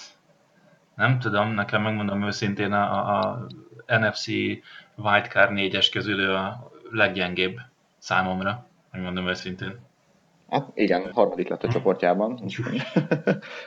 nem 0.96 1.20
tudom, 1.20 1.54
nekem 1.54 1.82
megmondom 1.82 2.24
őszintén 2.24 2.72
a, 2.72 3.18
a, 3.20 3.46
NFC 3.86 4.26
Wildcard 4.96 5.52
4-es 5.54 5.88
közül 5.92 6.36
a 6.36 6.72
leggyengébb 6.90 7.60
számomra, 7.98 8.66
megmondom 8.92 9.28
őszintén. 9.28 9.80
Hát 10.50 10.68
igen, 10.74 11.12
harmadik 11.14 11.48
lett 11.48 11.64
a 11.64 11.72
csoportjában. 11.72 12.40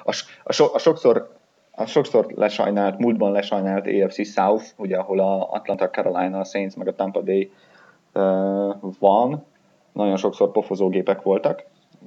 a, 0.05 0.17
a, 0.43 0.53
so, 0.53 0.75
a, 0.75 0.79
sokszor, 0.79 1.37
a 1.77 1.87
sokszor 1.87 2.27
lesajnált, 2.35 2.99
múltban 2.99 3.33
lesajnált 3.33 3.87
AFC 3.87 4.27
South, 4.27 4.65
ugye, 4.77 4.97
ahol 4.97 5.21
a 5.21 5.51
Atlanta, 5.51 5.91
Carolina, 5.91 6.39
a 6.39 6.45
Saints 6.45 6.75
meg 6.75 6.89
a 6.89 6.95
Tampa 6.95 7.23
Bay 7.23 7.53
uh, 8.13 8.93
van, 8.99 9.45
nagyon 9.93 10.17
sokszor 10.17 10.53
pofozógépek 10.53 11.23
voltak 11.23 11.65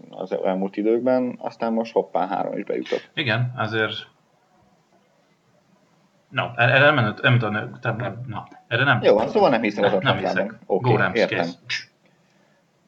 az 0.10 0.32
elmúlt 0.44 0.78
időkben, 0.78 1.40
aztán 1.42 1.74
most 1.74 1.94
hoppá, 1.94 2.28
három 2.28 2.58
is 2.58 2.64
bejutott. 2.64 3.10
Igen, 3.14 3.54
azért 3.58 3.94
No, 6.30 6.46
erre 6.56 6.80
nem, 6.80 6.96
nem, 6.96 7.16
nem 7.22 7.38
tudom, 7.38 7.54
nem, 7.98 8.24
no, 8.28 8.38
erre 8.68 8.84
nem. 8.84 9.00
Jó, 9.02 9.20
szóval 9.20 9.50
nem 9.50 9.62
hiszem 9.62 9.84
az 9.84 9.98
Nem 10.02 10.18
hiszek. 10.18 10.54
Oké, 10.66 10.94
okay, 10.94 11.10
értem. 11.14 11.48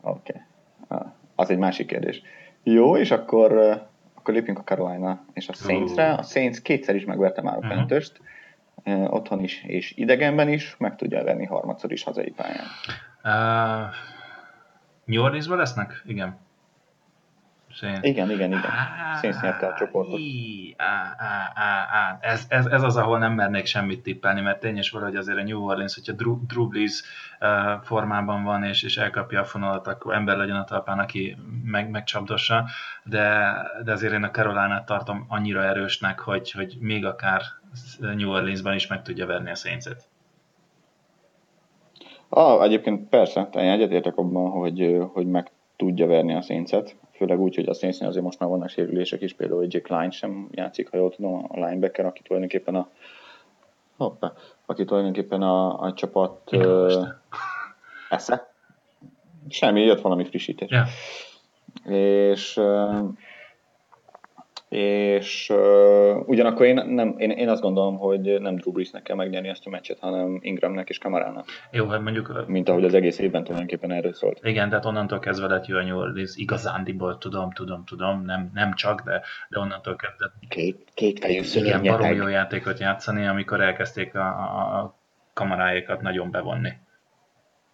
Oké. 0.02 0.34
Okay. 0.88 1.08
Az 1.36 1.50
egy 1.50 1.58
másik 1.58 1.88
kérdés. 1.88 2.22
Jó, 2.64 2.98
és 2.98 3.12
akkor, 3.12 3.82
akkor 4.20 4.34
lépjünk 4.34 4.60
a 4.60 4.64
Carolina 4.64 5.26
és 5.34 5.50
a 5.50 5.54
Saints-re. 5.54 6.14
A 6.14 6.24
Saints 6.24 6.62
kétszer 6.62 6.96
is 6.96 7.06
megverte 7.06 7.42
már 7.42 7.54
a 7.54 7.58
uh-huh. 7.58 7.74
Panthers-t, 7.74 8.22
otthon 9.08 9.44
is 9.44 9.64
és 9.64 9.94
idegenben 9.96 10.50
is, 10.50 10.76
meg 10.78 10.96
tudja 10.96 11.24
venni 11.24 11.46
harmadszor 11.46 11.92
is 11.92 12.04
hazai 12.04 12.34
pályán. 12.36 12.66
Uh, 13.24 13.94
New 15.06 15.24
Orleansban 15.24 15.58
lesznek? 15.58 16.04
Igen. 16.06 16.38
Saints. 17.72 18.08
Igen, 18.08 18.32
igen, 18.32 18.50
igen. 18.50 18.72
Saints 19.22 19.42
nyerte 19.42 19.68
a 19.68 19.74
csoportot. 19.74 20.20
Á, 20.78 21.16
á, 21.18 21.52
á, 21.56 21.88
á. 21.92 22.18
Ez, 22.22 22.46
ez, 22.50 22.66
ez 22.66 22.84
az, 22.84 22.98
ahol 22.98 23.18
nem 23.18 23.34
mernék 23.34 23.66
semmit 23.66 24.04
tippelni, 24.04 24.42
mert 24.42 24.60
tényes 24.60 24.90
valahogy 24.90 25.16
azért 25.16 25.38
a 25.38 25.44
New 25.44 25.64
Orleans, 25.64 25.96
hogyha 25.96 26.14
Drew, 26.14 26.46
Drew 26.48 26.68
Brees 26.68 27.04
uh, 27.40 27.82
formában 27.84 28.44
van, 28.44 28.64
és, 28.64 28.84
és 28.84 28.98
elkapja 28.98 29.40
a 29.40 29.46
fonalat, 29.46 29.88
akkor 29.88 30.14
ember 30.14 30.38
legyen 30.38 30.56
a 30.56 30.64
talpán, 30.64 31.00
aki 31.00 31.38
meg, 31.64 31.90
megcsapdossa, 31.90 32.66
de, 33.04 33.54
de 33.84 33.92
azért 33.92 34.14
én 34.14 34.24
a 34.24 34.32
Carolina 34.32 34.84
tartom 34.84 35.26
annyira 35.28 35.64
erősnek, 35.64 36.20
hogy, 36.20 36.52
hogy 36.52 36.78
még 36.80 37.06
akár 37.06 37.42
New 38.00 38.30
Orleansban 38.30 38.74
is 38.74 38.88
meg 38.88 39.02
tudja 39.02 39.26
verni 39.26 39.50
a 39.50 39.56
Saints-et. 39.56 40.04
Ah, 42.30 42.64
egyébként 42.64 43.10
persze, 43.10 43.50
én 43.54 43.70
egyetértek 43.70 44.18
abban, 44.18 44.50
hogy, 44.52 44.98
hogy 45.14 45.28
meg 45.28 45.52
tudja 45.76 46.08
verni 46.08 46.34
a 46.34 46.42
Saints-et 46.42 46.96
főleg 47.20 47.40
úgy, 47.40 47.56
hogy 47.56 47.70
a 47.70 47.74
Saints 47.74 48.02
azért 48.02 48.24
most 48.24 48.40
már 48.40 48.50
vannak 48.50 48.70
sérülések 48.70 49.22
is, 49.22 49.34
például 49.34 49.64
egy 49.64 49.84
Line 49.88 50.10
sem 50.10 50.48
játszik, 50.52 50.90
ha 50.90 50.98
jól 50.98 51.10
tudom, 51.10 51.46
a 51.50 51.66
linebacker, 51.66 52.06
aki 52.06 52.22
tulajdonképpen 52.22 52.76
a 52.76 52.90
hoppá, 53.98 54.34
aki 54.66 54.86
tulajdonképpen 54.86 55.42
a, 55.42 55.82
a 55.82 55.94
csapat 55.94 56.52
uh, 56.52 57.08
esze. 58.10 58.54
Semmi, 59.50 59.82
jött 59.82 60.02
valami 60.02 60.26
frissítés. 60.26 60.70
Yeah. 60.70 60.88
És 62.32 62.58
uh, 62.58 63.08
és 64.70 65.50
uh, 65.50 66.28
ugyanakkor 66.28 66.66
én, 66.66 66.86
nem, 66.88 67.16
én, 67.18 67.30
én 67.30 67.50
azt 67.50 67.62
gondolom, 67.62 67.98
hogy 67.98 68.42
nem 68.42 68.56
Drew 68.56 68.72
Breesnek 68.72 69.04
kell 69.04 69.16
megnyerni 69.16 69.48
ezt 69.48 69.66
a 69.66 69.70
meccset, 69.70 70.00
hanem 70.00 70.40
Ingramnek 70.42 70.90
és 70.90 70.98
Kamarának. 70.98 71.46
Jó, 71.72 71.88
hát 71.88 72.02
mondjuk... 72.02 72.44
Mint 72.48 72.70
ahogy 72.70 72.84
az 72.84 72.94
egész 72.94 73.20
évben 73.20 73.44
tulajdonképpen 73.44 73.92
erről 73.92 74.14
szólt. 74.14 74.40
Igen, 74.44 74.70
tehát 74.70 74.86
onnantól 74.86 75.20
kezdve 75.20 75.48
lett 75.48 75.66
jó 75.66 75.78
a 75.78 75.84
New 75.84 75.98
Orleans, 75.98 76.36
igazándiból 76.36 77.18
tudom, 77.18 77.52
tudom, 77.52 77.86
tudom, 77.86 78.26
nem, 78.26 78.52
nem 78.54 78.74
csak, 78.74 79.02
de, 79.02 79.22
de 79.50 79.60
onnantól 79.60 79.96
kezdve... 79.96 80.32
Két, 80.48 80.88
két 80.94 81.20
fejű 81.20 81.42
Igen, 81.54 81.84
barom 81.84 82.14
jó 82.14 82.28
játékot 82.28 82.80
játszani, 82.80 83.26
amikor 83.26 83.62
elkezdték 83.62 84.16
a, 84.16 84.28
a, 84.28 84.98
kamaráikat 85.34 86.02
nagyon 86.02 86.32
bevonni. 86.32 86.72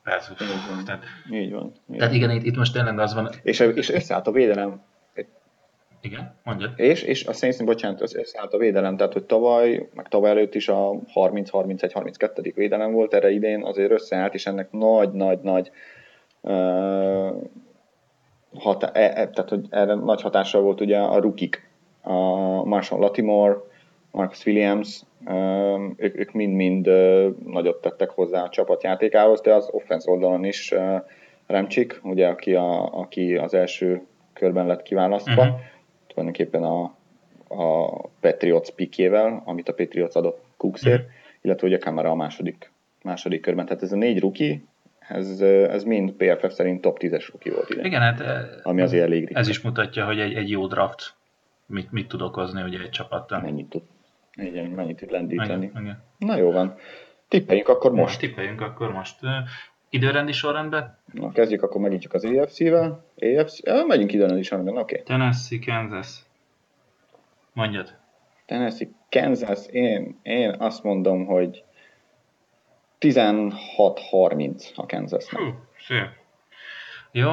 Persze. 0.03 0.33
Így 0.41 0.75
van. 0.75 0.85
Tehát, 0.85 1.03
így 1.31 1.51
van. 1.51 1.73
Így 1.91 1.97
tehát 1.97 2.13
igen, 2.13 2.29
itt, 2.29 2.43
itt 2.43 2.55
most 2.55 2.73
tényleg 2.73 2.99
az 2.99 3.13
van... 3.13 3.29
És, 3.43 3.59
és 3.59 3.89
összeállt 3.89 4.27
a 4.27 4.31
védelem 4.31 4.81
igen, 6.05 6.35
mondjad. 6.43 6.71
És, 6.75 7.01
és 7.01 7.25
a 7.25 7.33
Saints, 7.33 7.63
bocsánat, 7.63 8.15
összeállt 8.15 8.53
a 8.53 8.57
védelem, 8.57 8.97
tehát 8.97 9.13
hogy 9.13 9.23
tavaly, 9.23 9.89
meg 9.93 10.07
tavaly 10.07 10.29
előtt 10.29 10.55
is 10.55 10.67
a 10.67 10.91
30-31-32. 11.13 12.51
védelem 12.55 12.91
volt, 12.91 13.13
erre 13.13 13.29
idén 13.29 13.63
azért 13.63 13.91
összeállt, 13.91 14.33
és 14.33 14.45
ennek 14.45 14.71
nagy-nagy-nagy 14.71 15.71
uh, 16.41 17.29
hatá- 18.53 18.97
e, 18.97 19.01
e, 19.01 19.29
tehát, 19.29 19.49
hogy 19.49 19.65
erre 19.69 19.93
nagy 19.93 20.21
hatással 20.21 20.61
volt 20.61 20.81
ugye 20.81 20.97
a 20.97 21.19
rukik, 21.19 21.69
a 22.01 22.19
Marshall 22.63 22.99
Latimore, 22.99 23.57
Marcus 24.11 24.45
Williams, 24.45 25.01
ők, 25.95 26.19
ők 26.19 26.31
mind-mind 26.31 26.87
uh, 26.87 27.27
nagyot 27.45 27.81
tettek 27.81 28.09
hozzá 28.09 28.43
a 28.43 28.49
csapatjátékához, 28.49 29.41
de 29.41 29.53
az 29.53 29.69
offense 29.71 30.11
oldalon 30.11 30.43
is 30.43 30.71
uh, 30.71 31.01
Remcsik, 31.47 31.99
ugye, 32.03 32.27
aki, 32.27 32.55
a, 32.55 32.99
aki 32.99 33.35
az 33.35 33.53
első 33.53 34.01
körben 34.33 34.67
lett 34.67 34.81
kiválasztva, 34.81 35.41
uh-huh 35.41 35.59
tulajdonképpen 36.15 36.63
a, 36.63 36.83
a 37.47 38.01
Patriots 38.19 38.69
pikjével, 38.69 39.41
amit 39.45 39.69
a 39.69 39.73
Patriots 39.73 40.15
adott 40.15 40.43
Cooksért, 40.57 41.03
mm. 41.03 41.09
illetve 41.41 41.67
ugye 41.67 41.77
Kamara 41.77 42.09
a 42.09 42.15
második, 42.15 42.71
második 43.03 43.41
körben. 43.41 43.65
Tehát 43.65 43.83
ez 43.83 43.91
a 43.91 43.95
négy 43.95 44.19
ruki, 44.19 44.65
ez, 45.07 45.41
ez 45.41 45.83
mind 45.83 46.11
PFF 46.11 46.53
szerint 46.53 46.81
top 46.81 46.97
10-es 47.01 47.27
ruki 47.31 47.49
volt 47.49 47.69
ide. 47.69 47.85
Igen, 47.85 48.01
hát 48.01 48.23
ami 48.63 48.81
azért 48.81 49.03
elég 49.03 49.29
Ez 49.33 49.47
is 49.47 49.61
mutatja, 49.61 50.05
hogy 50.05 50.19
egy, 50.19 50.33
egy 50.33 50.49
jó 50.49 50.67
draft 50.67 51.13
mit, 51.65 51.91
mit 51.91 52.07
tud 52.07 52.21
okozni 52.21 52.61
ugye 52.61 52.79
egy 52.79 52.89
csapattal. 52.89 53.41
Mennyit 53.41 53.69
tud, 53.69 53.81
igen, 54.35 54.65
mennyit 54.65 54.97
tud 54.97 55.11
lendíteni. 55.11 55.65
Igen, 55.65 55.81
igen. 55.81 56.03
Na 56.17 56.37
jó 56.37 56.51
van. 56.51 56.75
Tippeljünk 57.27 57.67
akkor 57.67 57.91
most. 57.91 58.03
most. 58.03 58.19
Tippeljünk 58.19 58.61
akkor 58.61 58.91
most. 58.91 59.19
Időrendi 59.95 60.31
sorrendben? 60.31 60.97
Na, 61.13 61.31
kezdjük 61.31 61.63
akkor 61.63 61.81
megint 61.81 62.01
csak 62.01 62.13
az 62.13 62.25
AFC-vel. 62.25 63.05
AFC, 63.15 63.59
ja, 63.63 63.85
megyünk 63.85 64.13
időrendi 64.13 64.43
sorrendben, 64.43 64.77
oké. 64.77 64.93
Okay. 64.93 65.05
Tennessee, 65.05 65.59
Kansas. 65.65 66.19
Mondjad. 67.53 67.95
Tennessee, 68.45 68.87
Kansas, 69.09 69.65
én, 69.67 70.19
én 70.23 70.55
azt 70.59 70.83
mondom, 70.83 71.25
hogy 71.25 71.63
16-30 72.99 74.75
a 74.75 74.85
kansas 74.85 75.29
Hú, 75.29 75.43
szép. 75.87 76.07
Jó, 77.11 77.31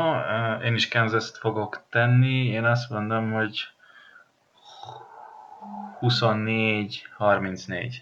én 0.65 0.75
is 0.75 0.89
kansas 0.89 1.31
fogok 1.39 1.85
tenni. 1.91 2.47
Én 2.47 2.65
azt 2.65 2.91
mondom, 2.91 3.33
hogy 3.33 3.59
24-34. 6.01 7.95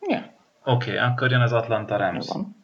Ja. 0.00 0.36
Oké, 0.68 0.90
okay, 0.90 0.96
akkor 0.96 1.30
jön 1.30 1.40
az 1.40 1.52
Atlanta 1.52 1.96
Rams. 1.96 2.28
Van. 2.28 2.56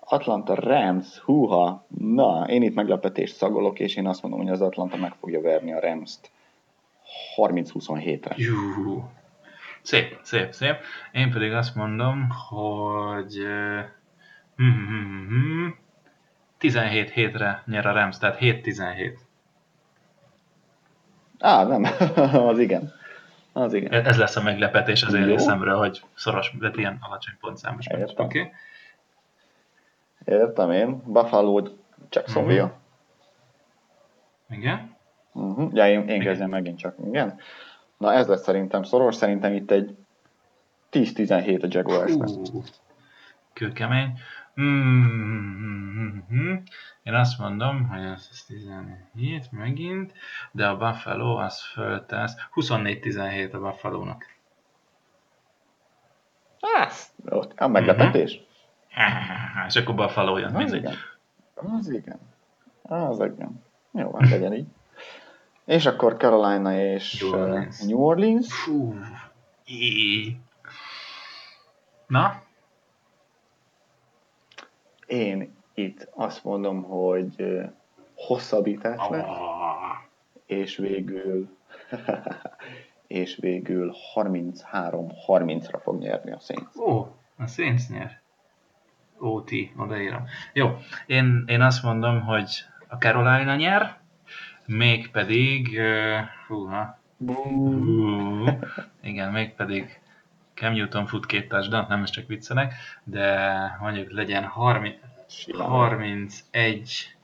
Atlanta 0.00 0.54
Rams, 0.54 1.18
húha, 1.18 1.86
na, 1.98 2.44
én 2.48 2.62
itt 2.62 2.74
meglepetést 2.74 3.36
szagolok, 3.36 3.78
és 3.78 3.96
én 3.96 4.06
azt 4.06 4.22
mondom, 4.22 4.40
hogy 4.40 4.50
az 4.50 4.60
Atlanta 4.60 4.96
meg 4.96 5.14
fogja 5.20 5.40
verni 5.40 5.72
a 5.72 5.80
Rams-t 5.80 6.30
30-27-re. 7.36 8.34
Szép, 9.82 10.18
szép, 10.22 10.52
szép. 10.52 10.76
Én 11.12 11.30
pedig 11.30 11.52
azt 11.52 11.74
mondom, 11.74 12.28
hogy 12.48 13.38
Mm-hmm. 14.62 15.68
17 16.58 17.10
hétre 17.10 17.62
nyer 17.66 17.86
a 17.86 17.92
Rams, 17.92 18.18
tehát 18.18 18.38
7-17. 18.40 19.18
Á, 21.38 21.64
nem, 21.64 21.86
az 22.50 22.58
igen. 22.58 22.92
Az 23.62 23.72
igen. 23.72 24.04
Ez 24.04 24.18
lesz 24.18 24.36
a 24.36 24.42
meglepetés 24.42 25.02
az 25.02 25.14
én 25.14 25.24
részemről, 25.24 25.76
hogy 25.76 26.02
szoros, 26.14 26.52
de 26.58 26.70
ilyen 26.74 26.98
alacsony 27.00 27.34
pontszámos 27.40 27.86
Értem. 27.86 28.24
Okay. 28.24 28.52
Értem 30.24 30.70
én. 30.70 31.02
Buffalo, 31.04 31.62
Jacksonville. 32.10 32.62
Mhm. 32.62 34.58
Igen. 34.58 34.96
Uh-huh. 35.32 35.70
Ja, 35.72 35.88
én, 35.88 36.08
én 36.08 36.20
kezdem 36.20 36.48
megint 36.48 36.78
csak, 36.78 36.94
igen. 37.06 37.38
Na 37.96 38.12
ez 38.12 38.26
lesz 38.26 38.42
szerintem 38.42 38.82
szoros, 38.82 39.14
szerintem 39.14 39.52
itt 39.52 39.70
egy 39.70 39.96
10-17 40.92 41.62
a 41.62 41.66
Jaguars. 41.70 42.12
Hú, 42.12 42.62
kőkemény. 43.52 44.18
Mm-hmm. 44.60 46.54
Én 47.02 47.14
azt 47.14 47.38
mondom, 47.38 47.88
hogy 47.88 48.00
ez, 48.02 48.28
ez 48.30 48.44
17 48.44 49.52
megint, 49.52 50.12
de 50.52 50.68
a 50.68 50.76
Buffalo 50.76 51.36
az 51.36 51.62
föltesz. 51.62 52.34
24-17 52.54 53.52
a 53.52 53.58
Buffalo-nak. 53.58 54.24
Ott 57.24 57.58
a 57.58 57.68
meglepetés. 57.68 58.40
És 59.66 59.76
akkor 59.76 59.94
Buffalo 59.94 60.38
jön 60.38 60.54
Az 60.54 60.54
mindegy. 60.54 60.78
igen. 60.78 60.94
Az 61.54 61.90
igen. 61.90 62.18
Az 62.82 63.20
igen. 63.20 63.64
Jó, 63.92 64.16
hát 64.18 64.30
legyen 64.30 64.54
így. 64.54 64.66
És 65.64 65.86
akkor 65.86 66.16
Carolina 66.16 66.80
és 66.80 67.20
New 67.20 67.40
Orleans. 67.40 67.80
New 67.80 67.98
Orleans. 68.00 68.52
Fú. 68.52 68.94
Na? 72.06 72.42
Én 75.08 75.54
itt 75.74 76.08
azt 76.14 76.44
mondom, 76.44 76.82
hogy 76.82 77.60
hosszabbítás 78.14 79.08
lesz, 79.08 79.26
Ah. 79.26 79.96
és 80.46 80.76
végül 80.76 81.56
és 83.06 83.36
végül 83.40 83.94
33-30-ra 84.14 85.78
fog 85.82 85.98
nyerni 85.98 86.32
a 86.32 86.38
Saints. 86.38 86.76
Ó, 86.76 87.06
a 87.36 87.46
Saints 87.46 87.88
nyer. 87.88 88.20
OT, 89.18 89.50
odaírom. 89.76 90.24
Jó, 90.52 90.76
én, 91.06 91.44
én 91.46 91.60
azt 91.60 91.82
mondom, 91.82 92.20
hogy 92.20 92.50
a 92.88 92.96
Carolina 92.96 93.54
nyer, 93.54 93.96
mégpedig, 94.66 95.78
uh, 95.78 96.18
húha, 96.48 96.98
hú, 97.26 98.44
igen, 99.02 99.32
mégpedig 99.32 100.00
Cam 100.58 100.72
Newton 100.72 101.06
fut 101.06 101.26
két 101.26 101.48
touchdown, 101.48 101.86
nem 101.88 102.02
ez 102.02 102.10
csak 102.10 102.26
viccelek, 102.26 102.74
de 103.04 103.76
mondjuk 103.80 104.10
legyen 104.10 104.44
30, 104.44 104.96
Simán. 105.28 105.68
31, 105.68 107.16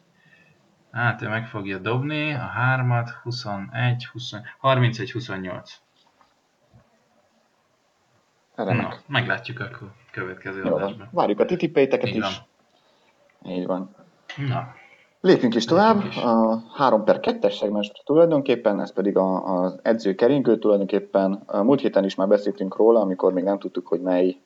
hát 0.93 1.23
ő 1.23 1.28
meg 1.28 1.47
fogja 1.47 1.78
dobni 1.78 2.32
a 2.32 2.47
hármat, 2.47 3.11
21, 3.11 4.06
20, 4.06 4.32
31, 4.59 5.12
28. 5.12 5.81
Remek. 8.55 8.77
Na, 8.77 8.94
meglátjuk 9.06 9.61
akkor 9.61 9.93
következő 10.11 10.62
Jó 10.65 10.77
adásban. 10.77 11.09
Várjuk 11.12 11.40
a 11.40 11.44
titipéteket 11.44 12.09
is. 12.09 12.20
van. 12.20 12.32
Így 13.52 13.66
van. 13.66 13.94
Na, 14.36 14.74
Lépjünk 15.24 15.55
is 15.55 15.64
tovább, 15.64 15.94
Lépjünk 15.94 16.14
is. 16.14 16.22
a 16.22 16.62
3 16.74 17.05
per 17.05 17.18
2-es 17.22 17.59
szegmensre 17.59 18.02
tulajdonképpen, 18.05 18.80
ez 18.80 18.92
pedig 18.92 19.16
a, 19.16 19.60
az 19.62 19.78
edzőkeringő 19.82 20.59
tulajdonképpen. 20.59 21.42
A 21.46 21.62
múlt 21.62 21.80
héten 21.80 22.05
is 22.05 22.14
már 22.14 22.28
beszéltünk 22.28 22.76
róla, 22.76 23.01
amikor 23.01 23.32
még 23.32 23.44
nem 23.44 23.59
tudtuk, 23.59 23.86
hogy 23.86 24.01
mely 24.01 24.36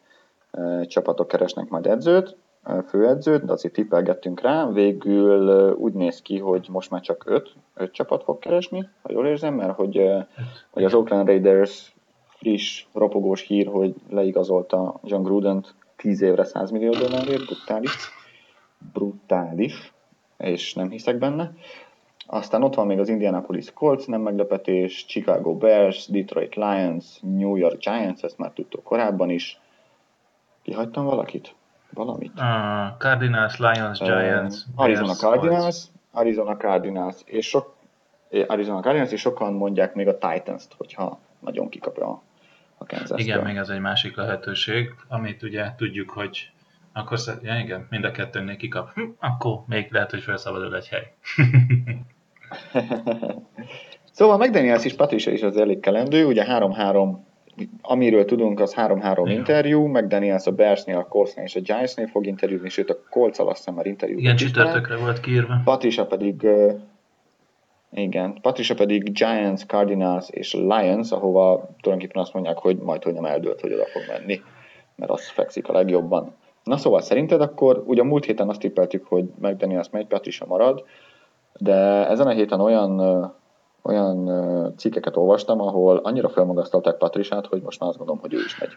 e, 0.50 0.84
csapatok 0.84 1.28
keresnek 1.28 1.68
majd 1.68 1.86
edzőt, 1.86 2.36
e, 2.62 2.82
főedzőt, 2.82 3.44
de 3.44 3.52
azért 3.52 3.74
tippelgettünk 3.74 4.40
rá. 4.40 4.70
Végül 4.70 5.50
e, 5.50 5.72
úgy 5.72 5.92
néz 5.92 6.22
ki, 6.22 6.38
hogy 6.38 6.68
most 6.70 6.90
már 6.90 7.00
csak 7.00 7.24
5, 7.26 7.52
5 7.74 7.92
csapat 7.92 8.22
fog 8.22 8.38
keresni, 8.38 8.88
ha 9.02 9.12
jól 9.12 9.26
érzem, 9.26 9.54
mert 9.54 9.74
hogy, 9.76 9.96
e, 9.96 10.28
hogy 10.70 10.84
az 10.84 10.94
Oakland 10.94 11.26
Raiders 11.26 11.96
friss, 12.26 12.86
ropogós 12.92 13.42
hír, 13.42 13.66
hogy 13.66 13.94
leigazolta 14.10 15.00
John 15.04 15.22
Gruden 15.22 15.64
10 15.96 16.20
évre 16.20 16.44
100 16.44 16.70
millió 16.70 16.90
dollárért, 16.90 17.44
brutális. 17.44 18.10
Brutális 18.92 19.96
és 20.38 20.74
nem 20.74 20.90
hiszek 20.90 21.18
benne. 21.18 21.52
Aztán 22.26 22.62
ott 22.62 22.74
van 22.74 22.86
még 22.86 22.98
az 22.98 23.08
Indianapolis 23.08 23.72
Colts, 23.72 24.06
nem 24.06 24.20
meglepetés, 24.20 25.04
Chicago 25.06 25.56
Bears, 25.56 26.06
Detroit 26.06 26.54
Lions, 26.54 27.04
New 27.20 27.56
York 27.56 27.78
Giants, 27.78 28.22
ezt 28.22 28.38
már 28.38 28.50
tudtuk 28.50 28.82
korábban 28.82 29.30
is. 29.30 29.60
Kihagytam 30.62 31.04
valakit? 31.04 31.54
Valamit? 31.90 32.38
a 32.38 32.96
Cardinals, 32.98 33.58
Lions, 33.58 33.98
Giants, 33.98 34.54
Uh, 34.54 34.82
Arizona 34.82 35.06
Bears, 35.06 35.18
Cardinals, 35.18 35.60
Colts. 35.60 35.84
Arizona 36.10 36.56
Cardinals, 36.56 37.16
és 37.24 37.48
sok, 37.48 37.76
Arizona 38.46 38.80
Cardinals, 38.80 39.12
és 39.12 39.20
sokan 39.20 39.52
mondják 39.52 39.94
még 39.94 40.08
a 40.08 40.18
Titans-t, 40.18 40.74
hogyha 40.76 41.18
nagyon 41.40 41.68
kikapja 41.68 42.22
a, 42.78 42.84
kansas 42.86 43.20
Igen, 43.20 43.42
még 43.42 43.58
az 43.58 43.70
egy 43.70 43.80
másik 43.80 44.16
lehetőség, 44.16 44.94
amit 45.08 45.42
ugye 45.42 45.74
tudjuk, 45.76 46.10
hogy 46.10 46.50
akkor 46.98 47.18
szer- 47.18 47.42
ja, 47.42 47.58
igen, 47.58 47.86
mind 47.90 48.04
a 48.04 48.10
kettőnél 48.10 48.56
kikap, 48.56 48.92
hm, 48.94 49.00
akkor 49.18 49.60
még 49.66 49.88
lehet, 49.90 50.10
hogy 50.10 50.20
felszabadul 50.20 50.76
egy 50.76 50.88
hely. 50.88 51.12
Szóval 54.18 54.38
McDaniels 54.38 54.84
is, 54.84 54.94
Patricia 54.94 55.32
is 55.32 55.42
az 55.42 55.56
elég 55.56 55.80
kelendő, 55.80 56.26
ugye 56.26 56.44
3-3, 56.48 57.16
amiről 57.82 58.24
tudunk, 58.24 58.60
az 58.60 58.74
3-3 58.76 59.22
Igen. 59.24 59.36
interjú, 59.36 59.86
McDaniels 59.86 60.46
a 60.46 60.50
Bearsnél, 60.50 60.96
a 60.96 61.04
Coltsnél 61.04 61.44
és 61.44 61.56
a 61.56 61.60
Giantsnél 61.60 62.06
fog 62.06 62.26
interjúzni, 62.26 62.68
sőt 62.68 62.90
a 62.90 62.96
Colts 63.10 63.38
azt 63.38 63.56
hiszem 63.56 63.74
már 63.74 63.86
interjú. 63.86 64.18
Igen, 64.18 64.36
csütörtökre 64.36 64.96
volt 64.96 65.20
kiírva. 65.20 65.60
Patricia 65.64 66.06
pedig, 66.06 66.46
igen, 67.90 68.38
Patricia 68.40 68.74
pedig 68.74 69.12
Giants, 69.12 69.64
Cardinals 69.64 70.30
és 70.30 70.54
Lions, 70.54 71.10
ahova 71.10 71.68
tulajdonképpen 71.80 72.22
azt 72.22 72.34
mondják, 72.34 72.58
hogy 72.58 72.76
majd, 72.76 73.02
hogy 73.02 73.14
nem 73.14 73.24
eldőlt, 73.24 73.60
hogy 73.60 73.72
oda 73.72 73.86
fog 73.86 74.02
menni, 74.08 74.40
mert 74.96 75.10
az 75.10 75.28
fekszik 75.28 75.68
a 75.68 75.72
legjobban. 75.72 76.34
Na 76.68 76.76
szóval 76.76 77.00
szerinted 77.00 77.40
akkor, 77.40 77.82
ugye 77.86 78.02
múlt 78.02 78.24
héten 78.24 78.48
azt 78.48 78.60
tippeltük, 78.60 79.06
hogy 79.06 79.24
McDaniels 79.38 79.90
megy, 79.90 80.06
Patricia 80.06 80.46
marad, 80.46 80.84
de 81.58 82.08
ezen 82.08 82.26
a 82.26 82.30
héten 82.30 82.60
olyan, 82.60 83.00
olyan 83.82 84.30
cikkeket 84.76 85.16
olvastam, 85.16 85.60
ahol 85.60 85.96
annyira 85.96 86.28
felmagasztalták 86.28 86.96
Patriciát, 86.96 87.46
hogy 87.46 87.62
most 87.62 87.80
már 87.80 87.88
azt 87.88 87.98
gondolom, 87.98 88.20
hogy 88.20 88.34
ő 88.34 88.38
is 88.38 88.58
megy. 88.58 88.76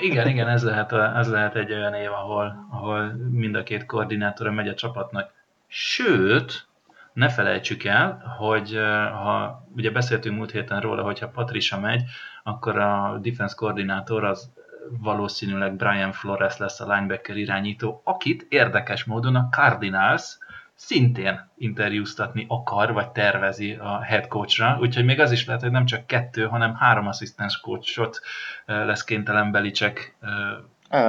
Igen, 0.00 0.28
igen, 0.28 0.48
ez 0.48 0.64
lehet, 0.64 0.92
ez 0.92 1.30
lehet 1.30 1.54
egy 1.56 1.72
olyan 1.72 1.94
év, 1.94 2.10
ahol, 2.10 2.66
ahol 2.70 3.12
mind 3.30 3.54
a 3.54 3.62
két 3.62 3.86
koordinátora 3.86 4.50
megy 4.50 4.68
a 4.68 4.74
csapatnak. 4.74 5.30
Sőt, 5.66 6.66
ne 7.12 7.28
felejtsük 7.28 7.84
el, 7.84 8.34
hogy 8.38 8.78
ha 9.22 9.64
ugye 9.76 9.90
beszéltünk 9.90 10.36
múlt 10.36 10.50
héten 10.50 10.80
róla, 10.80 11.02
hogy 11.02 11.18
ha 11.18 11.28
Patricia 11.28 11.78
megy, 11.78 12.02
akkor 12.44 12.78
a 12.78 13.18
defense 13.22 13.54
koordinátor 13.56 14.24
az 14.24 14.50
valószínűleg 14.90 15.76
Brian 15.76 16.12
Flores 16.12 16.56
lesz 16.56 16.80
a 16.80 16.94
linebacker 16.94 17.36
irányító, 17.36 18.00
akit 18.04 18.46
érdekes 18.48 19.04
módon 19.04 19.36
a 19.36 19.48
Cardinals 19.50 20.38
szintén 20.74 21.50
interjúztatni 21.56 22.46
akar, 22.48 22.92
vagy 22.92 23.10
tervezi 23.10 23.72
a 23.72 24.02
head 24.02 24.26
coachra, 24.26 24.78
úgyhogy 24.80 25.04
még 25.04 25.20
az 25.20 25.32
is 25.32 25.46
lehet, 25.46 25.62
hogy 25.62 25.70
nem 25.70 25.84
csak 25.84 26.06
kettő, 26.06 26.46
hanem 26.46 26.74
három 26.74 27.06
asszisztens 27.06 27.60
coachot 27.60 28.20
eh, 28.66 28.86
lesz 28.86 29.04
kénytelen 29.04 29.50
Belicek 29.50 30.16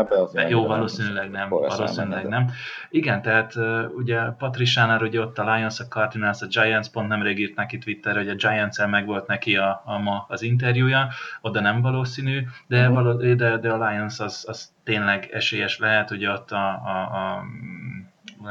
az 0.10 0.32
de 0.32 0.50
jó, 0.50 0.66
valószínűleg 0.68 1.30
nem, 1.30 1.50
valószínűleg 1.50 2.28
nem. 2.28 2.52
Igen, 2.90 3.22
tehát 3.22 3.54
ugye 3.96 4.22
Patriciánál 4.22 5.02
ugye 5.02 5.20
ott 5.20 5.38
a 5.38 5.56
Lions, 5.56 5.80
a 5.80 5.88
Cardinals, 5.88 6.42
a 6.42 6.46
Giants, 6.46 6.90
pont 6.90 7.08
nemrég 7.08 7.40
írt 7.40 7.56
neki 7.56 7.78
Twitterre, 7.78 8.20
hogy 8.20 8.30
a 8.30 8.36
giants 8.36 8.86
meg 8.86 9.06
volt 9.06 9.28
neki 9.28 9.58
a, 9.58 9.82
a 9.86 9.98
ma 9.98 10.26
az 10.28 10.42
interjúja, 10.42 11.08
oda 11.42 11.60
nem 11.62 11.82
valószínű, 11.82 12.42
de, 12.68 12.84
Mhm. 12.84 12.94
való, 12.94 13.14
de, 13.34 13.58
de 13.58 13.72
a 13.72 13.90
Lions 13.90 14.20
az, 14.20 14.46
az 14.48 14.74
tényleg 14.84 15.30
esélyes 15.32 15.78
lehet, 15.80 16.12
ugye 16.12 16.32
ott 16.32 16.52
a, 16.52 16.68
a, 16.68 17.36
a 17.36 17.44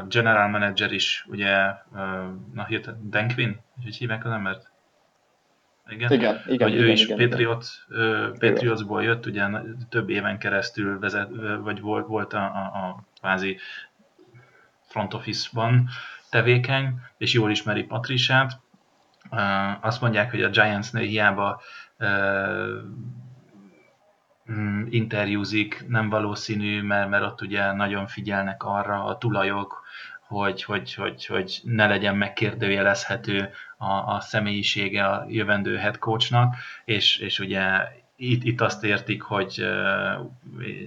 general 0.09 0.49
manager 0.49 0.93
is, 0.93 1.27
ugye, 1.29 1.57
na 2.55 2.65
hirtelen, 2.69 3.01
Dan 3.11 3.29
Quinn, 3.35 3.53
hogy 3.83 3.97
hívják 3.97 4.25
az 4.25 4.33
embert? 4.33 4.72
Igen, 5.93 6.13
Igen, 6.13 6.43
igen, 6.47 6.69
hogy 6.69 6.77
igen, 6.77 6.87
ő 6.87 6.91
is 6.91 7.05
igen, 7.05 7.17
igen. 7.17 7.29
Patriot, 7.29 7.67
ö, 7.89 8.29
Patriotsból 8.39 9.03
jött, 9.03 9.27
ugye 9.27 9.47
több 9.89 10.09
éven 10.11 10.39
keresztül 10.39 10.99
vezet, 10.99 11.29
vagy 11.63 11.81
volt, 11.81 12.07
volt 12.07 12.33
a, 12.33 12.45
a, 12.45 12.59
a 12.59 13.05
kvázi 13.21 13.59
front 14.87 15.15
office-ban 15.15 15.89
tevékeny, 16.31 17.01
és 17.19 17.33
jól 17.33 17.51
ismeri 17.51 17.83
Patriciát. 17.83 18.61
Ö, 19.31 19.37
Azt 19.81 20.01
mondják, 20.01 20.31
hogy 20.31 20.43
a 20.43 20.49
Giantsnél 20.51 21.07
hiába 21.07 21.61
mm, 24.53 24.87
interjúzik, 24.91 25.85
nem 25.89 26.09
valószínű, 26.09 26.83
mert, 26.83 27.09
mert 27.09 27.25
ott 27.25 27.41
ugye 27.41 27.73
nagyon 27.73 28.07
figyelnek 28.07 28.63
arra 28.63 29.05
a 29.05 29.19
tulajok, 29.19 29.83
hogy, 30.33 30.63
hogy, 30.63 30.95
hogy, 30.95 31.27
hogy 31.27 31.61
ne 31.65 31.87
legyen 31.87 32.17
megkérdőjelezhető 32.17 33.51
a, 33.77 33.93
a 33.93 34.21
személyisége 34.21 35.07
a 35.07 35.25
jövendő 35.29 35.77
head 35.77 35.99
coachnak, 35.99 36.55
és, 36.85 37.17
és 37.17 37.39
ugye 37.39 37.63
itt, 38.17 38.45
itt 38.45 38.61
azt 38.61 38.85
értik, 38.85 39.23
hogy 39.23 39.67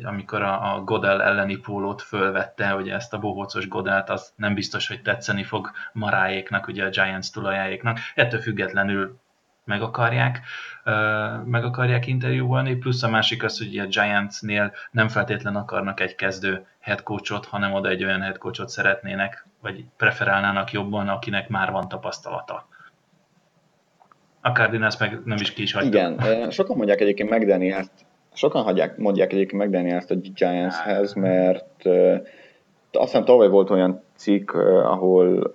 amikor 0.04 0.42
a, 0.42 0.76
a 0.76 0.84
Godel 0.84 1.24
elleni 1.24 1.56
pólót 1.56 2.02
fölvette, 2.02 2.70
hogy 2.70 2.90
ezt 2.90 3.14
a 3.14 3.20
bohócos 3.20 3.68
Godelt, 3.68 4.10
az 4.10 4.34
nem 4.36 4.54
biztos, 4.54 4.88
hogy 4.88 5.02
tetszeni 5.02 5.44
fog 5.44 5.72
Maráéknak, 5.94 6.68
ugye 6.68 6.86
a 6.86 6.90
Giants 6.90 7.32
tulajáéknak. 7.32 8.00
Ettől 8.16 8.40
függetlenül 8.40 9.20
meg 9.66 9.82
akarják, 9.82 10.40
meg 11.46 11.64
akarják 11.64 12.08
interjúolni, 12.08 12.76
plusz 12.76 13.04
a 13.04 13.10
másik 13.10 13.44
az, 13.44 13.58
hogy 13.58 13.78
a 13.78 13.86
Giantsnél 13.86 14.74
nem 14.92 15.08
feltétlen 15.08 15.56
akarnak 15.56 16.00
egy 16.00 16.16
kezdő 16.16 16.66
headcoachot, 16.80 17.46
hanem 17.46 17.74
oda 17.74 17.90
egy 17.90 18.04
olyan 18.04 18.22
headcoachot 18.22 18.70
szeretnének, 18.70 19.46
vagy 19.62 19.86
preferálnának 19.98 20.72
jobban, 20.72 21.08
akinek 21.08 21.50
már 21.50 21.72
van 21.72 21.88
tapasztalata. 21.88 22.68
A 24.42 24.50
Cardinals 24.50 24.98
meg 24.98 25.22
nem 25.26 25.38
is 25.42 25.54
ki 25.54 25.62
is 25.62 25.74
hagyta. 25.74 25.98
Igen, 25.98 26.50
sokan 26.50 26.78
mondják 26.78 27.02
egyébként 27.02 27.30
McDaniels, 27.30 27.88
sokan 28.34 28.64
hagyják, 28.64 28.98
mondják 28.98 29.34
egyébként 29.34 29.64
McDaniels-t 29.64 30.12
a 30.12 30.16
Giantshez, 30.16 31.14
mert 31.14 31.86
azt 32.92 33.12
hiszem 33.12 33.26
tavaly 33.26 33.48
volt 33.48 33.70
olyan 33.70 34.04
cikk, 34.16 34.54
ahol 34.84 35.54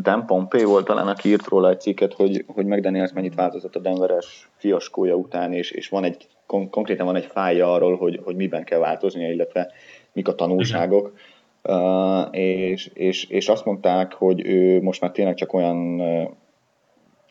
Dan 0.00 0.26
Pompey 0.26 0.64
volt 0.64 0.84
talán, 0.84 1.08
aki 1.08 1.28
írt 1.28 1.48
róla 1.48 1.68
egy 1.68 1.80
cikket, 1.80 2.12
hogy, 2.12 2.44
hogy 2.46 2.66
McDaniels 2.66 3.12
mennyit 3.12 3.34
változott 3.34 3.76
a 3.76 3.80
Denveres 3.80 4.50
fiaskója 4.56 5.14
után, 5.14 5.52
és, 5.52 5.70
és 5.70 5.88
van 5.88 6.04
egy, 6.04 6.26
kon- 6.46 6.70
konkrétan 6.70 7.06
van 7.06 7.16
egy 7.16 7.26
fája 7.26 7.72
arról, 7.72 7.96
hogy, 7.96 8.20
hogy 8.24 8.36
miben 8.36 8.64
kell 8.64 8.78
változnia, 8.78 9.30
illetve 9.30 9.72
mik 10.12 10.28
a 10.28 10.34
tanulságok. 10.34 11.12
Uh, 11.62 12.36
és, 12.36 12.90
és, 12.94 13.24
és 13.24 13.48
azt 13.48 13.64
mondták, 13.64 14.12
hogy 14.12 14.46
ő 14.46 14.82
most 14.82 15.00
már 15.00 15.10
tényleg 15.10 15.34
csak 15.34 15.52
olyan 15.52 16.00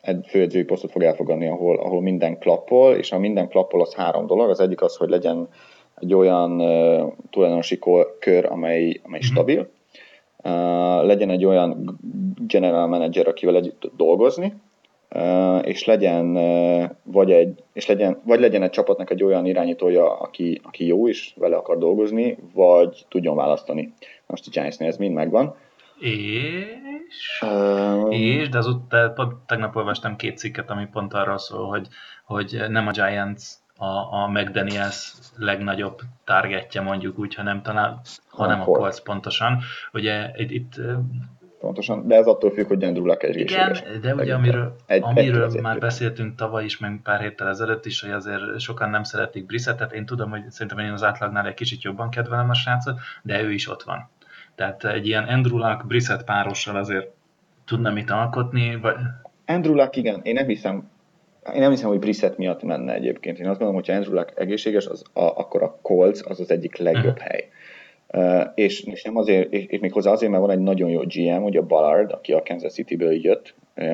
egy 0.00 0.26
főedzői 0.28 0.64
posztot 0.64 0.90
fog 0.90 1.02
elfogadni, 1.02 1.48
ahol, 1.48 1.76
ahol 1.76 2.02
minden 2.02 2.38
klappol, 2.38 2.94
és 2.94 3.12
a 3.12 3.18
minden 3.18 3.48
klappol 3.48 3.80
az 3.80 3.94
három 3.94 4.26
dolog. 4.26 4.50
Az 4.50 4.60
egyik 4.60 4.82
az, 4.82 4.96
hogy 4.96 5.08
legyen 5.08 5.48
egy 5.94 6.14
olyan 6.14 6.60
uh, 6.60 7.12
tulajdonosi 7.30 7.78
kör, 8.18 8.44
amely, 8.44 9.00
amely 9.02 9.18
mm-hmm. 9.18 9.18
stabil, 9.18 9.60
uh, 9.60 9.66
legyen 11.02 11.30
egy 11.30 11.44
olyan 11.44 11.98
general 12.46 12.86
manager, 12.86 13.28
akivel 13.28 13.56
együtt 13.56 13.90
dolgozni, 13.96 14.54
uh, 15.14 15.66
és 15.66 15.84
legyen, 15.84 16.36
uh, 16.36 16.90
vagy 17.02 17.30
egy, 17.30 17.62
és 17.72 17.86
legyen, 17.86 18.20
vagy 18.24 18.40
legyen 18.40 18.62
egy 18.62 18.70
csapatnak 18.70 19.10
egy 19.10 19.22
olyan 19.22 19.46
irányítója, 19.46 20.18
aki, 20.18 20.60
aki 20.64 20.86
jó 20.86 21.06
is, 21.06 21.34
vele 21.38 21.56
akar 21.56 21.78
dolgozni, 21.78 22.38
vagy 22.54 23.04
tudjon 23.08 23.36
választani. 23.36 23.92
Most 24.26 24.46
a 24.46 24.50
Giantsnél 24.50 24.88
ez 24.88 24.96
mind 24.96 25.14
megvan. 25.14 25.54
És, 25.98 27.42
um, 27.42 28.10
és 28.10 28.48
de 28.48 28.58
azután 28.58 29.14
pont 29.14 29.34
tegnap 29.46 29.76
olvastam 29.76 30.16
két 30.16 30.38
cikket, 30.38 30.70
ami 30.70 30.86
pont 30.92 31.14
arról 31.14 31.38
szól, 31.38 31.68
hogy, 31.68 31.88
hogy 32.24 32.62
nem 32.68 32.86
a 32.86 32.90
Giants 32.90 33.42
a, 33.82 34.22
a 34.22 34.28
McDaniels 34.28 35.12
legnagyobb 35.36 36.00
targetje 36.24 36.80
mondjuk 36.80 37.18
úgy, 37.18 37.34
hanem 37.34 37.62
talán, 37.62 38.00
hanem 38.28 38.60
a 38.60 38.64
Colts 38.64 39.00
pontosan. 39.00 39.58
Ugye 39.92 40.30
itt, 40.34 40.50
itt 40.50 40.80
Pontosan, 41.60 42.06
de 42.06 42.14
ez 42.14 42.26
attól 42.26 42.50
függ, 42.50 42.66
hogy 42.66 42.84
Andrew 42.84 43.06
Luck 43.06 43.22
egy 43.22 43.36
Igen, 43.36 43.76
de 44.00 44.14
ugye 44.14 44.34
amiről, 44.34 44.76
egy, 44.86 45.02
amiről 45.02 45.44
egy 45.44 45.60
már 45.60 45.78
beszéltünk 45.78 46.34
tavaly 46.34 46.64
is, 46.64 46.78
meg 46.78 47.00
pár 47.02 47.20
héttel 47.20 47.48
ezelőtt 47.48 47.86
is, 47.86 48.00
hogy 48.00 48.10
azért 48.10 48.60
sokan 48.60 48.90
nem 48.90 49.02
szeretik 49.02 49.46
Brissettet, 49.46 49.92
én 49.92 50.06
tudom, 50.06 50.30
hogy 50.30 50.50
szerintem 50.50 50.78
én 50.78 50.92
az 50.92 51.02
átlagnál 51.02 51.46
egy 51.46 51.54
kicsit 51.54 51.82
jobban 51.82 52.10
kedvelem 52.10 52.50
a 52.50 52.54
srácot, 52.54 52.98
de 53.22 53.42
ő 53.42 53.52
is 53.52 53.68
ott 53.68 53.82
van. 53.82 54.08
Tehát 54.54 54.84
egy 54.84 55.06
ilyen 55.06 55.24
Andrew 55.24 55.58
Luck, 55.58 55.86
Brissett 55.86 56.24
párossal 56.24 56.76
azért 56.76 57.08
tudna 57.64 57.90
mit 57.90 58.10
alkotni, 58.10 58.76
vagy... 58.76 58.96
Andrew 59.46 59.74
Luck, 59.74 59.96
igen, 59.96 60.20
én 60.22 60.34
nem 60.34 60.46
hiszem, 60.46 60.90
én 61.54 61.60
nem 61.60 61.70
hiszem, 61.70 61.88
hogy 61.88 61.98
Brissett 61.98 62.36
miatt 62.36 62.62
menne 62.62 62.94
egyébként. 62.94 63.38
Én 63.38 63.46
azt 63.46 63.58
gondolom, 63.58 63.74
hogy 63.74 63.88
ha 63.88 63.94
Andrew 63.94 64.14
Luck 64.14 64.40
egészséges, 64.40 64.86
az 64.86 65.02
a, 65.12 65.22
akkor 65.22 65.62
a 65.62 65.78
Colts 65.82 66.20
az 66.24 66.40
az 66.40 66.50
egyik 66.50 66.76
legjobb 66.76 67.16
uh-huh. 67.16 67.26
hely. 67.26 67.48
Uh, 68.14 68.50
és, 68.54 68.82
és, 68.82 69.02
nem 69.02 69.16
azért, 69.16 69.52
és, 69.52 69.64
és 69.66 69.80
még 69.80 69.92
hozzá 69.92 70.10
azért, 70.10 70.30
mert 70.30 70.44
van 70.44 70.52
egy 70.52 70.62
nagyon 70.62 70.90
jó 70.90 71.00
GM, 71.04 71.42
ugye 71.42 71.60
Ballard, 71.60 72.12
aki 72.12 72.32
a 72.32 72.42
Kansas 72.42 72.72
City-ből 72.72 73.12
jött, 73.12 73.54
uh, 73.76 73.86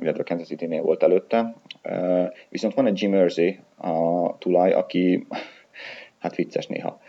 illetve 0.00 0.20
a 0.20 0.24
Kansas 0.24 0.46
City-nél 0.46 0.82
volt 0.82 1.02
előtte. 1.02 1.54
Uh, 1.84 2.26
viszont 2.48 2.74
van 2.74 2.86
egy 2.86 3.02
Jim 3.02 3.14
Irsay, 3.14 3.58
a 3.76 4.38
tulaj, 4.38 4.72
aki 4.72 5.26
hát 6.20 6.36
vicces 6.36 6.66
néha. 6.66 7.00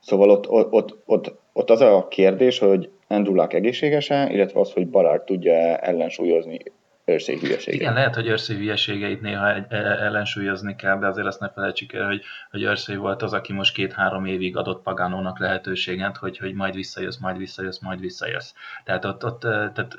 Szóval 0.00 0.30
ott, 0.30 0.48
ott, 0.48 0.72
ott, 0.72 0.96
ott, 1.06 1.34
ott 1.52 1.70
az 1.70 1.80
a 1.80 2.06
kérdés, 2.08 2.58
hogy 2.58 2.90
Andrew 3.08 3.34
Luck 3.34 3.52
egészséges-e, 3.52 4.28
illetve 4.32 4.60
az, 4.60 4.72
hogy 4.72 4.88
Ballard 4.88 5.22
tudja 5.22 5.76
ellensúlyozni 5.76 6.58
őrszék 7.04 7.40
hülyeségeit. 7.40 7.80
Igen, 7.80 7.94
lehet, 7.94 8.14
hogy 8.14 8.26
őrszék 8.26 8.56
hülyeségeit 8.56 9.20
néha 9.20 9.54
e- 9.54 9.66
ellensúlyozni 9.78 10.76
kell, 10.76 10.98
de 10.98 11.06
azért 11.06 11.26
azt 11.26 11.40
ne 11.40 11.48
felejtsük 11.48 11.92
el, 11.92 12.06
hogy, 12.06 12.22
hogy 12.50 12.62
őrszék 12.62 12.96
volt 12.96 13.22
az, 13.22 13.32
aki 13.32 13.52
most 13.52 13.74
két-három 13.74 14.24
évig 14.24 14.56
adott 14.56 14.82
Pagánónak 14.82 15.38
lehetőséget, 15.38 16.16
hogy, 16.16 16.38
hogy 16.38 16.54
majd 16.54 16.74
visszajössz, 16.74 17.16
majd 17.16 17.36
visszajössz, 17.36 17.78
majd 17.78 18.00
visszajössz. 18.00 18.52
Tehát 18.84 19.04
ott, 19.04 19.24
ott 19.24 19.40
tehát 19.40 19.98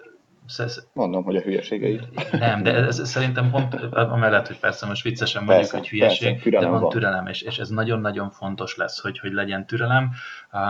Mondom, 0.94 1.24
hogy 1.24 1.36
a 1.36 1.42
hülyeségeit. 1.42 2.32
Nem, 2.32 2.64
de 2.64 2.74
ez 2.74 3.10
szerintem 3.10 3.50
pont 3.50 3.74
amellett, 3.92 4.48
hogy 4.48 4.60
persze 4.60 4.86
most 4.86 5.04
viccesen 5.04 5.44
mondjuk, 5.44 5.70
persze, 5.70 5.78
hogy 5.78 5.90
hülyeség, 5.90 6.34
persze, 6.34 6.60
de 6.60 6.68
van, 6.68 6.82
van 6.82 6.90
türelem, 6.90 7.28
és, 7.28 7.42
és 7.42 7.58
ez 7.58 7.70
nagyon-nagyon 7.70 8.30
fontos 8.30 8.76
lesz, 8.76 9.02
hogy, 9.02 9.20
hogy 9.20 9.32
legyen 9.32 9.66
türelem. 9.66 10.12
Uh, 10.54 10.62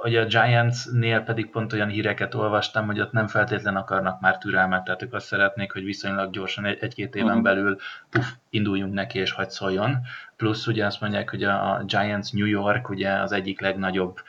hogy 0.00 0.16
a 0.16 0.24
Giants-nél 0.24 1.20
pedig 1.20 1.50
pont 1.50 1.72
olyan 1.72 1.88
híreket 1.88 2.34
olvastam, 2.34 2.86
hogy 2.86 3.00
ott 3.00 3.12
nem 3.12 3.26
feltétlen 3.26 3.76
akarnak 3.76 4.20
már 4.20 4.38
türelmet, 4.38 4.84
tehát 4.84 5.02
ők 5.02 5.12
azt 5.12 5.26
szeretnék, 5.26 5.72
hogy 5.72 5.84
viszonylag 5.84 6.30
gyorsan 6.30 6.64
egy-két 6.64 7.14
éven 7.14 7.28
uh-huh. 7.28 7.42
belül 7.42 7.76
puff, 8.10 8.26
induljunk 8.50 8.94
neki 8.94 9.18
és 9.18 9.32
hagyd 9.32 9.50
szóljon. 9.50 9.98
Plusz 10.36 10.66
ugye 10.66 10.86
azt 10.86 11.00
mondják, 11.00 11.30
hogy 11.30 11.42
a 11.42 11.82
Giants 11.86 12.32
New 12.32 12.46
York 12.46 12.88
ugye 12.88 13.12
az 13.12 13.32
egyik 13.32 13.60
legnagyobb 13.60 14.20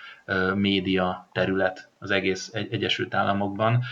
média 0.55 1.29
terület 1.31 1.89
az 1.99 2.11
egész 2.11 2.51
Egyesült 2.53 3.13
Államokban, 3.13 3.83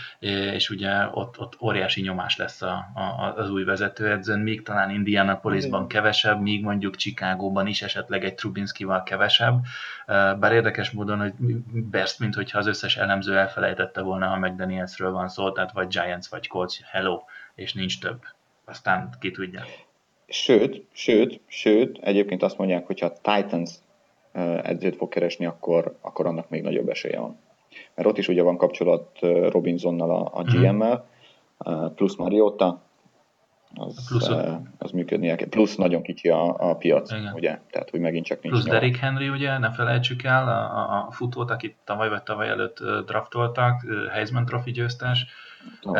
és 0.52 0.70
ugye 0.70 1.06
ott, 1.12 1.40
ott 1.40 1.56
óriási 1.60 2.00
nyomás 2.00 2.36
lesz 2.36 2.62
a, 2.62 2.90
a, 2.94 3.34
az 3.36 3.50
új 3.50 3.64
vezetőedzőn, 3.64 4.40
míg 4.40 4.62
talán 4.62 4.90
Indianapolisban 4.90 5.88
kevesebb, 5.88 6.40
míg 6.40 6.62
mondjuk 6.62 6.96
Chicagóban 6.96 7.66
is 7.66 7.82
esetleg 7.82 8.24
egy 8.24 8.34
Trubinskival 8.34 9.02
kevesebb, 9.02 9.64
bár 10.06 10.52
érdekes 10.52 10.90
módon, 10.90 11.18
hogy 11.18 11.32
Berst, 11.72 12.18
mint 12.18 12.34
hogyha 12.34 12.58
az 12.58 12.66
összes 12.66 12.96
elemző 12.96 13.38
elfelejtette 13.38 14.00
volna, 14.00 14.26
ha 14.26 14.38
McDanielsről 14.38 15.10
van 15.10 15.28
szó, 15.28 15.52
tehát 15.52 15.72
vagy 15.72 15.88
Giants, 15.88 16.26
vagy 16.28 16.46
Colts, 16.46 16.80
hello, 16.82 17.22
és 17.54 17.72
nincs 17.72 18.00
több. 18.00 18.20
Aztán 18.64 19.14
ki 19.20 19.30
tudja. 19.30 19.62
Sőt, 20.28 20.86
sőt, 20.92 21.40
sőt, 21.46 21.98
egyébként 22.02 22.42
azt 22.42 22.58
mondják, 22.58 22.86
hogy 22.86 23.00
ha 23.00 23.12
Titans 23.12 23.70
edzőt 24.62 24.96
fog 24.96 25.08
keresni, 25.08 25.46
akkor, 25.46 25.96
akkor 26.00 26.26
annak 26.26 26.48
még 26.48 26.62
nagyobb 26.62 26.88
esélye 26.88 27.18
van. 27.18 27.38
Mert 27.94 28.08
ott 28.08 28.18
is 28.18 28.28
ugye 28.28 28.42
van 28.42 28.56
kapcsolat 28.56 29.18
Robinsonnal, 29.48 30.10
a, 30.10 30.30
a 30.38 30.42
GM-mel, 30.42 31.06
plusz 31.94 32.16
Mariota, 32.16 32.82
az, 33.74 34.08
plusz, 34.08 34.30
az 34.78 34.90
működnie 34.90 35.36
kell. 35.36 35.48
Plusz 35.48 35.76
nagyon 35.76 36.02
kicsi 36.02 36.28
a, 36.28 36.70
a 36.70 36.76
piac, 36.76 37.12
igen. 37.12 37.32
ugye? 37.34 37.58
Tehát, 37.70 37.90
hogy 37.90 38.00
megint 38.00 38.26
csak 38.26 38.42
nincs 38.42 38.54
Plusz 38.54 38.70
Derrick 38.70 38.96
Henry, 38.96 39.28
ugye, 39.28 39.58
ne 39.58 39.70
felejtsük 39.70 40.22
el, 40.22 40.48
a, 40.48 41.06
a 41.06 41.10
futót, 41.10 41.50
akit 41.50 41.76
tavaly 41.84 42.08
vagy 42.08 42.22
tavaly 42.22 42.48
előtt 42.48 42.78
draftoltak, 43.06 43.86
Heisman 44.10 44.44
Trophy 44.44 44.70
győztes. 44.70 45.26
Oh. 45.82 45.94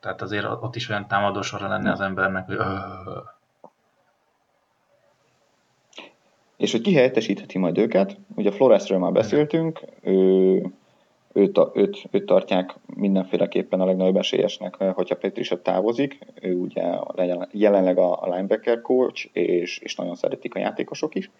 tehát 0.00 0.22
azért 0.22 0.44
ott 0.44 0.76
is 0.76 0.88
olyan 0.88 1.06
támadó 1.06 1.42
sorra 1.42 1.68
lenne 1.68 1.90
az 1.90 2.00
embernek, 2.00 2.46
hogy 2.46 2.56
és 6.60 6.72
hogy 6.72 6.80
ki 6.80 6.94
helyettesítheti 6.94 7.58
majd 7.58 7.78
őket, 7.78 8.16
ugye 8.34 8.50
Floresről 8.50 8.98
már 8.98 9.12
beszéltünk, 9.12 9.80
ő, 10.02 10.72
őt, 11.32 11.60
őt, 11.74 12.04
őt 12.10 12.26
tartják 12.26 12.74
mindenféleképpen 12.96 13.80
a 13.80 13.84
legnagyobb 13.84 14.16
esélyesnek, 14.16 14.74
hogyha 14.74 15.16
Petrisha 15.16 15.62
távozik, 15.62 16.18
ő 16.40 16.54
ugye 16.54 16.82
jelenleg 17.52 17.98
a 17.98 18.28
linebacker 18.30 18.80
coach, 18.80 19.28
és, 19.32 19.78
és 19.78 19.94
nagyon 19.94 20.14
szeretik 20.14 20.54
a 20.54 20.58
játékosok 20.58 21.14
is. 21.14 21.30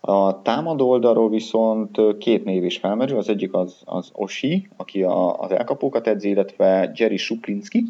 A 0.00 0.42
támadó 0.42 0.88
oldalról 0.88 1.28
viszont 1.28 2.18
két 2.18 2.44
név 2.44 2.64
is 2.64 2.76
felmerül, 2.76 3.18
az 3.18 3.28
egyik 3.28 3.54
az, 3.54 3.82
az 3.84 4.10
Oshi, 4.12 4.68
aki 4.76 5.02
a, 5.02 5.40
az 5.40 5.50
elkapókat 5.50 6.06
edzi, 6.06 6.28
illetve 6.28 6.92
Jerry 6.94 7.16
Suplinski, 7.16 7.84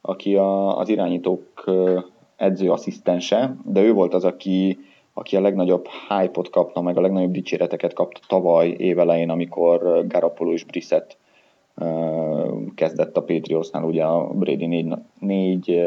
aki 0.00 0.36
a, 0.36 0.78
az 0.78 0.88
irányítók 0.88 1.64
edző 2.36 2.70
asszisztense, 2.70 3.56
de 3.64 3.82
ő 3.82 3.92
volt 3.92 4.14
az, 4.14 4.24
aki 4.24 4.78
aki 5.20 5.36
a 5.36 5.40
legnagyobb 5.40 5.86
hype-ot 6.08 6.50
kapta, 6.50 6.80
meg 6.80 6.96
a 6.96 7.00
legnagyobb 7.00 7.32
dicséreteket 7.32 7.92
kapta 7.92 8.20
tavaly 8.26 8.68
évelején, 8.68 9.30
amikor 9.30 10.06
Garapolo 10.06 10.52
és 10.52 10.64
Brissett 10.64 11.16
kezdett 12.74 13.16
a 13.16 13.22
Patriotsnál, 13.22 13.84
ugye 13.84 14.04
a 14.04 14.28
Brady 14.32 14.66
négy, 14.66 14.92
négy 15.18 15.80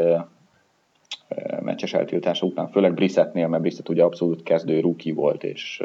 meccses 1.60 1.94
eltiltása 1.94 2.46
után, 2.46 2.68
főleg 2.68 2.94
Brissettnél, 2.94 3.48
mert 3.48 3.62
Brissett 3.62 3.88
ugye 3.88 4.02
abszolút 4.02 4.42
kezdő 4.42 4.80
rookie 4.80 5.14
volt, 5.14 5.44
és 5.44 5.82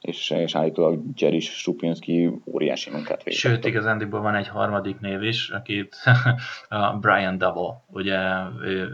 és, 0.00 0.30
és 0.30 0.54
állítólag 0.54 1.02
Jerry 1.16 1.40
Strupinski 1.40 2.30
óriási 2.44 2.90
munkát 2.90 3.22
végzett. 3.22 3.50
Sőt, 3.52 3.64
igazándiból 3.64 4.20
van 4.20 4.34
egy 4.34 4.48
harmadik 4.48 5.00
név 5.00 5.22
is, 5.22 5.50
akit 5.50 5.96
a 6.68 6.92
Brian 6.92 7.38
Double, 7.38 7.82
ugye 7.86 8.18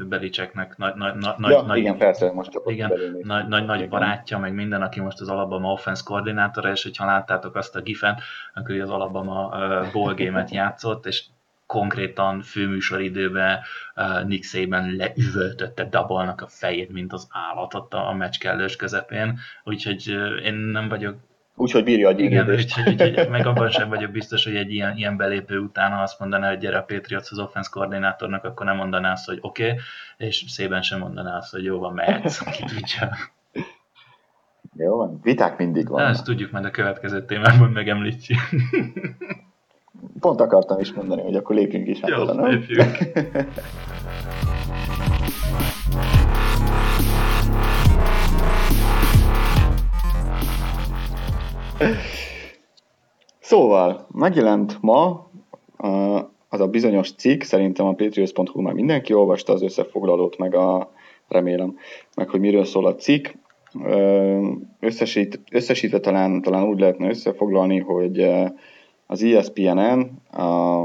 Belicseknek 0.09 0.77
nagy, 0.77 0.95
nagy, 0.95 1.15
nagy, 1.17 1.51
ja, 1.51 1.63
nagy, 1.63 1.79
igen, 1.79 1.99
persze, 1.99 2.33
most 2.33 2.51
csak 2.51 2.63
igen, 2.67 2.93
nagy, 3.23 3.47
nagy, 3.49 3.65
nagy 3.65 3.89
barátja, 3.89 4.39
meg 4.39 4.55
minden, 4.55 4.83
aki 4.83 5.01
most 5.01 5.21
az 5.21 5.29
Alabama 5.29 5.73
offense 5.73 6.03
koordinátora, 6.05 6.71
és 6.71 6.83
hogyha 6.83 7.07
láttátok 7.07 7.55
azt 7.55 7.77
a 7.77 7.81
gifen, 7.81 8.19
akkor 8.55 8.81
az 8.81 8.91
Alabama 8.91 9.49
ball 9.93 10.15
game-et 10.15 10.51
játszott, 10.51 11.07
és 11.07 11.25
konkrétan 11.67 12.43
főműsoridőben 12.43 13.59
uh, 13.97 14.25
Nick 14.25 14.45
Saban 14.45 14.97
leüvöltötte 14.97 15.85
Dabalnak 15.85 16.41
a 16.41 16.47
fejét, 16.47 16.93
mint 16.93 17.13
az 17.13 17.29
állatot 17.31 17.95
a 17.95 18.13
meccs 18.13 18.39
kellős 18.39 18.77
közepén, 18.77 19.39
úgyhogy 19.65 20.05
uh, 20.09 20.45
én 20.45 20.55
nem 20.55 20.89
vagyok 20.89 21.17
Úgyhogy 21.59 21.85
bírja 21.85 22.09
a 22.09 22.13
Igen, 22.13 22.51
úgyhogy, 22.51 22.93
úgyhogy, 22.93 23.29
meg 23.31 23.47
abban 23.47 23.71
sem 23.71 23.89
vagyok 23.89 24.11
biztos, 24.11 24.45
hogy 24.45 24.57
egy 24.57 24.73
ilyen, 24.73 24.97
ilyen 24.97 25.17
belépő 25.17 25.59
után, 25.59 25.93
ha 25.93 26.03
azt 26.03 26.19
mondaná, 26.19 26.49
hogy 26.49 26.59
gyere 26.59 26.79
a 26.79 26.83
Patriots 26.83 27.31
az 27.31 27.39
offense 27.39 27.71
koordinátornak, 27.73 28.45
akkor 28.45 28.67
nem 28.67 28.77
mondaná 28.77 29.13
azt, 29.13 29.27
hogy 29.27 29.39
oké, 29.41 29.71
okay, 29.71 29.79
és 30.17 30.45
szében 30.49 30.83
sem 30.83 30.99
mondaná 30.99 31.37
azt, 31.37 31.51
hogy 31.51 31.65
jó 31.65 31.79
van, 31.79 31.93
mehetsz, 31.93 32.41
aki 32.47 32.65
tudja. 32.65 33.17
Jó 34.77 34.97
van, 34.97 35.21
viták 35.23 35.59
mindig 35.59 35.89
van. 35.89 36.05
Ezt 36.05 36.25
tudjuk, 36.25 36.51
majd 36.51 36.65
a 36.65 36.71
következő 36.71 37.25
témában 37.25 37.71
megemlítjük. 37.71 38.39
Pont 40.21 40.41
akartam 40.41 40.81
is 40.81 40.93
mondani, 40.93 41.23
hogy 41.23 41.35
akkor 41.35 41.57
lépjünk 41.57 41.89
is. 41.89 42.01
Jó, 42.07 42.27
hát, 42.27 42.49
lépjünk. 42.49 42.97
Szóval, 53.39 54.07
megjelent 54.13 54.79
ma 54.81 55.31
az 56.49 56.61
a 56.61 56.67
bizonyos 56.67 57.13
cikk, 57.13 57.43
szerintem 57.43 57.87
a 57.87 57.93
patriots.hu 57.93 58.61
már 58.61 58.75
mindenki 58.75 59.13
olvasta 59.13 59.53
az 59.53 59.63
összefoglalót, 59.63 60.39
meg 60.39 60.55
a, 60.55 60.93
remélem, 61.29 61.77
meg 62.17 62.29
hogy 62.29 62.41
miről 62.41 62.65
szól 62.65 62.87
a 62.87 62.95
cikk. 62.95 63.29
Összesít, 64.81 65.41
összesítve 65.51 66.01
talán, 66.01 66.43
talán 66.43 66.69
úgy 66.69 66.81
lehetne 66.81 67.09
összefoglalni, 67.09 67.79
hogy 67.79 68.29
az 69.07 69.23
ESPN-en, 69.23 70.23
a, 70.31 70.77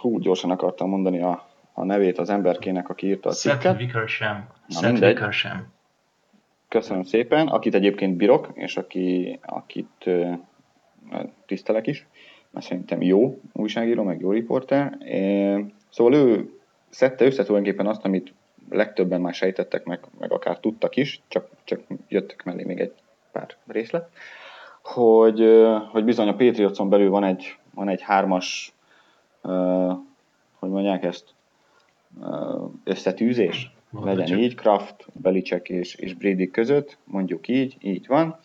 hú, 0.00 0.18
gyorsan 0.18 0.50
akartam 0.50 0.88
mondani 0.88 1.22
a, 1.22 1.48
a 1.72 1.84
nevét 1.84 2.18
az 2.18 2.30
emberkének, 2.30 2.88
aki 2.88 3.06
írta 3.06 3.28
a 3.28 3.32
cikket. 3.32 3.62
Seth 3.62 3.80
Wickersham. 3.80 4.46
Seth 4.68 5.02
Wickersham. 5.02 5.72
Köszönöm 6.68 7.02
szépen, 7.02 7.46
akit 7.46 7.74
egyébként 7.74 8.16
bírok, 8.16 8.50
és 8.54 8.76
aki, 8.76 9.38
akit 9.42 10.10
tisztelek 11.46 11.86
is, 11.86 12.06
mert 12.50 12.66
szerintem 12.66 13.02
jó 13.02 13.40
újságíró, 13.52 14.02
meg 14.02 14.20
jó 14.20 14.30
riporter. 14.30 14.98
Szóval 15.90 16.14
ő 16.14 16.50
szedte 16.88 17.24
össze 17.24 17.44
tulajdonképpen 17.44 17.86
azt, 17.86 18.04
amit 18.04 18.34
legtöbben 18.70 19.20
már 19.20 19.34
sejtettek, 19.34 19.84
meg, 19.84 20.00
meg 20.18 20.32
akár 20.32 20.58
tudtak 20.58 20.96
is, 20.96 21.20
csak, 21.28 21.48
csak 21.64 21.80
jöttek 22.08 22.44
mellé 22.44 22.64
még 22.64 22.80
egy 22.80 22.92
pár 23.32 23.56
részlet, 23.66 24.10
hogy, 24.82 25.44
hogy 25.90 26.04
bizony 26.04 26.28
a 26.28 26.34
Patriotson 26.34 26.88
belül 26.88 27.10
van 27.10 27.24
egy 27.24 27.56
van 27.74 27.88
egy 27.88 28.02
hármas, 28.02 28.72
uh, 29.42 29.92
hogy 30.58 30.70
mondják 30.70 31.04
ezt, 31.04 31.24
uh, 32.20 32.70
összetűzés, 32.84 33.70
legyen 33.90 34.26
csak. 34.26 34.38
így, 34.38 34.54
Kraft, 34.54 35.06
Belicek 35.12 35.68
és, 35.68 35.94
és 35.94 36.14
Brady 36.14 36.50
között, 36.50 36.98
mondjuk 37.04 37.48
így, 37.48 37.76
így 37.80 38.06
van. 38.06 38.38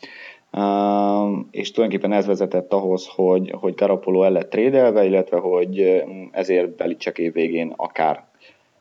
Uh, 0.52 1.46
és 1.52 1.72
tulajdonképpen 1.72 2.18
ez 2.18 2.26
vezetett 2.26 2.74
ahhoz, 2.74 3.08
hogy, 3.08 3.52
hogy 3.52 3.74
Garoppolo 3.76 4.24
el 4.24 4.32
lett 4.32 4.50
trédelve, 4.50 5.06
illetve 5.06 5.38
hogy 5.38 6.04
ezért 6.32 6.76
Belicek 6.76 7.18
év 7.18 7.34
végén 7.34 7.74
akár, 7.76 8.26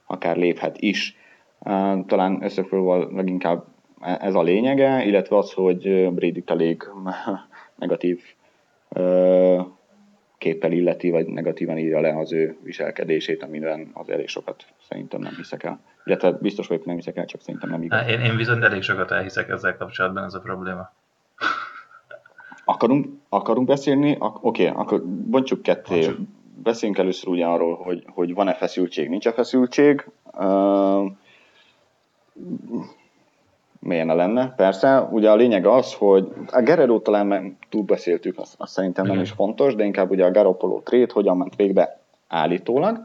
akár 0.07 0.37
léphet 0.37 0.81
is. 0.81 1.17
Uh, 1.59 2.07
talán 2.07 2.43
összefoglalva 2.43 3.17
leginkább 3.17 3.65
ez 4.01 4.35
a 4.35 4.43
lényege, 4.43 5.05
illetve 5.05 5.37
az, 5.37 5.53
hogy 5.53 6.11
Brady 6.13 6.43
elég 6.47 6.83
negatív 7.79 8.23
uh, 8.89 9.67
képpel 10.45 10.73
illeti, 10.73 11.11
vagy 11.11 11.27
negatívan 11.27 11.79
írja 11.79 12.01
le 12.01 12.19
az 12.19 12.33
ő 12.33 12.57
viselkedését, 12.63 13.43
amiben 13.43 13.91
az 13.93 14.09
elég 14.09 14.29
sokat 14.29 14.65
szerintem 14.89 15.21
nem 15.21 15.35
hiszek 15.37 15.63
el. 15.63 15.81
Illetve 16.05 16.31
biztos 16.31 16.67
vagyok, 16.67 16.85
nem 16.85 16.95
hiszek 16.95 17.17
el, 17.17 17.25
csak 17.25 17.41
szerintem 17.41 17.71
nem 17.71 17.83
igaz. 17.83 18.09
Én, 18.09 18.21
én 18.21 18.37
viszont 18.37 18.63
elég 18.63 18.83
sokat 18.83 19.11
elhiszek 19.11 19.49
ezzel 19.49 19.77
kapcsolatban, 19.77 20.25
ez 20.25 20.35
a 20.35 20.41
probléma. 20.41 20.93
Akarunk, 22.65 23.07
akarunk 23.29 23.67
beszélni? 23.67 24.17
Oké, 24.19 24.39
okay, 24.41 24.67
akkor 24.67 25.05
bontsuk 25.05 25.63
ketté. 25.63 26.11
Beszéljünk 26.63 27.01
először 27.01 27.29
ugye 27.29 27.47
arról, 27.47 27.77
hogy, 27.77 28.05
hogy 28.07 28.35
van-e 28.35 28.55
feszültség, 28.55 29.09
nincs-e 29.09 29.33
feszültség. 29.33 30.07
Uh, 30.33 31.11
miért 33.85 34.07
ne 34.07 34.15
lenne, 34.15 34.55
persze. 34.57 35.09
Ugye 35.11 35.31
a 35.31 35.35
lényeg 35.35 35.67
az, 35.67 35.95
hogy 35.95 36.33
a 36.53 36.63
Guerrero 36.63 36.99
talán 36.99 37.27
meg 37.27 37.57
túlbeszéltük, 37.69 38.39
azt, 38.39 38.55
azt 38.59 38.73
szerintem 38.73 39.07
nem 39.07 39.21
is 39.21 39.31
fontos, 39.31 39.75
de 39.75 39.85
inkább 39.85 40.11
ugye 40.11 40.25
a 40.25 40.31
Garoppolo 40.31 40.81
trade 40.81 41.13
hogyan 41.13 41.37
ment 41.37 41.57
végbe 41.57 41.99
állítólag. 42.29 43.01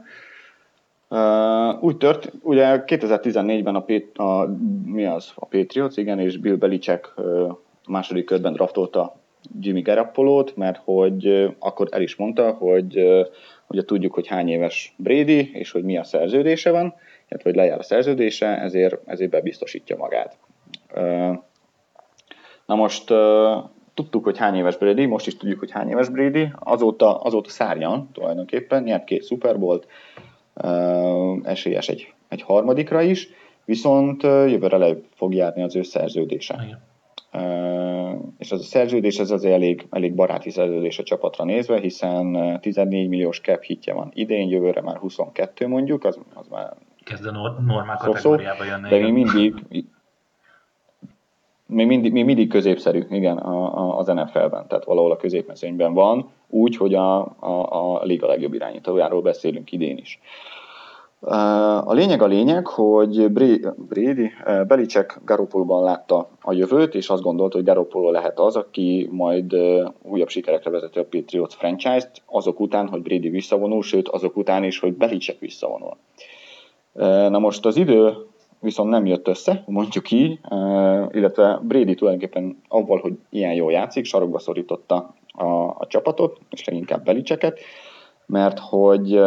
Uh, 1.10 1.84
úgy 1.84 1.98
tört, 1.98 2.32
ugye 2.42 2.84
2014-ben 2.88 3.76
a, 3.76 3.82
Pét, 3.82 4.18
a, 4.18 4.56
mi 4.86 5.06
az, 5.06 5.32
a 5.36 5.46
Patriots, 5.46 5.98
igen, 5.98 6.20
és 6.20 6.38
Bill 6.38 6.56
Belichick 6.56 7.14
uh, 7.18 7.52
második 7.88 8.26
körben 8.26 8.54
draftolta 8.54 9.16
Jimmy 9.60 9.82
Garoppolót, 9.82 10.56
mert 10.56 10.82
hogy 10.84 11.28
uh, 11.28 11.52
akkor 11.60 11.88
el 11.92 12.02
is 12.02 12.16
mondta, 12.16 12.52
hogy 12.52 13.00
uh, 13.00 13.28
ugye 13.68 13.84
tudjuk, 13.84 14.14
hogy 14.14 14.28
hány 14.28 14.50
éves 14.50 14.94
Brady, 14.98 15.52
és 15.54 15.72
hogy 15.72 15.84
mi 15.84 15.98
a 15.98 16.04
szerződése 16.04 16.72
van, 16.72 16.94
illetve 17.30 17.50
hogy 17.50 17.56
lejár 17.56 17.80
a 17.80 17.84
szerződése, 17.84 18.62
ezért, 18.62 18.96
ezért 19.06 19.32
bebiztosítja 19.32 19.98
magát. 19.98 20.38
Na 22.66 22.76
most 22.76 23.14
tudtuk, 23.94 24.24
hogy 24.24 24.38
hány 24.38 24.56
éves 24.56 24.78
Brady, 24.78 25.06
most 25.06 25.28
is 25.28 25.38
tudjuk, 25.38 25.60
hogy 25.60 25.72
hány 25.72 25.90
éves 25.90 26.10
Brady, 26.10 26.52
azóta, 26.60 27.18
azóta 27.22 27.50
szárnyan 27.50 28.10
tulajdonképpen, 28.14 28.84
nyert 28.84 29.04
két 29.04 29.26
Super 29.26 29.60
Bowl-t, 29.60 29.88
esélyes 31.44 31.90
egy, 31.90 32.14
egy 32.28 32.42
harmadikra 32.42 33.02
is, 33.02 33.30
viszont 33.66 34.24
jövőre 34.24 34.78
le 34.78 34.96
fog 35.16 35.34
járni 35.34 35.62
az 35.62 35.76
ő 35.76 35.82
szerződése. 35.82 36.62
Igen. 36.66 36.88
Uh, 37.34 37.80
és 38.38 38.52
az 38.52 38.60
a 38.60 38.64
szerződés 38.64 39.20
ez 39.20 39.32
azért 39.32 39.54
elég, 39.54 39.88
elég 39.90 40.16
baráti 40.16 40.50
szerződés 40.50 41.00
a 41.00 41.04
csapatra 41.04 41.44
nézve, 41.44 41.80
hiszen 41.80 42.58
14 42.62 43.10
milliós 43.10 43.42
cap 43.42 43.64
hitje 43.64 43.94
van 43.94 44.12
idén, 44.14 44.50
jövőre 44.50 44.82
már 44.82 44.98
22 44.98 45.68
mondjuk, 45.68 46.04
az, 46.04 46.20
az 46.34 46.48
már 46.48 46.74
kezd 47.04 47.26
a 47.26 47.32
normál 47.66 47.98
kategóriába 47.98 48.64
jönni. 48.64 48.90
De 48.90 49.00
még 49.00 49.14
mindig, 49.14 49.54
még 51.70 51.88
mindig, 51.88 52.12
még 52.12 52.26
mindig 52.26 52.50
középszerű, 52.50 53.04
igen, 53.10 53.38
a, 53.38 53.98
az 53.98 54.08
NFL-ben, 54.08 54.68
tehát 54.68 54.86
valahol 54.86 55.12
a 55.12 55.18
középmezőnyben 55.18 55.94
van, 55.94 56.30
úgy, 56.48 56.78
hogy 56.78 56.94
a, 56.94 57.20
a, 57.40 58.00
a 58.00 58.04
liga 58.04 58.28
legjobb 58.28 58.54
irányítójáról 58.54 59.22
beszélünk 59.22 59.72
idén 59.72 59.98
is. 59.98 60.20
A 61.84 61.94
lényeg 61.94 62.22
a 62.22 62.26
lényeg, 62.26 62.68
hogy 62.68 63.32
Brady, 63.32 64.32
Belicek 64.68 65.22
Garoppolban 65.26 65.84
látta 65.84 66.30
a 66.42 66.54
jövőt, 66.54 66.96
és 66.96 67.10
azt 67.10 67.22
gondolta, 67.22 67.56
hogy 67.56 67.66
Garoppolo 67.66 68.12
lehet 68.12 68.40
az, 68.40 68.56
aki 68.56 69.10
majd 69.12 69.56
újabb 70.02 70.30
sikerekre 70.30 70.70
vezeti 70.70 71.00
a 71.00 71.06
Patriots 71.06 71.54
franchise-t, 71.54 72.22
azok 72.26 72.60
után, 72.60 72.88
hogy 72.88 73.02
Brady 73.02 73.30
visszavonul, 73.30 73.82
sőt 73.82 74.08
azok 74.08 74.38
után 74.38 74.64
is, 74.64 74.80
hogy 74.80 74.94
Belicek 74.94 75.40
visszavonul. 75.40 75.98
Na 77.30 77.40
most 77.40 77.66
az 77.66 77.78
idő 77.78 78.14
viszont 78.60 78.90
nem 78.90 79.06
jött 79.06 79.28
össze, 79.28 79.64
mondjuk 79.66 80.12
így, 80.12 80.40
illetve 81.12 81.60
Brady 81.64 81.96
tulajdonképpen 81.96 82.62
avval, 82.68 83.00
hogy 83.00 83.14
ilyen 83.30 83.54
jól 83.54 83.72
játszik, 83.72 84.06
sarokba 84.06 84.40
szorította 84.40 85.14
a, 85.28 85.46
a 85.78 85.86
csapatot, 85.88 86.40
és 86.50 86.64
leginkább 86.64 87.04
Belicseket, 87.04 87.60
mert 88.26 88.60
hogy 88.60 89.22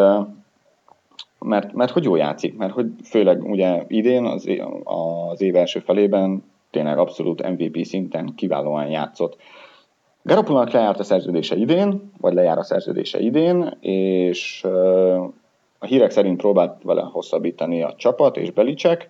mert, 1.38 1.72
mert 1.72 1.92
hogy 1.92 2.04
jól 2.04 2.18
játszik, 2.18 2.56
mert 2.56 2.72
hogy 2.72 2.86
főleg 3.04 3.44
ugye 3.44 3.84
idén 3.88 4.24
az, 4.24 4.48
az 4.84 5.40
év 5.40 5.56
első 5.56 5.80
felében 5.80 6.44
tényleg 6.70 6.98
abszolút 6.98 7.48
MVP 7.48 7.84
szinten 7.84 8.34
kiválóan 8.36 8.86
játszott. 8.86 9.36
Garoppolónak 10.22 10.70
lejárt 10.70 10.98
a 10.98 11.02
szerződése 11.02 11.56
idén, 11.56 12.10
vagy 12.20 12.34
lejár 12.34 12.58
a 12.58 12.62
szerződése 12.62 13.20
idén, 13.20 13.76
és 13.80 14.66
a 15.82 15.86
hírek 15.86 16.10
szerint 16.10 16.36
próbált 16.36 16.82
vele 16.82 17.02
hosszabbítani 17.02 17.82
a 17.82 17.94
csapat 17.96 18.36
és 18.36 18.50
Belicek, 18.50 19.08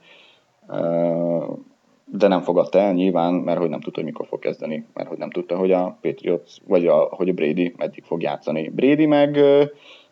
de 2.05 2.29
nem 2.29 2.41
fogadta 2.41 2.79
el 2.79 2.93
nyilván, 2.93 3.35
mert 3.35 3.59
hogy 3.59 3.69
nem 3.69 3.81
tudta, 3.81 4.01
hogy 4.01 4.09
mikor 4.09 4.27
fog 4.27 4.39
kezdeni, 4.39 4.87
mert 4.95 5.09
hogy 5.09 5.19
nem 5.19 5.31
tudta, 5.31 5.57
hogy 5.57 5.73
a 5.73 5.99
Patriots, 6.01 6.57
vagy 6.67 6.87
a, 6.87 6.95
hogy 6.97 7.29
a 7.29 7.33
Brady 7.33 7.75
meddig 7.77 8.05
fog 8.05 8.23
játszani. 8.23 8.69
Brady 8.69 9.07
meg 9.07 9.39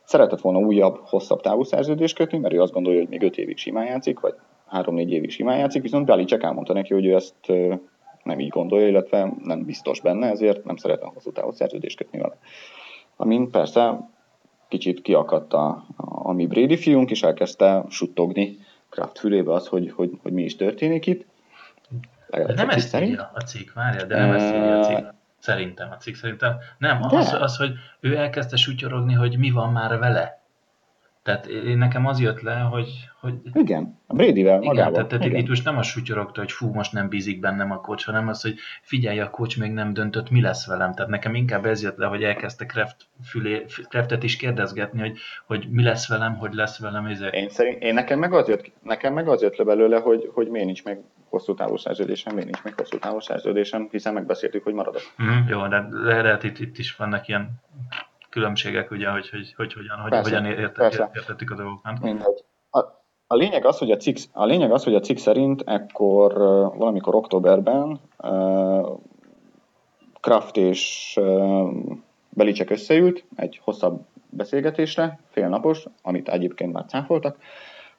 szeretett 0.05 0.41
volna 0.41 0.59
újabb, 0.59 1.01
hosszabb 1.05 1.41
távú 1.41 1.63
szerződést 1.63 2.17
kötni, 2.17 2.39
mert 2.39 2.55
ő 2.55 2.61
azt 2.61 2.73
gondolja, 2.73 2.99
hogy 2.99 3.09
még 3.09 3.23
5 3.23 3.39
évig 3.39 3.57
simán 3.57 3.87
játszik, 3.87 4.21
vagy 4.21 4.35
3-4 4.73 5.09
évig 5.09 5.31
simán 5.31 5.59
játszik, 5.59 5.83
viszont 5.83 6.07
Belicek 6.07 6.43
elmondta 6.43 6.73
neki, 6.73 6.95
hogy 6.95 7.07
ő 7.07 7.15
ezt 7.15 7.53
nem 8.23 8.41
így 8.41 8.49
gondolja, 8.49 8.89
illetve 8.89 9.33
nem 9.45 9.65
biztos 9.65 10.01
benne, 10.01 10.31
ezért 10.31 10.65
nem 10.65 10.77
szeretne 10.77 11.11
hosszú 11.15 11.33
távú 11.33 11.51
szerződést 11.51 11.97
kötni 11.97 12.19
vele. 12.19 12.39
Amin 13.17 13.51
persze 13.51 14.09
kicsit 14.71 15.03
kiakadt 15.03 15.53
a, 15.53 15.85
a, 15.97 16.33
mi 16.33 16.47
Brady 16.47 16.77
fiunk, 16.77 17.11
és 17.11 17.23
elkezdte 17.23 17.85
suttogni 17.89 18.59
Kraft 18.89 19.19
fülébe 19.19 19.53
az, 19.53 19.67
hogy, 19.67 19.93
hogy, 19.97 20.11
hogy 20.23 20.33
mi 20.33 20.43
is 20.43 20.57
történik 20.57 21.07
itt. 21.07 21.27
De 22.31 22.55
nem 22.55 22.69
ezt 22.69 22.97
írja 22.97 23.31
a 23.35 23.41
cikk, 23.41 23.73
várja, 23.73 24.05
de 24.05 24.19
nem 24.19 24.35
ezt 24.35 24.55
írja 24.55 24.79
a 24.79 24.85
cikk. 24.85 25.07
Szerintem 25.39 25.91
a 25.91 25.97
cikk 25.97 26.15
szerintem. 26.15 26.57
Nem, 26.79 27.03
az, 27.03 27.33
az, 27.33 27.57
hogy 27.57 27.73
ő 28.01 28.17
elkezdte 28.17 28.57
sutyorogni, 28.57 29.13
hogy 29.13 29.39
mi 29.39 29.51
van 29.51 29.73
már 29.73 29.99
vele. 29.99 30.40
Tehát 31.23 31.47
én, 31.47 31.79
nekem 31.79 32.07
az 32.07 32.21
jött 32.21 32.41
le, 32.41 32.55
hogy... 32.55 32.89
hogy 33.21 33.35
igen, 33.53 33.99
a 34.07 34.15
Bradyvel 34.15 34.57
igen, 34.57 34.59
magával. 34.59 34.93
Tehát, 34.93 35.09
tehát 35.09 35.25
igen. 35.25 35.41
itt 35.41 35.49
most 35.49 35.65
nem 35.65 35.77
a 35.77 35.83
sutyorogta, 35.83 36.41
hogy 36.41 36.53
fú, 36.53 36.73
most 36.73 36.93
nem 36.93 37.09
bízik 37.09 37.41
bennem 37.41 37.71
a 37.71 37.81
kocs, 37.81 38.05
hanem 38.05 38.29
az, 38.29 38.43
hogy 38.43 38.55
figyelj, 38.83 39.21
a 39.21 39.31
kocs 39.31 39.59
még 39.59 39.73
nem 39.73 39.93
döntött, 39.93 40.31
mi 40.31 40.41
lesz 40.41 40.67
velem. 40.67 40.95
Tehát 40.95 41.11
nekem 41.11 41.35
inkább 41.35 41.67
ez 41.67 41.83
jött 41.83 41.97
le, 41.97 42.07
hogy 42.07 42.23
elkezdte 42.23 42.67
Kraft 42.67 42.97
fülé, 43.25 43.65
Kraftet 43.89 44.23
is 44.23 44.37
kérdezgetni, 44.37 45.01
hogy, 45.01 45.19
hogy 45.47 45.67
mi 45.71 45.83
lesz 45.83 46.09
velem, 46.09 46.37
hogy 46.37 46.53
lesz 46.53 46.79
velem. 46.79 47.07
Ez 47.07 47.21
én, 47.33 47.49
szerint, 47.49 47.83
én 47.83 47.95
nekem, 47.95 48.19
meg 48.19 48.33
az 48.33 48.49
jött, 48.49 48.73
nekem 48.83 49.15
meg 49.15 49.29
az 49.29 49.43
jött 49.43 49.57
le 49.57 49.65
belőle, 49.65 49.99
hogy, 49.99 50.31
hogy 50.33 50.49
miért 50.49 50.67
nincs 50.67 50.85
meg 50.85 51.01
hosszú 51.29 51.55
távú 51.55 51.77
szerződésem, 51.77 52.35
miért 52.35 52.51
nincs 52.51 52.63
meg 52.63 52.75
hosszú 52.77 52.99
távú 52.99 53.21
szerződésem, 53.21 53.89
hiszen 53.91 54.15
megbeszéltük, 54.15 54.65
hogy 54.65 54.75
maradok. 54.75 55.03
Mm, 55.23 55.49
jó, 55.49 55.67
de 55.67 55.87
lehet 55.91 56.43
itt, 56.43 56.59
itt 56.59 56.79
is 56.79 56.97
vannak 56.97 57.29
ilyen 57.29 57.51
különbségek, 58.31 58.91
ugye, 58.91 59.09
hogy, 59.09 59.29
hogy, 59.31 59.55
hogy 59.57 59.73
hogyan, 59.73 59.99
hogy, 59.99 60.11
persze, 60.11 60.37
hogyan 60.37 60.53
értet, 60.53 61.11
értettük 61.15 61.51
a 61.51 61.55
dolgokat. 61.55 62.01
Mindegy. 62.01 62.45
A, 62.71 62.79
a, 63.27 63.35
lényeg 63.35 63.65
az, 63.65 63.79
hogy 63.79 63.91
a 63.91 63.97
cikk, 63.97 64.17
a 64.33 64.45
lényeg 64.45 64.73
az, 64.73 64.85
hogy 64.85 64.95
a 64.95 65.01
cikk 65.01 65.17
szerint 65.17 65.63
ekkor 65.67 66.33
valamikor 66.77 67.15
októberben 67.15 68.01
uh, 68.19 68.99
Kraft 70.21 70.57
és 70.57 71.15
uh, 71.21 71.71
Belicek 72.29 72.71
összeült 72.71 73.25
egy 73.37 73.61
hosszabb 73.65 74.01
beszélgetésre, 74.29 75.21
félnapos, 75.31 75.85
amit 76.03 76.29
egyébként 76.29 76.73
már 76.73 76.85
cáfoltak, 76.85 77.37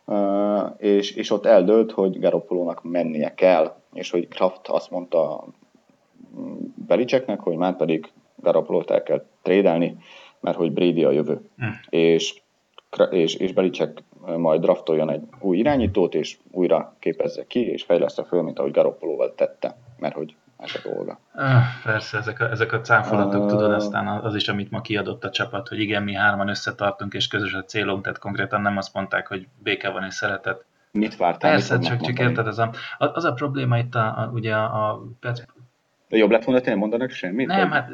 uh, 0.05 0.73
és, 0.77 1.11
és 1.11 1.31
ott 1.31 1.45
eldőlt, 1.45 1.91
hogy 1.91 2.19
Garoppolónak 2.19 2.83
mennie 2.83 3.33
kell, 3.33 3.75
és 3.93 4.11
hogy 4.11 4.27
Kraft 4.27 4.67
azt 4.67 4.91
mondta 4.91 5.45
mm, 6.39 6.55
Belicseknek, 6.87 7.39
hogy 7.39 7.55
már 7.55 7.75
pedig 7.75 8.11
Garoppolót 8.35 8.91
el 8.91 9.03
kell 9.03 9.25
trédelni, 9.41 9.97
mert 10.39 10.57
hogy 10.57 10.71
Brady 10.71 11.03
a 11.03 11.11
jövő. 11.11 11.41
Hm. 11.57 11.65
És, 11.89 12.41
és, 13.09 13.35
és 13.35 13.53
Belicek 13.53 14.03
majd 14.37 14.61
draftoljon 14.61 15.09
egy 15.09 15.21
új 15.39 15.57
irányítót, 15.57 16.15
és 16.15 16.37
újra 16.51 16.95
képezze 16.99 17.45
ki, 17.47 17.71
és 17.71 17.83
fejleszte 17.83 18.23
föl, 18.23 18.41
mint 18.41 18.59
ahogy 18.59 18.71
Garoppolóval 18.71 19.35
tette, 19.35 19.77
mert 19.99 20.15
hogy 20.15 20.35
ez 20.57 20.71
a 20.83 20.89
dolga. 20.89 21.19
Persze, 21.83 22.17
ezek 22.17 22.39
a, 22.39 22.49
ezek 22.49 22.73
a 22.73 22.81
cáfolatok, 22.81 23.43
uh, 23.43 23.49
tudod, 23.49 23.71
aztán 23.71 24.07
az 24.07 24.35
is, 24.35 24.47
amit 24.47 24.71
ma 24.71 24.81
kiadott 24.81 25.23
a 25.23 25.29
csapat, 25.29 25.67
hogy 25.67 25.79
igen, 25.79 26.03
mi 26.03 26.13
hárman 26.13 26.47
összetartunk, 26.47 27.13
és 27.13 27.27
közös 27.27 27.53
a 27.53 27.63
célunk, 27.63 28.03
tehát 28.03 28.19
konkrétan 28.19 28.61
nem 28.61 28.77
azt 28.77 28.93
mondták, 28.93 29.27
hogy 29.27 29.47
béke 29.63 29.89
van 29.89 30.03
és 30.03 30.13
szeretet. 30.13 30.65
Mit 30.91 31.17
vártál? 31.17 31.51
Persze, 31.51 31.77
mit 31.77 31.87
csak, 31.87 32.01
csak 32.01 32.19
érted, 32.19 32.47
az 32.47 32.59
a, 32.59 32.71
az 32.97 33.23
a 33.23 33.33
probléma 33.33 33.77
itt 33.77 33.95
a, 33.95 34.19
a, 34.19 34.29
ugye 34.33 34.55
a 34.55 35.01
de 36.11 36.17
jobb 36.17 36.31
lett 36.31 36.43
volna, 36.43 36.61
tényleg 36.61 36.81
mondanak 36.81 37.09
semmit? 37.11 37.47
Nem, 37.47 37.69
vagy? 37.69 37.77
hát 37.77 37.89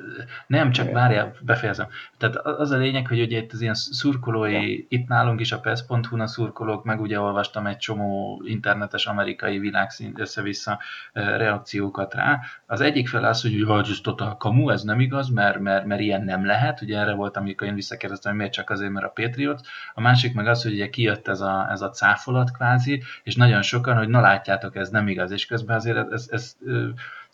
nem, 0.48 0.72
csak 0.72 0.92
várjál, 0.92 1.36
befejezem. 1.42 1.88
Tehát 2.18 2.36
az 2.36 2.72
a 2.72 2.78
lényeg, 2.78 3.08
hogy 3.08 3.22
ugye 3.22 3.38
itt 3.38 3.52
az 3.52 3.62
ilyen 3.62 3.74
szurkolói, 3.74 4.78
ja. 4.78 4.86
itt 4.88 5.08
nálunk 5.08 5.40
is 5.40 5.52
a 5.52 5.60
PES.hu-n 5.60 6.20
a 6.20 6.28
szurkolók, 6.28 6.84
meg 6.84 7.02
ugye 7.02 7.20
olvastam 7.20 7.68
egy 7.68 7.78
csomó 7.78 8.42
internetes 8.46 9.06
amerikai 9.06 9.60
világszint 9.60 10.20
össze-vissza 10.20 10.80
reakciókat 11.14 12.14
rá. 12.14 12.40
Az 12.66 12.82
egyik 12.82 13.08
fel 13.08 13.24
az, 13.24 13.42
hogy 13.42 13.64
hogy 13.64 13.88
ez 13.90 14.00
total 14.02 14.38
kamu, 14.38 14.70
ez 14.70 14.84
nem 14.84 15.00
igaz, 15.00 15.30
mert, 15.30 15.60
mert, 15.60 15.86
mert 15.86 16.02
ilyen 16.02 16.24
nem 16.24 16.46
lehet. 16.46 16.82
Ugye 16.82 17.00
erre 17.00 17.14
volt, 17.14 17.38
amikor 17.38 17.68
én 17.68 17.76
visszakérdeztem, 17.76 18.32
hogy 18.32 18.40
miért 18.40 18.54
csak 18.54 18.70
azért, 18.70 18.92
mert 18.92 19.06
a 19.06 19.22
Patriot. 19.22 19.62
A 19.94 20.02
másik 20.02 20.34
meg 20.34 20.48
az, 20.48 20.64
hogy 20.64 20.74
ugye 20.74 20.90
kijött 20.90 21.28
ez 21.28 21.42
a, 21.42 21.68
ez 21.72 21.82
a 21.82 21.90
cáfolat 21.90 22.52
kvázi, 22.52 23.04
és 23.24 23.36
nagyon 23.36 23.62
sokan, 23.62 23.98
hogy 23.98 24.08
na 24.08 24.20
látjátok, 24.20 24.76
ez 24.76 24.90
nem 24.90 25.08
igaz, 25.08 25.32
és 25.32 25.46
közben 25.46 25.76
azért 25.76 25.98
ez, 25.98 26.08
ez, 26.12 26.28
ez 26.32 26.56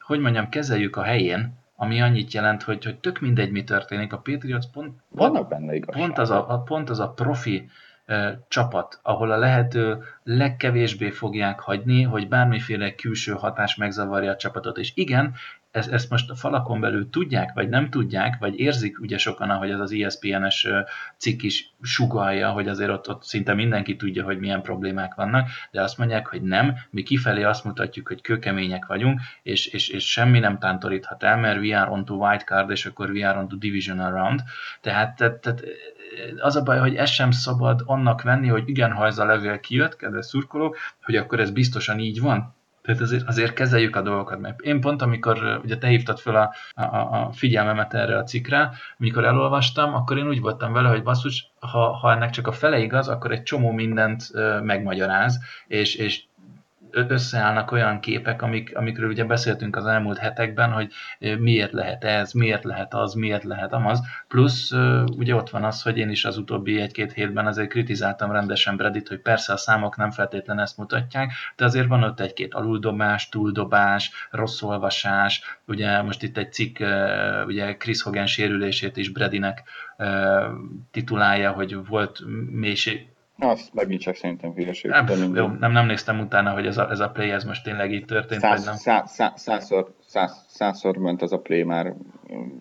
hogy 0.05 0.19
mondjam, 0.19 0.49
kezeljük 0.49 0.95
a 0.95 1.03
helyén, 1.03 1.61
ami 1.75 2.01
annyit 2.01 2.33
jelent, 2.33 2.63
hogy, 2.63 2.83
hogy 2.83 2.99
tök 2.99 3.19
mindegy, 3.19 3.51
mi 3.51 3.63
történik. 3.63 4.13
A 4.13 4.17
Patriots 4.17 4.65
pont, 4.73 4.99
Vannak 5.09 5.47
benne 5.47 5.79
pont, 5.79 6.17
az 6.17 6.29
a, 6.29 6.63
pont 6.65 6.89
az 6.89 6.99
a 6.99 7.09
profi 7.09 7.69
e, 8.05 8.39
csapat, 8.47 8.99
ahol 9.01 9.31
a 9.31 9.37
lehető 9.37 10.03
legkevésbé 10.23 11.09
fogják 11.09 11.59
hagyni, 11.59 12.01
hogy 12.01 12.27
bármiféle 12.27 12.95
külső 12.95 13.31
hatás 13.31 13.75
megzavarja 13.75 14.31
a 14.31 14.35
csapatot. 14.35 14.77
És 14.77 14.91
igen, 14.95 15.33
ezt, 15.73 15.91
ezt 15.91 16.09
most 16.09 16.29
a 16.29 16.35
falakon 16.35 16.79
belül 16.79 17.09
tudják, 17.09 17.53
vagy 17.53 17.69
nem 17.69 17.89
tudják, 17.89 18.37
vagy 18.39 18.59
érzik 18.59 18.99
ugye 18.99 19.17
sokan, 19.17 19.49
ahogy 19.49 19.69
ez 19.69 19.79
az 19.79 19.91
ESPN-es 19.91 20.67
cikk 21.17 21.41
is 21.41 21.73
sugalja, 21.81 22.49
hogy 22.49 22.67
azért 22.67 22.89
ott, 22.89 23.09
ott 23.09 23.23
szinte 23.23 23.53
mindenki 23.53 23.95
tudja, 23.95 24.23
hogy 24.23 24.39
milyen 24.39 24.61
problémák 24.61 25.15
vannak, 25.15 25.49
de 25.71 25.81
azt 25.81 25.97
mondják, 25.97 26.27
hogy 26.27 26.41
nem, 26.41 26.75
mi 26.89 27.03
kifelé 27.03 27.43
azt 27.43 27.63
mutatjuk, 27.63 28.07
hogy 28.07 28.21
kőkemények 28.21 28.85
vagyunk, 28.85 29.19
és, 29.43 29.65
és, 29.65 29.89
és 29.89 30.11
semmi 30.11 30.39
nem 30.39 30.59
tántoríthat 30.59 31.23
el, 31.23 31.37
mert 31.37 31.59
we 31.59 31.79
are 31.79 31.91
on 31.91 32.05
to 32.05 32.15
white 32.15 32.43
card, 32.43 32.69
és 32.69 32.85
akkor 32.85 33.09
we 33.09 33.29
are 33.29 33.39
on 33.39 33.47
to 33.47 33.55
divisional 33.55 34.11
round. 34.11 34.43
Tehát, 34.81 35.15
tehát, 35.15 35.39
tehát 35.39 35.63
az 36.37 36.55
a 36.55 36.63
baj, 36.63 36.79
hogy 36.79 36.95
ez 36.95 37.09
sem 37.09 37.31
szabad 37.31 37.81
annak 37.85 38.21
venni, 38.21 38.47
hogy 38.47 38.69
igen, 38.69 38.91
ha 38.91 39.05
ez 39.05 39.17
a 39.17 39.25
levél 39.25 39.59
kijött, 39.59 39.95
kedves 39.95 40.25
szurkolók, 40.25 40.77
hogy 41.03 41.15
akkor 41.15 41.39
ez 41.39 41.51
biztosan 41.51 41.99
így 41.99 42.21
van. 42.21 42.55
Tehát 42.83 43.01
azért, 43.01 43.27
azért 43.27 43.53
kezeljük 43.53 43.95
a 43.95 44.01
dolgokat. 44.01 44.39
Mert 44.39 44.59
én 44.59 44.81
pont, 44.81 45.01
amikor 45.01 45.61
ugye 45.63 45.77
te 45.77 45.87
hívtad 45.87 46.19
fel 46.19 46.35
a, 46.35 46.53
a, 46.81 46.97
a 47.21 47.31
figyelmemet 47.31 47.93
erre 47.93 48.17
a 48.17 48.23
cikkre, 48.23 48.71
amikor 48.99 49.25
elolvastam, 49.25 49.93
akkor 49.93 50.17
én 50.17 50.27
úgy 50.27 50.39
voltam 50.39 50.73
vele, 50.73 50.89
hogy 50.89 51.03
basszus, 51.03 51.51
ha, 51.59 51.91
ha 51.93 52.11
ennek 52.11 52.29
csak 52.29 52.47
a 52.47 52.51
fele 52.51 52.79
igaz, 52.79 53.07
akkor 53.07 53.31
egy 53.31 53.43
csomó 53.43 53.71
mindent 53.71 54.31
megmagyaráz, 54.63 55.39
és, 55.67 55.95
és 55.95 56.23
összeállnak 56.93 57.71
olyan 57.71 57.99
képek, 57.99 58.41
amik, 58.41 58.77
amikről 58.77 59.09
ugye 59.09 59.23
beszéltünk 59.23 59.75
az 59.75 59.85
elmúlt 59.85 60.17
hetekben, 60.17 60.71
hogy 60.71 60.91
miért 61.39 61.71
lehet 61.71 62.03
ez, 62.03 62.31
miért 62.31 62.63
lehet 62.63 62.93
az, 62.93 63.13
miért 63.13 63.43
lehet 63.43 63.73
amaz. 63.73 64.01
Plusz 64.27 64.71
ugye 65.17 65.35
ott 65.35 65.49
van 65.49 65.63
az, 65.63 65.81
hogy 65.81 65.97
én 65.97 66.09
is 66.09 66.25
az 66.25 66.37
utóbbi 66.37 66.81
egy-két 66.81 67.13
hétben 67.13 67.47
azért 67.47 67.69
kritizáltam 67.69 68.31
rendesen 68.31 68.75
Bredit, 68.75 69.07
hogy 69.07 69.19
persze 69.19 69.53
a 69.53 69.57
számok 69.57 69.97
nem 69.97 70.11
feltétlen 70.11 70.59
ezt 70.59 70.77
mutatják, 70.77 71.31
de 71.55 71.65
azért 71.65 71.87
van 71.87 72.03
ott 72.03 72.19
egy-két 72.19 72.53
aluldobás, 72.53 73.29
túldobás, 73.29 74.11
rossz 74.31 74.61
olvasás, 74.61 75.59
ugye 75.67 76.01
most 76.01 76.23
itt 76.23 76.37
egy 76.37 76.53
cikk, 76.53 76.79
ugye 77.45 77.77
Chris 77.77 78.01
Hogan 78.01 78.25
sérülését 78.25 78.97
is 78.97 79.09
Bredinek 79.09 79.63
titulálja, 80.91 81.51
hogy 81.51 81.85
volt 81.85 82.19
mélység, 82.51 83.07
azt 83.43 83.73
megint 83.73 84.01
csak 84.01 84.15
szerintem 84.15 84.53
hülyeség. 84.53 84.91
Nem, 84.91 85.35
jó, 85.35 85.47
nem, 85.47 85.71
nem 85.71 85.85
néztem 85.85 86.19
utána, 86.19 86.51
hogy 86.51 86.65
ez 86.65 86.77
a, 86.77 86.89
ez 86.89 86.99
a 86.99 87.09
play 87.09 87.29
ez 87.29 87.43
most 87.43 87.63
tényleg 87.63 87.91
így 87.91 88.05
történt, 88.05 88.41
száz, 88.41 88.57
vagy 88.57 88.65
nem. 88.65 88.75
Szá, 88.75 89.03
szá, 89.05 89.33
százszor, 89.35 89.95
száz, 90.05 90.45
százszor 90.47 90.97
ment 90.97 91.21
ez 91.21 91.31
a 91.31 91.39
play 91.39 91.63
már 91.63 91.93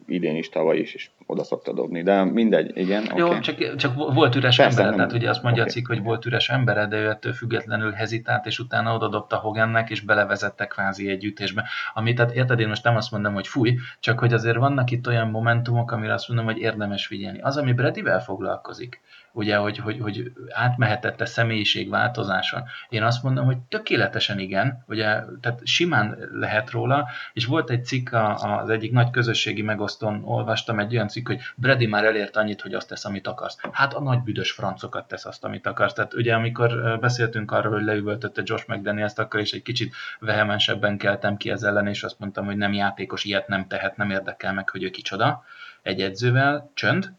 idén 0.07 0.37
is, 0.37 0.49
tavaly 0.49 0.79
is, 0.79 0.95
és 0.95 1.11
oda 1.27 1.45
szokta 1.45 1.73
dobni, 1.73 2.03
de 2.03 2.25
mindegy, 2.25 2.77
igen. 2.77 3.05
Jó, 3.17 3.27
okay. 3.27 3.41
csak, 3.41 3.77
csak 3.77 3.95
volt 3.95 4.35
üres 4.35 4.57
Persze, 4.57 4.79
embered, 4.79 4.97
tehát 4.97 5.13
ugye 5.13 5.29
azt 5.29 5.43
mondja 5.43 5.63
okay. 5.63 5.73
a 5.73 5.77
cikk, 5.77 5.87
hogy 5.87 6.03
volt 6.03 6.27
üres 6.27 6.49
embered, 6.49 6.89
de 6.89 6.97
ő 6.97 7.09
ettől 7.09 7.33
függetlenül 7.33 7.91
hezitált, 7.91 8.47
és 8.47 8.59
utána 8.59 8.95
oda 8.95 9.09
dobta 9.09 9.37
Hogannek, 9.37 9.91
és 9.91 10.01
belevezette 10.01 10.67
kvázi 10.67 11.09
egy 11.09 11.25
ütésbe. 11.25 11.65
Ami, 11.95 12.13
tehát 12.13 12.35
érted, 12.35 12.61
én 12.61 12.69
most 12.69 12.85
nem 12.85 12.97
azt 12.97 13.11
mondom, 13.11 13.35
hogy 13.35 13.47
fúj, 13.47 13.75
csak 14.01 14.19
hogy 14.19 14.33
azért 14.33 14.57
vannak 14.57 14.91
itt 14.91 15.07
olyan 15.07 15.31
momentumok, 15.31 15.91
amire 15.91 16.13
azt 16.13 16.29
mondom, 16.29 16.47
hogy 16.47 16.59
érdemes 16.59 17.07
figyelni. 17.07 17.41
Az, 17.41 17.57
ami 17.57 17.73
Bredivel 17.73 18.21
foglalkozik, 18.21 19.01
ugye, 19.33 19.57
hogy, 19.57 19.79
hogy, 19.79 19.99
hogy 20.01 20.33
átmehetett 20.51 21.21
a 21.21 21.27
személyiségváltozása. 21.27 22.65
Én 22.89 23.03
azt 23.03 23.23
mondom, 23.23 23.45
hogy 23.45 23.59
tökéletesen 23.59 24.39
igen, 24.39 24.85
ugye, 24.87 25.05
tehát 25.41 25.61
simán 25.65 26.19
lehet 26.33 26.71
róla, 26.71 27.09
és 27.33 27.45
volt 27.45 27.71
egy 27.71 27.85
cikk 27.85 28.09
az 28.13 28.69
egyik 28.69 28.93
nagy 28.93 29.11
közösségi 29.11 29.63
megosztón, 29.63 30.23
olvastam 30.25 30.79
egy 30.79 30.95
olyan 30.95 31.09
cikk, 31.09 31.27
hogy 31.27 31.41
Brady 31.57 31.87
már 31.87 32.05
elért 32.05 32.37
annyit, 32.37 32.61
hogy 32.61 32.75
azt 32.75 32.89
tesz, 32.89 33.05
amit 33.05 33.27
akarsz. 33.27 33.59
Hát 33.73 33.95
a 33.95 34.01
nagy 34.01 34.21
büdös 34.21 34.51
francokat 34.51 35.09
tesz 35.09 35.25
azt, 35.25 35.45
amit 35.45 35.67
akarsz. 35.67 35.93
Tehát 35.93 36.15
ugye 36.15 36.35
amikor 36.35 36.99
beszéltünk 37.01 37.51
arról, 37.51 37.73
hogy 37.73 37.85
leüvöltötte 37.85 38.43
Josh 38.45 38.69
McDaniels-t, 38.69 39.19
akkor 39.19 39.41
is 39.41 39.53
egy 39.53 39.63
kicsit 39.63 39.95
vehemensebben 40.19 40.99
keltem 40.99 41.37
ki 41.37 41.51
ez 41.51 41.63
ellen, 41.63 41.87
és 41.87 42.03
azt 42.03 42.19
mondtam, 42.19 42.45
hogy 42.45 42.57
nem 42.57 42.73
játékos, 42.73 43.25
ilyet 43.25 43.49
nem 43.49 43.67
tehet, 43.67 43.97
nem 43.97 44.11
érdekel 44.11 44.53
meg, 44.53 44.69
hogy 44.69 44.83
ő 44.83 44.91
kicsoda. 44.91 45.45
Egy 45.83 46.01
edzővel, 46.01 46.71
csönd, 46.75 47.13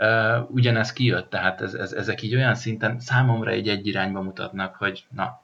uh, 0.00 0.50
ugyanez 0.50 0.92
kijött, 0.92 1.30
tehát 1.30 1.60
ez, 1.60 1.74
ez, 1.74 1.92
ezek 1.92 2.22
így 2.22 2.34
olyan 2.34 2.54
szinten 2.54 2.98
számomra 2.98 3.50
egy 3.50 3.68
egy 3.68 3.86
irányba 3.86 4.20
mutatnak, 4.20 4.74
hogy 4.74 5.04
na. 5.14 5.40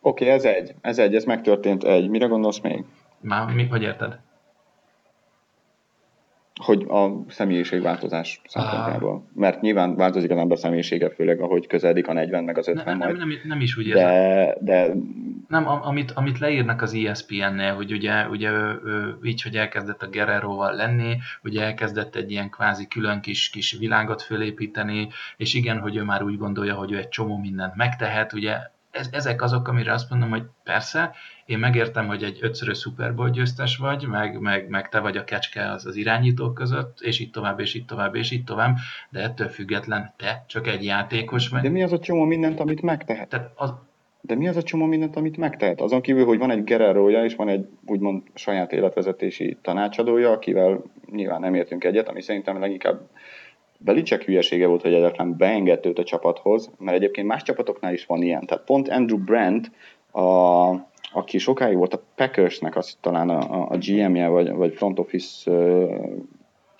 Oké, 0.00 0.24
okay, 0.24 0.36
ez 0.36 0.44
egy, 0.44 0.74
ez 0.80 0.98
egy, 0.98 1.14
ez 1.14 1.24
megtörtént 1.24 1.84
egy. 1.84 2.08
Mire 2.08 2.26
gondolsz 2.26 2.60
még? 2.60 2.84
Már 3.20 3.52
mi, 3.52 3.66
hogy 3.66 3.82
érted? 3.82 4.18
Hogy 6.60 6.86
a 6.88 7.24
személyiségváltozás 7.28 8.40
szempontjából. 8.44 9.28
Mert 9.34 9.60
nyilván 9.60 9.96
változik 9.96 10.30
az 10.30 10.38
ember 10.38 10.58
személyisége, 10.58 11.10
főleg 11.10 11.40
ahogy 11.40 11.66
közeledik 11.66 12.08
a 12.08 12.12
40 12.12 12.44
meg 12.44 12.58
az 12.58 12.68
50 12.68 12.84
nem, 12.84 12.96
majd. 12.96 13.16
Nem, 13.16 13.28
nem, 13.28 13.38
nem 13.44 13.60
is 13.60 13.76
úgy 13.76 13.86
érzem. 13.86 14.06
De, 14.06 14.56
de 14.60 14.94
Nem, 15.48 15.68
amit, 15.68 16.10
amit 16.10 16.38
leírnak 16.38 16.82
az 16.82 16.94
ESPN-nél, 16.94 17.74
hogy 17.74 17.92
ugye, 17.92 18.28
ugye 18.28 18.50
így, 19.22 19.42
hogy 19.42 19.56
elkezdett 19.56 20.02
a 20.02 20.08
Guerrero-val 20.08 20.74
lenni, 20.74 21.16
ugye 21.42 21.62
elkezdett 21.62 22.16
egy 22.16 22.30
ilyen 22.30 22.50
kvázi 22.50 22.86
külön 22.86 23.20
kis, 23.20 23.50
kis 23.50 23.72
világot 23.72 24.22
fölépíteni, 24.22 25.08
és 25.36 25.54
igen, 25.54 25.78
hogy 25.78 25.96
ő 25.96 26.02
már 26.02 26.22
úgy 26.22 26.38
gondolja, 26.38 26.74
hogy 26.74 26.92
ő 26.92 26.96
egy 26.96 27.08
csomó 27.08 27.38
mindent 27.38 27.74
megtehet, 27.74 28.32
ugye 28.32 28.56
ezek 29.10 29.42
azok, 29.42 29.68
amire 29.68 29.92
azt 29.92 30.10
mondom, 30.10 30.30
hogy 30.30 30.42
persze, 30.64 31.14
én 31.46 31.58
megértem, 31.58 32.06
hogy 32.06 32.22
egy 32.22 32.38
ötszörös 32.40 32.78
Super 32.78 33.14
Bowl 33.14 33.30
győztes 33.30 33.76
vagy, 33.76 34.06
meg, 34.06 34.40
meg, 34.40 34.68
meg 34.68 34.88
te 34.88 35.00
vagy 35.00 35.16
a 35.16 35.24
kecske 35.24 35.70
az, 35.70 35.86
az 35.86 35.96
irányítók 35.96 36.54
között, 36.54 37.00
és 37.00 37.18
így 37.18 37.30
tovább, 37.30 37.60
és 37.60 37.74
így 37.74 37.84
tovább, 37.84 38.14
és 38.14 38.30
így 38.30 38.44
tovább, 38.44 38.76
de 39.10 39.20
ettől 39.20 39.48
független 39.48 40.12
te 40.16 40.44
csak 40.46 40.66
egy 40.66 40.84
játékos 40.84 41.48
vagy. 41.48 41.62
De 41.62 41.68
mi 41.68 41.82
az 41.82 41.92
a 41.92 41.98
csomó 41.98 42.24
mindent, 42.24 42.60
amit 42.60 42.82
megtehet? 42.82 43.28
Tehát 43.28 43.50
az, 43.54 43.72
de 44.20 44.34
mi 44.34 44.48
az 44.48 44.56
a 44.56 44.62
csomó 44.62 44.84
mindent, 44.84 45.16
amit 45.16 45.36
megtehet? 45.36 45.80
Azon 45.80 46.00
kívül, 46.00 46.24
hogy 46.24 46.38
van 46.38 46.50
egy 46.50 46.64
Guerrero-ja, 46.64 47.24
és 47.24 47.34
van 47.34 47.48
egy 47.48 47.68
úgymond 47.86 48.22
saját 48.34 48.72
életvezetési 48.72 49.58
tanácsadója, 49.62 50.30
akivel 50.30 50.82
nyilván 51.10 51.40
nem 51.40 51.54
értünk 51.54 51.84
egyet, 51.84 52.08
ami 52.08 52.22
szerintem 52.22 52.60
leginkább 52.60 53.00
Belicek 53.84 54.22
hülyesége 54.24 54.66
volt, 54.66 54.82
hogy 54.82 54.94
egyáltalán 54.94 55.36
beengedte 55.36 55.88
őt 55.88 55.98
a 55.98 56.04
csapathoz, 56.04 56.70
mert 56.78 56.96
egyébként 56.96 57.26
más 57.26 57.42
csapatoknál 57.42 57.92
is 57.92 58.06
van 58.06 58.22
ilyen. 58.22 58.46
Tehát 58.46 58.64
pont 58.64 58.88
Andrew 58.88 59.18
Brandt, 59.18 59.70
a, 60.12 60.70
aki 61.12 61.38
sokáig 61.38 61.76
volt 61.76 61.94
a 61.94 62.02
Packersnek, 62.14 62.76
azt 62.76 62.96
talán 63.00 63.28
a, 63.28 63.70
a 63.70 63.76
GM-je, 63.76 64.28
vagy, 64.28 64.52
vagy 64.52 64.74
front 64.74 64.98
office 64.98 65.50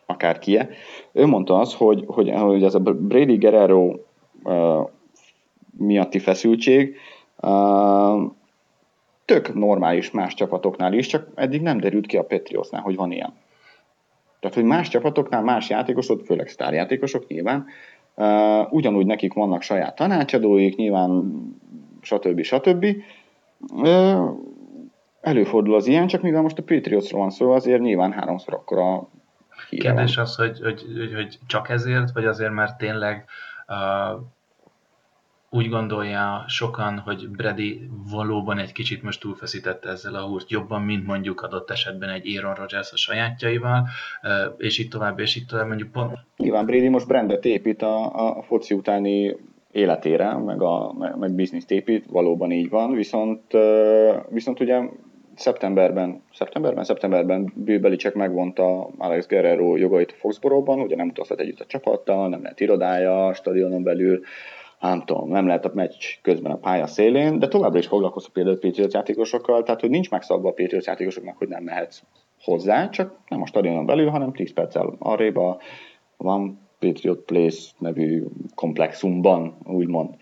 akár 0.06 0.38
kie, 0.38 0.68
ő 1.12 1.26
mondta 1.26 1.58
azt, 1.58 1.74
hogy, 1.74 2.04
hogy, 2.06 2.30
hogy 2.30 2.62
ez 2.62 2.74
a 2.74 2.78
Brady 2.80 3.36
Guerrero 3.36 3.94
miatti 5.78 6.18
feszültség 6.18 6.96
tök 9.24 9.54
normális 9.54 10.10
más 10.10 10.34
csapatoknál 10.34 10.92
is, 10.92 11.06
csak 11.06 11.28
eddig 11.34 11.62
nem 11.62 11.78
derült 11.78 12.06
ki 12.06 12.16
a 12.16 12.24
Patriotsnál, 12.24 12.82
hogy 12.82 12.96
van 12.96 13.12
ilyen. 13.12 13.32
Tehát, 14.42 14.56
hogy 14.56 14.66
más 14.66 14.88
csapatoknál, 14.88 15.42
más 15.42 15.68
játékosok, 15.68 16.24
főleg 16.24 16.48
sztárjátékosok 16.48 17.26
nyilván, 17.26 17.66
uh, 18.14 18.72
ugyanúgy 18.72 19.06
nekik 19.06 19.32
vannak 19.32 19.62
saját 19.62 19.94
tanácsadóik, 19.94 20.76
nyilván 20.76 21.32
stb. 22.00 22.42
stb. 22.42 22.86
Uh, 23.72 24.30
előfordul 25.20 25.74
az 25.74 25.86
ilyen, 25.86 26.06
csak 26.06 26.22
mivel 26.22 26.42
most 26.42 26.58
a 26.58 26.62
Patriotsról 26.62 27.20
van 27.20 27.30
szó, 27.30 27.50
azért 27.50 27.80
nyilván 27.80 28.12
háromszor 28.12 28.54
akkora 28.54 29.08
Kérdés 29.70 30.14
van. 30.14 30.24
az, 30.24 30.36
hogy, 30.36 30.60
hogy, 30.60 30.84
hogy, 30.96 31.14
hogy 31.14 31.38
csak 31.46 31.68
ezért, 31.68 32.12
vagy 32.12 32.24
azért, 32.24 32.52
mert 32.52 32.78
tényleg 32.78 33.24
uh, 33.68 34.20
úgy 35.54 35.68
gondolja 35.68 36.44
sokan, 36.48 36.98
hogy 36.98 37.28
Brady 37.28 37.80
valóban 38.10 38.58
egy 38.58 38.72
kicsit 38.72 39.02
most 39.02 39.20
túlfeszítette 39.20 39.88
ezzel 39.88 40.14
a 40.14 40.26
húrt 40.26 40.50
jobban, 40.50 40.82
mint 40.82 41.06
mondjuk 41.06 41.42
adott 41.42 41.70
esetben 41.70 42.08
egy 42.08 42.36
Aaron 42.36 42.54
Rodgers 42.54 42.92
a 42.92 42.96
sajátjaival, 42.96 43.88
és 44.56 44.78
így 44.78 44.88
tovább, 44.88 45.18
és 45.18 45.36
így 45.36 45.46
tovább, 45.46 45.66
mondjuk 45.66 45.90
pont. 45.90 46.18
Nyilván 46.36 46.66
Brady 46.66 46.88
most 46.88 47.06
brandet 47.06 47.44
épít 47.44 47.82
a, 47.82 48.14
a 48.36 48.42
foci 48.42 48.74
utáni 48.74 49.36
életére, 49.70 50.36
meg, 50.36 50.62
a, 50.62 50.92
meg, 51.18 51.32
bizniszt 51.32 51.70
épít, 51.70 52.06
valóban 52.10 52.50
így 52.50 52.68
van, 52.68 52.92
viszont, 52.92 53.42
viszont 54.28 54.60
ugye 54.60 54.80
szeptemberben, 55.34 56.22
szeptemberben, 56.32 56.84
szeptemberben 56.84 57.52
Bill 57.54 57.78
Belichick 57.78 58.14
megvonta 58.14 58.90
Alex 58.98 59.26
Guerrero 59.26 59.76
jogait 59.76 60.10
a 60.10 60.18
Foxboróban, 60.18 60.80
ugye 60.80 60.96
nem 60.96 61.08
utazhat 61.08 61.40
együtt 61.40 61.60
a 61.60 61.66
csapattal, 61.66 62.28
nem 62.28 62.42
lehet 62.42 62.60
irodája 62.60 63.34
stadionon 63.34 63.82
belül, 63.82 64.20
nem 64.82 65.02
tudom, 65.04 65.28
nem 65.28 65.46
lehet 65.46 65.64
a 65.64 65.70
meccs 65.74 66.04
közben 66.22 66.52
a 66.52 66.56
pálya 66.56 66.86
szélén, 66.86 67.38
de 67.38 67.48
továbbra 67.48 67.78
is 67.78 67.86
foglalkozok 67.86 68.32
például 68.32 68.58
Patriots 68.58 68.92
játékosokkal, 68.92 69.62
tehát 69.62 69.80
hogy 69.80 69.90
nincs 69.90 70.10
megszabva 70.10 70.48
a 70.48 70.52
Patriots 70.52 70.84
játékosoknak, 70.84 71.38
hogy 71.38 71.48
nem 71.48 71.62
mehetsz 71.62 72.02
hozzá, 72.42 72.88
csak 72.88 73.14
nem 73.28 73.42
a 73.42 73.46
stadionon 73.46 73.86
belül, 73.86 74.08
hanem 74.08 74.32
10 74.32 74.52
perccel 74.52 74.96
arrébb 74.98 75.36
a 75.36 75.58
van 76.16 76.60
Patriot 76.78 77.18
Place 77.18 77.70
nevű 77.78 78.24
komplexumban, 78.54 79.56
úgymond. 79.64 80.14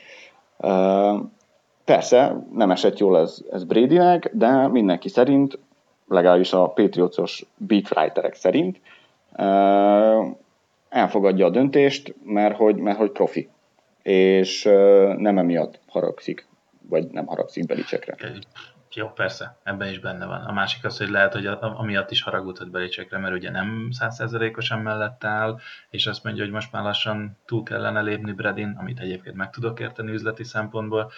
Persze, 1.85 2.47
nem 2.53 2.70
esett 2.70 2.99
jól 2.99 3.19
ez, 3.19 3.45
ez 3.51 3.65
Bradynek, 3.65 4.31
de 4.35 4.69
mindenki 4.69 5.09
szerint, 5.09 5.59
legalábbis 6.09 6.53
a 6.53 6.69
Patriotsos 6.69 7.47
beatwriterek 7.57 8.35
szerint, 8.35 8.81
elfogadja 10.89 11.47
a 11.47 11.51
döntést, 11.51 12.15
mert 12.24 12.57
hogy, 12.57 12.77
mert 12.77 12.99
hogy 12.99 13.11
profi 13.11 13.49
és 14.02 14.62
nem 15.16 15.39
emiatt 15.39 15.81
haragszik, 15.86 16.47
vagy 16.89 17.06
nem 17.10 17.27
haragszik 17.27 17.66
Belicsekre. 17.66 18.16
Jó, 18.94 19.09
persze, 19.09 19.59
ebben 19.62 19.89
is 19.89 19.98
benne 19.98 20.27
van. 20.27 20.40
A 20.40 20.52
másik 20.52 20.85
az, 20.85 20.98
hogy 20.98 21.09
lehet, 21.09 21.32
hogy 21.32 21.47
amiatt 21.47 22.10
is 22.10 22.22
haragudhat 22.22 22.70
Belicsekre, 22.70 23.18
mert 23.18 23.35
ugye 23.35 23.51
nem 23.51 23.89
százszerzelékosan 23.90 24.78
mellett 24.78 25.24
áll, 25.24 25.59
és 25.90 26.06
azt 26.06 26.24
mondja, 26.24 26.43
hogy 26.43 26.52
most 26.52 26.72
már 26.72 26.82
lassan 26.82 27.39
túl 27.47 27.62
kellene 27.62 28.01
lépni 28.01 28.32
Bredin, 28.32 28.77
amit 28.78 29.01
egyébként 29.01 29.36
meg 29.36 29.51
tudok 29.51 29.81
érteni 29.81 30.12
üzleti 30.12 30.44
szempontból. 30.44 31.10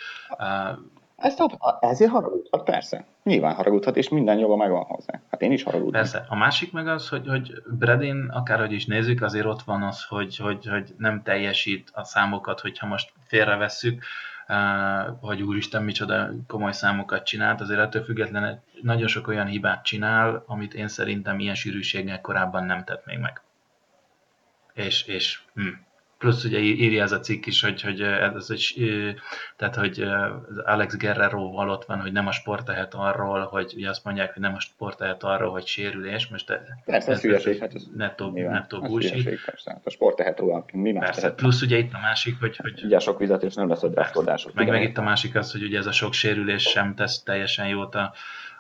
Ezt 1.23 1.41
a, 1.41 1.79
ezért 1.81 2.11
haragudhat, 2.11 2.65
persze. 2.65 3.05
Nyilván 3.23 3.55
haragudhat, 3.55 3.97
és 3.97 4.09
minden 4.09 4.39
joga 4.39 4.57
megvan 4.57 4.85
hozzá. 4.85 5.21
Hát 5.31 5.43
én 5.43 5.53
is 5.53 5.63
haragudtam. 5.63 6.01
Persze. 6.01 6.27
A 6.29 6.37
másik 6.37 6.73
meg 6.73 6.89
az, 6.89 7.09
hogy, 7.09 7.29
hogy 7.29 7.63
Bredin, 7.79 8.29
akárhogy 8.33 8.73
is 8.73 8.87
nézzük, 8.87 9.23
azért 9.23 9.47
ott 9.47 9.63
van 9.63 9.83
az, 9.83 10.05
hogy, 10.05 10.37
hogy, 10.37 10.67
hogy 10.67 10.95
nem 10.99 11.23
teljesít 11.23 11.91
a 11.95 12.05
számokat, 12.05 12.61
hogyha 12.61 12.87
most 12.87 13.13
félrevesszük, 13.27 14.05
hogy 15.21 15.43
úristen, 15.43 15.83
micsoda 15.83 16.31
komoly 16.47 16.73
számokat 16.73 17.25
csinált, 17.25 17.61
azért 17.61 17.81
ettől 17.81 18.03
függetlenül 18.03 18.59
nagyon 18.83 19.07
sok 19.07 19.29
olyan 19.29 19.47
hibát 19.47 19.85
csinál, 19.85 20.45
amit 20.47 20.75
én 20.75 20.89
szerintem 20.89 21.39
ilyen 21.39 21.55
sűrűséggel 21.55 22.21
korábban 22.21 22.65
nem 22.65 22.85
tett 22.85 23.07
még 23.07 23.19
meg. 23.19 23.41
És, 24.73 25.07
és 25.07 25.41
hm, 25.55 25.69
plusz 26.23 26.45
ugye 26.45 26.59
írja 26.59 27.03
ez 27.03 27.13
a 27.13 27.21
cikk 27.21 27.47
is, 27.47 27.63
hogy, 27.63 27.83
hogy 27.83 28.01
ez 28.01 28.51
egy, 28.51 28.75
tehát, 29.57 29.75
hogy 29.75 30.05
Alex 30.65 30.97
Guerrero 30.97 31.41
ott 31.41 31.85
van, 31.85 32.01
hogy 32.01 32.13
nem 32.13 32.27
a 32.27 32.33
sport 32.33 32.65
tehet 32.65 32.95
arról, 32.95 33.41
hogy 33.41 33.73
ugye 33.77 33.89
azt 33.89 34.05
mondják, 34.05 34.33
hogy 34.33 34.43
nem 34.43 34.55
a 34.55 34.61
sport 34.61 34.99
tehet 34.99 35.23
arról, 35.23 35.51
hogy 35.51 35.67
sérülés, 35.67 36.29
most 36.29 36.61
persze, 36.85 37.13
ez, 37.13 37.21
hülyeség, 37.21 37.59
hát 37.59 37.75
ez 37.75 37.85
nettó 37.95 38.31
bullshit. 38.81 39.45
persze, 39.45 39.71
hát 39.71 39.81
a 39.85 39.91
sport 39.91 40.17
tehet 40.17 40.39
róla, 40.39 40.65
mi 40.73 40.93
más 40.93 41.05
persze, 41.05 41.21
tehet. 41.21 41.37
plusz 41.37 41.63
ugye 41.63 41.79
itt 41.79 41.93
a 41.93 41.99
másik, 42.03 42.41
hogy... 42.41 42.57
hogy 42.57 42.85
ugye 42.85 42.99
sok 42.99 43.19
vizet, 43.19 43.43
és 43.43 43.55
nem 43.55 43.69
lesz 43.69 43.83
a 43.83 43.89
draftkodások. 43.89 44.55
Meg, 44.55 44.69
meg 44.69 44.83
itt 44.83 44.99
a 44.99 45.03
másik 45.03 45.35
az, 45.35 45.53
hogy 45.53 45.63
ugye 45.63 45.79
ez 45.79 45.87
a 45.87 45.93
sok 45.93 46.13
sérülés 46.13 46.63
sem 46.63 46.95
tesz 46.95 47.23
teljesen 47.23 47.69
jót 47.69 47.95
a, 47.95 48.13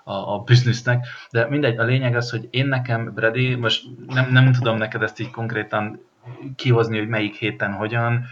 a, 0.05 0.13
a 0.13 0.39
biznisznek, 0.39 1.07
de 1.31 1.49
mindegy, 1.49 1.79
a 1.79 1.85
lényeg 1.85 2.17
az, 2.17 2.31
hogy 2.31 2.49
én 2.51 2.67
nekem, 2.67 3.13
Brady, 3.15 3.55
most 3.55 3.85
nem, 4.07 4.33
nem 4.33 4.53
tudom 4.53 4.77
neked 4.77 5.03
ezt 5.03 5.21
így 5.21 5.31
konkrétan 5.31 6.11
kihozni, 6.57 6.99
hogy 6.99 7.09
melyik 7.09 7.35
héten 7.35 7.73
hogyan, 7.73 8.25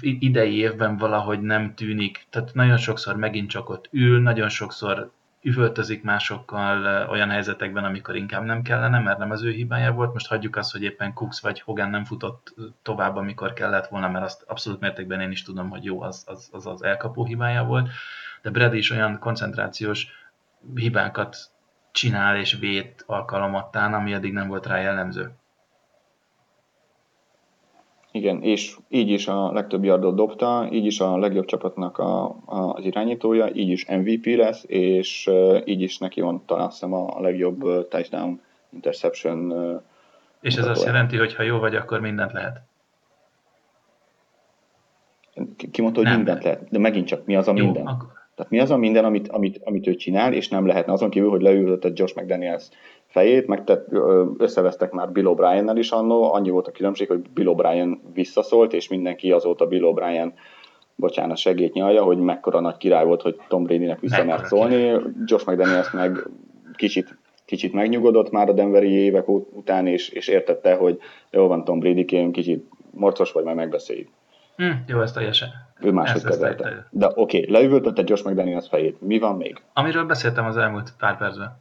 idei 0.00 0.56
évben 0.56 0.96
valahogy 0.96 1.40
nem 1.40 1.74
tűnik, 1.74 2.26
tehát 2.30 2.54
nagyon 2.54 2.76
sokszor 2.76 3.16
megint 3.16 3.50
csak 3.50 3.68
ott 3.68 3.88
ül, 3.90 4.22
nagyon 4.22 4.48
sokszor 4.48 5.10
üvöltözik 5.42 6.02
másokkal 6.02 7.08
olyan 7.08 7.30
helyzetekben, 7.30 7.84
amikor 7.84 8.16
inkább 8.16 8.44
nem 8.44 8.62
kellene, 8.62 8.98
mert 8.98 9.18
nem 9.18 9.30
az 9.30 9.42
ő 9.42 9.50
hibája 9.50 9.92
volt. 9.92 10.12
Most 10.12 10.26
hagyjuk 10.26 10.56
azt, 10.56 10.72
hogy 10.72 10.82
éppen 10.82 11.12
Cooks 11.12 11.40
vagy 11.40 11.60
Hogan 11.60 11.90
nem 11.90 12.04
futott 12.04 12.54
tovább, 12.82 13.16
amikor 13.16 13.52
kellett 13.52 13.86
volna, 13.86 14.08
mert 14.08 14.24
azt 14.24 14.44
abszolút 14.46 14.80
mértékben 14.80 15.20
én 15.20 15.30
is 15.30 15.42
tudom, 15.42 15.70
hogy 15.70 15.84
jó, 15.84 16.02
az 16.02 16.24
az, 16.26 16.48
az, 16.52 16.66
az 16.66 16.82
elkapó 16.82 17.24
hibája 17.24 17.64
volt. 17.64 17.88
De 18.42 18.50
Brady 18.50 18.76
is 18.76 18.90
olyan 18.90 19.18
koncentrációs 19.18 20.06
hibákat 20.74 21.36
csinál 21.92 22.36
és 22.36 22.56
vét 22.60 23.04
alkalomattán, 23.06 23.94
ami 23.94 24.12
eddig 24.12 24.32
nem 24.32 24.48
volt 24.48 24.66
rá 24.66 24.76
jellemző. 24.76 25.32
Igen, 28.12 28.42
és 28.42 28.76
így 28.88 29.10
is 29.10 29.28
a 29.28 29.52
legtöbb 29.52 29.84
yardot 29.84 30.14
dobta, 30.14 30.68
így 30.72 30.86
is 30.86 31.00
a 31.00 31.18
legjobb 31.18 31.44
csapatnak 31.44 31.98
a, 31.98 32.24
a, 32.24 32.72
az 32.74 32.84
irányítója, 32.84 33.48
így 33.54 33.68
is 33.68 33.86
MVP 33.86 34.26
lesz, 34.26 34.64
és 34.66 35.30
így 35.64 35.80
is 35.80 35.98
neki 35.98 36.20
van 36.20 36.42
talán 36.46 36.66
azt 36.66 36.82
a 36.82 37.20
legjobb 37.20 37.88
touchdown 37.88 38.40
interception. 38.72 39.52
És 40.40 40.56
ez 40.56 40.66
azt 40.66 40.84
jelenti, 40.84 41.16
hogy 41.16 41.34
ha 41.34 41.42
jó 41.42 41.58
vagy, 41.58 41.74
akkor 41.74 42.00
mindent 42.00 42.32
lehet? 42.32 42.62
Ki 45.70 45.82
mondta, 45.82 46.00
hogy 46.00 46.08
nem. 46.08 46.16
mindent 46.16 46.44
lehet, 46.44 46.68
de 46.70 46.78
megint 46.78 47.06
csak 47.06 47.26
mi 47.26 47.36
az 47.36 47.48
a 47.48 47.52
jó, 47.56 47.64
minden? 47.64 47.86
Akkor... 47.86 48.08
Tehát 48.34 48.50
mi 48.50 48.60
az 48.60 48.70
a 48.70 48.76
minden, 48.76 49.04
amit, 49.04 49.28
amit, 49.28 49.60
amit 49.64 49.86
ő 49.86 49.94
csinál, 49.94 50.32
és 50.32 50.48
nem 50.48 50.66
lehetne 50.66 50.92
azon 50.92 51.10
kívül, 51.10 51.30
hogy 51.30 51.42
leültetett 51.42 51.98
Josh 51.98 52.16
McDaniels 52.16 52.68
fejét, 53.12 53.46
meg 53.46 53.64
te, 53.64 53.84
összevesztek 54.38 54.90
már 54.90 55.12
Bill 55.12 55.26
obrien 55.26 55.76
is 55.76 55.90
annó, 55.90 56.32
annyi 56.32 56.50
volt 56.50 56.66
a 56.66 56.70
különbség, 56.70 57.08
hogy 57.08 57.20
Bill 57.34 57.54
O'Brien 57.56 57.96
visszaszólt, 58.14 58.72
és 58.72 58.88
mindenki 58.88 59.32
azóta 59.32 59.66
Bill 59.66 59.82
O'Brien 59.84 60.32
bocsánat, 60.94 61.36
segít 61.36 61.72
nyalja, 61.72 62.02
hogy 62.02 62.18
mekkora 62.18 62.60
nagy 62.60 62.76
király 62.76 63.04
volt, 63.04 63.22
hogy 63.22 63.40
Tom 63.48 63.64
Brady-nek 63.64 64.00
vissza 64.00 64.24
mert 64.24 64.46
szólni. 64.46 65.00
Josh 65.24 65.48
McDaniels 65.48 65.90
meg 65.90 66.28
kicsit, 66.74 67.18
kicsit 67.44 67.72
megnyugodott 67.72 68.30
már 68.30 68.48
a 68.48 68.52
Denveri 68.52 68.90
évek 68.90 69.28
után, 69.28 69.86
és, 69.86 70.08
és 70.08 70.28
értette, 70.28 70.74
hogy 70.74 70.98
jó 71.30 71.46
van 71.46 71.64
Tom 71.64 71.78
Brady, 71.78 72.04
kicsit 72.32 72.68
morcos 72.90 73.32
vagy, 73.32 73.44
majd 73.44 73.56
megbeszéljük. 73.56 74.08
Hm, 74.56 74.70
jó, 74.86 75.00
ez 75.00 75.12
teljesen, 75.12 75.48
Ő 75.80 75.92
máshogy 75.92 76.24
kezelte. 76.24 76.86
De 76.90 77.06
oké, 77.06 77.38
okay, 77.38 77.50
leüvöltötte 77.50 78.02
Josh 78.06 78.26
McDaniels 78.26 78.68
fejét. 78.68 79.00
Mi 79.00 79.18
van 79.18 79.36
még? 79.36 79.62
Amiről 79.72 80.04
beszéltem 80.04 80.44
az 80.44 80.56
elmúlt 80.56 80.92
pár 80.98 81.18
percben. 81.18 81.60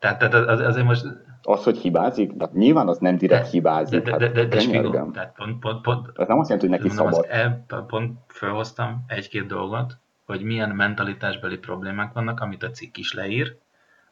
Tehát, 0.00 0.18
tehát 0.18 0.34
az, 0.34 0.60
azért 0.60 0.86
most... 0.86 1.04
Az, 1.42 1.64
hogy 1.64 1.78
hibázik? 1.78 2.32
De 2.32 2.48
nyilván 2.52 2.88
az 2.88 2.98
nem 2.98 3.16
direkt 3.16 3.44
de, 3.44 3.50
hibázik. 3.50 4.02
De, 4.02 4.10
de, 4.10 4.16
de, 4.16 4.28
de, 4.32 4.44
de 4.44 4.58
spigó, 4.58 5.10
tehát 5.10 5.34
pont, 5.36 5.58
pont, 5.58 5.80
pont, 5.80 6.06
Ez 6.14 6.28
nem 6.28 6.38
azt 6.38 6.48
jelenti, 6.50 6.70
hogy 6.70 6.78
neki 6.78 6.94
szabad. 6.94 7.26
El, 7.28 7.64
pont 7.86 8.18
felhoztam 8.26 9.04
egy-két 9.06 9.46
dolgot, 9.46 9.98
hogy 10.26 10.42
milyen 10.42 10.70
mentalitásbeli 10.70 11.56
problémák 11.56 12.12
vannak, 12.12 12.40
amit 12.40 12.62
a 12.62 12.70
cikk 12.70 12.96
is 12.96 13.14
leír, 13.14 13.56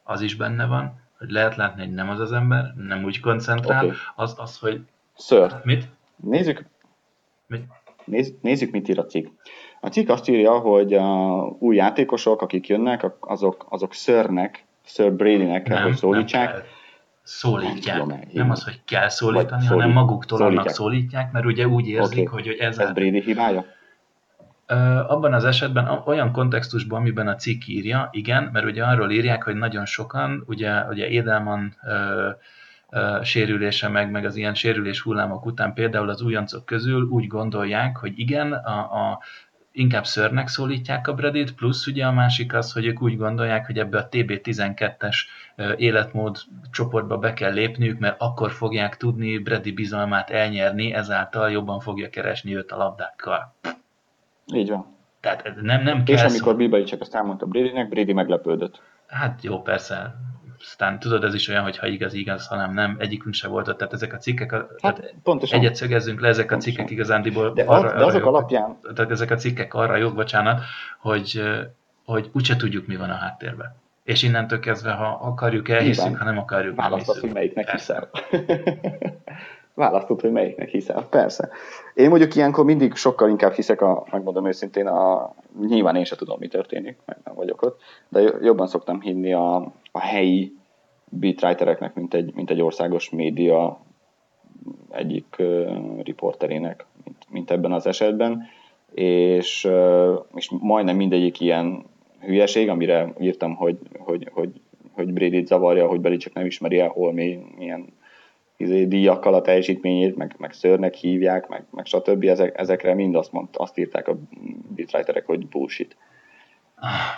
az 0.03 0.21
is 0.21 0.37
benne 0.37 0.67
van, 0.67 1.01
hogy 1.19 1.31
lehet 1.31 1.57
látni, 1.57 1.85
hogy 1.85 1.95
nem 1.95 2.09
az 2.09 2.21
az 2.21 2.33
ember, 2.33 2.75
nem 2.77 3.05
úgy 3.05 3.21
koncentrál, 3.21 3.85
okay. 3.85 3.97
az 4.17 4.35
az, 4.37 4.59
hogy... 4.59 4.81
Sir, 5.17 5.61
mit? 5.63 5.89
Nézzük, 6.17 6.65
mit? 7.47 7.63
Néz, 8.05 8.35
nézzük, 8.41 8.71
mit 8.71 8.89
ír 8.89 8.99
a 8.99 9.07
cikk. 9.07 9.27
A 9.81 9.89
cikk 9.89 10.09
azt 10.09 10.29
írja, 10.29 10.59
hogy 10.59 10.95
a 10.95 11.39
új 11.59 11.77
játékosok, 11.77 12.43
akik 12.43 12.67
jönnek, 12.67 13.07
azok, 13.21 13.67
azok 13.69 13.93
Sirnek, 13.93 14.67
Sir 14.89 15.13
Bradynek 15.13 15.63
kell, 15.63 15.83
hogy 15.83 15.97
szólítsák. 15.97 16.45
Nem 16.45 16.53
kell. 16.53 16.65
Szólítják. 17.23 18.07
Nem, 18.07 18.21
nem 18.33 18.51
az, 18.51 18.65
hogy 18.65 18.81
kell 18.85 19.09
szólítani, 19.09 19.63
szólít, 19.63 19.83
hanem 19.83 19.91
maguktól 19.91 20.39
szólítják. 20.39 20.65
annak 20.65 20.75
szólítják, 20.75 21.33
mert 21.33 21.45
ugye 21.45 21.67
úgy 21.67 21.89
érzik, 21.89 22.31
okay. 22.31 22.43
hogy, 22.43 22.47
hogy 22.47 22.57
ez... 22.59 22.79
Ez 22.79 22.93
Brady 22.93 23.21
hibája? 23.21 23.65
abban 25.07 25.33
az 25.33 25.45
esetben 25.45 26.03
olyan 26.05 26.33
kontextusban, 26.33 27.01
amiben 27.01 27.29
a 27.29 27.35
cikk 27.35 27.67
írja, 27.67 28.09
igen, 28.13 28.49
mert 28.53 28.67
ugye 28.67 28.85
arról 28.85 29.11
írják, 29.11 29.43
hogy 29.43 29.55
nagyon 29.55 29.85
sokan, 29.85 30.45
ugye, 30.47 30.85
ugye 30.85 31.07
Edelman 31.07 31.75
ö, 31.87 32.29
ö, 32.91 33.19
sérülése 33.23 33.89
meg, 33.89 34.11
meg 34.11 34.25
az 34.25 34.37
ilyen 34.37 34.55
sérülés 34.55 35.01
hullámok 35.01 35.47
után 35.47 35.75
például 35.75 36.09
az 36.09 36.23
újoncok 36.23 36.65
közül 36.65 37.03
úgy 37.03 37.27
gondolják, 37.27 37.97
hogy 37.97 38.13
igen, 38.19 38.53
a, 38.53 38.79
a 38.79 39.23
inkább 39.79 40.07
szörnek 40.07 40.49
szólítják 40.49 41.09
a 41.09 41.15
Bredit, 41.15 41.55
plusz 41.55 41.87
ugye 41.87 42.07
a 42.07 42.13
másik 42.13 42.55
az, 42.55 42.73
hogy 42.73 42.87
ők 42.87 43.03
úgy 43.03 43.17
gondolják, 43.17 43.67
hogy 43.67 43.79
ebbe 43.79 43.99
a 43.99 44.09
TB12-es 44.09 45.17
életmód 45.77 46.37
csoportba 46.71 47.19
be 47.19 47.33
kell 47.33 47.53
lépniük, 47.53 47.99
mert 47.99 48.21
akkor 48.21 48.51
fogják 48.51 48.97
tudni 48.97 49.39
Brady 49.39 49.73
bizalmát 49.73 50.31
elnyerni, 50.31 50.93
ezáltal 50.93 51.51
jobban 51.51 51.81
fogja 51.81 52.09
keresni 52.09 52.57
őt 52.57 52.71
a 52.71 52.77
labdákkal. 52.77 53.55
Így 54.55 54.69
van. 54.69 54.97
Tehát 55.21 55.55
nem, 55.61 55.83
nem 55.83 56.05
kell 56.05 56.17
És 56.17 56.23
amikor 56.23 56.57
Bill 56.57 56.85
csak 56.85 57.01
azt 57.01 57.15
elmondta 57.15 57.47
Bradynek, 57.47 57.89
Brady 57.89 58.13
meglepődött. 58.13 58.83
Hát 59.07 59.43
jó, 59.43 59.63
persze. 59.63 60.15
Aztán 60.61 60.99
tudod, 60.99 61.25
ez 61.25 61.35
is 61.35 61.49
olyan, 61.49 61.63
hogy 61.63 61.79
ha 61.79 61.87
igaz, 61.87 62.15
igaz, 62.15 62.47
hanem 62.47 62.75
nem, 62.75 62.97
egyikünk 62.99 63.35
se 63.35 63.49
volt 63.49 63.69
ott. 63.69 63.79
Tehát 63.79 63.93
ezek 63.93 64.13
a 64.13 64.17
cikkek, 64.17 64.51
hát, 64.51 64.79
tehát 64.81 65.15
pontosan. 65.23 65.59
egyet 65.59 65.75
szögezzünk 65.75 66.21
le, 66.21 66.29
ezek 66.29 66.45
a 66.45 66.49
pontosan. 66.49 66.75
cikkek 66.75 66.91
igazándiból 66.91 67.53
de, 67.53 67.63
arra, 67.63 67.99
de 67.99 68.05
azok 68.05 68.21
arra 68.21 68.31
alapján... 68.31 68.79
Jog, 68.83 68.95
tehát 68.95 69.11
ezek 69.11 69.31
a 69.31 69.37
cikkek 69.37 69.75
arra 69.75 69.97
jók, 69.97 70.15
bocsánat, 70.15 70.63
hogy, 70.99 71.43
hogy 72.05 72.31
úgyse 72.33 72.57
tudjuk, 72.57 72.87
mi 72.87 72.97
van 72.97 73.11
a 73.11 73.17
háttérben. 73.17 73.77
És 74.05 74.23
innentől 74.23 74.59
kezdve, 74.59 74.93
ha 74.93 75.19
akarjuk, 75.23 75.69
elhiszünk, 75.69 76.17
ha 76.17 76.25
nem 76.25 76.39
akarjuk, 76.39 76.77
Választasz, 76.77 77.21
hogy 77.21 77.33
melyiknek 77.33 77.71
hiszel. 77.71 78.11
választod, 79.79 80.21
hogy 80.21 80.33
melyiknek 80.33 80.69
hiszel. 80.69 81.07
Persze. 81.11 81.49
Én 81.95 82.09
mondjuk 82.09 82.35
ilyenkor 82.35 82.65
mindig 82.65 82.95
sokkal 82.95 83.29
inkább 83.29 83.53
hiszek, 83.53 83.81
a, 83.81 84.07
megmondom 84.11 84.47
őszintén, 84.47 84.87
a, 84.87 85.35
nyilván 85.67 85.97
én 85.97 86.05
sem 86.05 86.19
tudom, 86.19 86.37
mi 86.41 86.49
történik, 86.49 86.97
meg 87.05 87.17
nem 87.25 87.35
vagyok 87.35 87.63
ott, 87.63 87.81
de 88.09 88.21
jobban 88.43 88.67
szoktam 88.67 89.01
hinni 89.01 89.33
a, 89.33 89.57
a 89.93 90.01
helyi 90.01 90.57
beatwritereknek, 91.09 91.95
mint 91.95 92.15
egy, 92.15 92.35
mint 92.35 92.51
egy 92.51 92.63
országos 92.63 93.11
média 93.11 93.81
egyik 94.91 95.37
uh, 95.39 96.03
riporterének, 96.03 96.87
mint, 97.05 97.17
mint 97.31 97.51
ebben 97.51 97.73
az 97.73 97.87
esetben, 97.87 98.43
és, 98.95 99.65
uh, 99.65 100.25
és 100.35 100.51
majdnem 100.61 100.97
mindegyik 100.97 101.41
ilyen 101.41 101.85
hülyeség, 102.21 102.69
amire 102.69 103.13
írtam, 103.21 103.55
hogy, 103.55 103.79
hogy, 103.99 104.29
hogy, 104.33 104.61
hogy 104.93 105.13
Brady 105.13 105.45
zavarja, 105.45 105.87
hogy 105.87 106.01
Beli 106.01 106.17
csak 106.17 106.33
nem 106.33 106.47
ismeri 106.47 106.79
el 106.79 106.89
Holmi, 106.89 107.39
milyen 107.59 107.97
izé, 108.59 108.85
díjakkal 108.85 109.35
a 109.35 109.41
teljesítményét, 109.41 110.17
meg, 110.17 110.35
meg 110.39 110.53
szörnek 110.53 110.95
hívják, 110.95 111.49
meg, 111.49 111.65
meg 111.71 111.87
stb. 111.87 112.25
Ezek, 112.25 112.59
ezekre 112.59 112.95
mind 112.95 113.15
azt, 113.15 113.33
mond, 113.33 113.49
azt 113.53 113.79
írták 113.79 114.09
a 114.09 114.19
bitwriterek, 114.75 115.27
hogy 115.27 115.47
bullshit. 115.47 115.97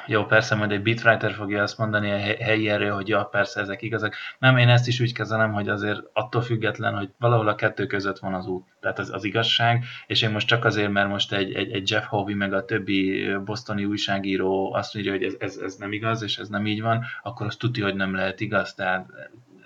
Jó, 0.07 0.25
persze, 0.25 0.55
majd 0.55 0.71
egy 0.71 0.83
bitwriter 0.83 1.33
fogja 1.33 1.63
azt 1.63 1.79
mondani 1.79 2.11
a 2.11 2.17
helyi 2.45 2.69
erő, 2.69 2.89
hogy 2.89 3.09
ja, 3.09 3.25
persze, 3.25 3.61
ezek 3.61 3.83
igazak. 3.83 4.15
Nem, 4.39 4.57
én 4.57 4.69
ezt 4.69 4.89
is 4.89 5.01
úgy 5.01 5.13
kezelem, 5.13 5.53
hogy 5.53 5.69
azért 5.69 6.01
attól 6.13 6.43
független, 6.43 6.95
hogy 6.95 7.11
valahol 7.19 7.49
a 7.49 7.55
kettő 7.55 7.87
között 7.87 8.19
van 8.19 8.35
az 8.35 8.47
út, 8.47 8.65
tehát 8.81 8.99
az, 8.99 9.13
az 9.13 9.25
igazság, 9.25 9.85
és 10.07 10.23
én 10.23 10.31
most 10.31 10.47
csak 10.47 10.65
azért, 10.65 10.91
mert 10.91 11.09
most 11.09 11.33
egy, 11.33 11.55
egy, 11.55 11.73
egy 11.73 11.91
Jeff 11.91 12.05
Hovey 12.05 12.35
meg 12.35 12.53
a 12.53 12.65
többi 12.65 13.29
bostoni 13.45 13.85
újságíró 13.85 14.73
azt 14.73 14.95
mondja, 14.95 15.13
hogy 15.13 15.23
ez, 15.23 15.35
ez, 15.39 15.57
ez 15.57 15.77
nem 15.77 15.93
igaz, 15.93 16.23
és 16.23 16.39
ez 16.39 16.49
nem 16.49 16.67
így 16.67 16.83
van, 16.83 17.05
akkor 17.23 17.47
azt 17.47 17.59
tudja, 17.59 17.85
hogy 17.85 17.95
nem 17.95 18.15
lehet 18.15 18.41
igaz, 18.41 18.75
tehát 18.75 19.07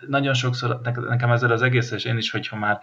nagyon 0.08 0.34
sokszor 0.34 0.80
nekem 1.08 1.30
ezzel 1.30 1.50
az 1.50 1.62
egész, 1.62 1.90
és 1.90 2.04
én 2.04 2.16
is, 2.16 2.30
hogyha 2.30 2.56
már 2.56 2.80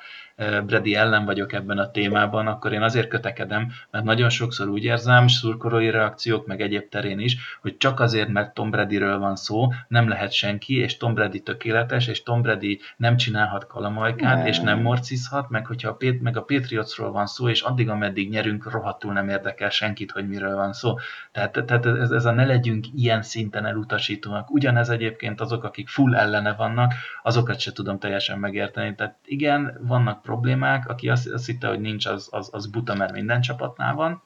Brady 0.66 0.96
ellen 0.96 1.26
vagyok 1.26 1.54
ebben 1.54 1.78
a 1.78 1.92
témában, 1.92 2.48
akkor 2.48 2.74
én 2.74 2.82
azért 2.82 3.08
kötekedem, 3.08 3.72
mert 3.92 4.06
nagyon 4.06 4.30
sokszor 4.30 4.68
úgy 4.68 4.84
érzem, 4.84 5.28
szurkolói 5.28 5.90
reakciók, 5.90 6.48
meg 6.48 6.62
egyéb 6.62 6.90
terén 6.90 7.20
is, 7.20 7.58
hogy 7.62 7.78
csak 7.78 8.00
azért, 8.00 8.30
mert 8.30 8.54
Tom 8.54 8.70
Bradyről 8.70 9.20
van 9.20 9.36
szó, 9.36 9.68
nem 9.88 10.08
lehet 10.08 10.32
senki, 10.32 10.78
és 10.78 10.98
Tom 10.98 11.14
Brady 11.14 11.40
tökéletes, 11.40 12.08
és 12.08 12.24
Tom 12.24 12.42
Brady 12.42 12.80
nem 12.98 13.18
csinálhat 13.18 13.68
kalamajkát, 13.68 14.38
nem. 14.38 14.46
és 14.46 14.60
nem 14.60 14.82
morcizhat, 14.82 15.50
meg 15.50 15.66
hogyha 15.66 15.90
a, 15.90 15.94
Pét, 15.94 16.22
meg 16.22 16.38
a 16.38 16.42
Patriotsról 16.42 17.12
van 17.12 17.26
szó, 17.26 17.50
és 17.50 17.62
addig, 17.62 17.90
ameddig 17.90 18.30
nyerünk, 18.30 18.72
rohadtul 18.72 19.14
nem 19.14 19.30
érdekel 19.30 19.70
senkit, 19.70 20.12
hogy 20.12 20.28
miről 20.28 20.56
van 20.56 20.74
szó. 20.74 20.96
Tehát, 21.32 21.66
tehát 21.66 21.86
ez, 21.86 22.12
ez 22.12 22.26
a 22.26 22.32
ne 22.32 22.46
legyünk 22.46 22.86
ilyen 22.96 23.22
szinten 23.22 23.66
elutasítóak. 23.66 24.52
Ugyanez 24.52 24.90
egyébként 24.90 25.42
azok, 25.42 25.64
akik 25.64 25.88
full 25.88 26.16
ellene 26.16 26.54
vannak, 26.54 26.94
azokat 27.24 27.60
se 27.60 27.72
tudom 27.72 28.00
teljesen 28.00 28.40
megérteni. 28.40 28.96
Tehát 28.96 29.16
igen, 29.26 29.80
vannak 29.88 30.22
problémák, 30.22 30.90
aki 30.90 31.10
azt, 31.10 31.30
azt 31.30 31.46
hitte, 31.46 31.68
hogy 31.68 31.80
nincs, 31.80 32.06
az, 32.06 32.28
az, 32.32 32.50
az 32.52 32.68
buta, 32.68 32.96
mert 32.96 33.14
minden 33.14 33.42
csapatnál 33.42 33.96
van, 33.96 34.22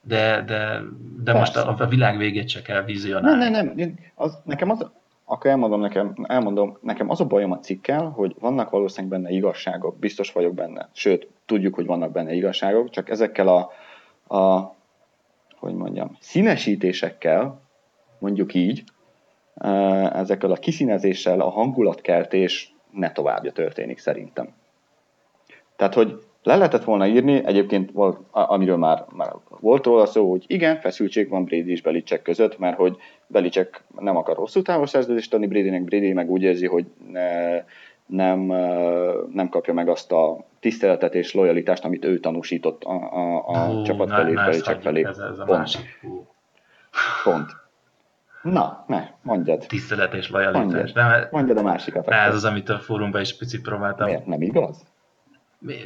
de, 0.00 0.42
de, 0.42 0.80
de 1.22 1.32
most 1.32 1.56
a, 1.56 1.74
a 1.78 1.86
világ 1.86 2.16
végét 2.16 2.48
se 2.48 2.62
kell 2.62 2.82
vizionálni. 2.82 3.38
Nem, 3.38 3.52
nem, 3.52 3.72
nem. 3.76 3.98
Az, 4.14 4.38
nekem 4.44 4.70
az, 4.70 4.90
akkor 5.24 5.50
elmondom 5.50 5.80
nekem, 5.80 6.14
elmondom, 6.22 6.78
nekem 6.80 7.10
az 7.10 7.20
a 7.20 7.26
bajom 7.26 7.52
a 7.52 7.58
cikkel, 7.58 8.04
hogy 8.04 8.34
vannak 8.38 8.70
valószínűleg 8.70 9.20
benne 9.20 9.34
igazságok, 9.34 9.98
biztos 9.98 10.32
vagyok 10.32 10.54
benne, 10.54 10.88
sőt, 10.92 11.28
tudjuk, 11.46 11.74
hogy 11.74 11.86
vannak 11.86 12.12
benne 12.12 12.32
igazságok, 12.32 12.90
csak 12.90 13.10
ezekkel 13.10 13.48
a, 13.48 13.70
a 14.36 14.74
hogy 15.56 15.74
mondjam, 15.74 16.16
színesítésekkel, 16.20 17.60
mondjuk 18.18 18.54
így, 18.54 18.84
ezekkel 20.12 20.50
a 20.50 20.56
kiszínezéssel 20.56 21.40
a 21.40 21.50
hangulatkeltés 21.50 22.74
ne 22.90 23.12
továbbja 23.12 23.52
történik 23.52 23.98
szerintem. 23.98 24.48
Tehát, 25.76 25.94
hogy 25.94 26.22
le 26.42 26.56
lehetett 26.56 26.84
volna 26.84 27.06
írni, 27.06 27.42
egyébként 27.44 27.90
amiről 28.30 28.76
már, 28.76 29.04
már 29.12 29.32
volt 29.60 29.84
róla 29.84 30.06
szó, 30.06 30.30
hogy 30.30 30.44
igen, 30.46 30.80
feszültség 30.80 31.28
van 31.28 31.44
Brady 31.44 31.70
és 31.70 31.82
Belicek 31.82 32.22
között, 32.22 32.58
mert 32.58 32.76
hogy 32.76 32.96
Belicek 33.26 33.84
nem 33.98 34.16
akar 34.16 34.36
hosszú 34.36 34.62
távos 34.62 34.90
szerződést 34.90 35.34
adni 35.34 35.46
Bradynek, 35.46 35.84
Brady 35.84 36.12
meg 36.12 36.30
úgy 36.30 36.42
érzi, 36.42 36.66
hogy 36.66 36.86
ne, 37.12 37.64
nem, 38.06 38.40
nem 39.32 39.48
kapja 39.48 39.74
meg 39.74 39.88
azt 39.88 40.12
a 40.12 40.44
tiszteletet 40.60 41.14
és 41.14 41.34
lojalitást, 41.34 41.84
amit 41.84 42.04
ő 42.04 42.20
tanúsított 42.20 42.82
a, 42.84 42.92
a, 42.92 43.44
a 43.46 43.58
Hú, 43.58 43.82
csapat 43.82 44.10
felé, 44.10 44.32
Belicek 44.32 44.80
felé. 44.80 45.04
Ez, 45.04 45.18
ez 45.18 45.38
a 45.38 45.44
Pont. 45.44 45.58
Másik. 45.58 46.00
Pont. 47.24 47.63
Na, 48.44 48.84
ne, 48.86 49.08
mondjad. 49.22 49.64
Tisztelet 49.66 50.14
és 50.14 50.30
lojalitás. 50.30 50.62
Mondjad, 50.64 50.92
de, 50.92 51.28
mondjad 51.30 51.56
a 51.56 51.62
másikat. 51.62 52.08
Ez 52.08 52.34
az, 52.34 52.44
amit 52.44 52.68
a 52.68 52.78
fórumban 52.78 53.20
is 53.20 53.36
picit 53.36 53.62
próbáltam. 53.62 54.06
Miért 54.06 54.26
nem 54.26 54.42
igaz? 54.42 54.84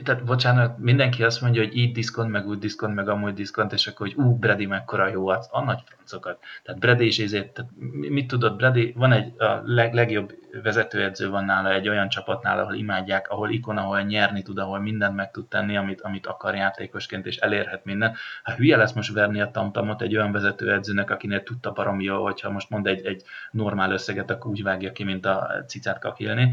tehát 0.05 0.25
bocsánat, 0.25 0.79
mindenki 0.79 1.25
azt 1.25 1.41
mondja, 1.41 1.63
hogy 1.63 1.77
így 1.77 1.93
diszkont, 1.93 2.31
meg 2.31 2.47
úgy 2.47 2.59
diszkont, 2.59 2.95
meg 2.95 3.09
amúgy 3.09 3.35
diszkont, 3.35 3.73
és 3.73 3.87
akkor, 3.87 4.07
hogy 4.07 4.25
ú, 4.25 4.37
Brady 4.37 4.67
mekkora 4.67 5.09
jó, 5.09 5.29
az 5.29 5.49
a 5.53 5.65
nagy 5.65 5.83
francokat. 5.87 6.39
Tehát 6.63 6.81
Brady 6.81 7.07
is 7.07 7.19
ezért, 7.19 7.53
tehát 7.53 7.71
mit 8.09 8.27
tudod, 8.27 8.57
Brady, 8.57 8.93
van 8.97 9.13
egy 9.13 9.33
a 9.41 9.63
leg, 9.65 9.95
legjobb 9.95 10.35
vezetőedző 10.63 11.31
van 11.31 11.45
nála 11.45 11.73
egy 11.73 11.89
olyan 11.89 12.09
csapatnál, 12.09 12.59
ahol 12.59 12.75
imádják, 12.75 13.29
ahol 13.29 13.51
ikon, 13.51 13.77
ahol 13.77 14.01
nyerni 14.01 14.43
tud, 14.43 14.59
ahol 14.59 14.79
mindent 14.79 15.15
meg 15.15 15.31
tud 15.31 15.49
tenni, 15.49 15.77
amit, 15.77 16.01
amit 16.01 16.27
akar 16.27 16.55
játékosként, 16.55 17.27
és 17.27 17.37
elérhet 17.37 17.85
minden. 17.85 18.15
Hát 18.43 18.57
hülye 18.57 18.77
lesz 18.77 18.93
most 18.93 19.13
verni 19.13 19.41
a 19.41 19.51
tamtamot 19.51 20.03
egy 20.03 20.17
olyan 20.17 20.33
vezetőedzőnek, 20.33 21.11
akinél 21.11 21.43
tudta 21.43 21.73
baromi 21.73 22.05
jó, 22.05 22.23
hogyha 22.23 22.51
most 22.51 22.71
mond 22.71 22.87
egy, 22.87 23.07
egy 23.07 23.23
normál 23.51 23.93
összeget, 23.93 24.31
akkor 24.31 24.51
úgy 24.51 24.63
vágja 24.63 24.93
ki, 24.93 25.05
mint 25.05 25.27
a 25.27 25.65
cicát 25.67 25.99
kakilni. 25.99 26.53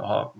Ha 0.00 0.34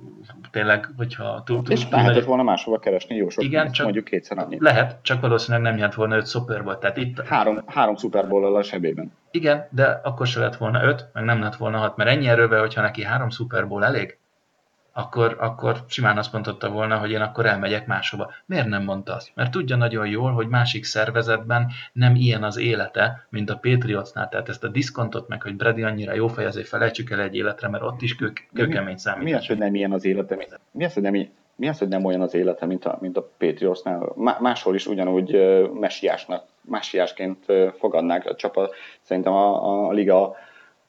tényleg, 0.51 0.89
hogyha 0.97 1.43
túl, 1.44 1.62
túl, 1.62 1.73
és 1.73 1.89
lehetett 1.90 2.24
volna 2.24 2.43
máshova 2.43 2.78
keresni 2.78 3.16
jó 3.16 3.28
sok 3.28 3.44
Igen, 3.44 3.73
csak 3.73 3.85
mondjuk 3.85 4.05
kétszer 4.05 4.39
annyit. 4.39 4.61
Lehet, 4.61 4.97
csak 5.03 5.20
valószínűleg 5.20 5.66
nem 5.66 5.74
nyert 5.74 5.94
volna 5.94 6.16
öt 6.16 6.28
Super 6.28 6.65
Bowl. 6.65 6.78
Tehát 6.78 6.97
itt... 6.97 7.20
Három, 7.20 7.62
három 7.66 7.97
Super 7.97 8.28
Bowl 8.28 8.57
a 8.57 8.62
sebében. 8.62 9.12
Igen, 9.36 9.68
de 9.70 10.00
akkor 10.02 10.26
se 10.26 10.40
lett 10.40 10.56
volna 10.56 10.84
öt, 10.84 11.08
meg 11.12 11.24
nem 11.24 11.40
lett 11.40 11.56
volna 11.56 11.78
hat, 11.78 11.96
mert 11.96 12.10
ennyi 12.10 12.28
erővel, 12.28 12.60
hogyha 12.60 12.80
neki 12.80 13.04
három 13.04 13.30
Super 13.30 13.68
Bowl 13.68 13.84
elég, 13.84 14.18
akkor, 14.92 15.36
akkor 15.40 15.84
simán 15.88 16.18
azt 16.18 16.32
mondhatta 16.32 16.70
volna, 16.70 16.98
hogy 16.98 17.10
én 17.10 17.20
akkor 17.20 17.46
elmegyek 17.46 17.86
máshova. 17.86 18.32
Miért 18.46 18.66
nem 18.66 18.82
mondta 18.82 19.14
azt? 19.14 19.30
Mert 19.34 19.50
tudja 19.50 19.76
nagyon 19.76 20.06
jól, 20.06 20.32
hogy 20.32 20.48
másik 20.48 20.84
szervezetben 20.84 21.70
nem 21.92 22.14
ilyen 22.14 22.42
az 22.42 22.58
élete, 22.58 23.26
mint 23.30 23.50
a 23.50 23.56
Patriotsnál. 23.56 24.28
Tehát 24.28 24.48
ezt 24.48 24.64
a 24.64 24.68
diszkontot 24.68 25.28
meg, 25.28 25.42
hogy 25.42 25.56
Brady 25.56 25.82
annyira 25.82 26.14
jó 26.14 26.28
fej, 26.28 26.46
azért 26.46 26.68
felejtsük 26.68 27.10
el 27.10 27.20
egy 27.20 27.34
életre, 27.34 27.68
mert 27.68 27.82
ott 27.82 28.02
is 28.02 28.14
kő, 28.14 28.32
kőkemény 28.54 28.96
számít. 28.96 29.24
Mi 29.24 29.34
az, 29.34 29.46
hogy 29.46 29.58
nem 29.58 29.74
ilyen 29.74 29.92
az 29.92 30.04
élete? 30.04 30.36
Mi 30.70 30.84
az, 30.84 30.92
hogy 30.92 31.02
nem, 31.02 31.14
mi 31.57 31.69
az, 31.69 31.78
hogy 31.78 31.89
nem 31.89 32.05
olyan 32.05 32.20
az 32.20 32.35
élete, 32.35 32.66
mint 32.66 32.85
a, 32.85 32.99
mint 33.01 33.16
a 33.16 33.28
Patriotsnál? 33.39 34.12
Máshol 34.41 34.74
is 34.74 34.87
ugyanúgy 34.87 35.33
messiásnak, 35.73 36.45
messiásként 36.61 37.45
fogadnák 37.78 38.27
a 38.27 38.35
csapat. 38.35 38.74
Szerintem 39.03 39.33
a, 39.33 39.87
a 39.89 39.93
liga 39.93 40.37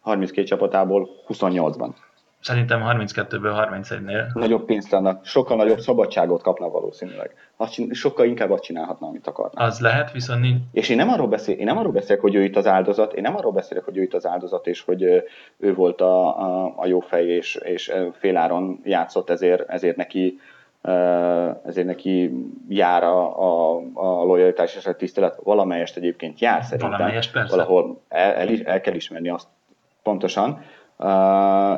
32 0.01 0.47
csapatából 0.47 1.09
28-ban. 1.27 1.89
Szerintem 2.39 2.81
32-ből 2.85 3.67
31-nél. 3.71 4.33
Nagyobb 4.33 4.65
pénzt 4.65 4.93
adnak, 4.93 5.25
sokkal 5.25 5.57
nagyobb 5.57 5.79
szabadságot 5.79 6.41
kapna 6.41 6.69
valószínűleg. 6.69 7.35
Azt, 7.55 7.93
sokkal 7.93 8.25
inkább 8.25 8.51
azt 8.51 8.63
csinálhatna, 8.63 9.07
amit 9.07 9.27
akarna. 9.27 9.61
Az 9.61 9.79
lehet, 9.79 10.11
viszont 10.11 10.41
nincs. 10.41 10.61
És 10.71 10.89
én 10.89 10.95
nem 10.95 11.09
arról, 11.09 11.27
beszél, 11.27 11.55
én 11.55 11.65
nem 11.65 11.77
arról 11.77 11.91
beszélek, 11.91 12.21
hogy 12.21 12.35
ő 12.35 12.43
itt 12.43 12.55
az 12.55 12.67
áldozat, 12.67 13.13
én 13.13 13.21
nem 13.21 13.35
arról 13.35 13.51
beszélek, 13.51 13.83
hogy 13.83 13.97
ő 13.97 14.01
itt 14.01 14.13
az 14.13 14.25
áldozat, 14.25 14.67
és 14.67 14.81
hogy 14.81 15.03
ő 15.57 15.73
volt 15.73 16.01
a, 16.01 16.39
a, 16.41 16.73
a 16.75 16.87
jó 16.87 16.99
fej, 16.99 17.25
és, 17.25 17.55
és 17.55 17.93
féláron 18.13 18.79
játszott, 18.83 19.29
ezért, 19.29 19.69
ezért 19.69 19.95
neki 19.95 20.39
ezért 21.65 21.87
neki 21.87 22.31
jár 22.69 23.03
a, 23.03 23.39
a, 23.39 23.81
a 23.93 24.23
lojalitás 24.23 24.75
és 24.75 24.85
a 24.85 24.95
tisztelet. 24.95 25.39
Valamelyest 25.43 25.97
egyébként 25.97 26.39
jár 26.39 26.63
szerintem. 26.63 26.89
Valamelyest 26.89 27.31
persze. 27.31 27.55
Valahol 27.55 28.01
el, 28.09 28.33
el, 28.33 28.47
el 28.63 28.81
kell 28.81 28.93
ismerni 28.93 29.29
azt 29.29 29.47
pontosan, 30.03 30.63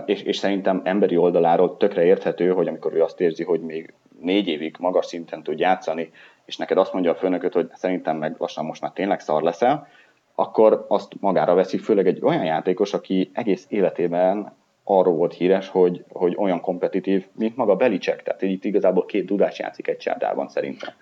és, 0.05 0.21
és 0.21 0.37
szerintem 0.37 0.81
emberi 0.83 1.17
oldaláról 1.17 1.77
tökre 1.77 2.03
érthető, 2.03 2.51
hogy 2.51 2.67
amikor 2.67 2.93
ő 2.93 3.03
azt 3.03 3.21
érzi, 3.21 3.43
hogy 3.43 3.61
még 3.61 3.93
négy 4.21 4.47
évig 4.47 4.75
magas 4.79 5.05
szinten 5.05 5.43
tud 5.43 5.59
játszani, 5.59 6.11
és 6.45 6.57
neked 6.57 6.77
azt 6.77 6.93
mondja 6.93 7.11
a 7.11 7.15
főnököt, 7.15 7.53
hogy 7.53 7.69
szerintem 7.73 8.17
meg 8.17 8.35
lassan 8.37 8.65
most 8.65 8.81
már 8.81 8.91
tényleg 8.91 9.19
szar 9.19 9.41
leszel, 9.41 9.87
akkor 10.35 10.85
azt 10.87 11.11
magára 11.19 11.53
veszi, 11.53 11.77
főleg 11.77 12.07
egy 12.07 12.19
olyan 12.23 12.43
játékos, 12.43 12.93
aki 12.93 13.31
egész 13.33 13.65
életében 13.69 14.51
arról 14.89 15.15
volt 15.15 15.33
híres, 15.33 15.67
hogy, 15.67 16.05
hogy 16.09 16.35
olyan 16.37 16.61
kompetitív, 16.61 17.27
mint 17.35 17.55
maga 17.55 17.75
Belicek, 17.75 18.23
tehát 18.23 18.41
itt 18.41 18.63
igazából 18.63 19.05
két 19.05 19.25
dudás 19.25 19.59
játszik 19.59 19.87
egy 19.87 19.97
csárdában 19.97 20.47
szerintem. 20.47 20.93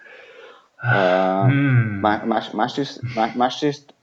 Uh, 0.84 1.52
hmm. 1.52 2.00
más, 2.26 2.52
másrészt, 2.52 3.02
más, 3.16 3.34
másrészt 3.34 3.94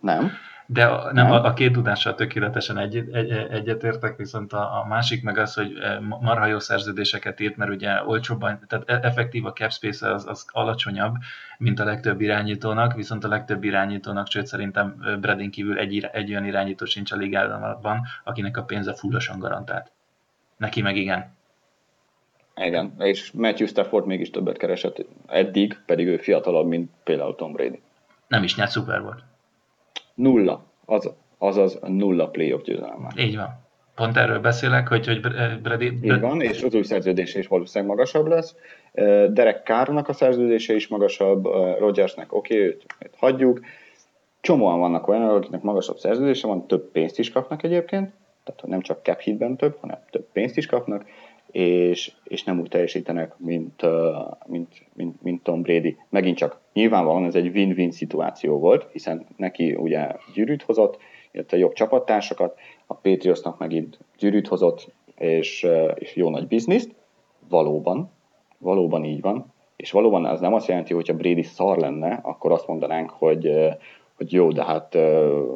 nem. 0.00 0.30
De 0.70 0.86
a, 0.86 1.12
nem, 1.12 1.30
a, 1.30 1.44
a 1.44 1.52
két 1.52 1.72
tudással 1.72 2.14
tökéletesen 2.14 2.78
egy, 2.78 2.96
egy, 2.96 3.30
egyetértek, 3.30 4.16
viszont 4.16 4.52
a, 4.52 4.80
a 4.80 4.86
másik 4.88 5.22
meg 5.22 5.38
az, 5.38 5.54
hogy 5.54 5.78
eh, 5.78 6.00
marha 6.00 6.46
jó 6.46 6.58
szerződéseket 6.58 7.40
írt, 7.40 7.56
mert 7.56 7.70
ugye 7.70 8.04
olcsóbban, 8.04 8.60
tehát 8.66 8.90
e, 8.90 9.08
effektív 9.08 9.46
a 9.46 9.52
cap 9.52 9.72
space 9.72 10.12
az, 10.12 10.26
az 10.26 10.44
alacsonyabb, 10.48 11.14
mint 11.58 11.80
a 11.80 11.84
legtöbb 11.84 12.20
irányítónak, 12.20 12.94
viszont 12.94 13.24
a 13.24 13.28
legtöbb 13.28 13.64
irányítónak, 13.64 14.30
sőt 14.30 14.46
szerintem 14.46 14.96
eh, 15.02 15.16
Bradin 15.16 15.50
kívül 15.50 15.78
egy, 15.78 16.08
egy 16.12 16.30
olyan 16.30 16.44
irányító 16.44 16.84
sincs 16.84 17.12
a 17.12 17.16
ligában, 17.16 18.06
akinek 18.24 18.56
a 18.56 18.62
pénze 18.62 18.94
fullosan 18.94 19.38
garantált. 19.38 19.90
Neki 20.56 20.82
meg 20.82 20.96
igen. 20.96 21.36
Igen, 22.56 22.94
és 22.98 23.30
Matthew 23.32 23.66
Stafford 23.66 24.06
mégis 24.06 24.30
többet 24.30 24.56
keresett 24.56 25.06
eddig, 25.26 25.78
pedig 25.86 26.06
ő 26.06 26.16
fiatalabb, 26.16 26.66
mint 26.66 26.90
például 27.04 27.34
Tom 27.34 27.52
Brady. 27.52 27.80
Nem 28.26 28.42
is 28.42 28.56
nyert 28.56 28.70
szuper 28.70 29.02
volt. 29.02 29.22
Nulla. 30.18 30.64
Az, 30.84 31.10
azaz 31.38 31.78
nulla 31.86 32.28
playoff 32.28 32.62
győzelme. 32.62 33.12
Így 33.16 33.36
van. 33.36 33.66
Pont 33.94 34.16
erről 34.16 34.40
beszélek, 34.40 34.88
hogy, 34.88 35.06
hogy 35.06 35.20
Brady... 35.62 35.98
Így 36.02 36.20
van, 36.20 36.40
és 36.40 36.62
az 36.62 36.74
új 36.74 36.82
szerződése 36.82 37.38
is 37.38 37.46
valószínűleg 37.46 37.96
magasabb 37.96 38.26
lesz. 38.26 38.56
Derek 39.28 39.64
Carrnak 39.64 40.08
a 40.08 40.12
szerződése 40.12 40.74
is 40.74 40.88
magasabb, 40.88 41.44
Rogersnek 41.78 42.32
oké, 42.32 42.54
okay, 42.54 42.66
őt, 42.66 42.86
őt 42.98 43.14
hagyjuk. 43.16 43.60
Csomóan 44.40 44.78
vannak 44.78 45.08
olyanok, 45.08 45.36
akiknek 45.36 45.62
magasabb 45.62 45.98
szerződése 45.98 46.46
van, 46.46 46.66
több 46.66 46.90
pénzt 46.90 47.18
is 47.18 47.30
kapnak 47.30 47.62
egyébként, 47.62 48.12
tehát 48.44 48.66
nem 48.66 48.80
csak 48.80 49.04
cap 49.04 49.20
hitben 49.20 49.56
több, 49.56 49.76
hanem 49.80 49.98
több 50.10 50.26
pénzt 50.32 50.56
is 50.56 50.66
kapnak, 50.66 51.04
és, 51.50 52.12
és 52.24 52.44
nem 52.44 52.60
úgy 52.60 52.68
teljesítenek, 52.68 53.38
mint, 53.38 53.82
mint, 54.46 54.68
mint, 54.94 55.22
mint 55.22 55.42
Tom 55.42 55.62
Brady. 55.62 55.96
Megint 56.08 56.36
csak 56.36 56.60
nyilvánvalóan 56.72 57.24
ez 57.24 57.34
egy 57.34 57.48
win-win 57.48 57.90
szituáció 57.90 58.58
volt, 58.58 58.86
hiszen 58.92 59.26
neki 59.36 59.74
ugye 59.74 60.16
gyűrűt 60.34 60.62
hozott, 60.62 60.98
illetve 61.32 61.56
jobb 61.56 61.72
csapattársakat, 61.72 62.58
a 62.86 62.94
Patriotsnak 62.94 63.58
megint 63.58 63.98
gyűrűt 64.18 64.48
hozott, 64.48 64.92
és, 65.16 65.66
és 65.94 66.16
jó 66.16 66.30
nagy 66.30 66.46
bizniszt. 66.46 66.94
Valóban, 67.48 68.10
valóban 68.58 69.04
így 69.04 69.20
van, 69.20 69.52
és 69.76 69.90
valóban 69.90 70.26
ez 70.26 70.40
nem 70.40 70.54
azt 70.54 70.68
jelenti, 70.68 70.94
hogy 70.94 71.08
ha 71.08 71.14
Brady 71.14 71.42
szar 71.42 71.78
lenne, 71.78 72.20
akkor 72.22 72.52
azt 72.52 72.66
mondanánk, 72.66 73.10
hogy, 73.10 73.50
hogy 74.16 74.32
jó, 74.32 74.52
de 74.52 74.64
hát 74.64 74.94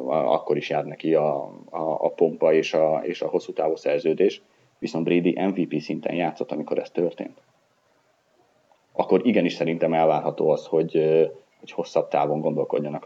akkor 0.07 0.57
is 0.57 0.69
jár 0.69 0.85
neki 0.85 1.13
a, 1.13 1.43
a, 1.69 1.81
a 1.81 2.09
pompa 2.09 2.53
és 2.53 2.73
a, 2.73 3.01
és 3.03 3.21
a 3.21 3.27
hosszú 3.27 3.53
távú 3.53 3.75
szerződés 3.75 4.41
viszont 4.83 5.05
Brady 5.05 5.39
MVP 5.39 5.79
szinten 5.79 6.15
játszott, 6.15 6.51
amikor 6.51 6.77
ez 6.77 6.89
történt. 6.89 7.41
Akkor 8.91 9.25
igenis 9.25 9.53
szerintem 9.53 9.93
elvárható 9.93 10.49
az, 10.49 10.65
hogy, 10.65 10.91
hogy 11.59 11.71
hosszabb 11.71 12.07
távon 12.07 12.39
gondolkodjanak 12.39 13.05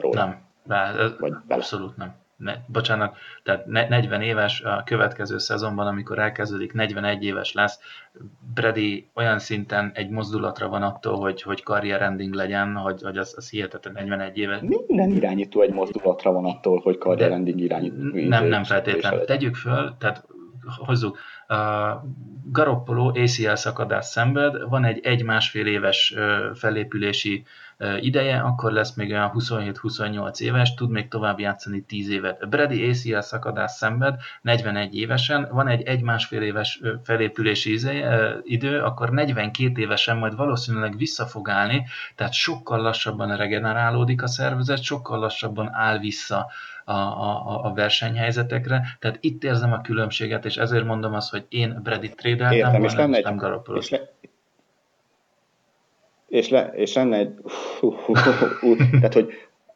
róla. 0.00 0.16
Nem, 0.64 1.16
Vagy 1.18 1.32
abszolút 1.48 1.96
nem. 1.96 2.14
Ne, 2.36 2.54
bocsánat, 2.66 3.16
tehát 3.42 3.66
40 3.66 4.22
éves 4.22 4.60
a 4.60 4.82
következő 4.84 5.38
szezonban, 5.38 5.86
amikor 5.86 6.18
elkezdődik, 6.18 6.72
41 6.72 7.24
éves 7.24 7.52
lesz, 7.52 7.78
Brady 8.54 9.08
olyan 9.14 9.38
szinten 9.38 9.90
egy 9.94 10.10
mozdulatra 10.10 10.68
van 10.68 10.82
attól, 10.82 11.16
hogy, 11.20 11.42
hogy 11.42 11.62
ending 11.88 12.34
legyen, 12.34 12.76
hogy, 12.76 13.02
hogy 13.02 13.16
az, 13.16 13.34
az 13.36 13.50
hihetetlen 13.50 13.94
41 13.94 14.38
éves. 14.38 14.60
Minden 14.60 15.10
irányító 15.10 15.60
egy 15.60 15.72
mozdulatra 15.72 16.32
van 16.32 16.44
attól, 16.44 16.80
hogy 16.80 17.20
ending 17.20 17.60
irányító. 17.60 18.28
Nem, 18.28 18.44
nem 18.44 18.64
feltétlen. 18.64 19.26
Tegyük 19.26 19.54
föl, 19.54 19.94
tehát 19.98 20.26
hozzuk, 20.76 21.18
Garoppolo 22.44 23.08
ACL 23.08 23.54
szakadás 23.54 24.04
szenved, 24.04 24.68
van 24.68 24.84
egy 24.84 24.98
egy-másfél 24.98 25.66
éves 25.66 26.14
felépülési 26.54 27.44
ideje, 28.00 28.40
akkor 28.40 28.72
lesz 28.72 28.94
még 28.94 29.10
olyan 29.10 29.32
27-28 29.34 30.40
éves, 30.40 30.74
tud 30.74 30.90
még 30.90 31.08
tovább 31.08 31.38
játszani 31.38 31.80
10 31.80 32.10
évet. 32.10 32.48
Brady 32.48 32.88
ACL 32.88 33.18
szakadás 33.20 33.70
szenved, 33.70 34.20
41 34.42 34.94
évesen, 34.94 35.48
van 35.52 35.68
egy 35.68 35.82
egy-másfél 35.82 36.42
éves 36.42 36.80
felépülési 37.02 37.78
idő, 38.42 38.82
akkor 38.82 39.10
42 39.10 39.80
évesen 39.80 40.16
majd 40.16 40.36
valószínűleg 40.36 40.96
vissza 40.96 41.26
fog 41.26 41.48
állni, 41.48 41.86
tehát 42.14 42.32
sokkal 42.32 42.80
lassabban 42.80 43.36
regenerálódik 43.36 44.22
a 44.22 44.26
szervezet, 44.26 44.82
sokkal 44.82 45.18
lassabban 45.18 45.68
áll 45.72 45.98
vissza 45.98 46.46
a, 46.84 46.92
a, 46.92 47.64
a 47.64 47.72
versenyhelyzetekre, 47.74 48.96
tehát 48.98 49.18
itt 49.20 49.44
érzem 49.44 49.72
a 49.72 49.80
különbséget, 49.80 50.44
és 50.44 50.56
ezért 50.56 50.84
mondom 50.84 51.14
azt, 51.14 51.30
hogy 51.30 51.46
én 51.48 51.80
Brady 51.82 52.08
trade 52.08 52.48
nem, 52.70 52.84
és 52.84 52.94
lenne 52.94 53.16
egy, 53.16 53.24
nem 53.24 53.36
és, 53.74 53.90
le, 53.90 53.98
és, 56.28 56.48
le, 56.48 56.72
és 56.74 56.94
lenne 56.94 57.16
egy, 57.16 57.30
tehát 58.90 59.14
hogy 59.14 59.32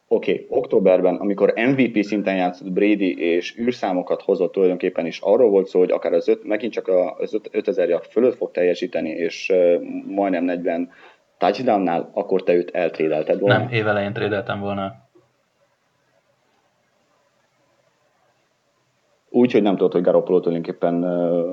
oké, 0.07 0.31
okay, 0.31 0.45
októberben, 0.49 1.15
amikor 1.15 1.53
MVP 1.55 2.03
szinten 2.03 2.35
játszott 2.35 2.71
Brady, 2.71 3.19
és 3.19 3.57
űrszámokat 3.59 4.21
hozott 4.21 4.51
tulajdonképpen 4.51 5.05
is, 5.05 5.19
arról 5.19 5.49
volt 5.49 5.67
szó, 5.67 5.79
hogy 5.79 5.91
akár 5.91 6.13
az 6.13 6.27
öt, 6.27 6.43
megint 6.43 6.73
csak 6.73 6.87
az 7.17 7.39
5000 7.51 7.89
yard 7.89 8.05
fölött 8.05 8.35
fog 8.35 8.51
teljesíteni, 8.51 9.09
és 9.09 9.49
uh, 9.53 9.81
majdnem 10.07 10.43
40 10.43 10.89
touchdownnál, 11.37 12.09
akkor 12.13 12.43
te 12.43 12.53
őt 12.53 12.75
eltrédelted 12.75 13.39
volna. 13.39 13.57
Nem, 13.57 13.67
évelején 13.71 14.13
trédeltem 14.13 14.59
volna. 14.59 15.02
Úgy, 19.35 19.51
hogy 19.51 19.61
nem 19.61 19.75
tudod, 19.75 19.91
hogy 19.91 20.01
Garoppolo 20.01 20.39
tulajdonképpen 20.39 20.93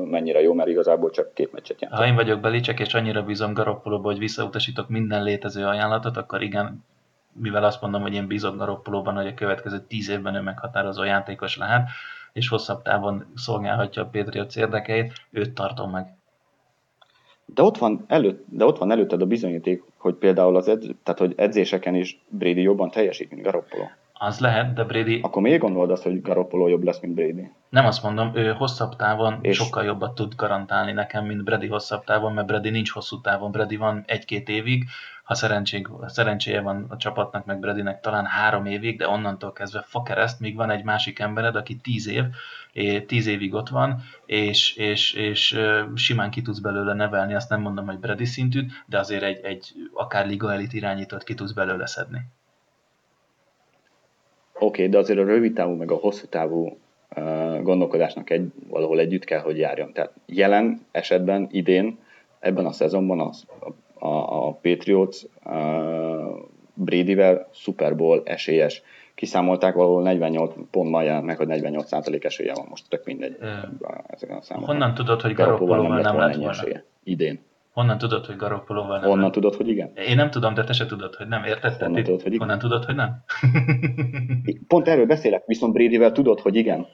mennyire 0.06 0.40
jó, 0.40 0.52
mert 0.52 0.68
igazából 0.68 1.10
csak 1.10 1.34
két 1.34 1.52
meccset 1.52 1.80
játszott. 1.80 1.98
Ha 1.98 2.06
én 2.06 2.14
vagyok 2.14 2.40
Belicek, 2.40 2.80
és 2.80 2.94
annyira 2.94 3.22
bízom 3.22 3.52
Garoppolóba, 3.52 4.08
hogy 4.08 4.18
visszautasítok 4.18 4.88
minden 4.88 5.22
létező 5.22 5.64
ajánlatot, 5.64 6.16
akkor 6.16 6.42
igen, 6.42 6.84
mivel 7.32 7.64
azt 7.64 7.80
mondom, 7.80 8.02
hogy 8.02 8.14
én 8.14 8.26
bízok 8.26 8.56
Garoppolóban, 8.56 9.14
hogy 9.14 9.26
a 9.26 9.34
következő 9.34 9.80
tíz 9.88 10.08
évben 10.08 10.34
ő 10.34 10.40
meghatározó 10.40 11.02
játékos 11.02 11.56
lehet, 11.56 11.88
és 12.32 12.48
hosszabb 12.48 12.82
távon 12.82 13.26
szolgálhatja 13.34 14.02
a 14.02 14.08
Patriots 14.12 14.56
érdekeit, 14.56 15.12
őt 15.30 15.54
tartom 15.54 15.90
meg. 15.90 16.06
De 17.44 17.62
ott 17.62 17.78
van, 17.78 18.04
előtt, 18.08 18.44
de 18.48 18.64
ott 18.64 18.78
van 18.78 18.90
előtted 18.90 19.22
a 19.22 19.26
bizonyíték, 19.26 19.82
hogy 19.96 20.14
például 20.14 20.56
az 20.56 20.68
edz, 20.68 20.86
tehát 21.02 21.20
hogy 21.20 21.32
edzéseken 21.36 21.94
is 21.94 22.24
Brady 22.28 22.62
jobban 22.62 22.90
teljesít, 22.90 23.30
mint 23.30 23.42
Garoppolo. 23.42 23.84
Az 24.22 24.38
lehet, 24.38 24.72
de 24.72 24.84
Brady... 24.84 25.20
Akkor 25.22 25.42
miért 25.42 25.60
gondolod 25.60 25.90
azt, 25.90 26.02
hogy 26.02 26.20
Garoppolo 26.20 26.68
jobb 26.68 26.82
lesz, 26.82 27.00
mint 27.00 27.14
Brady? 27.14 27.50
Nem 27.68 27.86
azt 27.86 28.02
mondom, 28.02 28.30
ő 28.34 28.52
hosszabb 28.52 28.96
távon 28.96 29.38
és... 29.40 29.56
Sokkal 29.56 29.84
jobbat 29.84 30.14
tud 30.14 30.34
garantálni 30.34 30.92
nekem, 30.92 31.24
mint 31.24 31.44
Brady 31.44 31.66
hosszabb 31.66 32.04
távon, 32.04 32.32
mert 32.32 32.46
Brady 32.46 32.70
nincs 32.70 32.90
hosszú 32.90 33.20
távon, 33.20 33.50
Brady 33.50 33.76
van 33.76 34.04
egy-két 34.06 34.48
évig, 34.48 34.84
ha 35.24 35.34
szerencsénk, 35.34 35.90
szerencséje 36.06 36.60
van 36.60 36.86
a 36.88 36.96
csapatnak, 36.96 37.44
meg 37.44 37.60
Bradynek 37.60 38.00
talán 38.00 38.26
három 38.26 38.66
évig, 38.66 38.98
de 38.98 39.08
onnantól 39.08 39.52
kezdve 39.52 39.84
fakereszt, 39.86 40.40
míg 40.40 40.56
van 40.56 40.70
egy 40.70 40.84
másik 40.84 41.18
embered, 41.18 41.56
aki 41.56 41.76
tíz 41.76 42.08
év, 42.08 42.24
és 42.72 43.02
tíz 43.06 43.26
évig 43.26 43.54
ott 43.54 43.68
van, 43.68 44.02
és, 44.26 44.76
és, 44.76 45.12
és 45.12 45.60
simán 45.94 46.30
ki 46.30 46.42
tudsz 46.42 46.58
belőle 46.58 46.94
nevelni, 46.94 47.34
azt 47.34 47.50
nem 47.50 47.60
mondom, 47.60 47.86
hogy 47.86 47.98
Brady 47.98 48.24
szintűt, 48.24 48.72
de 48.86 48.98
azért 48.98 49.22
egy, 49.22 49.44
egy 49.44 49.72
akár 49.94 50.26
liga 50.26 50.52
elit 50.52 50.72
irányítót 50.72 51.24
ki 51.24 51.34
tudsz 51.34 51.52
belőle 51.52 51.86
szedni. 51.86 52.20
Oké, 54.60 54.66
okay, 54.66 54.88
de 54.88 54.98
azért 54.98 55.18
a 55.18 55.24
rövid 55.24 55.52
távú 55.52 55.74
meg 55.74 55.90
a 55.90 55.94
hosszú 55.94 56.26
távú 56.26 56.78
uh, 57.16 57.62
gondolkodásnak 57.62 58.30
egy, 58.30 58.48
valahol 58.68 58.98
együtt 58.98 59.24
kell, 59.24 59.40
hogy 59.40 59.58
járjon. 59.58 59.92
Tehát 59.92 60.12
jelen 60.26 60.80
esetben, 60.90 61.48
idén, 61.50 61.98
ebben 62.38 62.66
a 62.66 62.72
szezonban 62.72 63.20
az, 63.20 63.46
a, 63.60 64.06
a, 64.06 64.46
a 64.46 64.52
Patriots 64.52 65.22
uh, 65.44 65.50
Bradyvel 66.74 67.48
Super 67.52 67.96
Bowl 67.96 68.22
esélyes. 68.24 68.82
Kiszámolták, 69.14 69.74
valahol 69.74 70.02
48 70.02 70.54
pontban 70.70 71.04
jelent 71.04 71.24
meg, 71.24 71.36
hogy 71.36 71.46
48% 71.50 72.24
esélye 72.24 72.52
van, 72.54 72.66
most 72.68 72.88
tök 72.88 73.04
mindegy 73.04 73.36
Ö, 73.40 73.46
ezeken 74.06 74.36
a 74.36 74.42
számokon. 74.42 74.68
Honnan 74.68 74.94
tudod, 74.94 75.20
hogy 75.20 75.32
Garoppolóval 75.32 76.00
nem 76.00 76.16
lett 76.16 76.34
volna? 76.34 76.50
esélye. 76.50 76.84
Idén. 77.04 77.40
Honnan 77.80 77.98
tudod, 77.98 78.26
hogy 78.26 78.36
Garoppolóval 78.36 78.98
nem 78.98 79.08
Honnan 79.08 79.32
tudod, 79.32 79.54
hogy 79.54 79.68
igen? 79.68 79.92
Én 79.94 80.16
nem 80.16 80.30
tudom, 80.30 80.54
de 80.54 80.64
te 80.64 80.72
se 80.72 80.86
tudod, 80.86 81.14
hogy 81.14 81.28
nem, 81.28 81.44
érted? 81.44 81.76
Honnan 81.76 81.98
itt- 81.98 82.04
tudod, 82.04 82.22
hogy 82.22 82.32
igen? 82.32 82.46
Honnan 82.46 82.58
tudod, 82.58 82.84
hogy 82.84 82.94
nem? 82.94 83.24
Pont 84.68 84.88
erről 84.88 85.06
beszélek, 85.06 85.46
viszont 85.46 85.72
Bradyvel 85.72 86.12
tudod, 86.12 86.40
hogy 86.40 86.56
igen. 86.56 86.86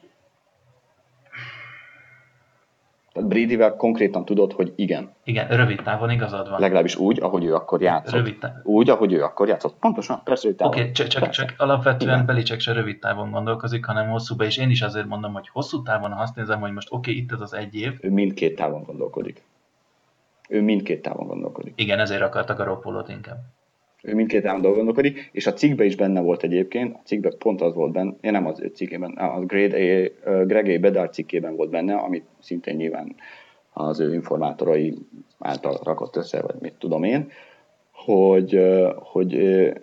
Tehát 3.13 3.29
Bradyvel 3.29 3.75
konkrétan 3.75 4.25
tudod, 4.25 4.53
hogy 4.53 4.73
igen. 4.75 5.13
Igen, 5.23 5.47
rövid 5.47 5.81
távon 5.81 6.09
igazad 6.09 6.49
van. 6.49 6.59
Legalábbis 6.59 6.95
úgy, 6.95 7.19
ahogy 7.21 7.45
ő 7.45 7.53
akkor 7.53 7.81
játszott. 7.81 8.15
Rövid 8.15 8.37
távon. 8.37 8.61
Úgy, 8.63 8.89
ahogy 8.89 9.13
ő 9.13 9.23
akkor 9.23 9.47
játszott. 9.47 9.75
Pontosan, 9.79 10.21
persze, 10.23 10.47
hogy. 10.47 10.55
Oké, 10.67 10.79
okay, 10.79 10.91
csak, 10.91 11.07
csak, 11.07 11.29
csak 11.29 11.53
alapvetően 11.57 12.13
Igen. 12.13 12.25
Belicek 12.25 12.59
se 12.59 12.73
rövid 12.73 12.99
távon 12.99 13.31
gondolkozik, 13.31 13.85
hanem 13.85 14.09
hosszúba, 14.09 14.43
és 14.43 14.57
én 14.57 14.69
is 14.69 14.81
azért 14.81 15.07
mondom, 15.07 15.33
hogy 15.33 15.47
hosszú 15.47 15.81
távon, 15.81 16.11
ha 16.11 16.21
azt 16.21 16.35
nézem, 16.35 16.59
hogy 16.59 16.71
most 16.71 16.87
oké, 16.91 17.11
okay, 17.11 17.23
itt 17.23 17.31
ez 17.31 17.41
az 17.41 17.53
egy 17.53 17.75
év, 17.75 17.93
Ő 18.01 18.11
mindkét 18.11 18.55
távon 18.55 18.83
gondolkodik. 18.83 19.43
Ő 20.47 20.61
mindkét 20.61 21.01
távon 21.01 21.27
gondolkodik. 21.27 21.73
igen, 21.75 21.99
ezért 21.99 22.21
akartak 22.21 22.59
a 22.59 22.63
Garoppolót 22.63 23.09
inkább. 23.09 23.37
Ő 24.03 24.15
mindkét 24.15 24.43
távon 24.43 24.61
gondolkodik, 24.61 25.29
és 25.31 25.47
a 25.47 25.53
cikkben 25.53 25.85
is 25.85 25.95
benne 25.95 26.21
volt 26.21 26.43
egyébként, 26.43 26.95
a 26.95 27.01
cikkben 27.03 27.33
pont 27.37 27.61
az 27.61 27.73
volt 27.73 27.91
benne, 27.91 28.13
én 28.21 28.31
nem 28.31 28.45
az 28.45 28.59
ő 28.59 28.67
cikkében, 28.67 29.11
a 29.11 29.39
Greg 29.39 29.73
A. 29.73 30.45
Greg 30.45 30.69
A. 30.69 30.79
Bedard 30.79 31.13
cikkében 31.13 31.55
volt 31.55 31.69
benne, 31.69 31.95
amit 31.95 32.25
szintén 32.39 32.75
nyilván 32.75 33.15
az 33.73 33.99
ő 33.99 34.13
informátorai 34.13 34.93
által 35.39 35.79
rakott 35.83 36.15
össze, 36.15 36.41
vagy 36.41 36.55
mit 36.59 36.73
tudom 36.73 37.03
én, 37.03 37.31
hogy, 37.91 38.59
hogy, 38.95 39.73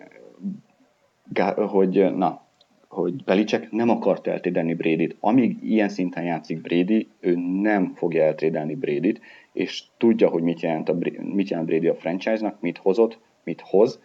hogy, 1.55 2.15
na, 2.15 2.41
hogy 2.87 3.23
Belicek 3.23 3.71
nem 3.71 3.89
akart 3.89 4.27
eltrédelni 4.27 4.73
Brady-t. 4.73 5.15
Amíg 5.19 5.57
ilyen 5.63 5.89
szinten 5.89 6.23
játszik 6.23 6.61
Brady, 6.61 7.07
ő 7.19 7.35
nem 7.61 7.93
fogja 7.95 8.23
eltrédelni 8.23 8.75
Brady-t, 8.75 9.21
és 9.55 9.83
tudja, 9.97 10.29
hogy 10.29 10.41
mit 10.41 10.59
jelent, 10.59 10.89
a, 10.89 10.95
mit 11.33 11.49
jelent 11.49 11.67
Brady 11.67 11.87
a 11.87 11.95
franchise-nak, 11.95 12.61
mit 12.61 12.77
hozott, 12.77 13.19
mit 13.43 13.61
hoz, 13.61 13.99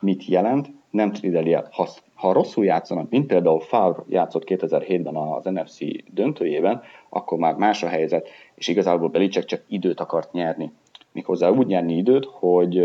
mit 0.00 0.26
jelent, 0.26 0.70
nem 0.90 1.12
trédeli 1.12 1.52
el. 1.52 1.68
Ha, 1.70 1.88
ha 2.14 2.32
rosszul 2.32 2.64
játszanak, 2.64 3.10
mint 3.10 3.26
például 3.26 3.60
Favre 3.60 4.02
játszott 4.08 4.44
2007-ben 4.46 5.16
az 5.16 5.44
NFC 5.44 5.78
döntőjében, 6.10 6.82
akkor 7.08 7.38
már 7.38 7.54
más 7.54 7.82
a 7.82 7.88
helyzet, 7.88 8.28
és 8.54 8.68
igazából 8.68 9.08
Belicek 9.08 9.44
csak 9.44 9.62
időt 9.66 10.00
akart 10.00 10.32
nyerni. 10.32 10.72
Méghozzá 11.12 11.50
úgy 11.50 11.66
nyerni 11.66 11.96
időt, 11.96 12.24
hogy, 12.24 12.76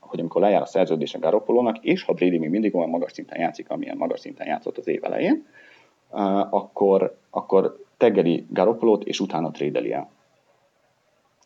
hogy 0.00 0.20
amikor 0.20 0.40
lejár 0.40 0.62
a 0.62 0.66
szerződése 0.66 1.18
Garoppolónak, 1.18 1.78
és 1.78 2.02
ha 2.02 2.12
Brady 2.12 2.38
még 2.38 2.50
mindig 2.50 2.74
olyan 2.74 2.88
magas 2.88 3.12
szinten 3.12 3.40
játszik, 3.40 3.70
amilyen 3.70 3.96
magas 3.96 4.20
szinten 4.20 4.46
játszott 4.46 4.78
az 4.78 4.88
év 4.88 5.04
elején, 5.04 5.46
akkor, 6.50 7.16
akkor 7.30 7.84
teggeli 7.96 8.46
Garoppolót, 8.50 9.04
és 9.04 9.20
utána 9.20 9.50
trédeli 9.50 9.92
el. 9.92 10.10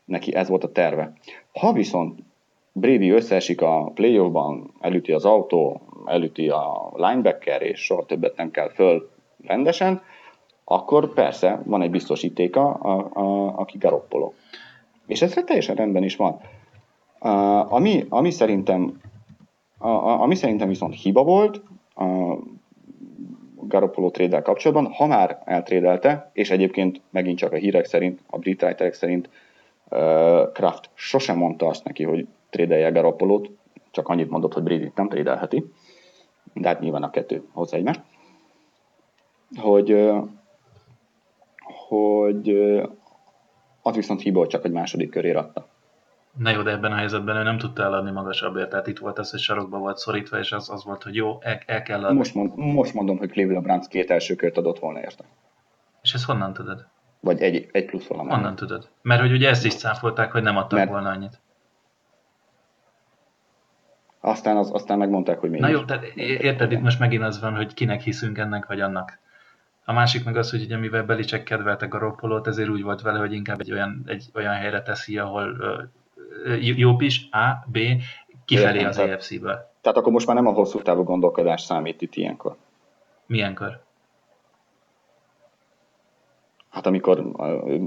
Neki 0.04 0.34
ez 0.34 0.48
volt 0.48 0.64
a 0.64 0.72
terve. 0.72 1.12
Ha 1.52 1.72
viszont 1.72 2.18
Brady 2.72 3.10
összeesik 3.10 3.60
a 3.60 3.90
playoffban, 3.94 4.70
elüti 4.80 5.12
az 5.12 5.24
autó, 5.24 5.80
elüti 6.06 6.48
a 6.48 6.92
linebacker, 6.94 7.62
és 7.62 7.84
soha 7.84 8.04
többet 8.04 8.36
nem 8.36 8.50
kell 8.50 8.68
föl 8.68 9.10
rendesen, 9.46 10.02
akkor 10.64 11.12
persze 11.12 11.62
van 11.64 11.82
egy 11.82 11.90
biztosítéka, 11.90 12.72
aki 13.56 13.78
Garoppolo. 13.78 14.32
És 15.06 15.22
ez 15.22 15.32
teljesen 15.44 15.74
rendben 15.74 16.02
is 16.02 16.16
van. 16.16 16.40
Ami, 17.68 18.04
ami, 18.08 18.30
szerintem, 18.30 19.00
a, 19.78 19.88
ami 19.98 20.34
szerintem 20.34 20.68
viszont 20.68 20.94
hiba 20.94 21.22
volt, 21.22 21.62
a 21.94 22.04
Garoppolo 23.66 24.10
tréddel 24.10 24.42
kapcsolatban, 24.42 24.92
ha 24.92 25.06
már 25.06 25.42
eltrédelte, 25.44 26.30
és 26.32 26.50
egyébként 26.50 27.00
megint 27.10 27.38
csak 27.38 27.52
a 27.52 27.56
hírek 27.56 27.84
szerint, 27.84 28.20
a 28.26 28.38
brit 28.38 28.62
writerek 28.62 28.94
szerint 28.94 29.28
Kraft 30.52 30.90
sosem 30.94 31.36
mondta 31.36 31.66
azt 31.66 31.84
neki, 31.84 32.04
hogy 32.04 32.26
trédelje 32.50 32.90
Garoppolót, 32.90 33.50
csak 33.90 34.08
annyit 34.08 34.30
mondott, 34.30 34.52
hogy 34.52 34.62
Brady 34.62 34.92
nem 34.94 35.08
trédelheti, 35.08 35.72
de 36.52 36.68
hát 36.68 36.80
nyilván 36.80 37.02
a 37.02 37.10
kettő 37.10 37.44
hozzá 37.52 37.76
egymást, 37.76 38.00
hogy, 39.60 40.10
hogy 41.88 42.50
az 43.82 43.94
viszont 43.94 44.20
hiba, 44.20 44.38
hogy 44.38 44.48
csak 44.48 44.64
egy 44.64 44.72
második 44.72 45.10
körére 45.10 45.38
adta. 45.38 45.68
Na 46.38 46.50
jó, 46.50 46.62
de 46.62 46.70
ebben 46.70 46.92
a 46.92 46.96
helyzetben 46.96 47.36
ő 47.36 47.42
nem 47.42 47.58
tudta 47.58 47.82
eladni 47.82 48.10
magasabbért, 48.10 48.70
tehát 48.70 48.86
itt 48.86 48.98
volt 48.98 49.18
az, 49.18 49.30
hogy 49.30 49.40
sarokba 49.40 49.78
volt 49.78 49.96
szorítva, 49.96 50.38
és 50.38 50.52
az, 50.52 50.70
az 50.70 50.84
volt, 50.84 51.02
hogy 51.02 51.14
jó, 51.14 51.38
el, 51.40 51.60
el 51.66 51.82
kell 51.82 52.04
adni. 52.04 52.16
Most, 52.16 52.34
mond, 52.34 52.56
most 52.56 52.94
mondom, 52.94 53.18
hogy 53.18 53.30
Cleveland 53.30 53.64
Browns 53.64 53.88
két 53.88 54.10
első 54.10 54.34
kört 54.34 54.56
adott 54.56 54.78
volna 54.78 55.00
érte. 55.00 55.24
És 56.02 56.14
ezt 56.14 56.24
honnan 56.24 56.52
tudod? 56.52 56.86
Vagy 57.24 57.40
egy, 57.40 57.68
egy 57.72 57.84
plusz 57.84 58.06
valami. 58.06 58.30
Honnan 58.30 58.54
tudod? 58.54 58.88
Mert 59.02 59.20
hogy 59.20 59.32
ugye 59.32 59.48
ezt 59.48 59.64
is 59.64 59.74
cáfolták, 59.74 60.32
hogy 60.32 60.42
nem 60.42 60.56
adtak 60.56 60.78
Mert- 60.78 60.90
volna 60.90 61.10
annyit. 61.10 61.40
Aztán, 64.20 64.56
az, 64.56 64.70
aztán 64.72 64.98
megmondták, 64.98 65.38
hogy 65.38 65.50
mégis. 65.50 65.66
Na 65.66 65.72
jó, 65.72 65.84
tehát 65.84 66.04
érted, 66.16 66.72
itt 66.72 66.80
most 66.80 66.98
megint 66.98 67.22
az 67.22 67.40
van, 67.40 67.56
hogy 67.56 67.74
kinek 67.74 68.00
hiszünk 68.00 68.38
ennek 68.38 68.66
vagy 68.66 68.80
annak. 68.80 69.18
A 69.84 69.92
másik 69.92 70.24
meg 70.24 70.36
az, 70.36 70.50
hogy 70.50 70.62
ugye 70.62 70.76
mivel 70.76 71.04
Belicek 71.04 71.42
kedvelte 71.42 71.86
Garoppolót, 71.86 72.46
ezért 72.46 72.68
úgy 72.68 72.82
volt 72.82 73.00
vele, 73.00 73.18
hogy 73.18 73.32
inkább 73.32 73.60
egy 73.60 73.72
olyan, 73.72 74.02
egy 74.06 74.24
olyan 74.34 74.54
helyre 74.54 74.82
teszi, 74.82 75.18
ahol 75.18 75.56
ö, 75.60 75.82
jobb 76.58 77.00
is, 77.00 77.28
A, 77.30 77.64
B, 77.66 77.78
kifelé 78.44 78.74
Értem, 78.78 78.88
az 78.88 78.98
EFC-ből. 78.98 79.70
Tehát 79.80 79.98
akkor 79.98 80.12
most 80.12 80.26
már 80.26 80.36
nem 80.36 80.46
a 80.46 80.52
hosszú 80.52 80.82
távú 80.82 81.02
gondolkodás 81.02 81.60
számít 81.60 82.02
itt 82.02 82.14
ilyenkor. 82.14 82.56
Milyenkor? 83.26 83.83
Hát 86.74 86.86
amikor, 86.86 87.30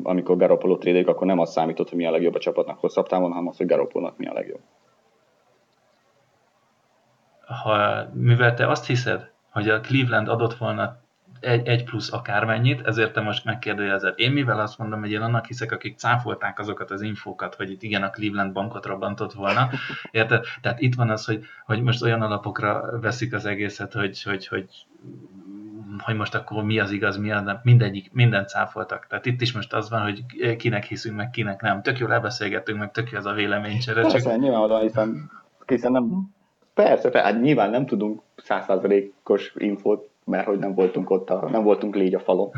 amikor 0.04 0.38
Garoppolo 0.38 0.78
trédelik, 0.78 1.08
akkor 1.08 1.28
nem 1.28 1.40
az 1.40 1.52
számított, 1.52 1.90
hogy 1.90 1.98
mi 1.98 2.06
a 2.06 2.12
legjobb 2.12 2.36
a 2.36 2.40
csapatnak 2.40 2.80
hosszabb 2.80 3.08
távon, 3.08 3.32
hanem 3.32 3.48
az, 3.48 3.58
hogy 3.58 3.66
Garoppolónak 3.66 4.18
mi 4.18 4.28
a 4.28 4.34
legjobb. 4.34 4.60
Ha, 7.46 8.06
mivel 8.14 8.54
te 8.54 8.68
azt 8.68 8.86
hiszed, 8.86 9.32
hogy 9.52 9.70
a 9.70 9.80
Cleveland 9.80 10.28
adott 10.28 10.54
volna 10.54 10.98
egy, 11.40 11.68
egy 11.68 11.84
plusz 11.84 12.14
akármennyit, 12.14 12.88
ezért 12.88 13.14
te 13.14 13.22
most 13.22 13.46
megkérdőjelezed. 13.46 14.14
Én 14.18 14.32
mivel 14.32 14.60
azt 14.60 14.78
mondom, 14.78 15.00
hogy 15.00 15.12
én 15.12 15.22
annak 15.22 15.46
hiszek, 15.46 15.72
akik 15.72 15.98
cáfolták 15.98 16.60
azokat 16.60 16.92
az 16.92 17.02
infókat, 17.02 17.56
hogy 17.56 17.72
itt 17.72 17.84
igen, 17.84 18.04
a 18.04 18.10
Cleveland 18.10 18.54
bankot 18.54 18.86
robbantott 18.86 19.34
volna, 19.34 19.70
érted? 20.12 20.46
Tehát 20.62 20.82
itt 20.82 20.96
van 20.96 21.10
az, 21.10 21.26
hogy, 21.26 21.46
hogy 21.66 21.82
most 21.82 22.04
olyan 22.04 22.22
alapokra 22.22 23.00
veszik 23.02 23.34
az 23.34 23.46
egészet, 23.46 23.94
hogy, 23.94 24.24
hogy, 24.24 24.48
hogy 24.48 24.70
hogy 26.04 26.16
most 26.16 26.36
akkor 26.36 26.64
mi 26.64 26.80
az 26.80 26.92
igaz, 26.92 27.18
mi 27.18 27.32
az 27.32 27.44
mindegyik, 27.64 28.14
mindent 28.14 28.50
cáfoltak. 28.50 29.08
Tehát 29.10 29.26
itt 29.26 29.42
is 29.42 29.54
most 29.54 29.74
az 29.74 29.90
van, 29.90 30.02
hogy 30.02 30.24
kinek 30.58 30.84
hiszünk, 30.84 31.16
meg 31.16 31.30
kinek 31.30 31.62
nem. 31.62 31.82
Tök 31.82 31.98
jól 31.98 32.10
lebeszélgettünk, 32.10 32.80
meg 32.80 32.92
tök 32.92 33.10
jó 33.12 33.18
az 33.18 33.26
a 33.26 33.34
véleménycsere, 33.34 34.02
csak 34.02 34.12
Persze, 34.12 34.36
nyilvánvalóan, 34.36 34.82
hiszen, 34.82 35.32
hiszen 35.66 35.92
nem, 35.92 36.34
persze, 36.74 37.10
persze, 37.10 37.28
hát 37.28 37.42
nyilván 37.42 37.70
nem 37.70 37.86
tudunk 37.86 38.22
százszázalékos 38.36 39.54
infót, 39.58 40.10
mert 40.26 40.46
hogy 40.46 40.60
nem 40.60 40.74
voltunk 40.74 41.10
ott, 41.10 41.30
a, 41.30 41.50
nem 41.50 41.64
voltunk 41.64 41.96
légy 41.96 42.16
a 42.16 42.20
falon, 42.20 42.52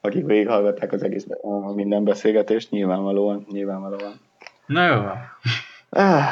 akik 0.00 0.26
végighallgatták 0.26 0.92
az 0.92 1.02
egész 1.02 1.26
a 1.42 1.72
minden 1.74 2.04
beszélgetést, 2.04 2.70
nyilvánvalóan, 2.70 3.46
nyilvánvalóan. 3.50 4.12
na 4.66 4.86
jó. 4.86 5.02
Ah, 5.90 6.24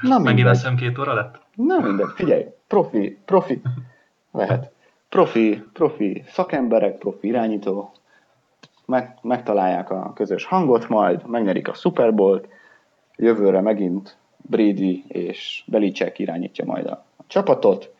na 0.00 0.18
Megint 0.18 0.48
azt 0.48 0.74
két 0.74 0.98
óra 0.98 1.14
lett? 1.14 1.40
Na 1.54 1.78
mindegy, 1.78 2.08
figyelj, 2.14 2.44
profi, 2.66 3.18
profi, 3.24 3.62
lehet. 4.32 4.72
Profi, 5.10 5.64
profi 5.72 6.24
szakemberek, 6.26 6.98
profi 6.98 7.26
irányító, 7.26 7.92
meg, 8.86 9.18
megtalálják 9.22 9.90
a 9.90 10.12
közös 10.12 10.44
hangot 10.44 10.88
majd, 10.88 11.26
megnyerik 11.26 11.68
a 11.68 11.74
Super 11.74 12.14
Bowl-t, 12.14 12.48
jövőre 13.16 13.60
megint 13.60 14.16
Brady 14.36 15.04
és 15.08 15.64
Belicek 15.66 16.18
irányítja 16.18 16.64
majd 16.64 16.86
a, 16.86 17.04
a 17.16 17.22
csapatot, 17.26 17.94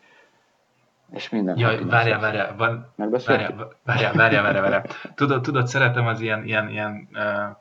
És 1.13 1.29
minden. 1.29 1.59
Jaj, 1.59 1.85
várjál, 1.85 2.21
várjál, 2.21 2.55
van, 2.57 2.93
várjál, 2.97 3.21
várjál, 3.25 4.13
várjál, 4.13 4.43
várjál, 4.43 4.63
várjál. 4.63 4.85
Tudod, 5.15 5.43
tudod, 5.43 5.67
szeretem 5.67 6.07
az 6.07 6.21
ilyen, 6.21 6.45
ilyen, 6.45 6.69
ilyen 6.69 7.09
uh, 7.13 7.57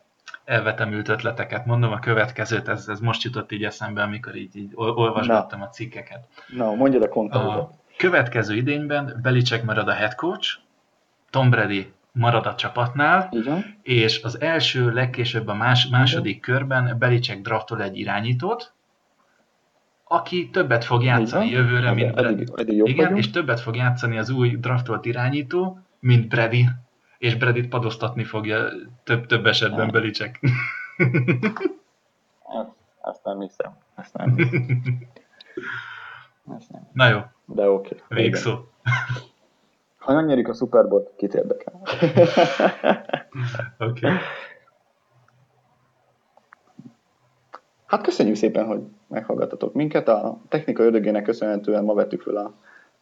elvetemült 0.45 1.09
ötleteket. 1.09 1.65
Mondom 1.65 1.91
a 1.91 1.99
következőt, 1.99 2.67
ez, 2.67 2.87
ez 2.87 2.99
most 2.99 3.23
jutott 3.23 3.51
így 3.51 3.63
eszembe, 3.63 4.01
amikor 4.01 4.35
így, 4.35 4.55
így 4.55 4.71
ol- 4.73 4.97
olvasgattam 4.97 5.61
a 5.61 5.67
cikkeket. 5.67 6.27
Na, 6.47 6.73
mondjad 6.73 7.03
a 7.03 7.09
kontentot. 7.09 7.71
Következő 7.99 8.55
idényben 8.55 9.19
Belicek 9.21 9.63
marad 9.63 9.87
a 9.87 9.93
head 9.93 10.15
coach, 10.15 10.57
Tom 11.29 11.49
Brady 11.49 11.91
marad 12.11 12.45
a 12.45 12.55
csapatnál, 12.55 13.29
van? 13.45 13.77
és 13.81 14.21
az 14.23 14.41
első, 14.41 14.91
legkésőbb 14.91 15.47
a 15.47 15.53
más, 15.53 15.87
második 15.87 16.41
körben 16.41 16.95
Belicek 16.99 17.41
draftol 17.41 17.81
egy 17.81 17.97
irányítót, 17.97 18.73
aki 20.03 20.49
többet 20.49 20.83
fog 20.83 21.03
játszani 21.03 21.51
van. 21.51 21.53
jövőre, 21.53 21.91
mint 21.91 22.17
eddig, 22.17 22.45
Brady. 22.45 22.61
eddig 22.61 22.77
jobb 22.77 22.87
Igen, 22.87 23.03
vagyunk. 23.05 23.17
és 23.25 23.29
többet 23.29 23.59
fog 23.59 23.75
játszani 23.75 24.17
az 24.17 24.29
új 24.29 24.55
draftolt 24.59 25.05
irányító, 25.05 25.79
mint 25.99 26.27
Brady, 26.27 26.69
és 27.17 27.35
Bradyt 27.35 27.69
padoztatni 27.69 28.23
fogja 28.23 28.69
több, 29.03 29.25
több 29.25 29.45
esetben 29.45 29.79
Nem. 29.79 29.89
Belicek. 29.89 30.39
Ezt, 32.59 32.71
ezt 33.03 33.23
nem 33.23 33.39
hiszem. 33.39 33.77
Ezt 33.95 34.13
nem 34.13 34.35
hiszem. 34.35 34.67
Ezt 36.57 36.71
nem. 36.71 36.87
Na 36.93 37.07
jó, 37.07 37.19
De 37.53 37.69
oké. 37.69 37.95
Okay. 38.03 38.21
végszó. 38.23 38.51
Ha 39.97 40.13
nem 40.13 40.25
nyerik 40.25 40.47
a 40.47 40.53
Super 40.53 40.87
Bowl-t, 40.87 41.15
kit 41.15 41.33
érdekel? 41.33 41.73
Oké. 43.77 44.05
Okay. 44.05 44.17
Hát 47.85 48.01
köszönjük 48.01 48.35
szépen, 48.35 48.65
hogy 48.65 48.81
meghallgattatok 49.07 49.73
minket. 49.73 50.07
A 50.07 50.37
technika 50.47 50.83
ördögének 50.83 51.23
köszönhetően 51.23 51.83
ma 51.83 51.93
vettük 51.93 52.21
fel 52.21 52.35
a 52.35 52.53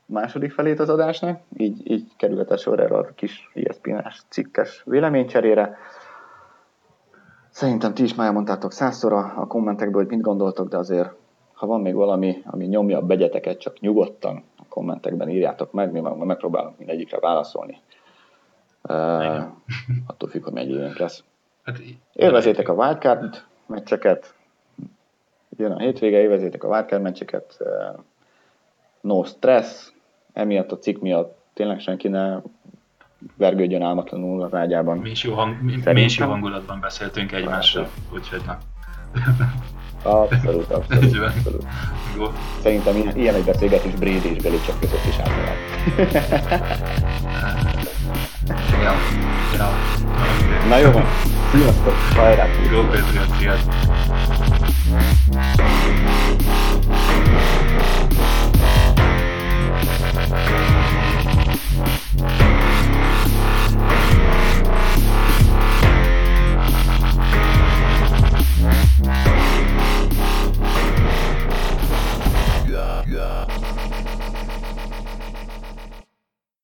második 0.06 0.52
felét 0.52 0.80
az 0.80 0.90
adásnak, 0.90 1.40
így, 1.58 1.92
így 1.92 2.12
kerülhetett 2.18 2.60
sor 2.60 2.80
erre 2.80 2.98
a 2.98 3.12
kis 3.16 3.52
ESPN-es 3.54 4.22
cikkes 4.30 4.84
véleménycserére. 4.86 5.78
Szerintem 7.50 7.94
ti 7.94 8.04
is 8.04 8.16
már 8.16 8.28
elmondtátok 8.28 8.72
százszor 8.72 9.14
a, 9.14 9.34
a 9.36 9.48
kommentekből, 9.48 10.02
hogy 10.02 10.12
mit 10.12 10.22
gondoltok, 10.22 10.68
de 10.68 10.78
azért, 10.78 11.14
ha 11.58 11.66
van 11.66 11.82
még 11.82 11.94
valami, 11.94 12.42
ami 12.46 12.66
nyomja 12.66 12.98
a 12.98 13.02
begyeteket, 13.02 13.60
csak 13.60 13.80
nyugodtan 13.80 14.44
a 14.58 14.64
kommentekben 14.70 15.30
írjátok 15.30 15.72
meg, 15.72 15.92
mi 15.92 16.00
meg 16.00 16.18
megpróbálunk 16.18 16.78
mindegyikre 16.78 17.20
válaszolni. 17.20 17.82
Uh, 18.82 19.44
attól 20.08 20.30
függ, 20.30 20.44
hogy 20.44 20.54
mennyi 20.54 20.74
időnk 20.74 20.98
lesz. 20.98 21.24
Hát, 21.64 21.80
Élvezétek 22.14 22.70
a 22.70 22.74
wildcard 22.74 23.44
meccseket, 23.66 24.34
jön 25.58 25.72
a 25.72 25.80
hétvége, 25.80 26.18
élvezétek 26.20 26.64
a 26.64 26.68
wildcard 26.68 27.02
meccseket, 27.02 27.58
eh, 27.60 27.94
no 29.02 29.24
stress, 29.24 29.92
emiatt 30.34 30.72
a 30.72 30.78
cikk 30.78 31.02
miatt 31.02 31.38
tényleg 31.54 31.80
senki 31.80 32.08
ne 32.08 32.40
vergődjön 33.38 33.82
álmatlanul 33.82 34.42
az 34.42 34.54
ágyában. 34.54 34.98
Mi 34.98 35.10
is 35.10 35.24
jó, 35.24 35.34
hang, 35.34 35.62
mi, 35.62 35.82
mi 35.94 36.02
is 36.02 36.18
jó 36.18 36.28
hangulatban 36.28 36.80
beszéltünk 36.80 37.32
egymással, 37.32 37.88
úgyhogy 38.14 38.42
na. 38.46 38.58
Abszolút, 40.04 40.72
abszolút, 40.72 41.04
Így 41.04 41.18
van. 41.18 41.28
abszolút. 41.38 41.64
Jó. 42.18 42.26
Szerintem 42.64 42.96
ilyen, 42.96 43.18
ilyen 43.18 43.36
egy 43.36 43.44
beszélgetés 43.44 43.92
Brady 43.94 44.36
és 44.36 44.42
Belichick 44.44 44.80
között 44.80 45.06
is 45.10 45.16
átmehet. 45.18 45.58
Ja. 48.84 48.94
Ja. 49.58 49.70
Na 50.70 50.78
jó 50.78 50.92
van, 50.92 51.06
sziasztok, 51.52 51.94
hajrá! 52.16 52.46
Go 52.72 52.82
Patriots, 52.82 53.38
sziasztok! 53.40 53.74